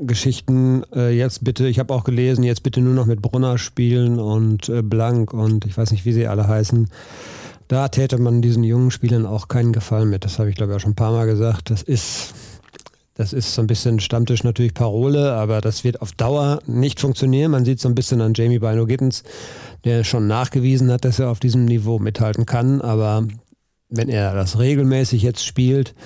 Geschichten 0.00 0.84
äh, 0.94 1.10
jetzt 1.10 1.44
bitte, 1.44 1.66
ich 1.68 1.78
habe 1.78 1.94
auch 1.94 2.04
gelesen, 2.04 2.44
jetzt 2.44 2.62
bitte 2.62 2.80
nur 2.80 2.94
noch 2.94 3.06
mit 3.06 3.22
Brunner 3.22 3.58
spielen 3.58 4.18
und 4.18 4.68
äh, 4.68 4.82
Blank 4.82 5.32
und 5.32 5.64
ich 5.64 5.76
weiß 5.76 5.90
nicht, 5.90 6.04
wie 6.04 6.12
sie 6.12 6.26
alle 6.26 6.46
heißen. 6.46 6.88
Da 7.68 7.88
täte 7.88 8.18
man 8.18 8.40
diesen 8.40 8.64
jungen 8.64 8.90
Spielern 8.90 9.26
auch 9.26 9.48
keinen 9.48 9.72
Gefallen 9.72 10.08
mit. 10.08 10.24
Das 10.24 10.38
habe 10.38 10.48
ich, 10.50 10.56
glaube 10.56 10.72
ich, 10.72 10.76
auch 10.76 10.80
schon 10.80 10.92
ein 10.92 10.96
paar 10.96 11.12
Mal 11.12 11.26
gesagt. 11.26 11.70
Das 11.70 11.82
ist 11.82 12.32
das 13.18 13.32
ist 13.32 13.52
so 13.52 13.60
ein 13.60 13.66
bisschen 13.66 13.98
Stammtisch 13.98 14.44
natürlich 14.44 14.74
Parole, 14.74 15.32
aber 15.32 15.60
das 15.60 15.82
wird 15.82 16.00
auf 16.00 16.12
Dauer 16.12 16.60
nicht 16.66 17.00
funktionieren. 17.00 17.50
Man 17.50 17.64
sieht 17.64 17.80
so 17.80 17.88
ein 17.88 17.96
bisschen 17.96 18.20
an 18.20 18.32
Jamie 18.32 18.60
Bino 18.60 18.86
Gittens, 18.86 19.24
der 19.84 20.04
schon 20.04 20.28
nachgewiesen 20.28 20.92
hat, 20.92 21.04
dass 21.04 21.18
er 21.18 21.28
auf 21.28 21.40
diesem 21.40 21.64
Niveau 21.64 21.98
mithalten 21.98 22.46
kann. 22.46 22.80
Aber 22.80 23.26
wenn 23.88 24.08
er 24.08 24.34
das 24.34 24.60
regelmäßig 24.60 25.22
jetzt 25.22 25.44
spielt, 25.44 25.96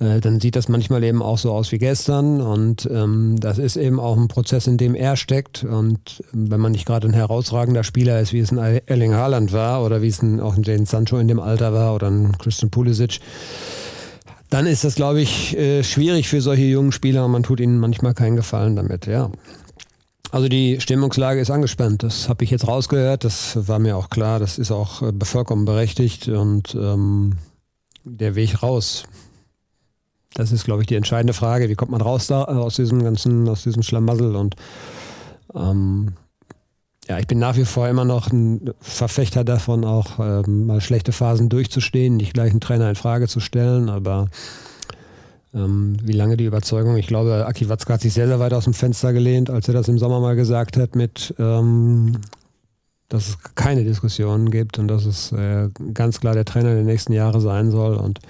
äh, 0.00 0.18
dann 0.18 0.40
sieht 0.40 0.56
das 0.56 0.68
manchmal 0.68 1.04
eben 1.04 1.22
auch 1.22 1.38
so 1.38 1.52
aus 1.52 1.70
wie 1.70 1.78
gestern. 1.78 2.40
Und 2.40 2.88
ähm, 2.90 3.36
das 3.38 3.58
ist 3.58 3.76
eben 3.76 4.00
auch 4.00 4.16
ein 4.16 4.26
Prozess, 4.26 4.66
in 4.66 4.76
dem 4.76 4.96
er 4.96 5.14
steckt. 5.14 5.62
Und 5.62 6.24
wenn 6.32 6.60
man 6.60 6.72
nicht 6.72 6.84
gerade 6.84 7.06
ein 7.06 7.14
herausragender 7.14 7.84
Spieler 7.84 8.18
ist, 8.18 8.32
wie 8.32 8.40
es 8.40 8.50
ein 8.50 8.80
Erling 8.86 9.14
Haaland 9.14 9.52
war 9.52 9.84
oder 9.84 10.02
wie 10.02 10.08
es 10.08 10.20
ein, 10.20 10.40
auch 10.40 10.56
ein 10.56 10.64
Jane 10.64 10.86
Sancho 10.86 11.16
in 11.20 11.28
dem 11.28 11.38
Alter 11.38 11.72
war 11.72 11.94
oder 11.94 12.10
ein 12.10 12.36
Christian 12.38 12.72
Pulisic, 12.72 13.20
dann 14.50 14.66
ist 14.66 14.84
das, 14.84 14.96
glaube 14.96 15.20
ich, 15.20 15.56
äh, 15.56 15.82
schwierig 15.82 16.28
für 16.28 16.40
solche 16.40 16.64
jungen 16.64 16.92
Spieler 16.92 17.24
und 17.24 17.30
man 17.30 17.42
tut 17.42 17.60
ihnen 17.60 17.78
manchmal 17.78 18.14
keinen 18.14 18.36
Gefallen 18.36 18.76
damit, 18.76 19.06
ja. 19.06 19.30
Also 20.32 20.48
die 20.48 20.80
Stimmungslage 20.80 21.40
ist 21.40 21.50
angespannt. 21.50 22.02
Das 22.02 22.28
habe 22.28 22.44
ich 22.44 22.50
jetzt 22.50 22.68
rausgehört. 22.68 23.24
Das 23.24 23.66
war 23.68 23.78
mir 23.80 23.96
auch 23.96 24.10
klar. 24.10 24.38
Das 24.38 24.58
ist 24.58 24.70
auch 24.70 25.02
äh, 25.02 25.12
vollkommen 25.24 25.64
berechtigt. 25.64 26.28
Und 26.28 26.74
ähm, 26.76 27.36
der 28.04 28.36
Weg 28.36 28.62
raus, 28.62 29.04
das 30.34 30.52
ist, 30.52 30.64
glaube 30.64 30.82
ich, 30.82 30.86
die 30.86 30.94
entscheidende 30.94 31.32
Frage. 31.32 31.68
Wie 31.68 31.74
kommt 31.74 31.90
man 31.90 32.00
raus 32.00 32.28
da 32.28 32.44
aus 32.44 32.76
diesem 32.76 33.02
ganzen, 33.02 33.48
aus 33.48 33.64
diesem 33.64 33.82
Schlamassel? 33.82 34.36
Und 34.36 34.54
ähm, 35.54 36.12
ja, 37.10 37.18
ich 37.18 37.26
bin 37.26 37.40
nach 37.40 37.56
wie 37.56 37.64
vor 37.64 37.88
immer 37.88 38.04
noch 38.04 38.30
ein 38.30 38.70
Verfechter 38.78 39.42
davon, 39.42 39.84
auch 39.84 40.20
ähm, 40.20 40.66
mal 40.66 40.80
schlechte 40.80 41.10
Phasen 41.10 41.48
durchzustehen, 41.48 42.16
nicht 42.16 42.34
gleich 42.34 42.52
einen 42.52 42.60
Trainer 42.60 42.88
in 42.88 42.94
Frage 42.94 43.26
zu 43.26 43.40
stellen, 43.40 43.88
aber 43.88 44.28
ähm, 45.52 45.96
wie 46.04 46.12
lange 46.12 46.36
die 46.36 46.44
Überzeugung, 46.44 46.96
ich 46.96 47.08
glaube, 47.08 47.46
Aki 47.48 47.68
Watzke 47.68 47.94
hat 47.94 48.00
sich 48.00 48.12
sehr, 48.12 48.28
sehr 48.28 48.38
weit 48.38 48.52
aus 48.52 48.62
dem 48.62 48.74
Fenster 48.74 49.12
gelehnt, 49.12 49.50
als 49.50 49.66
er 49.66 49.74
das 49.74 49.88
im 49.88 49.98
Sommer 49.98 50.20
mal 50.20 50.36
gesagt 50.36 50.76
hat, 50.76 50.94
mit, 50.94 51.34
ähm, 51.40 52.18
dass 53.08 53.30
es 53.30 53.38
keine 53.56 53.82
Diskussionen 53.82 54.52
gibt 54.52 54.78
und 54.78 54.86
dass 54.86 55.04
es 55.04 55.32
äh, 55.32 55.68
ganz 55.92 56.20
klar 56.20 56.34
der 56.34 56.44
Trainer 56.44 56.74
der 56.74 56.84
nächsten 56.84 57.12
Jahre 57.12 57.40
sein 57.40 57.72
soll 57.72 57.96
und 57.96 58.20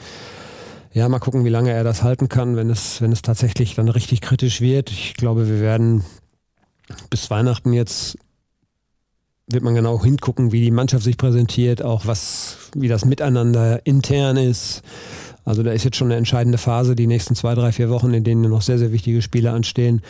ja, 0.94 1.06
mal 1.10 1.18
gucken, 1.18 1.44
wie 1.44 1.50
lange 1.50 1.70
er 1.70 1.84
das 1.84 2.02
halten 2.02 2.30
kann, 2.30 2.56
wenn 2.56 2.70
es, 2.70 3.02
wenn 3.02 3.12
es 3.12 3.20
tatsächlich 3.20 3.74
dann 3.74 3.90
richtig 3.90 4.22
kritisch 4.22 4.62
wird. 4.62 4.90
Ich 4.90 5.12
glaube, 5.12 5.48
wir 5.48 5.60
werden 5.60 6.02
bis 7.10 7.28
Weihnachten 7.28 7.74
jetzt 7.74 8.16
wird 9.50 9.62
man 9.62 9.74
genau 9.74 10.02
hingucken, 10.02 10.52
wie 10.52 10.60
die 10.60 10.70
Mannschaft 10.70 11.04
sich 11.04 11.16
präsentiert, 11.16 11.82
auch 11.82 12.06
was, 12.06 12.56
wie 12.74 12.88
das 12.88 13.04
Miteinander 13.04 13.84
intern 13.84 14.36
ist. 14.36 14.82
Also 15.44 15.62
da 15.62 15.72
ist 15.72 15.84
jetzt 15.84 15.96
schon 15.96 16.08
eine 16.08 16.16
entscheidende 16.16 16.58
Phase, 16.58 16.94
die 16.94 17.06
nächsten 17.06 17.34
zwei, 17.34 17.54
drei, 17.54 17.72
vier 17.72 17.90
Wochen, 17.90 18.12
in 18.12 18.24
denen 18.24 18.42
noch 18.42 18.62
sehr, 18.62 18.78
sehr 18.78 18.92
wichtige 18.92 19.22
Spiele 19.22 19.50
anstehen. 19.50 20.02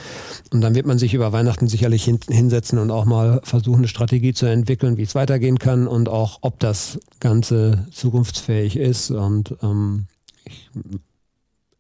Und 0.53 0.61
dann 0.61 0.75
wird 0.75 0.87
man 0.87 0.99
sich 0.99 1.15
über 1.15 1.33
Weihnachten 1.33 1.69
sicherlich 1.69 2.05
hin, 2.05 2.19
hinsetzen 2.29 2.79
und 2.79 2.91
auch 2.91 3.05
mal 3.05 3.41
versuchen, 3.45 3.79
eine 3.79 3.89
Strategie 3.89 4.35
zu 4.35 4.47
entwickeln, 4.47 4.97
wie 4.97 5.03
es 5.03 5.15
weitergehen 5.15 5.59
kann 5.59 5.87
und 5.87 6.09
auch, 6.09 6.39
ob 6.43 6.59
das 6.59 6.99
Ganze 7.21 7.87
zukunftsfähig 7.93 8.77
ist. 8.77 9.11
Und 9.11 9.55
ähm, 9.63 10.07
ich 10.45 10.69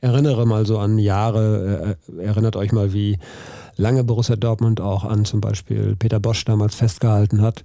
erinnere 0.00 0.46
mal 0.46 0.64
so 0.64 0.78
an 0.78 0.98
Jahre, 0.98 1.98
äh, 2.08 2.22
erinnert 2.22 2.56
euch 2.56 2.72
mal, 2.72 2.92
wie 2.92 3.18
lange 3.76 4.04
Borussia 4.04 4.36
Dortmund 4.36 4.80
auch 4.80 5.04
an 5.04 5.24
zum 5.24 5.40
Beispiel 5.40 5.96
Peter 5.96 6.20
Bosch 6.20 6.44
damals 6.44 6.74
festgehalten 6.74 7.42
hat, 7.42 7.64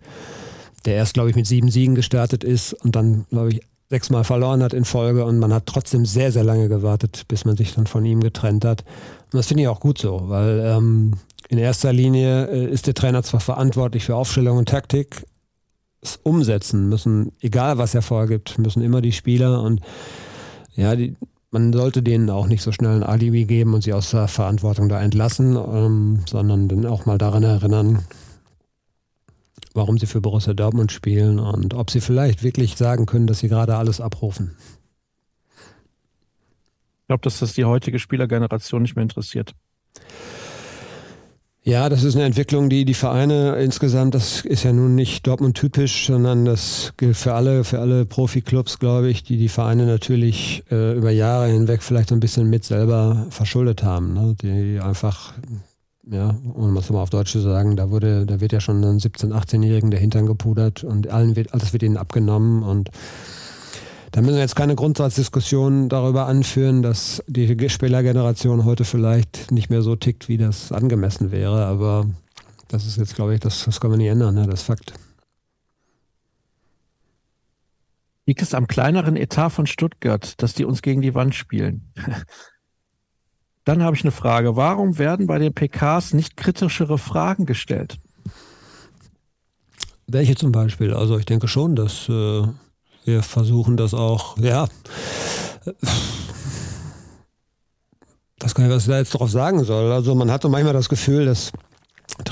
der 0.86 0.96
erst, 0.96 1.14
glaube 1.14 1.30
ich, 1.30 1.36
mit 1.36 1.48
sieben 1.48 1.70
Siegen 1.70 1.96
gestartet 1.96 2.44
ist 2.44 2.74
und 2.74 2.96
dann, 2.96 3.26
glaube 3.30 3.50
ich, 3.50 3.62
sechsmal 3.90 4.24
verloren 4.24 4.64
hat 4.64 4.74
in 4.74 4.86
Folge 4.86 5.26
und 5.26 5.40
man 5.40 5.54
hat 5.54 5.68
trotzdem 5.68 6.06
sehr, 6.06 6.32
sehr 6.32 6.44
lange 6.44 6.70
gewartet, 6.70 7.26
bis 7.28 7.46
man 7.46 7.56
sich 7.56 7.76
dann 7.76 7.88
von 7.88 8.04
ihm 8.06 8.20
getrennt 8.20 8.66
hat. 8.66 8.84
Und 9.26 9.38
das 9.38 9.48
finde 9.48 9.64
ich 9.64 9.70
auch 9.70 9.80
gut 9.80 10.00
so, 10.00 10.24
weil 10.26 10.60
ähm, 10.66 11.14
in 11.50 11.58
erster 11.60 11.94
Linie 11.94 12.48
äh, 12.48 12.72
ist 12.72 12.88
der 12.88 12.96
Trainer 12.96 13.22
zwar 13.24 13.40
verantwortlich 13.40 14.04
für 14.06 14.16
Aufstellung 14.16 14.58
und 14.58 14.70
Taktik, 14.70 15.26
das 16.02 16.20
Umsetzen 16.24 16.90
müssen, 16.90 17.32
egal 17.42 17.78
was 17.78 17.96
er 17.96 18.02
vorgibt, 18.02 18.58
müssen 18.58 18.82
immer 18.82 19.02
die 19.02 19.12
Spieler 19.12 19.62
und 19.62 19.82
ja, 20.76 20.96
die, 20.96 21.16
man 21.56 21.72
sollte 21.72 22.04
denen 22.04 22.30
auch 22.30 22.48
nicht 22.48 22.62
so 22.62 22.74
schnell 22.74 22.98
ein 22.98 23.04
Alibi 23.04 23.46
geben 23.46 23.74
und 23.76 23.82
sie 23.82 23.94
aus 23.94 24.12
der 24.12 24.28
Verantwortung 24.28 24.90
da 24.90 25.02
entlassen, 25.02 25.56
ähm, 25.56 26.20
sondern 26.28 26.68
dann 26.68 26.86
auch 26.86 27.06
mal 27.06 27.18
daran 27.18 27.44
erinnern, 27.44 28.04
warum 29.74 29.98
sie 29.98 30.06
für 30.06 30.20
Borussia 30.20 30.54
Dortmund 30.54 30.92
spielen 30.92 31.40
und 31.40 31.74
ob 31.74 31.92
sie 31.92 32.02
vielleicht 32.02 32.44
wirklich 32.44 32.76
sagen 32.76 33.06
können, 33.06 33.26
dass 33.26 33.40
sie 33.40 33.48
gerade 33.48 33.78
alles 33.78 34.02
abrufen. 34.02 34.58
Ich 37.04 37.08
glaube, 37.08 37.22
dass 37.22 37.40
das 37.40 37.54
die 37.54 37.64
heutige 37.64 38.00
Spielergeneration 38.00 38.82
nicht 38.82 38.98
mehr 38.98 39.04
interessiert. 39.04 39.56
Ja, 41.68 41.90
das 41.90 42.04
ist 42.04 42.16
eine 42.16 42.26
Entwicklung, 42.26 42.70
die 42.70 42.86
die 42.86 42.94
Vereine 42.94 43.56
insgesamt, 43.56 44.14
das 44.14 44.46
ist 44.46 44.62
ja 44.62 44.72
nun 44.72 44.94
nicht 44.94 45.26
Dortmund 45.26 45.58
typisch, 45.58 46.06
sondern 46.06 46.46
das 46.46 46.94
gilt 46.96 47.18
für 47.18 47.34
alle, 47.34 47.64
für 47.64 47.80
alle 47.80 48.06
Profiklubs, 48.06 48.78
glaube 48.78 49.10
ich, 49.10 49.24
die 49.24 49.38
die 49.38 49.50
Vereine 49.50 49.88
natürlich 49.88 50.64
äh, 50.70 50.96
über 50.96 51.10
Jahre 51.10 51.48
hinweg 51.48 51.82
vielleicht 51.82 52.10
so 52.10 52.16
ein 52.16 52.20
bisschen 52.20 52.52
mit 52.52 52.66
selber 52.66 53.26
verschuldet 53.32 53.82
haben, 53.82 54.14
ne? 54.14 54.36
die 54.40 54.80
einfach 54.80 55.34
ja, 56.12 56.36
um 56.54 56.78
es 56.78 56.92
mal 56.92 57.02
auf 57.02 57.10
Deutsch 57.10 57.32
zu 57.32 57.40
sagen, 57.40 57.76
da 57.76 57.90
wurde, 57.90 58.28
da 58.28 58.40
wird 58.40 58.54
ja 58.54 58.60
schon 58.60 58.84
ein 58.84 59.00
17-, 59.00 59.32
18-Jährigen 59.32 59.90
der 59.90 60.00
Hintern 60.00 60.28
gepudert 60.28 60.84
und 60.84 61.08
allen 61.10 61.36
wird, 61.36 61.52
alles 61.52 61.74
wird 61.74 61.82
ihnen 61.82 61.98
abgenommen 61.98 62.62
und 62.62 62.92
da 64.16 64.22
müssen 64.22 64.36
wir 64.36 64.42
jetzt 64.42 64.56
keine 64.56 64.76
Grundsatzdiskussion 64.76 65.90
darüber 65.90 66.28
anführen, 66.28 66.82
dass 66.82 67.22
die 67.28 67.70
Spielergeneration 67.70 68.64
heute 68.64 68.86
vielleicht 68.86 69.52
nicht 69.52 69.70
mehr 69.70 69.82
so 69.82 69.98
tickt, 69.98 70.30
wie 70.30 70.38
das 70.38 70.72
angemessen 70.72 71.32
wäre, 71.32 71.66
aber 71.66 72.06
das 72.70 72.86
ist 72.86 72.96
jetzt, 72.96 73.16
glaube 73.16 73.34
ich, 73.34 73.42
das, 73.42 73.66
das 73.66 73.82
können 73.82 73.92
wir 73.92 73.98
nicht 73.98 74.08
ändern, 74.08 74.36
ne? 74.36 74.48
das 74.48 74.62
ist 74.62 74.68
Fakt. 74.68 74.94
Liegt 78.26 78.42
es 78.42 78.54
am 78.54 78.68
kleineren 78.68 79.18
Etat 79.18 79.50
von 79.50 79.68
Stuttgart, 79.68 80.42
dass 80.42 80.54
die 80.54 80.64
uns 80.64 80.82
gegen 80.82 81.02
die 81.02 81.14
Wand 81.14 81.36
spielen? 81.36 81.92
Dann 83.66 83.84
habe 83.84 83.98
ich 83.98 84.04
eine 84.06 84.12
Frage. 84.12 84.56
Warum 84.56 84.98
werden 84.98 85.28
bei 85.28 85.40
den 85.40 85.54
PKs 85.54 86.14
nicht 86.14 86.38
kritischere 86.38 86.98
Fragen 86.98 87.46
gestellt? 87.46 87.98
Welche 90.08 90.36
zum 90.36 90.54
Beispiel? 90.54 90.94
Also 90.94 91.18
ich 91.18 91.26
denke 91.26 91.50
schon, 91.50 91.76
dass 91.76 92.08
äh, 92.08 92.44
wir 93.06 93.24
versuchen 93.24 93.78
das 93.78 93.94
auch, 93.94 94.38
ja. 94.38 94.68
Was 98.40 98.54
kann 98.54 98.66
ich, 98.66 98.72
was 98.72 98.84
ich 98.84 98.90
da 98.90 98.98
jetzt 98.98 99.12
drauf 99.12 99.32
sagen 99.32 99.64
soll? 99.64 99.92
Also 99.92 100.14
man 100.14 100.30
hat 100.30 100.42
so 100.42 100.50
manchmal 100.50 100.74
das 100.74 100.90
Gefühl, 100.90 101.26
dass 101.26 101.52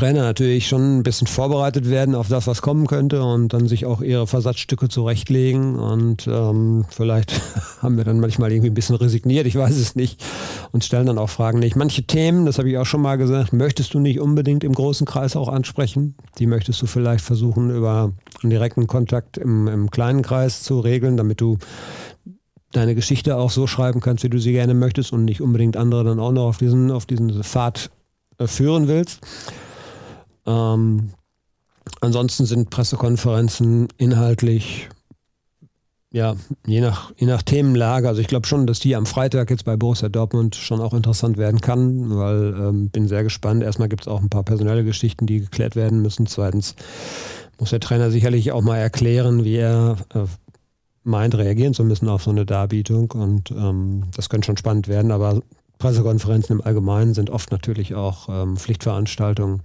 Trainer 0.04 0.24
natürlich 0.24 0.68
schon 0.68 0.98
ein 0.98 1.04
bisschen 1.04 1.28
vorbereitet 1.28 1.90
werden 1.90 2.14
auf 2.14 2.28
das, 2.28 2.46
was 2.46 2.62
kommen 2.62 2.88
könnte 2.88 3.24
und 3.24 3.54
dann 3.54 3.70
sich 3.70 3.86
auch 3.86 4.02
ihre 4.02 4.28
Versatzstücke 4.28 4.90
zurechtlegen. 4.90 5.80
Und 5.80 6.28
ähm, 6.28 6.84
vielleicht 6.90 7.40
haben 7.82 7.96
wir 7.96 8.04
dann 8.04 8.20
manchmal 8.20 8.52
irgendwie 8.52 8.70
ein 8.70 8.74
bisschen 8.74 8.98
resigniert, 8.98 9.48
ich 9.48 9.56
weiß 9.56 9.78
es 9.78 9.96
nicht, 9.96 10.22
und 10.74 10.84
stellen 10.84 11.06
dann 11.06 11.18
auch 11.18 11.30
Fragen 11.30 11.60
nicht. 11.60 11.78
Manche 11.78 12.04
Themen, 12.04 12.46
das 12.46 12.58
habe 12.58 12.70
ich 12.70 12.78
auch 12.78 12.86
schon 12.86 13.02
mal 13.02 13.18
gesagt, 13.18 13.54
möchtest 13.54 13.94
du 13.94 14.00
nicht 14.00 14.20
unbedingt 14.20 14.66
im 14.66 14.74
großen 14.74 15.08
Kreis 15.08 15.38
auch 15.38 15.48
ansprechen. 15.48 16.16
Die 16.38 16.48
möchtest 16.48 16.82
du 16.82 16.86
vielleicht 16.86 17.24
versuchen, 17.24 17.70
über 17.70 18.12
einen 18.42 18.50
direkten 18.50 18.88
Kontakt 18.88 19.38
im, 19.38 19.70
im 19.70 19.90
kleinen 19.90 20.22
Kreis 20.22 20.64
zu 20.64 20.82
regeln, 20.82 21.16
damit 21.16 21.40
du 21.40 21.60
deine 22.74 22.94
Geschichte 22.94 23.38
auch 23.38 23.52
so 23.52 23.68
schreiben 23.68 24.02
kannst, 24.02 24.26
wie 24.26 24.30
du 24.30 24.38
sie 24.38 24.52
gerne 24.52 24.74
möchtest 24.74 25.14
und 25.14 25.24
nicht 25.24 25.40
unbedingt 25.40 25.78
andere 25.78 26.04
dann 26.04 26.20
auch 26.20 26.34
noch 26.34 26.50
auf 26.50 26.58
diesen, 26.58 26.92
auf 26.92 27.06
diesen 27.06 27.42
Pfad 27.42 27.90
äh, 28.38 28.48
führen 28.48 28.90
willst. 28.90 29.22
Ähm, 30.46 31.12
ansonsten 32.02 32.46
sind 32.46 32.70
Pressekonferenzen 32.70 33.88
inhaltlich 33.98 34.90
ja, 36.14 36.36
je 36.68 36.80
nach, 36.80 37.12
je 37.18 37.26
nach 37.26 37.42
Themenlage. 37.42 38.08
Also 38.08 38.22
ich 38.22 38.28
glaube 38.28 38.46
schon, 38.46 38.68
dass 38.68 38.80
die 38.80 38.96
am 38.96 39.08
Freitag 39.08 39.50
jetzt 39.50 39.66
bei 39.66 39.76
Borussia 39.76 40.10
Dortmund 40.10 40.56
schon 40.56 40.80
auch 40.80 40.94
interessant 40.94 41.38
werden 41.38 41.60
kann, 41.60 42.16
weil 42.16 42.54
ähm, 42.56 42.90
bin 42.90 43.08
sehr 43.08 43.24
gespannt. 43.24 43.64
Erstmal 43.64 43.90
gibt 43.90 44.04
es 44.04 44.08
auch 44.08 44.22
ein 44.22 44.30
paar 44.30 44.44
personelle 44.44 44.84
Geschichten, 44.84 45.26
die 45.26 45.40
geklärt 45.40 45.76
werden 45.76 46.04
müssen. 46.04 46.28
Zweitens 46.28 46.76
muss 47.60 47.72
der 47.72 47.80
Trainer 47.80 48.12
sicherlich 48.12 48.52
auch 48.52 48.62
mal 48.62 48.78
erklären, 48.78 49.44
wie 49.44 49.56
er 49.56 49.98
äh, 50.14 50.26
meint, 51.04 51.34
reagieren 51.36 51.74
zu 51.74 51.84
müssen 51.84 52.08
auf 52.08 52.24
so 52.24 52.30
eine 52.30 52.46
Darbietung. 52.46 53.10
Und 53.10 53.50
ähm, 53.50 54.04
das 54.16 54.30
könnte 54.30 54.46
schon 54.46 54.58
spannend 54.58 54.88
werden, 54.88 55.12
aber 55.12 55.42
Pressekonferenzen 55.80 56.60
im 56.60 56.64
Allgemeinen 56.64 57.16
sind 57.16 57.32
oft 57.32 57.52
natürlich 57.52 57.96
auch 57.96 58.30
ähm, 58.30 58.56
Pflichtveranstaltungen 58.56 59.62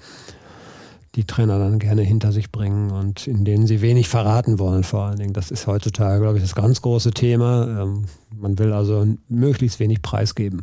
die 1.19 1.25
Trainer 1.25 1.59
dann 1.59 1.81
gerne 1.81 2.03
hinter 2.03 2.31
sich 2.31 2.53
bringen 2.53 2.93
und 2.93 3.27
in 3.27 3.45
denen 3.45 3.67
sie 3.67 3.83
wenig 3.83 4.09
verraten 4.09 4.61
wollen 4.61 4.85
vor 4.85 5.03
allen 5.03 5.19
Dingen. 5.19 5.33
Das 5.33 5.51
ist 5.51 5.67
heutzutage, 5.67 6.21
glaube 6.21 6.37
ich, 6.39 6.45
das 6.45 6.55
ganz 6.55 6.81
große 6.81 7.11
Thema. 7.11 7.83
Ähm, 7.83 8.05
man 8.37 8.57
will 8.61 8.73
also 8.73 9.05
möglichst 9.29 9.81
wenig 9.81 10.01
preisgeben. 10.01 10.63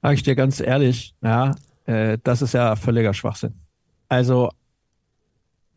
Sag 0.00 0.14
ich 0.14 0.22
dir 0.22 0.34
ganz 0.34 0.60
ehrlich, 0.60 1.14
ja, 1.22 1.54
äh, 1.84 2.16
das 2.24 2.40
ist 2.40 2.54
ja 2.54 2.74
völliger 2.74 3.12
Schwachsinn. 3.12 3.52
Also, 4.08 4.48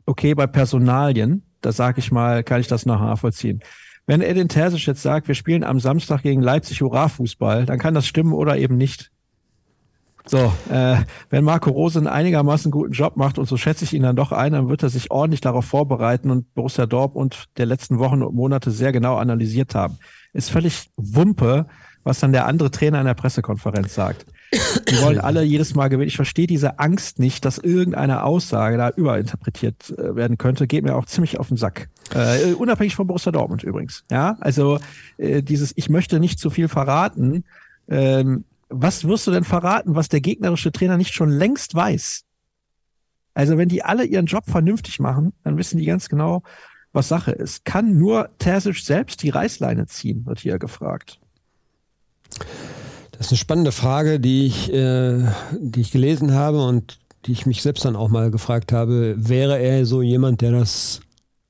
okay, 0.05 0.33
bei 0.33 0.47
Personalien, 0.47 1.43
da 1.59 1.73
sage 1.73 1.99
ich 1.99 2.13
mal, 2.13 2.41
kann 2.41 2.61
ich 2.61 2.67
das 2.67 2.85
noch 2.85 3.01
nachvollziehen. 3.01 3.59
Wenn 4.05 4.21
Edin 4.21 4.47
Terzic 4.47 4.85
jetzt 4.85 5.01
sagt, 5.01 5.27
wir 5.27 5.35
spielen 5.35 5.65
am 5.65 5.81
Samstag 5.81 6.21
gegen 6.21 6.39
Leipzig 6.41 6.79
Hurra-Fußball, 6.79 7.65
dann 7.65 7.79
kann 7.79 7.93
das 7.93 8.07
stimmen 8.07 8.31
oder 8.31 8.57
eben 8.57 8.77
nicht. 8.77 9.11
So, 10.27 10.53
äh, 10.69 10.97
wenn 11.29 11.43
Marco 11.43 11.69
Rose 11.69 11.99
einen 11.99 12.07
einigermaßen 12.07 12.71
guten 12.71 12.91
Job 12.91 13.15
macht, 13.15 13.39
und 13.39 13.47
so 13.47 13.57
schätze 13.57 13.85
ich 13.85 13.93
ihn 13.93 14.03
dann 14.03 14.15
doch 14.15 14.31
ein, 14.31 14.53
dann 14.53 14.69
wird 14.69 14.83
er 14.83 14.89
sich 14.89 15.09
ordentlich 15.09 15.41
darauf 15.41 15.65
vorbereiten 15.65 16.31
und 16.31 16.53
Borussia 16.53 16.85
Dortmund 16.85 17.45
der 17.57 17.65
letzten 17.65 17.99
Wochen 17.99 18.21
und 18.21 18.35
Monate 18.35 18.71
sehr 18.71 18.91
genau 18.91 19.15
analysiert 19.15 19.73
haben. 19.73 19.97
Ist 20.33 20.51
völlig 20.51 20.89
Wumpe, 20.97 21.67
was 22.03 22.19
dann 22.19 22.31
der 22.31 22.45
andere 22.45 22.71
Trainer 22.71 22.99
in 22.99 23.05
der 23.05 23.13
Pressekonferenz 23.13 23.93
sagt. 23.93 24.25
Die 24.89 25.01
wollen 25.01 25.19
alle 25.19 25.43
jedes 25.43 25.75
Mal 25.75 25.89
gewinnen. 25.89 26.07
Ich 26.07 26.15
verstehe 26.15 26.47
diese 26.47 26.79
Angst 26.79 27.19
nicht, 27.19 27.43
dass 27.43 27.57
irgendeine 27.57 28.23
Aussage 28.23 28.77
da 28.77 28.89
überinterpretiert 28.89 29.89
äh, 29.97 30.15
werden 30.15 30.37
könnte. 30.37 30.67
Geht 30.67 30.85
mir 30.85 30.95
auch 30.95 31.05
ziemlich 31.05 31.37
auf 31.37 31.49
den 31.49 31.57
Sack. 31.57 31.89
Äh, 32.13 32.53
unabhängig 32.53 32.95
von 32.95 33.07
Borussia 33.07 33.31
Dortmund 33.31 33.63
übrigens. 33.63 34.05
Ja, 34.09 34.37
also 34.39 34.79
äh, 35.17 35.43
dieses, 35.43 35.73
ich 35.75 35.89
möchte 35.89 36.19
nicht 36.19 36.39
zu 36.39 36.49
viel 36.49 36.69
verraten. 36.69 37.43
Ähm, 37.89 38.45
was 38.69 39.07
wirst 39.07 39.27
du 39.27 39.31
denn 39.31 39.43
verraten, 39.43 39.95
was 39.95 40.09
der 40.09 40.21
gegnerische 40.21 40.71
Trainer 40.71 40.97
nicht 40.97 41.13
schon 41.13 41.29
längst 41.29 41.75
weiß? 41.75 42.23
Also 43.33 43.57
wenn 43.57 43.69
die 43.69 43.83
alle 43.83 44.03
ihren 44.03 44.25
Job 44.25 44.45
vernünftig 44.47 44.99
machen, 44.99 45.33
dann 45.43 45.57
wissen 45.57 45.77
die 45.77 45.85
ganz 45.85 46.09
genau, 46.09 46.43
was 46.91 47.07
Sache 47.07 47.31
ist. 47.31 47.65
Kann 47.65 47.97
nur 47.97 48.29
Terzic 48.39 48.79
selbst 48.79 49.21
die 49.21 49.29
Reißleine 49.29 49.85
ziehen, 49.85 50.25
wird 50.25 50.39
hier 50.39 50.57
gefragt. 50.57 51.19
Das 53.11 53.27
ist 53.27 53.31
eine 53.31 53.37
spannende 53.37 53.71
Frage, 53.71 54.19
die 54.19 54.47
ich, 54.47 54.73
äh, 54.73 55.23
die 55.59 55.81
ich 55.81 55.91
gelesen 55.91 56.33
habe 56.33 56.65
und 56.65 56.99
die 57.25 57.31
ich 57.31 57.45
mich 57.45 57.61
selbst 57.61 57.85
dann 57.85 57.95
auch 57.95 58.09
mal 58.09 58.31
gefragt 58.31 58.71
habe. 58.71 59.15
Wäre 59.17 59.59
er 59.59 59.85
so 59.85 60.01
jemand, 60.01 60.41
der 60.41 60.51
das 60.51 61.01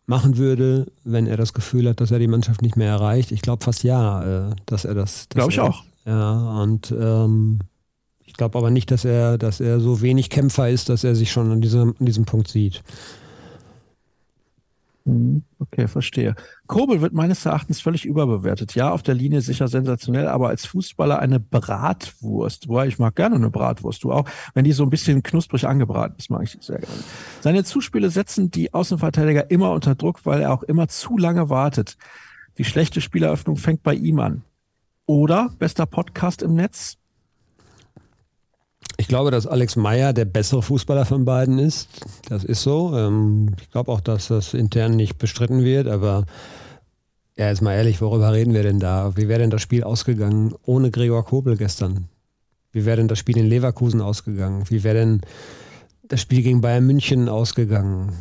machen 0.05 0.38
würde, 0.38 0.88
wenn 1.03 1.28
er 1.28 1.38
das 1.38 1.53
Gefühl 1.53 1.89
hat, 1.89 2.01
dass 2.01 2.11
er 2.11 2.20
die 2.20 2.28
Mannschaft 2.28 2.61
nicht 2.61 2.78
mehr 2.78 2.89
erreicht? 2.89 3.32
Ich 3.32 3.41
glaube 3.41 3.63
fast 3.63 3.84
ja, 3.84 4.49
äh, 4.49 4.55
dass 4.65 4.86
er 4.86 4.95
das. 4.95 5.28
Glaube 5.30 5.51
ich 5.51 5.59
auch. 5.59 5.84
Ja, 6.07 6.61
und 6.61 6.89
ähm, 6.97 7.59
ich 8.25 8.33
glaube 8.33 8.57
aber 8.57 8.71
nicht, 8.71 8.91
dass 8.91 9.03
er, 9.03 9.37
dass 9.37 9.59
er 9.59 9.81
so 9.81 10.01
wenig 10.01 10.29
Kämpfer 10.29 10.69
ist, 10.69 10.87
dass 10.87 11.03
er 11.03 11.15
sich 11.15 11.31
schon 11.31 11.51
an 11.51 11.61
diesem, 11.61 11.95
an 11.99 12.05
diesem 12.05 12.23
Punkt 12.23 12.47
sieht. 12.47 12.81
Mhm. 15.03 15.43
Okay, 15.59 15.87
verstehe. 15.87 16.35
Kobel 16.67 17.01
wird 17.01 17.13
meines 17.13 17.45
Erachtens 17.45 17.81
völlig 17.81 18.05
überbewertet. 18.05 18.73
Ja, 18.75 18.91
auf 18.91 19.03
der 19.03 19.15
Linie 19.15 19.41
sicher 19.41 19.67
sensationell, 19.67 20.27
aber 20.27 20.47
als 20.47 20.65
Fußballer 20.65 21.19
eine 21.19 21.41
Bratwurst. 21.41 22.69
Woher 22.69 22.87
ich 22.87 22.99
mag 22.99 23.15
gerne 23.15 23.35
eine 23.35 23.49
Bratwurst, 23.49 24.03
du 24.03 24.13
auch. 24.13 24.29
Wenn 24.53 24.63
die 24.63 24.73
so 24.73 24.83
ein 24.83 24.89
bisschen 24.89 25.23
knusprig 25.23 25.67
angebraten 25.67 26.15
ist, 26.17 26.29
mag 26.29 26.43
ich 26.43 26.57
sehr 26.61 26.79
gerne. 26.79 27.03
Seine 27.41 27.65
Zuspiele 27.65 28.09
setzen 28.11 28.49
die 28.49 28.73
Außenverteidiger 28.73 29.51
immer 29.51 29.71
unter 29.71 29.95
Druck, 29.95 30.25
weil 30.25 30.41
er 30.41 30.53
auch 30.53 30.63
immer 30.63 30.87
zu 30.87 31.17
lange 31.17 31.49
wartet. 31.49 31.97
Die 32.57 32.65
schlechte 32.65 33.01
Spieleröffnung 33.01 33.57
fängt 33.57 33.83
bei 33.83 33.93
ihm 33.93 34.19
an. 34.19 34.43
Oder, 35.07 35.49
bester 35.57 35.87
Podcast 35.87 36.43
im 36.43 36.53
Netz, 36.53 36.97
ich 38.97 39.07
glaube, 39.07 39.31
dass 39.31 39.47
Alex 39.47 39.75
Meyer 39.75 40.11
der 40.11 40.25
bessere 40.25 40.61
Fußballer 40.61 41.05
von 41.05 41.23
beiden 41.23 41.59
ist. 41.59 41.87
Das 42.29 42.43
ist 42.43 42.63
so. 42.63 42.97
Ähm, 42.97 43.55
ich 43.61 43.69
glaube 43.69 43.91
auch, 43.91 44.01
dass 44.01 44.27
das 44.27 44.53
intern 44.53 44.95
nicht 44.95 45.17
bestritten 45.17 45.63
wird, 45.63 45.87
aber 45.87 46.25
ja, 47.37 47.47
jetzt 47.47 47.61
mal 47.61 47.75
ehrlich, 47.75 48.01
worüber 48.01 48.33
reden 48.33 48.53
wir 48.53 48.63
denn 48.63 48.79
da? 48.79 49.15
Wie 49.15 49.27
wäre 49.27 49.39
denn 49.39 49.51
das 49.51 49.61
Spiel 49.61 49.83
ausgegangen 49.83 50.55
ohne 50.65 50.89
Gregor 50.89 51.23
Kobel 51.23 51.55
gestern? 51.55 52.09
Wie 52.71 52.85
wäre 52.85 52.97
denn 52.97 53.07
das 53.07 53.19
Spiel 53.19 53.37
in 53.37 53.45
Leverkusen 53.45 54.01
ausgegangen? 54.01 54.63
Wie 54.69 54.83
wäre 54.83 54.95
denn 54.95 55.21
das 56.03 56.19
Spiel 56.19 56.41
gegen 56.41 56.61
Bayern 56.61 56.85
München 56.85 57.29
ausgegangen? 57.29 58.13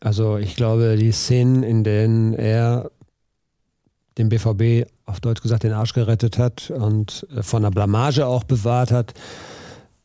Also 0.00 0.36
ich 0.36 0.56
glaube, 0.56 0.96
die 0.96 1.12
Szenen, 1.12 1.62
in 1.62 1.84
denen 1.84 2.34
er 2.34 2.90
den 4.18 4.28
BVB 4.28 4.90
auf 5.08 5.20
Deutsch 5.20 5.42
gesagt 5.42 5.62
den 5.62 5.72
Arsch 5.72 5.94
gerettet 5.94 6.38
hat 6.38 6.70
und 6.70 7.26
äh, 7.34 7.42
von 7.42 7.62
der 7.62 7.70
Blamage 7.70 8.26
auch 8.26 8.44
bewahrt 8.44 8.90
hat, 8.90 9.14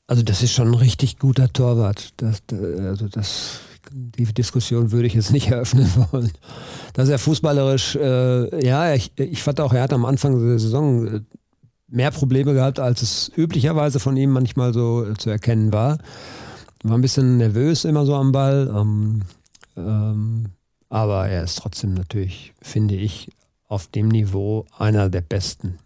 also 0.07 0.23
das 0.23 0.43
ist 0.43 0.53
schon 0.53 0.69
ein 0.69 0.73
richtig 0.73 1.19
guter 1.19 1.51
Torwart. 1.51 2.13
Das, 2.17 2.41
also 2.51 3.07
das, 3.07 3.59
die 3.91 4.25
Diskussion 4.25 4.91
würde 4.91 5.07
ich 5.07 5.13
jetzt 5.13 5.31
nicht 5.31 5.47
eröffnen 5.51 5.89
wollen. 6.11 6.31
Dass 6.93 7.09
er 7.09 7.19
fußballerisch, 7.19 7.95
äh, 7.95 8.65
ja, 8.65 8.93
ich, 8.93 9.11
ich 9.17 9.43
fand 9.43 9.59
auch, 9.59 9.73
er 9.73 9.83
hat 9.83 9.93
am 9.93 10.05
Anfang 10.05 10.39
der 10.45 10.59
Saison 10.59 11.07
äh, 11.07 11.21
mehr 11.87 12.11
Probleme 12.11 12.53
gehabt, 12.53 12.79
als 12.79 13.01
es 13.01 13.31
üblicherweise 13.35 13.99
von 13.99 14.17
ihm 14.17 14.31
manchmal 14.31 14.73
so 14.73 15.05
äh, 15.05 15.13
zu 15.15 15.29
erkennen 15.29 15.71
war. 15.71 15.97
War 16.83 16.97
ein 16.97 17.01
bisschen 17.01 17.37
nervös 17.37 17.85
immer 17.85 18.05
so 18.05 18.15
am 18.15 18.31
Ball. 18.31 18.73
Ähm, 18.75 19.21
ähm, 19.77 20.45
aber 20.89 21.27
er 21.27 21.43
ist 21.43 21.57
trotzdem 21.57 21.93
natürlich, 21.93 22.53
finde 22.61 22.95
ich, 22.95 23.29
auf 23.73 23.87
dem 23.87 24.07
Niveau 24.07 24.65
einer 24.77 25.09
der 25.09 25.21
besten. 25.21 25.77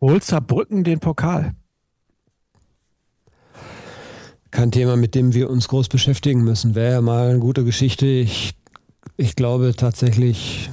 Holt 0.00 0.24
Saarbrücken 0.24 0.84
den 0.84 1.00
Pokal? 1.00 1.54
kein 4.54 4.70
Thema, 4.70 4.96
mit 4.96 5.14
dem 5.14 5.34
wir 5.34 5.50
uns 5.50 5.68
groß 5.68 5.88
beschäftigen 5.88 6.42
müssen. 6.42 6.74
Wäre 6.74 6.92
ja 6.92 7.00
mal 7.00 7.28
eine 7.28 7.40
gute 7.40 7.64
Geschichte. 7.64 8.06
Ich, 8.06 8.54
ich 9.16 9.34
glaube 9.34 9.74
tatsächlich, 9.76 10.70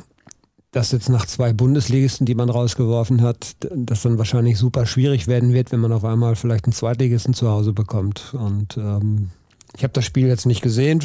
dass 0.71 0.91
jetzt 0.91 1.09
nach 1.09 1.25
zwei 1.25 1.51
Bundesligisten, 1.51 2.25
die 2.25 2.36
man 2.36 2.49
rausgeworfen 2.49 3.21
hat, 3.21 3.55
das 3.75 4.03
dann 4.03 4.19
wahrscheinlich 4.19 4.57
super 4.57 4.86
schwierig 4.86 5.27
werden 5.27 5.51
wird, 5.51 5.71
wenn 5.71 5.79
man 5.79 5.91
auf 5.91 6.05
einmal 6.05 6.36
vielleicht 6.36 6.65
einen 6.65 6.73
Zweitligisten 6.73 7.34
zu 7.34 7.49
Hause 7.49 7.73
bekommt. 7.73 8.36
Und 8.36 8.77
ähm, 8.77 9.32
ich 9.75 9.84
habe 9.84 9.93
das 9.93 10.05
Spiel 10.05 10.27
jetzt 10.27 10.45
nicht 10.45 10.61
gesehen, 10.61 11.01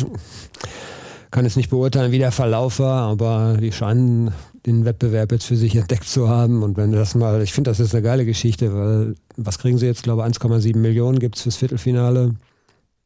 kann 1.31 1.45
jetzt 1.45 1.57
nicht 1.57 1.71
beurteilen, 1.71 2.13
wie 2.13 2.19
der 2.19 2.33
Verlauf 2.33 2.79
war, 2.79 3.03
aber 3.11 3.57
die 3.61 3.73
scheinen 3.73 4.33
den 4.65 4.85
Wettbewerb 4.85 5.33
jetzt 5.33 5.47
für 5.47 5.57
sich 5.57 5.77
entdeckt 5.77 6.09
zu 6.09 6.29
haben. 6.29 6.63
Und 6.63 6.77
wenn 6.77 6.93
das 6.93 7.15
mal, 7.15 7.43
ich 7.43 7.53
finde, 7.53 7.71
das 7.71 7.81
ist 7.81 7.95
eine 7.95 8.03
geile 8.03 8.25
Geschichte, 8.25 8.75
weil 8.75 9.15
was 9.37 9.59
kriegen 9.59 9.79
sie 9.79 9.87
jetzt? 9.87 9.99
Ich 9.99 10.03
glaube, 10.05 10.25
1,7 10.25 10.77
Millionen 10.77 11.19
gibt 11.19 11.37
es 11.37 11.43
fürs 11.43 11.57
Viertelfinale. 11.57 12.35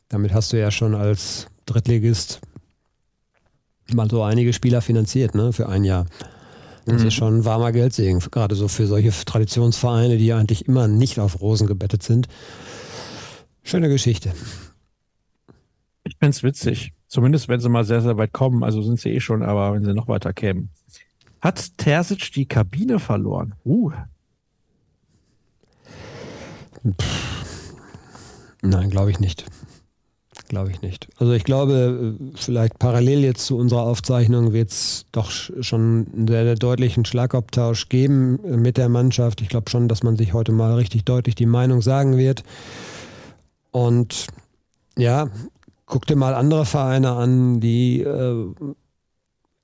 Damit 0.09 0.33
hast 0.33 0.53
du 0.53 0.59
ja 0.59 0.71
schon 0.71 0.95
als 0.95 1.47
Drittligist 1.67 2.41
mal 3.93 4.09
so 4.09 4.23
einige 4.23 4.53
Spieler 4.53 4.81
finanziert, 4.83 5.35
ne, 5.35 5.53
für 5.53 5.69
ein 5.69 5.85
Jahr. 5.85 6.07
Das 6.87 7.03
mhm. 7.03 7.09
ist 7.09 7.15
schon 7.15 7.39
ein 7.39 7.45
warmer 7.45 7.73
Geldsegen, 7.73 8.21
gerade 8.21 8.55
so 8.55 8.69
für 8.69 8.87
solche 8.87 9.11
Traditionsvereine, 9.11 10.17
die 10.17 10.33
eigentlich 10.33 10.67
immer 10.67 10.89
nicht 10.89 11.19
auf 11.19 11.41
Rosen 11.41 11.67
gebettet 11.67 12.03
sind. 12.03 12.29
Schöne 13.63 13.89
Geschichte. 13.89 14.33
Ich 16.05 16.17
finde 16.19 16.31
es 16.31 16.43
witzig. 16.43 16.93
Zumindest 17.11 17.49
wenn 17.49 17.59
sie 17.59 17.69
mal 17.69 17.85
sehr, 17.85 18.01
sehr 18.03 18.17
weit 18.19 18.33
kommen. 18.33 18.63
Also 18.63 18.83
sind 18.83 19.01
sie 19.01 19.11
eh 19.11 19.19
schon, 19.19 19.43
aber 19.43 19.75
wenn 19.75 19.85
sie 19.85 19.93
noch 19.93 20.07
weiter 20.07 20.33
kämen. 20.33 20.71
Hat 21.41 21.77
Terzic 21.77 22.31
die 22.33 22.47
Kabine 22.47 23.01
verloren? 23.01 23.55
Uh. 23.65 23.91
Nein, 28.63 28.91
glaube 28.91 29.11
ich 29.11 29.19
nicht. 29.19 29.45
Glaube 30.47 30.71
ich 30.71 30.83
nicht. 30.83 31.09
Also 31.19 31.33
ich 31.33 31.43
glaube, 31.43 32.17
vielleicht 32.37 32.79
parallel 32.79 33.25
jetzt 33.25 33.45
zu 33.45 33.59
unserer 33.59 33.83
Aufzeichnung 33.83 34.53
wird 34.53 34.71
es 34.71 35.07
doch 35.11 35.33
schon 35.33 36.07
einen 36.15 36.29
sehr, 36.29 36.45
sehr 36.45 36.55
deutlichen 36.55 37.05
Schlagabtausch 37.05 37.89
geben 37.89 38.39
mit 38.63 38.77
der 38.77 38.89
Mannschaft. 38.89 39.41
Ich 39.41 39.49
glaube 39.49 39.69
schon, 39.69 39.89
dass 39.89 40.05
man 40.05 40.17
sich 40.17 40.33
heute 40.33 40.53
mal 40.53 40.75
richtig 40.75 41.05
deutlich 41.05 41.35
die 41.35 41.47
Meinung 41.47 41.83
sagen 41.83 42.17
wird. 42.17 42.45
Und 43.73 44.29
ja, 44.97 45.29
guck 45.91 46.07
dir 46.07 46.17
mal 46.17 46.35
andere 46.35 46.65
Vereine 46.65 47.11
an, 47.13 47.61
die 47.61 48.01
äh, 48.01 48.55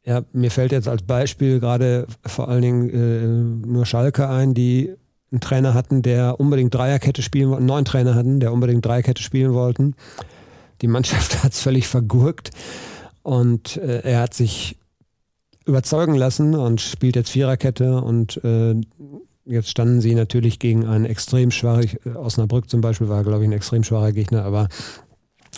ja, 0.05 0.23
mir 0.33 0.51
fällt 0.51 0.73
jetzt 0.73 0.89
als 0.89 1.03
Beispiel 1.03 1.59
gerade 1.59 2.07
vor 2.25 2.49
allen 2.49 2.63
Dingen 2.63 2.91
äh, 2.91 3.67
nur 3.67 3.87
Schalke 3.87 4.29
ein, 4.29 4.53
die 4.53 4.95
einen 5.33 5.41
Trainer 5.41 5.75
hatten, 5.75 6.03
der 6.03 6.39
unbedingt 6.39 6.75
Dreierkette 6.75 7.23
spielen 7.23 7.51
wollte, 7.51 7.65
neuen 7.65 7.85
Trainer 7.85 8.15
hatten, 8.15 8.39
der 8.39 8.53
unbedingt 8.53 8.85
Dreierkette 8.85 9.23
spielen 9.23 9.55
wollten. 9.55 9.95
Die 10.83 10.87
Mannschaft 10.89 11.43
hat 11.45 11.53
es 11.53 11.61
völlig 11.61 11.89
vergurkt 11.89 12.51
und 13.23 13.77
äh, 13.79 14.03
er 14.03 14.21
hat 14.21 14.35
sich 14.35 14.77
überzeugen 15.65 16.15
lassen 16.15 16.55
und 16.55 16.81
spielt 16.81 17.17
jetzt 17.17 17.31
Viererkette 17.31 18.01
und 18.01 18.43
äh, 18.45 18.75
jetzt 19.45 19.71
standen 19.71 20.01
sie 20.01 20.15
natürlich 20.15 20.59
gegen 20.61 20.87
einen 20.87 21.05
extrem 21.05 21.51
schwachen, 21.51 21.99
äh, 22.05 22.11
Osnabrück 22.11 22.69
zum 22.69 22.81
Beispiel 22.81 23.09
war, 23.09 23.25
glaube 23.25 23.43
ich, 23.43 23.49
ein 23.49 23.53
extrem 23.53 23.83
schwacher 23.83 24.13
Gegner, 24.13 24.45
aber 24.45 24.69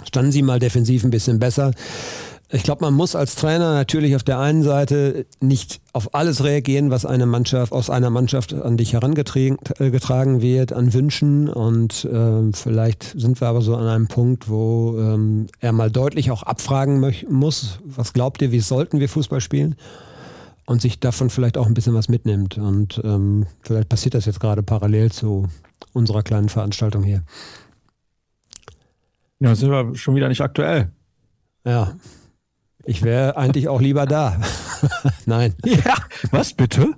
standen 0.07 0.33
sie 0.33 0.43
mal 0.43 0.59
defensiv 0.59 1.05
ein 1.05 1.11
bisschen 1.11 1.39
besser. 1.39 1.73
Ich 2.51 2.63
glaube, 2.63 2.83
man 2.83 2.95
muss 2.95 3.15
als 3.15 3.35
Trainer 3.35 3.75
natürlich 3.75 4.17
auf 4.17 4.23
der 4.23 4.39
einen 4.39 4.63
Seite 4.63 5.27
nicht 5.41 5.83
auf 5.93 6.15
alles 6.15 6.43
reagieren, 6.43 6.91
was 6.91 7.05
eine 7.05 7.27
Mannschaft 7.27 7.73
aus 7.73 7.91
einer 7.91 8.09
Mannschaft 8.09 8.55
an 8.55 8.79
dich 8.79 8.95
herangetragen 8.95 9.59
äh, 9.79 10.43
wird, 10.43 10.73
an 10.73 10.95
Wünschen. 10.95 11.51
Und 11.51 12.07
äh, 12.07 12.53
vielleicht 12.55 13.21
sind 13.21 13.43
wir 13.43 13.49
aber 13.49 13.61
so 13.61 13.77
an 13.77 13.87
einem 13.87 14.09
Punkt, 14.09 14.49
wo 14.49 14.97
ähm, 14.99 15.49
er 15.61 15.73
mal 15.73 15.91
deutlich 15.91 16.31
auch 16.31 16.43
abfragen 16.43 17.05
muss, 17.29 17.81
was 17.85 18.15
glaubt 18.15 18.41
ihr, 18.41 18.51
wie 18.51 18.61
sollten 18.61 18.99
wir 18.99 19.11
Fußball 19.11 19.43
spielen? 19.43 19.75
Und 20.65 20.81
sich 20.81 21.01
davon 21.01 21.29
vielleicht 21.29 21.59
auch 21.59 21.67
ein 21.67 21.75
bisschen 21.75 21.95
was 21.95 22.09
mitnimmt. 22.09 22.57
Und 22.57 22.99
ähm, 23.05 23.47
vielleicht 23.61 23.91
passiert 23.91 24.15
das 24.15 24.25
jetzt 24.25 24.41
gerade 24.41 24.63
parallel 24.63 25.13
zu 25.13 25.49
unserer 25.93 26.23
kleinen 26.23 26.49
Veranstaltung 26.49 27.03
hier. 27.03 27.23
Ja, 29.41 29.55
sind 29.55 29.71
wir 29.71 29.95
schon 29.95 30.15
wieder 30.15 30.29
nicht 30.29 30.41
aktuell. 30.41 30.91
Ja, 31.65 31.95
ich 32.85 33.03
wäre 33.03 33.37
eigentlich 33.37 33.69
auch 33.69 33.81
lieber 33.81 34.07
da. 34.07 34.41
Nein. 35.27 35.55
Ja, 35.65 35.95
was 36.31 36.55
bitte? 36.55 36.95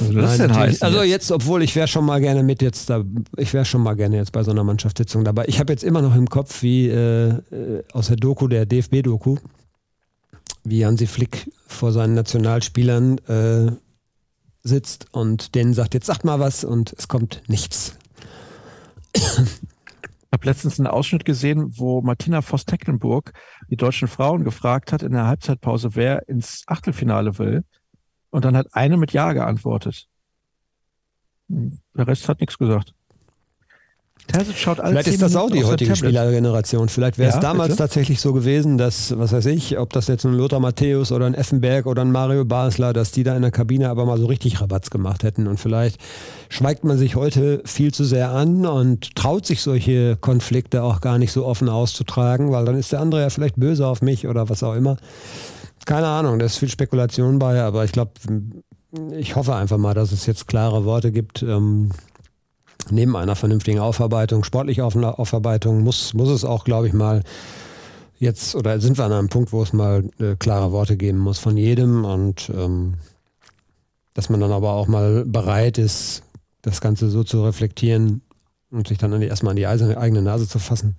Also, 0.00 0.12
das 0.14 0.38
Nein, 0.38 0.54
heißt 0.56 0.82
also 0.82 1.02
jetzt? 1.02 1.10
jetzt, 1.10 1.30
obwohl 1.32 1.62
ich 1.62 1.76
wäre 1.76 1.86
schon 1.86 2.04
mal 2.04 2.20
gerne 2.20 2.42
mit 2.42 2.62
jetzt 2.62 2.90
da, 2.90 3.04
ich 3.36 3.52
wäre 3.52 3.64
schon 3.64 3.82
mal 3.82 3.94
gerne 3.94 4.16
jetzt 4.16 4.32
bei 4.32 4.42
so 4.42 4.50
einer 4.50 4.64
Mannschaftssitzung 4.64 5.22
dabei. 5.22 5.44
Ich 5.48 5.60
habe 5.60 5.72
jetzt 5.72 5.84
immer 5.84 6.02
noch 6.02 6.16
im 6.16 6.28
Kopf, 6.28 6.62
wie 6.62 6.88
äh, 6.88 7.28
äh 7.28 7.84
aus 7.92 8.08
der 8.08 8.16
Doku, 8.16 8.48
der 8.48 8.66
DFB-Doku, 8.66 9.36
wie 10.64 10.86
Hansi 10.86 11.06
Flick 11.06 11.50
vor 11.66 11.92
seinen 11.92 12.14
Nationalspielern 12.14 13.18
äh, 13.28 13.72
sitzt 14.62 15.08
und 15.12 15.54
denen 15.54 15.74
sagt, 15.74 15.94
jetzt 15.94 16.06
sagt 16.06 16.24
mal 16.24 16.40
was 16.40 16.64
und 16.64 16.94
es 16.96 17.06
kommt 17.06 17.42
nichts 17.48 17.94
habe 20.34 20.46
letztens 20.46 20.78
einen 20.78 20.88
Ausschnitt 20.88 21.24
gesehen, 21.24 21.78
wo 21.78 22.02
Martina 22.02 22.42
Voss-Tecklenburg 22.42 23.32
die 23.70 23.76
deutschen 23.76 24.08
Frauen 24.08 24.44
gefragt 24.44 24.92
hat 24.92 25.02
in 25.02 25.12
der 25.12 25.26
Halbzeitpause, 25.26 25.94
wer 25.94 26.28
ins 26.28 26.64
Achtelfinale 26.66 27.38
will. 27.38 27.64
Und 28.30 28.44
dann 28.44 28.56
hat 28.56 28.66
eine 28.72 28.96
mit 28.96 29.12
Ja 29.12 29.32
geantwortet. 29.32 30.08
Der 31.48 32.06
Rest 32.06 32.28
hat 32.28 32.40
nichts 32.40 32.58
gesagt. 32.58 32.93
Terzic 34.26 34.56
schaut 34.56 34.80
alle 34.80 34.90
Vielleicht 34.90 35.08
ist 35.08 35.22
das 35.22 35.36
auch 35.36 35.50
die 35.50 35.64
heutige 35.64 35.94
Spielergeneration. 35.94 36.88
Vielleicht 36.88 37.18
wäre 37.18 37.28
es 37.28 37.34
ja, 37.36 37.40
damals 37.40 37.68
bitte? 37.68 37.78
tatsächlich 37.78 38.20
so 38.20 38.32
gewesen, 38.32 38.78
dass, 38.78 39.16
was 39.18 39.32
weiß 39.32 39.46
ich, 39.46 39.78
ob 39.78 39.92
das 39.92 40.08
jetzt 40.08 40.24
ein 40.24 40.32
Lothar 40.32 40.60
Matthäus 40.60 41.12
oder 41.12 41.26
ein 41.26 41.34
Effenberg 41.34 41.86
oder 41.86 42.02
ein 42.02 42.10
Mario 42.10 42.44
Basler, 42.44 42.92
dass 42.92 43.12
die 43.12 43.22
da 43.22 43.36
in 43.36 43.42
der 43.42 43.50
Kabine 43.50 43.90
aber 43.90 44.06
mal 44.06 44.18
so 44.18 44.26
richtig 44.26 44.60
Rabatz 44.60 44.90
gemacht 44.90 45.22
hätten. 45.22 45.46
Und 45.46 45.60
vielleicht 45.60 46.00
schweigt 46.48 46.84
man 46.84 46.96
sich 46.98 47.16
heute 47.16 47.62
viel 47.64 47.92
zu 47.92 48.04
sehr 48.04 48.30
an 48.30 48.66
und 48.66 49.14
traut 49.14 49.46
sich 49.46 49.60
solche 49.60 50.16
Konflikte 50.16 50.82
auch 50.82 51.00
gar 51.00 51.18
nicht 51.18 51.32
so 51.32 51.44
offen 51.44 51.68
auszutragen, 51.68 52.50
weil 52.50 52.64
dann 52.64 52.78
ist 52.78 52.92
der 52.92 53.00
andere 53.00 53.20
ja 53.20 53.30
vielleicht 53.30 53.56
böse 53.56 53.86
auf 53.86 54.02
mich 54.02 54.26
oder 54.26 54.48
was 54.48 54.62
auch 54.62 54.74
immer. 54.74 54.96
Keine 55.84 56.06
Ahnung, 56.06 56.38
da 56.38 56.46
ist 56.46 56.56
viel 56.56 56.70
Spekulation 56.70 57.38
bei, 57.38 57.60
aber 57.60 57.84
ich 57.84 57.92
glaube, 57.92 58.12
ich 59.16 59.36
hoffe 59.36 59.54
einfach 59.54 59.76
mal, 59.76 59.94
dass 59.94 60.12
es 60.12 60.26
jetzt 60.26 60.48
klare 60.48 60.84
Worte 60.84 61.12
gibt. 61.12 61.42
Ähm, 61.42 61.90
neben 62.90 63.16
einer 63.16 63.36
vernünftigen 63.36 63.78
Aufarbeitung, 63.78 64.44
sportliche 64.44 64.84
Aufarbeitung, 64.84 65.82
muss, 65.82 66.14
muss 66.14 66.28
es 66.28 66.44
auch, 66.44 66.64
glaube 66.64 66.86
ich, 66.86 66.92
mal 66.92 67.22
jetzt, 68.18 68.54
oder 68.54 68.80
sind 68.80 68.98
wir 68.98 69.04
an 69.04 69.12
einem 69.12 69.28
Punkt, 69.28 69.52
wo 69.52 69.62
es 69.62 69.72
mal 69.72 70.04
äh, 70.18 70.36
klare 70.36 70.72
Worte 70.72 70.96
geben 70.96 71.18
muss 71.18 71.38
von 71.38 71.56
jedem 71.56 72.04
und 72.04 72.50
ähm, 72.54 72.94
dass 74.14 74.30
man 74.30 74.40
dann 74.40 74.52
aber 74.52 74.72
auch 74.72 74.86
mal 74.86 75.24
bereit 75.24 75.78
ist, 75.78 76.22
das 76.62 76.80
Ganze 76.80 77.10
so 77.10 77.24
zu 77.24 77.44
reflektieren 77.44 78.22
und 78.70 78.88
sich 78.88 78.98
dann 78.98 79.20
erstmal 79.20 79.50
an 79.50 79.56
die 79.56 79.66
eigene 79.66 80.22
Nase 80.22 80.48
zu 80.48 80.58
fassen. 80.58 80.96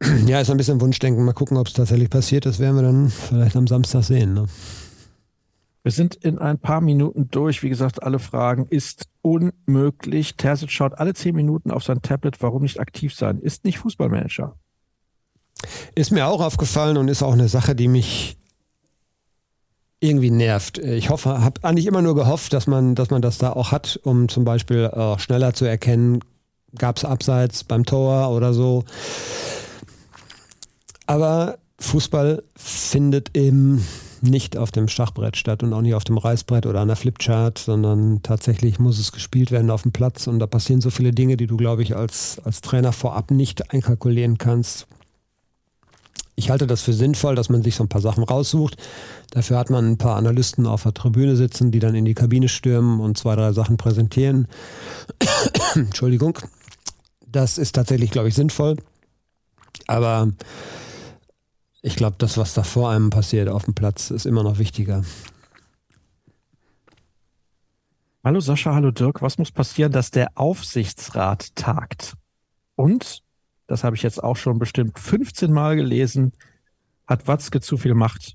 Ja, 0.26 0.40
ist 0.40 0.48
ein 0.48 0.56
bisschen 0.56 0.80
Wunschdenken. 0.80 1.24
Mal 1.24 1.32
gucken, 1.32 1.56
ob 1.56 1.66
es 1.66 1.72
tatsächlich 1.72 2.08
passiert. 2.08 2.46
Das 2.46 2.60
werden 2.60 2.76
wir 2.76 2.82
dann 2.82 3.08
vielleicht 3.08 3.56
am 3.56 3.66
Samstag 3.66 4.04
sehen. 4.04 4.32
Ne? 4.32 4.46
Wir 5.82 5.92
sind 5.92 6.16
in 6.16 6.38
ein 6.38 6.58
paar 6.58 6.80
Minuten 6.80 7.30
durch. 7.30 7.62
Wie 7.62 7.68
gesagt, 7.68 8.02
alle 8.02 8.18
Fragen 8.18 8.66
ist 8.66 9.08
unmöglich. 9.22 10.36
Terzic 10.36 10.70
schaut 10.70 10.98
alle 10.98 11.14
zehn 11.14 11.34
Minuten 11.34 11.70
auf 11.70 11.84
sein 11.84 12.02
Tablet. 12.02 12.42
Warum 12.42 12.62
nicht 12.62 12.80
aktiv 12.80 13.14
sein? 13.14 13.40
Ist 13.40 13.64
nicht 13.64 13.78
Fußballmanager. 13.78 14.54
Ist 15.94 16.10
mir 16.10 16.26
auch 16.26 16.40
aufgefallen 16.40 16.96
und 16.96 17.08
ist 17.08 17.22
auch 17.22 17.32
eine 17.32 17.48
Sache, 17.48 17.74
die 17.74 17.88
mich 17.88 18.36
irgendwie 20.00 20.30
nervt. 20.30 20.78
Ich 20.78 21.10
hoffe, 21.10 21.42
habe 21.42 21.64
eigentlich 21.64 21.86
immer 21.86 22.02
nur 22.02 22.14
gehofft, 22.14 22.52
dass 22.52 22.66
man, 22.66 22.94
dass 22.94 23.10
man 23.10 23.22
das 23.22 23.38
da 23.38 23.52
auch 23.52 23.72
hat, 23.72 23.98
um 24.04 24.28
zum 24.28 24.44
Beispiel 24.44 24.86
auch 24.88 25.18
schneller 25.18 25.54
zu 25.54 25.64
erkennen, 25.64 26.20
gab 26.76 26.98
es 26.98 27.04
Abseits 27.04 27.64
beim 27.64 27.84
Tor 27.84 28.30
oder 28.30 28.52
so. 28.52 28.84
Aber 31.06 31.58
Fußball 31.80 32.42
findet 32.54 33.36
eben 33.36 33.84
nicht 34.22 34.56
auf 34.56 34.70
dem 34.70 34.88
Schachbrett 34.88 35.36
statt 35.36 35.62
und 35.62 35.72
auch 35.72 35.80
nicht 35.80 35.94
auf 35.94 36.04
dem 36.04 36.18
Reißbrett 36.18 36.66
oder 36.66 36.80
an 36.80 36.88
der 36.88 36.96
Flipchart, 36.96 37.58
sondern 37.58 38.22
tatsächlich 38.22 38.78
muss 38.78 38.98
es 38.98 39.12
gespielt 39.12 39.50
werden 39.50 39.70
auf 39.70 39.82
dem 39.82 39.92
Platz 39.92 40.26
und 40.26 40.38
da 40.38 40.46
passieren 40.46 40.80
so 40.80 40.90
viele 40.90 41.12
Dinge, 41.12 41.36
die 41.36 41.46
du, 41.46 41.56
glaube 41.56 41.82
ich, 41.82 41.96
als, 41.96 42.40
als 42.44 42.60
Trainer 42.60 42.92
vorab 42.92 43.30
nicht 43.30 43.72
einkalkulieren 43.72 44.38
kannst. 44.38 44.86
Ich 46.36 46.50
halte 46.50 46.68
das 46.68 46.82
für 46.82 46.92
sinnvoll, 46.92 47.34
dass 47.34 47.48
man 47.48 47.62
sich 47.64 47.74
so 47.74 47.82
ein 47.82 47.88
paar 47.88 48.00
Sachen 48.00 48.22
raussucht. 48.22 48.76
Dafür 49.32 49.58
hat 49.58 49.70
man 49.70 49.90
ein 49.90 49.98
paar 49.98 50.14
Analysten 50.14 50.66
auf 50.66 50.84
der 50.84 50.94
Tribüne 50.94 51.34
sitzen, 51.34 51.72
die 51.72 51.80
dann 51.80 51.96
in 51.96 52.04
die 52.04 52.14
Kabine 52.14 52.48
stürmen 52.48 53.00
und 53.00 53.18
zwei, 53.18 53.34
drei 53.34 53.52
Sachen 53.52 53.76
präsentieren. 53.76 54.46
Entschuldigung. 55.74 56.38
Das 57.26 57.58
ist 57.58 57.74
tatsächlich, 57.74 58.12
glaube 58.12 58.28
ich, 58.28 58.34
sinnvoll. 58.34 58.76
Aber 59.88 60.28
ich 61.82 61.96
glaube, 61.96 62.16
das, 62.18 62.36
was 62.38 62.54
da 62.54 62.62
vor 62.62 62.90
einem 62.90 63.10
passiert 63.10 63.48
auf 63.48 63.64
dem 63.64 63.74
Platz, 63.74 64.10
ist 64.10 64.26
immer 64.26 64.42
noch 64.42 64.58
wichtiger. 64.58 65.04
Hallo 68.24 68.40
Sascha, 68.40 68.74
hallo 68.74 68.90
Dirk. 68.90 69.22
Was 69.22 69.38
muss 69.38 69.52
passieren, 69.52 69.92
dass 69.92 70.10
der 70.10 70.30
Aufsichtsrat 70.34 71.54
tagt? 71.54 72.14
Und, 72.74 73.22
das 73.66 73.84
habe 73.84 73.96
ich 73.96 74.02
jetzt 74.02 74.22
auch 74.22 74.36
schon 74.36 74.58
bestimmt 74.58 74.98
15 74.98 75.52
Mal 75.52 75.76
gelesen, 75.76 76.32
hat 77.06 77.28
Watzke 77.28 77.60
zu 77.60 77.76
viel 77.76 77.94
Macht. 77.94 78.34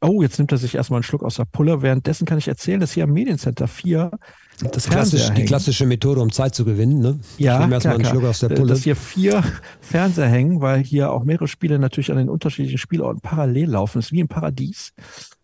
Oh, 0.00 0.22
jetzt 0.22 0.38
nimmt 0.38 0.52
er 0.52 0.58
sich 0.58 0.74
erstmal 0.74 0.98
einen 0.98 1.04
Schluck 1.04 1.22
aus 1.22 1.36
der 1.36 1.46
Pulle. 1.46 1.80
Währenddessen 1.80 2.26
kann 2.26 2.38
ich 2.38 2.48
erzählen, 2.48 2.80
dass 2.80 2.92
hier 2.92 3.04
am 3.04 3.12
Mediencenter 3.12 3.66
4 3.66 4.10
das 4.10 4.20
klassisch, 4.58 5.30
die 5.30 5.44
klassische 5.44 5.86
Methode, 5.86 6.20
um 6.20 6.30
Zeit 6.30 6.54
zu 6.54 6.64
gewinnen, 6.64 7.00
ne? 7.00 7.18
Ja, 7.38 7.64
ich 7.64 7.72
erstmal 7.72 7.94
einen 7.96 8.04
Schluck 8.04 8.24
aus 8.24 8.40
der 8.40 8.50
Pulle. 8.50 8.68
Dass 8.68 8.82
hier 8.82 8.96
vier 8.96 9.42
Fernseher 9.80 10.28
hängen, 10.28 10.60
weil 10.60 10.82
hier 10.82 11.12
auch 11.12 11.24
mehrere 11.24 11.48
Spiele 11.48 11.78
natürlich 11.78 12.10
an 12.10 12.18
den 12.18 12.28
unterschiedlichen 12.28 12.78
Spielorten 12.78 13.20
parallel 13.20 13.70
laufen. 13.70 13.98
Das 13.98 14.06
ist 14.06 14.12
wie 14.12 14.20
im 14.20 14.28
Paradies. 14.28 14.92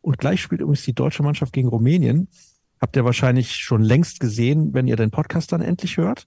Und 0.01 0.19
gleich 0.19 0.41
spielt 0.41 0.61
übrigens 0.61 0.85
die 0.85 0.95
deutsche 0.95 1.23
Mannschaft 1.23 1.53
gegen 1.53 1.69
Rumänien. 1.69 2.29
Habt 2.81 2.97
ihr 2.97 3.05
wahrscheinlich 3.05 3.57
schon 3.57 3.83
längst 3.83 4.21
gesehen, 4.21 4.73
wenn 4.73 4.87
ihr 4.87 4.97
den 4.97 5.11
Podcast 5.11 5.53
dann 5.53 5.61
endlich 5.61 5.97
hört. 5.97 6.27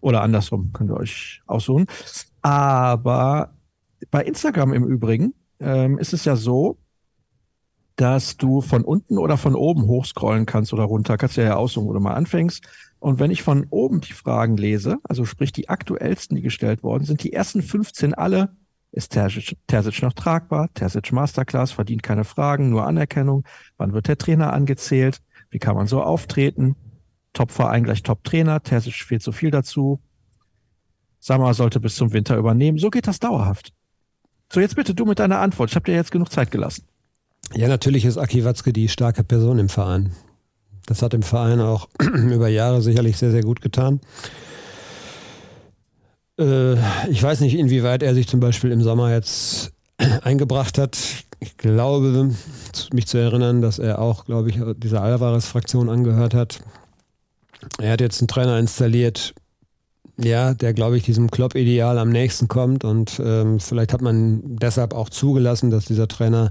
Oder 0.00 0.22
andersrum, 0.22 0.72
könnt 0.72 0.90
ihr 0.90 0.96
euch 0.96 1.40
aussuchen. 1.46 1.86
Aber 2.42 3.54
bei 4.10 4.22
Instagram 4.22 4.72
im 4.72 4.84
Übrigen 4.84 5.34
ähm, 5.60 5.98
ist 5.98 6.12
es 6.12 6.24
ja 6.24 6.36
so, 6.36 6.78
dass 7.98 8.36
du 8.36 8.60
von 8.60 8.84
unten 8.84 9.18
oder 9.18 9.36
von 9.36 9.56
oben 9.56 9.82
hochscrollen 9.82 10.46
kannst 10.46 10.72
oder 10.72 10.84
runter. 10.84 11.16
Kannst 11.16 11.36
du 11.36 11.42
ja 11.42 11.56
aussuchen, 11.56 11.88
wo 11.88 11.92
du 11.92 11.98
mal 11.98 12.14
anfängst. 12.14 12.64
Und 13.00 13.18
wenn 13.18 13.32
ich 13.32 13.42
von 13.42 13.66
oben 13.70 14.00
die 14.00 14.12
Fragen 14.12 14.56
lese, 14.56 14.98
also 15.02 15.24
sprich 15.24 15.50
die 15.50 15.68
aktuellsten, 15.68 16.36
die 16.36 16.42
gestellt 16.42 16.84
worden 16.84 17.04
sind, 17.04 17.24
die 17.24 17.32
ersten 17.32 17.60
15 17.60 18.14
alle, 18.14 18.56
ist 18.92 19.12
Terzic, 19.12 19.58
Terzic 19.66 20.00
noch 20.00 20.12
tragbar? 20.12 20.72
Terzic 20.74 21.10
Masterclass, 21.10 21.72
verdient 21.72 22.04
keine 22.04 22.22
Fragen, 22.22 22.70
nur 22.70 22.86
Anerkennung. 22.86 23.42
Wann 23.78 23.92
wird 23.92 24.06
der 24.06 24.16
Trainer 24.16 24.52
angezählt? 24.52 25.20
Wie 25.50 25.58
kann 25.58 25.74
man 25.74 25.88
so 25.88 26.00
auftreten? 26.00 26.76
Top-Verein 27.32 27.82
gleich 27.82 28.04
Top-Trainer. 28.04 28.62
Terzic 28.62 28.94
fehlt 28.94 29.22
so 29.22 29.32
viel 29.32 29.50
dazu. 29.50 30.00
Sammer 31.18 31.52
sollte 31.52 31.80
bis 31.80 31.96
zum 31.96 32.12
Winter 32.12 32.36
übernehmen. 32.36 32.78
So 32.78 32.90
geht 32.90 33.08
das 33.08 33.18
dauerhaft. 33.18 33.72
So, 34.52 34.60
jetzt 34.60 34.76
bitte 34.76 34.94
du 34.94 35.04
mit 35.04 35.18
deiner 35.18 35.40
Antwort. 35.40 35.70
Ich 35.70 35.74
habe 35.74 35.86
dir 35.86 35.96
jetzt 35.96 36.12
genug 36.12 36.30
Zeit 36.30 36.52
gelassen. 36.52 36.86
Ja, 37.54 37.68
natürlich 37.68 38.04
ist 38.04 38.18
Aki 38.18 38.44
Watzke 38.44 38.72
die 38.72 38.88
starke 38.88 39.24
Person 39.24 39.58
im 39.58 39.68
Verein. 39.68 40.12
Das 40.86 41.02
hat 41.02 41.12
dem 41.12 41.22
Verein 41.22 41.60
auch 41.60 41.88
über 42.00 42.48
Jahre 42.48 42.82
sicherlich 42.82 43.16
sehr, 43.16 43.30
sehr 43.30 43.42
gut 43.42 43.60
getan. 43.60 44.00
Äh, 46.38 46.74
ich 47.10 47.22
weiß 47.22 47.40
nicht, 47.40 47.54
inwieweit 47.54 48.02
er 48.02 48.14
sich 48.14 48.28
zum 48.28 48.40
Beispiel 48.40 48.72
im 48.72 48.82
Sommer 48.82 49.12
jetzt 49.12 49.72
eingebracht 50.22 50.78
hat. 50.78 50.98
Ich 51.40 51.56
glaube, 51.56 52.34
mich 52.92 53.06
zu 53.06 53.18
erinnern, 53.18 53.62
dass 53.62 53.78
er 53.78 54.00
auch, 54.00 54.24
glaube 54.24 54.50
ich, 54.50 54.58
dieser 54.76 55.02
Alvarez-Fraktion 55.02 55.88
angehört 55.88 56.34
hat. 56.34 56.60
Er 57.78 57.92
hat 57.92 58.00
jetzt 58.00 58.20
einen 58.20 58.28
Trainer 58.28 58.58
installiert, 58.58 59.34
ja, 60.16 60.54
der, 60.54 60.74
glaube 60.74 60.96
ich, 60.96 61.04
diesem 61.04 61.30
Klopp-Ideal 61.30 61.98
am 61.98 62.10
nächsten 62.10 62.48
kommt. 62.48 62.84
Und 62.84 63.20
ähm, 63.24 63.60
vielleicht 63.60 63.92
hat 63.92 64.00
man 64.00 64.40
deshalb 64.44 64.94
auch 64.94 65.10
zugelassen, 65.10 65.70
dass 65.70 65.84
dieser 65.84 66.08
Trainer 66.08 66.50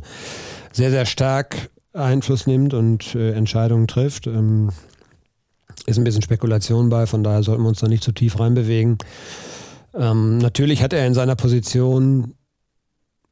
sehr, 0.77 0.91
sehr 0.91 1.05
stark 1.05 1.69
Einfluss 1.93 2.47
nimmt 2.47 2.73
und 2.73 3.15
äh, 3.15 3.33
Entscheidungen 3.33 3.87
trifft. 3.87 4.27
Ähm, 4.27 4.69
ist 5.85 5.97
ein 5.97 6.03
bisschen 6.03 6.21
Spekulation 6.21 6.89
bei, 6.89 7.05
von 7.05 7.23
daher 7.23 7.43
sollten 7.43 7.63
wir 7.63 7.69
uns 7.69 7.79
da 7.79 7.87
nicht 7.87 8.03
zu 8.03 8.11
tief 8.11 8.39
reinbewegen. 8.39 8.97
Ähm, 9.93 10.37
natürlich 10.37 10.81
hat 10.81 10.93
er 10.93 11.05
in 11.05 11.13
seiner 11.13 11.35
Position 11.35 12.33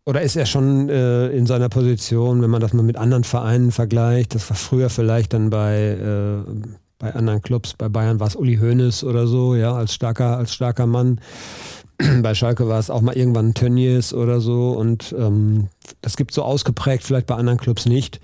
oder 0.05 0.21
ist 0.21 0.35
er 0.35 0.45
schon 0.45 0.89
äh, 0.89 1.29
in 1.29 1.45
seiner 1.47 1.69
Position, 1.69 2.41
wenn 2.41 2.49
man 2.49 2.61
das 2.61 2.73
mal 2.73 2.83
mit 2.83 2.97
anderen 2.97 3.23
Vereinen 3.23 3.71
vergleicht, 3.71 4.35
das 4.35 4.49
war 4.49 4.57
früher 4.57 4.89
vielleicht 4.89 5.33
dann 5.33 5.49
bei, 5.49 5.77
äh, 5.77 6.51
bei 6.99 7.13
anderen 7.13 7.41
Clubs, 7.41 7.73
bei 7.73 7.89
Bayern 7.89 8.19
war 8.19 8.27
es 8.27 8.35
Uli 8.35 8.57
Hoeneß 8.57 9.03
oder 9.03 9.27
so, 9.27 9.55
ja, 9.55 9.73
als 9.73 9.93
starker, 9.93 10.37
als 10.37 10.53
starker 10.53 10.85
Mann. 10.85 11.19
bei 12.21 12.33
Schalke 12.33 12.67
war 12.67 12.79
es 12.79 12.89
auch 12.89 13.01
mal 13.01 13.15
irgendwann 13.15 13.53
Tönnies 13.53 14.13
oder 14.13 14.41
so 14.41 14.71
und 14.71 15.15
ähm, 15.17 15.67
das 16.01 16.17
gibt 16.17 16.33
so 16.33 16.43
ausgeprägt, 16.43 17.03
vielleicht 17.03 17.27
bei 17.27 17.35
anderen 17.35 17.59
Clubs 17.59 17.85
nicht. 17.85 18.19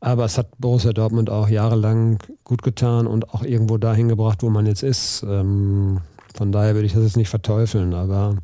Aber 0.00 0.24
es 0.24 0.36
hat 0.36 0.48
Borussia 0.58 0.92
Dortmund 0.92 1.30
auch 1.30 1.48
jahrelang 1.48 2.18
gut 2.42 2.62
getan 2.62 3.06
und 3.06 3.30
auch 3.30 3.44
irgendwo 3.44 3.78
dahin 3.78 4.08
gebracht, 4.08 4.42
wo 4.42 4.50
man 4.50 4.66
jetzt 4.66 4.82
ist. 4.82 5.22
Ähm, 5.22 6.00
von 6.34 6.50
daher 6.50 6.74
würde 6.74 6.86
ich 6.86 6.94
das 6.94 7.04
jetzt 7.04 7.16
nicht 7.16 7.28
verteufeln, 7.28 7.94
aber 7.94 8.36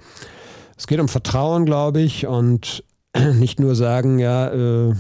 es 0.77 0.87
geht 0.87 1.01
um 1.01 1.09
Vertrauen, 1.09 1.67
glaube 1.67 2.01
ich, 2.01 2.27
und 2.27 2.85
nicht 3.35 3.59
nur 3.59 3.75
sagen, 3.75 4.21
ja, 4.21 4.53
äh, 4.53 4.95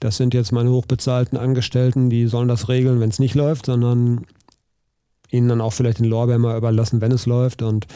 das 0.00 0.16
sind 0.16 0.34
jetzt 0.34 0.50
meine 0.52 0.70
hochbezahlten 0.70 1.38
Angestellten, 1.38 2.10
die 2.10 2.26
sollen 2.26 2.48
das 2.48 2.68
regeln, 2.68 2.98
wenn 2.98 3.10
es 3.10 3.20
nicht 3.20 3.36
läuft, 3.36 3.66
sondern 3.66 4.26
ihnen 5.30 5.48
dann 5.48 5.60
auch 5.60 5.72
vielleicht 5.72 5.98
den 5.98 6.06
Lorbeer 6.06 6.38
mal 6.38 6.58
überlassen, 6.58 7.00
wenn 7.00 7.12
es 7.12 7.26
läuft. 7.26 7.62
Und 7.62 7.86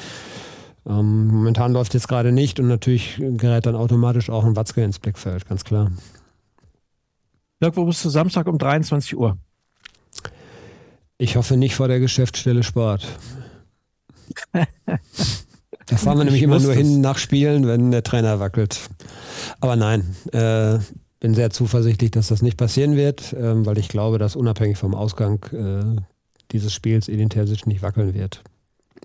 ähm, 0.89 1.29
momentan 1.29 1.73
läuft 1.73 1.95
es 1.95 2.09
gerade 2.09 2.33
nicht 2.33 2.59
und 2.59 2.69
natürlich 2.69 3.17
gerät 3.19 3.67
dann 3.67 3.77
automatisch 3.77 4.31
auch 4.31 4.45
ein 4.45 4.57
Watzke 4.57 4.83
ins 4.83 4.99
Blickfeld, 4.99 5.47
ganz 5.47 5.65
klar. 5.65 5.93
Dirk, 7.63 7.77
wo 7.77 7.85
bist 7.85 8.05
du 8.05 8.09
Samstag 8.09 8.47
um 8.47 8.57
23 8.57 9.17
Uhr? 9.17 9.37
Ich 11.19 11.37
hoffe 11.37 11.57
nicht 11.57 11.75
vor 11.75 11.89
der 11.89 12.01
Geschäftsstelle 12.01 12.63
Sport. 12.63 13.07
da 14.53 15.97
fahren 15.97 16.19
wir 16.19 16.25
nämlich 16.25 16.43
immer 16.43 16.61
nur 16.61 16.73
hin 16.73 17.01
nach 17.01 17.19
Spielen, 17.19 17.67
wenn 17.67 17.91
der 17.91 18.05
Trainer 18.05 18.39
wackelt. 18.41 18.89
Aber 19.61 19.75
nein, 19.75 20.17
äh, 20.33 20.79
bin 21.21 21.35
sehr 21.35 21.51
zuversichtlich, 21.51 22.13
dass 22.13 22.29
das 22.29 22.43
nicht 22.43 22.57
passieren 22.57 22.97
wird, 22.97 23.33
äh, 23.33 23.67
weil 23.67 23.79
ich 23.79 23.89
glaube, 23.89 24.19
dass 24.19 24.37
unabhängig 24.37 24.79
vom 24.79 24.95
Ausgang 24.95 25.45
äh, 25.53 26.01
dieses 26.53 26.73
Spiels 26.73 27.09
Edin 27.09 27.31
Terzic 27.31 27.67
nicht 27.67 27.83
wackeln 27.83 28.15
wird. 28.15 28.43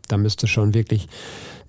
Da 0.08 0.18
müsste 0.18 0.48
schon 0.48 0.74
wirklich 0.74 1.08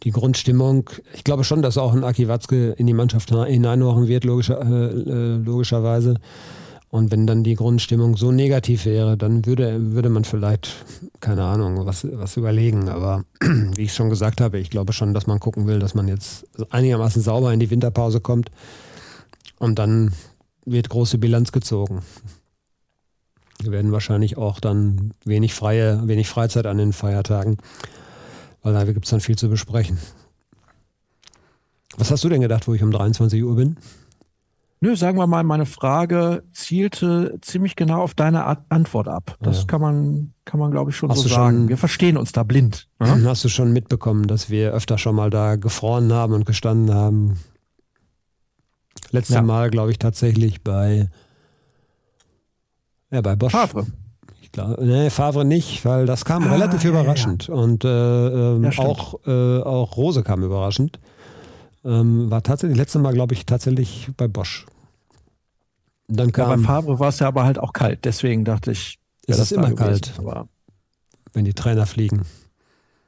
die 0.04 0.10
Grundstimmung, 0.10 0.90
ich 1.14 1.24
glaube 1.24 1.44
schon, 1.44 1.62
dass 1.62 1.78
auch 1.78 1.94
ein 1.94 2.04
Aki 2.04 2.28
Watzke 2.28 2.72
in 2.72 2.86
die 2.86 2.92
Mannschaft 2.92 3.30
hineinhören 3.30 4.06
wird, 4.06 4.24
logischer, 4.24 4.60
äh, 4.60 4.86
äh, 4.86 5.36
logischerweise. 5.36 6.16
Und 6.90 7.10
wenn 7.10 7.26
dann 7.26 7.42
die 7.42 7.56
Grundstimmung 7.56 8.16
so 8.16 8.30
negativ 8.30 8.84
wäre, 8.84 9.16
dann 9.16 9.46
würde, 9.46 9.94
würde 9.94 10.10
man 10.10 10.22
vielleicht, 10.22 10.76
keine 11.18 11.42
Ahnung, 11.42 11.86
was, 11.86 12.06
was 12.12 12.36
überlegen. 12.36 12.88
Aber 12.88 13.24
wie 13.40 13.82
ich 13.82 13.94
schon 13.94 14.10
gesagt 14.10 14.40
habe, 14.40 14.58
ich 14.58 14.70
glaube 14.70 14.92
schon, 14.92 15.12
dass 15.12 15.26
man 15.26 15.40
gucken 15.40 15.66
will, 15.66 15.80
dass 15.80 15.94
man 15.94 16.06
jetzt 16.06 16.46
einigermaßen 16.70 17.20
sauber 17.20 17.52
in 17.52 17.58
die 17.58 17.70
Winterpause 17.70 18.20
kommt. 18.20 18.50
Und 19.58 19.78
dann 19.78 20.12
wird 20.64 20.88
große 20.88 21.18
Bilanz 21.18 21.50
gezogen. 21.50 22.02
Wir 23.60 23.72
werden 23.72 23.92
wahrscheinlich 23.92 24.36
auch 24.36 24.60
dann 24.60 25.14
wenig 25.24 25.54
freie, 25.54 26.06
wenig 26.06 26.28
Freizeit 26.28 26.66
an 26.66 26.78
den 26.78 26.92
Feiertagen, 26.92 27.56
weil 28.64 28.72
da 28.72 28.84
gibt 28.84 29.04
es 29.04 29.10
dann 29.10 29.20
viel 29.20 29.36
zu 29.36 29.48
besprechen. 29.48 29.98
Was 31.96 32.10
hast 32.10 32.24
du 32.24 32.28
denn 32.28 32.40
gedacht, 32.40 32.66
wo 32.66 32.74
ich 32.74 32.82
um 32.82 32.90
23 32.90 33.44
Uhr 33.44 33.54
bin? 33.54 33.76
Nö, 34.80 34.96
sagen 34.96 35.16
wir 35.16 35.26
mal, 35.26 35.44
meine 35.44 35.66
Frage 35.66 36.42
zielte 36.52 37.38
ziemlich 37.40 37.76
genau 37.76 38.02
auf 38.02 38.14
deine 38.14 38.44
Antwort 38.68 39.06
ab. 39.06 39.36
Das 39.40 39.60
ja. 39.60 39.64
kann 39.66 39.80
man, 39.80 40.34
kann 40.44 40.58
man 40.58 40.72
glaube 40.72 40.90
ich 40.90 40.96
schon 40.96 41.10
Hast 41.10 41.20
so 41.20 41.28
sagen. 41.28 41.56
Schon, 41.56 41.68
wir 41.68 41.76
verstehen 41.78 42.16
uns 42.16 42.32
da 42.32 42.42
blind. 42.42 42.88
Ne? 42.98 43.22
Hast 43.24 43.44
du 43.44 43.48
schon 43.48 43.72
mitbekommen, 43.72 44.26
dass 44.26 44.50
wir 44.50 44.72
öfter 44.72 44.98
schon 44.98 45.14
mal 45.14 45.30
da 45.30 45.56
gefroren 45.56 46.12
haben 46.12 46.32
und 46.32 46.44
gestanden 46.44 46.94
haben? 46.94 47.38
Letztes 49.10 49.36
ja. 49.36 49.42
Mal, 49.42 49.70
glaube 49.70 49.90
ich, 49.90 49.98
tatsächlich 49.98 50.62
bei, 50.62 51.08
ja, 53.10 53.20
bei 53.20 53.36
Bosch. 53.36 53.52
Favre. 53.52 53.86
Glaube, 54.54 54.86
nee, 54.86 55.10
Favre 55.10 55.44
nicht, 55.44 55.84
weil 55.84 56.06
das 56.06 56.24
kam 56.24 56.44
ah, 56.44 56.52
relativ 56.52 56.84
ja, 56.84 56.90
überraschend. 56.90 57.48
Und 57.48 57.84
äh, 57.84 57.88
ähm, 57.88 58.70
auch, 58.76 59.18
äh, 59.26 59.60
auch 59.60 59.96
Rose 59.96 60.22
kam 60.22 60.44
überraschend. 60.44 61.00
Ähm, 61.84 62.30
war 62.30 62.40
tatsächlich, 62.40 62.78
letztes 62.78 63.02
Mal, 63.02 63.12
glaube 63.12 63.34
ich, 63.34 63.46
tatsächlich 63.46 64.10
bei 64.16 64.28
Bosch. 64.28 64.64
Dann 66.06 66.30
kam, 66.30 66.50
ja, 66.50 66.56
bei 66.56 66.62
Favre 66.62 67.00
war 67.00 67.08
es 67.08 67.18
ja 67.18 67.26
aber 67.26 67.42
halt 67.42 67.58
auch 67.58 67.72
kalt, 67.72 68.04
deswegen 68.04 68.44
dachte 68.44 68.70
ich. 68.70 69.00
Es 69.26 69.40
ist 69.40 69.50
immer 69.50 69.72
kalt, 69.72 70.14
gewesen, 70.16 70.48
wenn 71.32 71.44
die 71.44 71.54
Trainer 71.54 71.86
fliegen. 71.86 72.22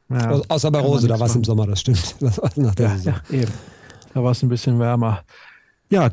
Ja, 0.08 0.32
Au 0.32 0.42
außer 0.48 0.72
bei 0.72 0.80
Rose, 0.80 1.06
da 1.06 1.20
war 1.20 1.28
es 1.28 1.36
im 1.36 1.44
Sommer, 1.44 1.68
das 1.68 1.80
stimmt. 1.80 2.16
Das 2.20 2.42
war 2.42 2.50
nach 2.56 2.74
der 2.74 2.88
ja, 2.88 2.96
Saison. 2.96 3.14
Ja, 3.30 3.38
eben. 3.38 3.52
Da 4.14 4.24
war 4.24 4.32
es 4.32 4.42
ein 4.42 4.48
bisschen 4.48 4.80
wärmer. 4.80 5.22
Ja, 5.90 6.10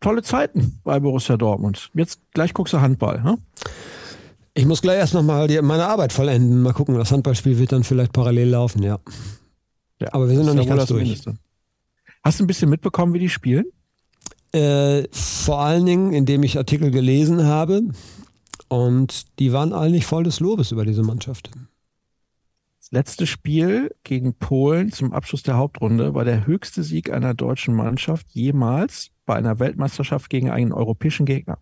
tolle 0.00 0.22
Zeiten 0.22 0.80
bei 0.84 0.98
Borussia 1.00 1.36
Dortmund. 1.36 1.90
Jetzt 1.92 2.20
gleich 2.32 2.54
guckst 2.54 2.72
du 2.72 2.80
Handball. 2.80 3.20
Ne? 3.22 3.36
Ich 4.54 4.66
muss 4.66 4.82
gleich 4.82 4.98
erst 4.98 5.14
nochmal 5.14 5.48
meine 5.62 5.86
Arbeit 5.86 6.12
vollenden. 6.12 6.62
Mal 6.62 6.72
gucken, 6.72 6.96
das 6.96 7.12
Handballspiel 7.12 7.58
wird 7.58 7.72
dann 7.72 7.84
vielleicht 7.84 8.12
parallel 8.12 8.48
laufen, 8.48 8.82
ja. 8.82 8.98
ja 10.00 10.08
Aber 10.12 10.28
wir 10.28 10.36
sind 10.36 10.46
noch 10.46 10.54
nicht 10.54 10.68
ganz 10.68 10.86
durch. 10.86 11.02
Mindeste. 11.02 11.34
Hast 12.22 12.40
du 12.40 12.44
ein 12.44 12.46
bisschen 12.46 12.68
mitbekommen, 12.68 13.14
wie 13.14 13.20
die 13.20 13.28
spielen? 13.28 13.66
Äh, 14.52 15.04
vor 15.12 15.60
allen 15.60 15.86
Dingen, 15.86 16.12
indem 16.12 16.42
ich 16.42 16.58
Artikel 16.58 16.90
gelesen 16.90 17.44
habe. 17.44 17.82
Und 18.68 19.38
die 19.38 19.52
waren 19.52 19.72
eigentlich 19.72 20.06
voll 20.06 20.24
des 20.24 20.40
Lobes 20.40 20.72
über 20.72 20.84
diese 20.84 21.02
Mannschaft. 21.02 21.50
Das 22.78 22.90
letzte 22.92 23.26
Spiel 23.26 23.94
gegen 24.04 24.34
Polen 24.34 24.92
zum 24.92 25.12
Abschluss 25.12 25.42
der 25.42 25.56
Hauptrunde 25.56 26.14
war 26.14 26.24
der 26.24 26.46
höchste 26.46 26.82
Sieg 26.82 27.12
einer 27.12 27.34
deutschen 27.34 27.74
Mannschaft 27.74 28.26
jemals 28.30 29.10
bei 29.26 29.36
einer 29.36 29.58
Weltmeisterschaft 29.58 30.28
gegen 30.28 30.50
einen 30.50 30.72
europäischen 30.72 31.26
Gegner. 31.26 31.58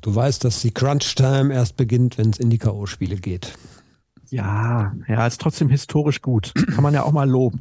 Du 0.00 0.14
weißt, 0.14 0.44
dass 0.44 0.60
die 0.60 0.72
Crunch-Time 0.72 1.52
erst 1.52 1.76
beginnt, 1.76 2.18
wenn 2.18 2.30
es 2.30 2.38
in 2.38 2.50
die 2.50 2.58
K.O.-Spiele 2.58 3.16
geht. 3.16 3.52
Ja, 4.30 4.92
ja, 5.08 5.26
ist 5.26 5.40
trotzdem 5.40 5.68
historisch 5.68 6.22
gut. 6.22 6.52
Kann 6.74 6.82
man 6.82 6.94
ja 6.94 7.04
auch 7.04 7.12
mal 7.12 7.28
loben. 7.28 7.60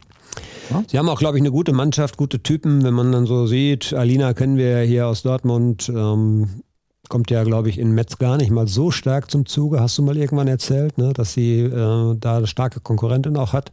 Sie 0.87 0.97
haben 0.97 1.09
auch, 1.09 1.19
glaube 1.19 1.37
ich, 1.37 1.41
eine 1.41 1.51
gute 1.51 1.73
Mannschaft, 1.73 2.17
gute 2.17 2.41
Typen, 2.41 2.83
wenn 2.83 2.93
man 2.93 3.11
dann 3.11 3.25
so 3.25 3.45
sieht. 3.45 3.93
Alina 3.93 4.33
kennen 4.33 4.57
wir 4.57 4.79
ja 4.79 4.85
hier 4.85 5.07
aus 5.07 5.21
Dortmund. 5.21 5.89
Ähm, 5.89 6.63
kommt 7.07 7.29
ja, 7.29 7.43
glaube 7.43 7.69
ich, 7.69 7.77
in 7.77 7.91
Metz 7.91 8.17
gar 8.17 8.37
nicht 8.37 8.49
mal 8.49 8.67
so 8.67 8.89
stark 8.91 9.29
zum 9.29 9.45
Zuge. 9.45 9.79
Hast 9.79 9.97
du 9.97 10.01
mal 10.01 10.17
irgendwann 10.17 10.47
erzählt, 10.47 10.97
ne, 10.97 11.13
dass 11.13 11.33
sie 11.33 11.59
äh, 11.61 12.15
da 12.19 12.37
eine 12.37 12.47
starke 12.47 12.79
Konkurrentin 12.79 13.37
auch 13.37 13.53
hat. 13.53 13.71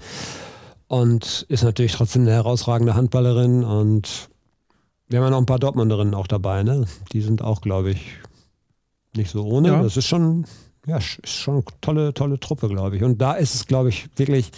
Und 0.87 1.47
ist 1.49 1.65
natürlich 1.65 1.93
trotzdem 1.93 2.23
eine 2.23 2.33
herausragende 2.33 2.95
Handballerin. 2.95 3.65
Und 3.65 4.29
wir 5.09 5.19
haben 5.19 5.24
ja 5.24 5.31
noch 5.31 5.39
ein 5.39 5.47
paar 5.47 5.59
Dortmunderinnen 5.59 6.15
auch 6.15 6.27
dabei. 6.27 6.62
Ne? 6.62 6.85
Die 7.12 7.23
sind 7.23 7.43
auch, 7.43 7.62
glaube 7.62 7.93
ich, 7.93 8.19
nicht 9.17 9.31
so 9.31 9.45
ohne. 9.45 9.69
Ja. 9.69 9.83
Das 9.83 9.97
ist 9.97 10.07
schon, 10.07 10.45
ja, 10.87 10.97
ist 10.97 11.29
schon 11.29 11.55
eine 11.55 11.65
tolle, 11.81 12.15
tolle 12.15 12.41
Truppe, 12.41 12.69
glaube 12.69 12.97
ich. 12.97 13.03
Und 13.03 13.19
da 13.19 13.35
ist 13.35 13.55
es, 13.55 13.67
glaube 13.67 13.89
ich, 13.89 14.09
wirklich 14.17 14.53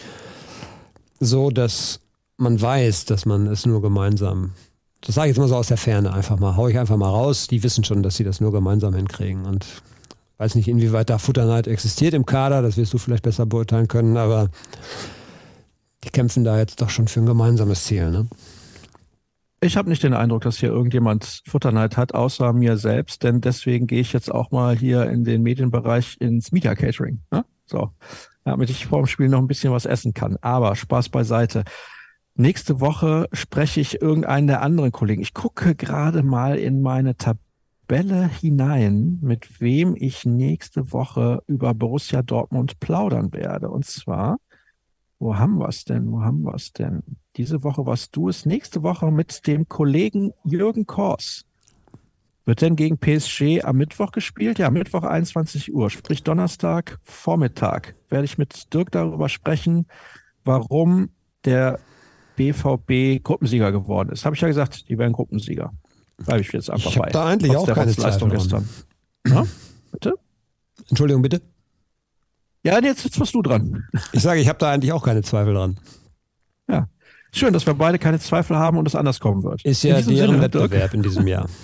so, 1.20 1.50
dass 1.50 2.00
man 2.36 2.60
weiß, 2.60 3.04
dass 3.04 3.26
man 3.26 3.46
es 3.46 3.66
nur 3.66 3.82
gemeinsam, 3.82 4.52
das 5.00 5.14
sage 5.14 5.28
ich 5.28 5.36
jetzt 5.36 5.40
mal 5.40 5.48
so 5.48 5.56
aus 5.56 5.68
der 5.68 5.76
Ferne 5.76 6.12
einfach 6.12 6.38
mal, 6.38 6.56
hau 6.56 6.68
ich 6.68 6.78
einfach 6.78 6.96
mal 6.96 7.08
raus, 7.08 7.46
die 7.46 7.62
wissen 7.62 7.84
schon, 7.84 8.02
dass 8.02 8.16
sie 8.16 8.24
das 8.24 8.40
nur 8.40 8.52
gemeinsam 8.52 8.94
hinkriegen 8.94 9.44
und 9.44 9.66
weiß 10.38 10.56
nicht, 10.56 10.68
inwieweit 10.68 11.10
da 11.10 11.18
Futterneid 11.18 11.68
existiert 11.68 12.14
im 12.14 12.26
Kader, 12.26 12.60
das 12.62 12.76
wirst 12.76 12.92
du 12.92 12.98
vielleicht 12.98 13.22
besser 13.22 13.46
beurteilen 13.46 13.88
können, 13.88 14.16
aber 14.16 14.50
die 16.02 16.10
kämpfen 16.10 16.44
da 16.44 16.58
jetzt 16.58 16.80
doch 16.80 16.90
schon 16.90 17.08
für 17.08 17.20
ein 17.20 17.26
gemeinsames 17.26 17.84
Ziel, 17.84 18.10
ne? 18.10 18.26
Ich 19.64 19.78
habe 19.78 19.88
nicht 19.88 20.02
den 20.02 20.12
Eindruck, 20.12 20.42
dass 20.42 20.58
hier 20.58 20.68
irgendjemand 20.68 21.40
Futterneid 21.46 21.96
hat, 21.96 22.12
außer 22.12 22.52
mir 22.52 22.76
selbst, 22.76 23.22
denn 23.22 23.40
deswegen 23.40 23.86
gehe 23.86 24.02
ich 24.02 24.12
jetzt 24.12 24.30
auch 24.30 24.50
mal 24.50 24.76
hier 24.76 25.08
in 25.08 25.24
den 25.24 25.42
Medienbereich 25.42 26.18
ins 26.20 26.52
Media 26.52 26.74
Catering. 26.74 27.22
Ne? 27.30 27.46
So, 27.64 27.88
damit 28.44 28.68
ich 28.68 28.84
vor 28.84 28.98
dem 28.98 29.06
Spiel 29.06 29.30
noch 29.30 29.38
ein 29.38 29.46
bisschen 29.46 29.72
was 29.72 29.86
essen 29.86 30.12
kann. 30.12 30.36
Aber 30.42 30.76
Spaß 30.76 31.08
beiseite. 31.08 31.64
Nächste 32.34 32.80
Woche 32.80 33.26
spreche 33.32 33.80
ich 33.80 34.02
irgendeinen 34.02 34.48
der 34.48 34.60
anderen 34.60 34.92
Kollegen. 34.92 35.22
Ich 35.22 35.32
gucke 35.32 35.74
gerade 35.74 36.22
mal 36.22 36.58
in 36.58 36.82
meine 36.82 37.16
Tabelle 37.16 38.28
hinein, 38.28 39.18
mit 39.22 39.62
wem 39.62 39.96
ich 39.96 40.26
nächste 40.26 40.92
Woche 40.92 41.42
über 41.46 41.72
Borussia 41.72 42.20
Dortmund 42.20 42.80
plaudern 42.80 43.32
werde. 43.32 43.70
Und 43.70 43.86
zwar, 43.86 44.36
wo 45.18 45.36
haben 45.36 45.58
wir 45.58 45.68
es 45.68 45.84
denn? 45.84 46.10
Wo 46.10 46.22
haben 46.22 46.42
wir 46.42 46.54
es 46.54 46.72
denn? 46.72 47.02
Diese 47.36 47.62
Woche 47.62 47.86
warst 47.86 48.14
du 48.16 48.28
es. 48.28 48.46
Nächste 48.46 48.82
Woche 48.82 49.10
mit 49.10 49.46
dem 49.46 49.68
Kollegen 49.68 50.32
Jürgen 50.44 50.86
Kors. 50.86 51.44
Wird 52.44 52.60
denn 52.60 52.76
gegen 52.76 52.98
PSG 52.98 53.64
am 53.64 53.76
Mittwoch 53.76 54.12
gespielt? 54.12 54.58
Ja, 54.58 54.70
Mittwoch 54.70 55.02
21 55.02 55.72
Uhr, 55.74 55.88
sprich 55.88 56.22
Donnerstag 56.22 56.98
Vormittag. 57.02 57.94
Werde 58.10 58.26
ich 58.26 58.36
mit 58.36 58.72
Dirk 58.74 58.90
darüber 58.90 59.30
sprechen, 59.30 59.86
warum 60.44 61.08
der 61.46 61.80
BVB 62.36 63.22
Gruppensieger 63.22 63.72
geworden 63.72 64.10
ist. 64.10 64.26
Habe 64.26 64.36
ich 64.36 64.42
ja 64.42 64.48
gesagt, 64.48 64.88
die 64.88 64.98
werden 64.98 65.12
Gruppensieger. 65.12 65.72
Bleibe 66.18 66.42
ich 66.42 66.52
jetzt 66.52 66.70
einfach 66.70 66.90
ich 66.90 66.98
bei. 66.98 67.08
da 67.10 67.26
eigentlich 67.26 67.52
Trotz 67.52 67.70
auch 67.70 67.74
keine 67.74 67.92
Leistung 67.92 68.30
gestern. 68.30 68.68
Na, 69.26 69.46
bitte? 69.90 70.14
Entschuldigung, 70.90 71.22
bitte? 71.22 71.40
Ja, 72.64 72.82
jetzt, 72.82 73.04
jetzt 73.04 73.20
warst 73.20 73.34
du 73.34 73.42
dran. 73.42 73.84
Ich 74.12 74.22
sage, 74.22 74.40
ich 74.40 74.48
habe 74.48 74.58
da 74.58 74.72
eigentlich 74.72 74.92
auch 74.92 75.04
keine 75.04 75.22
Zweifel 75.22 75.52
dran. 75.54 75.78
Ja. 76.66 76.88
Schön, 77.30 77.52
dass 77.52 77.66
wir 77.66 77.74
beide 77.74 77.98
keine 77.98 78.18
Zweifel 78.18 78.56
haben 78.56 78.78
und 78.78 78.88
es 78.88 78.94
anders 78.94 79.20
kommen 79.20 79.42
wird. 79.42 79.62
Ist 79.64 79.82
ja 79.82 80.00
deren 80.00 80.40
Wettbewerb 80.40 80.94
in 80.94 81.02
diesem 81.02 81.26
Jahr. 81.26 81.46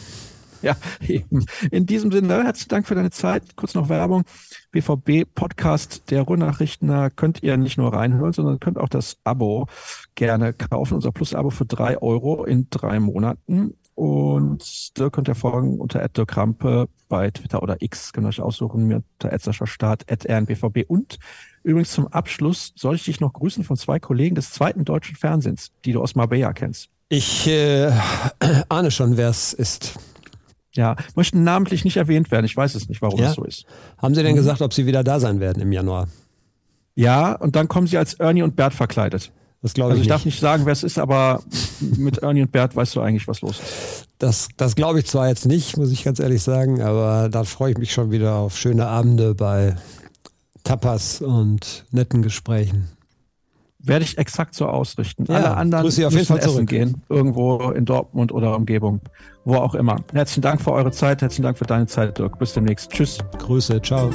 Ja, 0.62 0.76
eben. 1.08 1.46
In 1.70 1.86
diesem 1.86 2.12
Sinne, 2.12 2.44
herzlichen 2.44 2.68
Dank 2.68 2.86
für 2.86 2.94
deine 2.94 3.10
Zeit. 3.10 3.56
Kurz 3.56 3.72
noch 3.72 3.88
Werbung. 3.88 4.24
BVB-Podcast 4.72 6.10
der 6.10 6.20
Ruhrnachrichten, 6.20 7.08
könnt 7.16 7.42
ihr 7.42 7.56
nicht 7.56 7.78
nur 7.78 7.94
reinhören, 7.94 8.34
sondern 8.34 8.60
könnt 8.60 8.76
auch 8.76 8.90
das 8.90 9.16
Abo 9.24 9.68
gerne 10.16 10.52
kaufen. 10.52 10.96
Unser 10.96 11.12
Plus-Abo 11.12 11.48
für 11.48 11.64
drei 11.64 11.96
Euro 12.02 12.44
in 12.44 12.68
drei 12.68 13.00
Monaten. 13.00 13.78
Und 14.00 14.96
Dirk 14.96 15.12
könnt 15.12 15.28
ihr 15.28 15.34
folgen 15.34 15.78
unter 15.78 16.08
Dirk 16.08 16.34
Rampe 16.34 16.88
bei 17.10 17.30
Twitter 17.30 17.62
oder 17.62 17.82
X. 17.82 18.14
Könnt 18.14 18.24
ihr 18.24 18.30
euch 18.30 18.40
aussuchen, 18.40 18.86
mir 18.86 19.02
unter 19.18 19.30
Etzerscher 19.30 19.66
Start, 19.66 20.06
rnbvb. 20.10 20.86
Und 20.88 21.18
übrigens 21.62 21.92
zum 21.92 22.06
Abschluss 22.06 22.72
soll 22.76 22.94
ich 22.94 23.04
dich 23.04 23.20
noch 23.20 23.34
grüßen 23.34 23.62
von 23.62 23.76
zwei 23.76 23.98
Kollegen 24.00 24.36
des 24.36 24.52
zweiten 24.52 24.86
deutschen 24.86 25.16
Fernsehens, 25.16 25.72
die 25.84 25.92
du 25.92 26.00
aus 26.00 26.14
Marbella 26.14 26.54
kennst. 26.54 26.88
Ich 27.10 27.46
äh, 27.46 27.92
ahne 28.70 28.90
schon, 28.90 29.18
wer 29.18 29.28
es 29.28 29.52
ist. 29.52 29.98
Ja, 30.72 30.96
möchten 31.14 31.44
namentlich 31.44 31.84
nicht 31.84 31.98
erwähnt 31.98 32.30
werden. 32.30 32.46
Ich 32.46 32.56
weiß 32.56 32.76
es 32.76 32.88
nicht, 32.88 33.02
warum 33.02 33.20
ja? 33.20 33.26
das 33.26 33.34
so 33.34 33.44
ist. 33.44 33.66
Haben 33.98 34.14
Sie 34.14 34.22
denn 34.22 34.32
mhm. 34.32 34.36
gesagt, 34.36 34.62
ob 34.62 34.72
Sie 34.72 34.86
wieder 34.86 35.04
da 35.04 35.20
sein 35.20 35.40
werden 35.40 35.60
im 35.60 35.72
Januar? 35.72 36.08
Ja, 36.94 37.34
und 37.34 37.54
dann 37.54 37.68
kommen 37.68 37.86
Sie 37.86 37.98
als 37.98 38.14
Ernie 38.14 38.44
und 38.44 38.56
Bert 38.56 38.72
verkleidet. 38.72 39.30
Das 39.62 39.74
glaube 39.74 39.92
also 39.92 40.02
ich. 40.02 40.10
Also 40.10 40.26
ich 40.26 40.34
nicht. 40.34 40.42
darf 40.42 40.52
nicht 40.56 40.58
sagen, 40.58 40.66
wer 40.66 40.72
es 40.72 40.82
ist, 40.82 40.98
aber 40.98 41.42
mit 41.96 42.18
Ernie 42.18 42.42
und 42.42 42.52
Bert 42.52 42.74
weißt 42.74 42.96
du 42.96 43.00
eigentlich, 43.00 43.28
was 43.28 43.42
los 43.42 43.60
ist. 43.60 44.08
Das, 44.18 44.48
das 44.56 44.74
glaube 44.74 45.00
ich 45.00 45.06
zwar 45.06 45.28
jetzt 45.28 45.46
nicht, 45.46 45.76
muss 45.76 45.90
ich 45.90 46.04
ganz 46.04 46.18
ehrlich 46.18 46.42
sagen, 46.42 46.82
aber 46.82 47.28
da 47.30 47.44
freue 47.44 47.72
ich 47.72 47.78
mich 47.78 47.92
schon 47.92 48.10
wieder 48.10 48.36
auf 48.36 48.56
schöne 48.56 48.86
Abende 48.86 49.34
bei 49.34 49.76
Tapas 50.64 51.20
und 51.20 51.84
netten 51.90 52.22
Gesprächen. 52.22 52.88
Werde 53.82 54.04
ich 54.04 54.18
exakt 54.18 54.54
so 54.54 54.66
ausrichten. 54.66 55.24
Ja, 55.26 55.36
Alle 55.36 55.56
anderen 55.56 55.84
müssen 55.84 56.04
auf 56.04 56.12
jeden 56.12 56.26
Fall 56.26 56.38
essen 56.38 56.66
gehen, 56.66 57.02
irgendwo 57.08 57.70
in 57.70 57.86
Dortmund 57.86 58.30
oder 58.30 58.54
Umgebung, 58.56 59.00
wo 59.44 59.54
auch 59.54 59.74
immer. 59.74 59.96
Herzlichen 60.12 60.42
Dank 60.42 60.60
für 60.60 60.72
eure 60.72 60.92
Zeit, 60.92 61.22
herzlichen 61.22 61.44
Dank 61.44 61.56
für 61.56 61.64
deine 61.64 61.86
Zeit, 61.86 62.18
Dirk. 62.18 62.38
Bis 62.38 62.52
demnächst. 62.52 62.90
Tschüss. 62.90 63.18
Grüße, 63.38 63.80
ciao. 63.80 64.10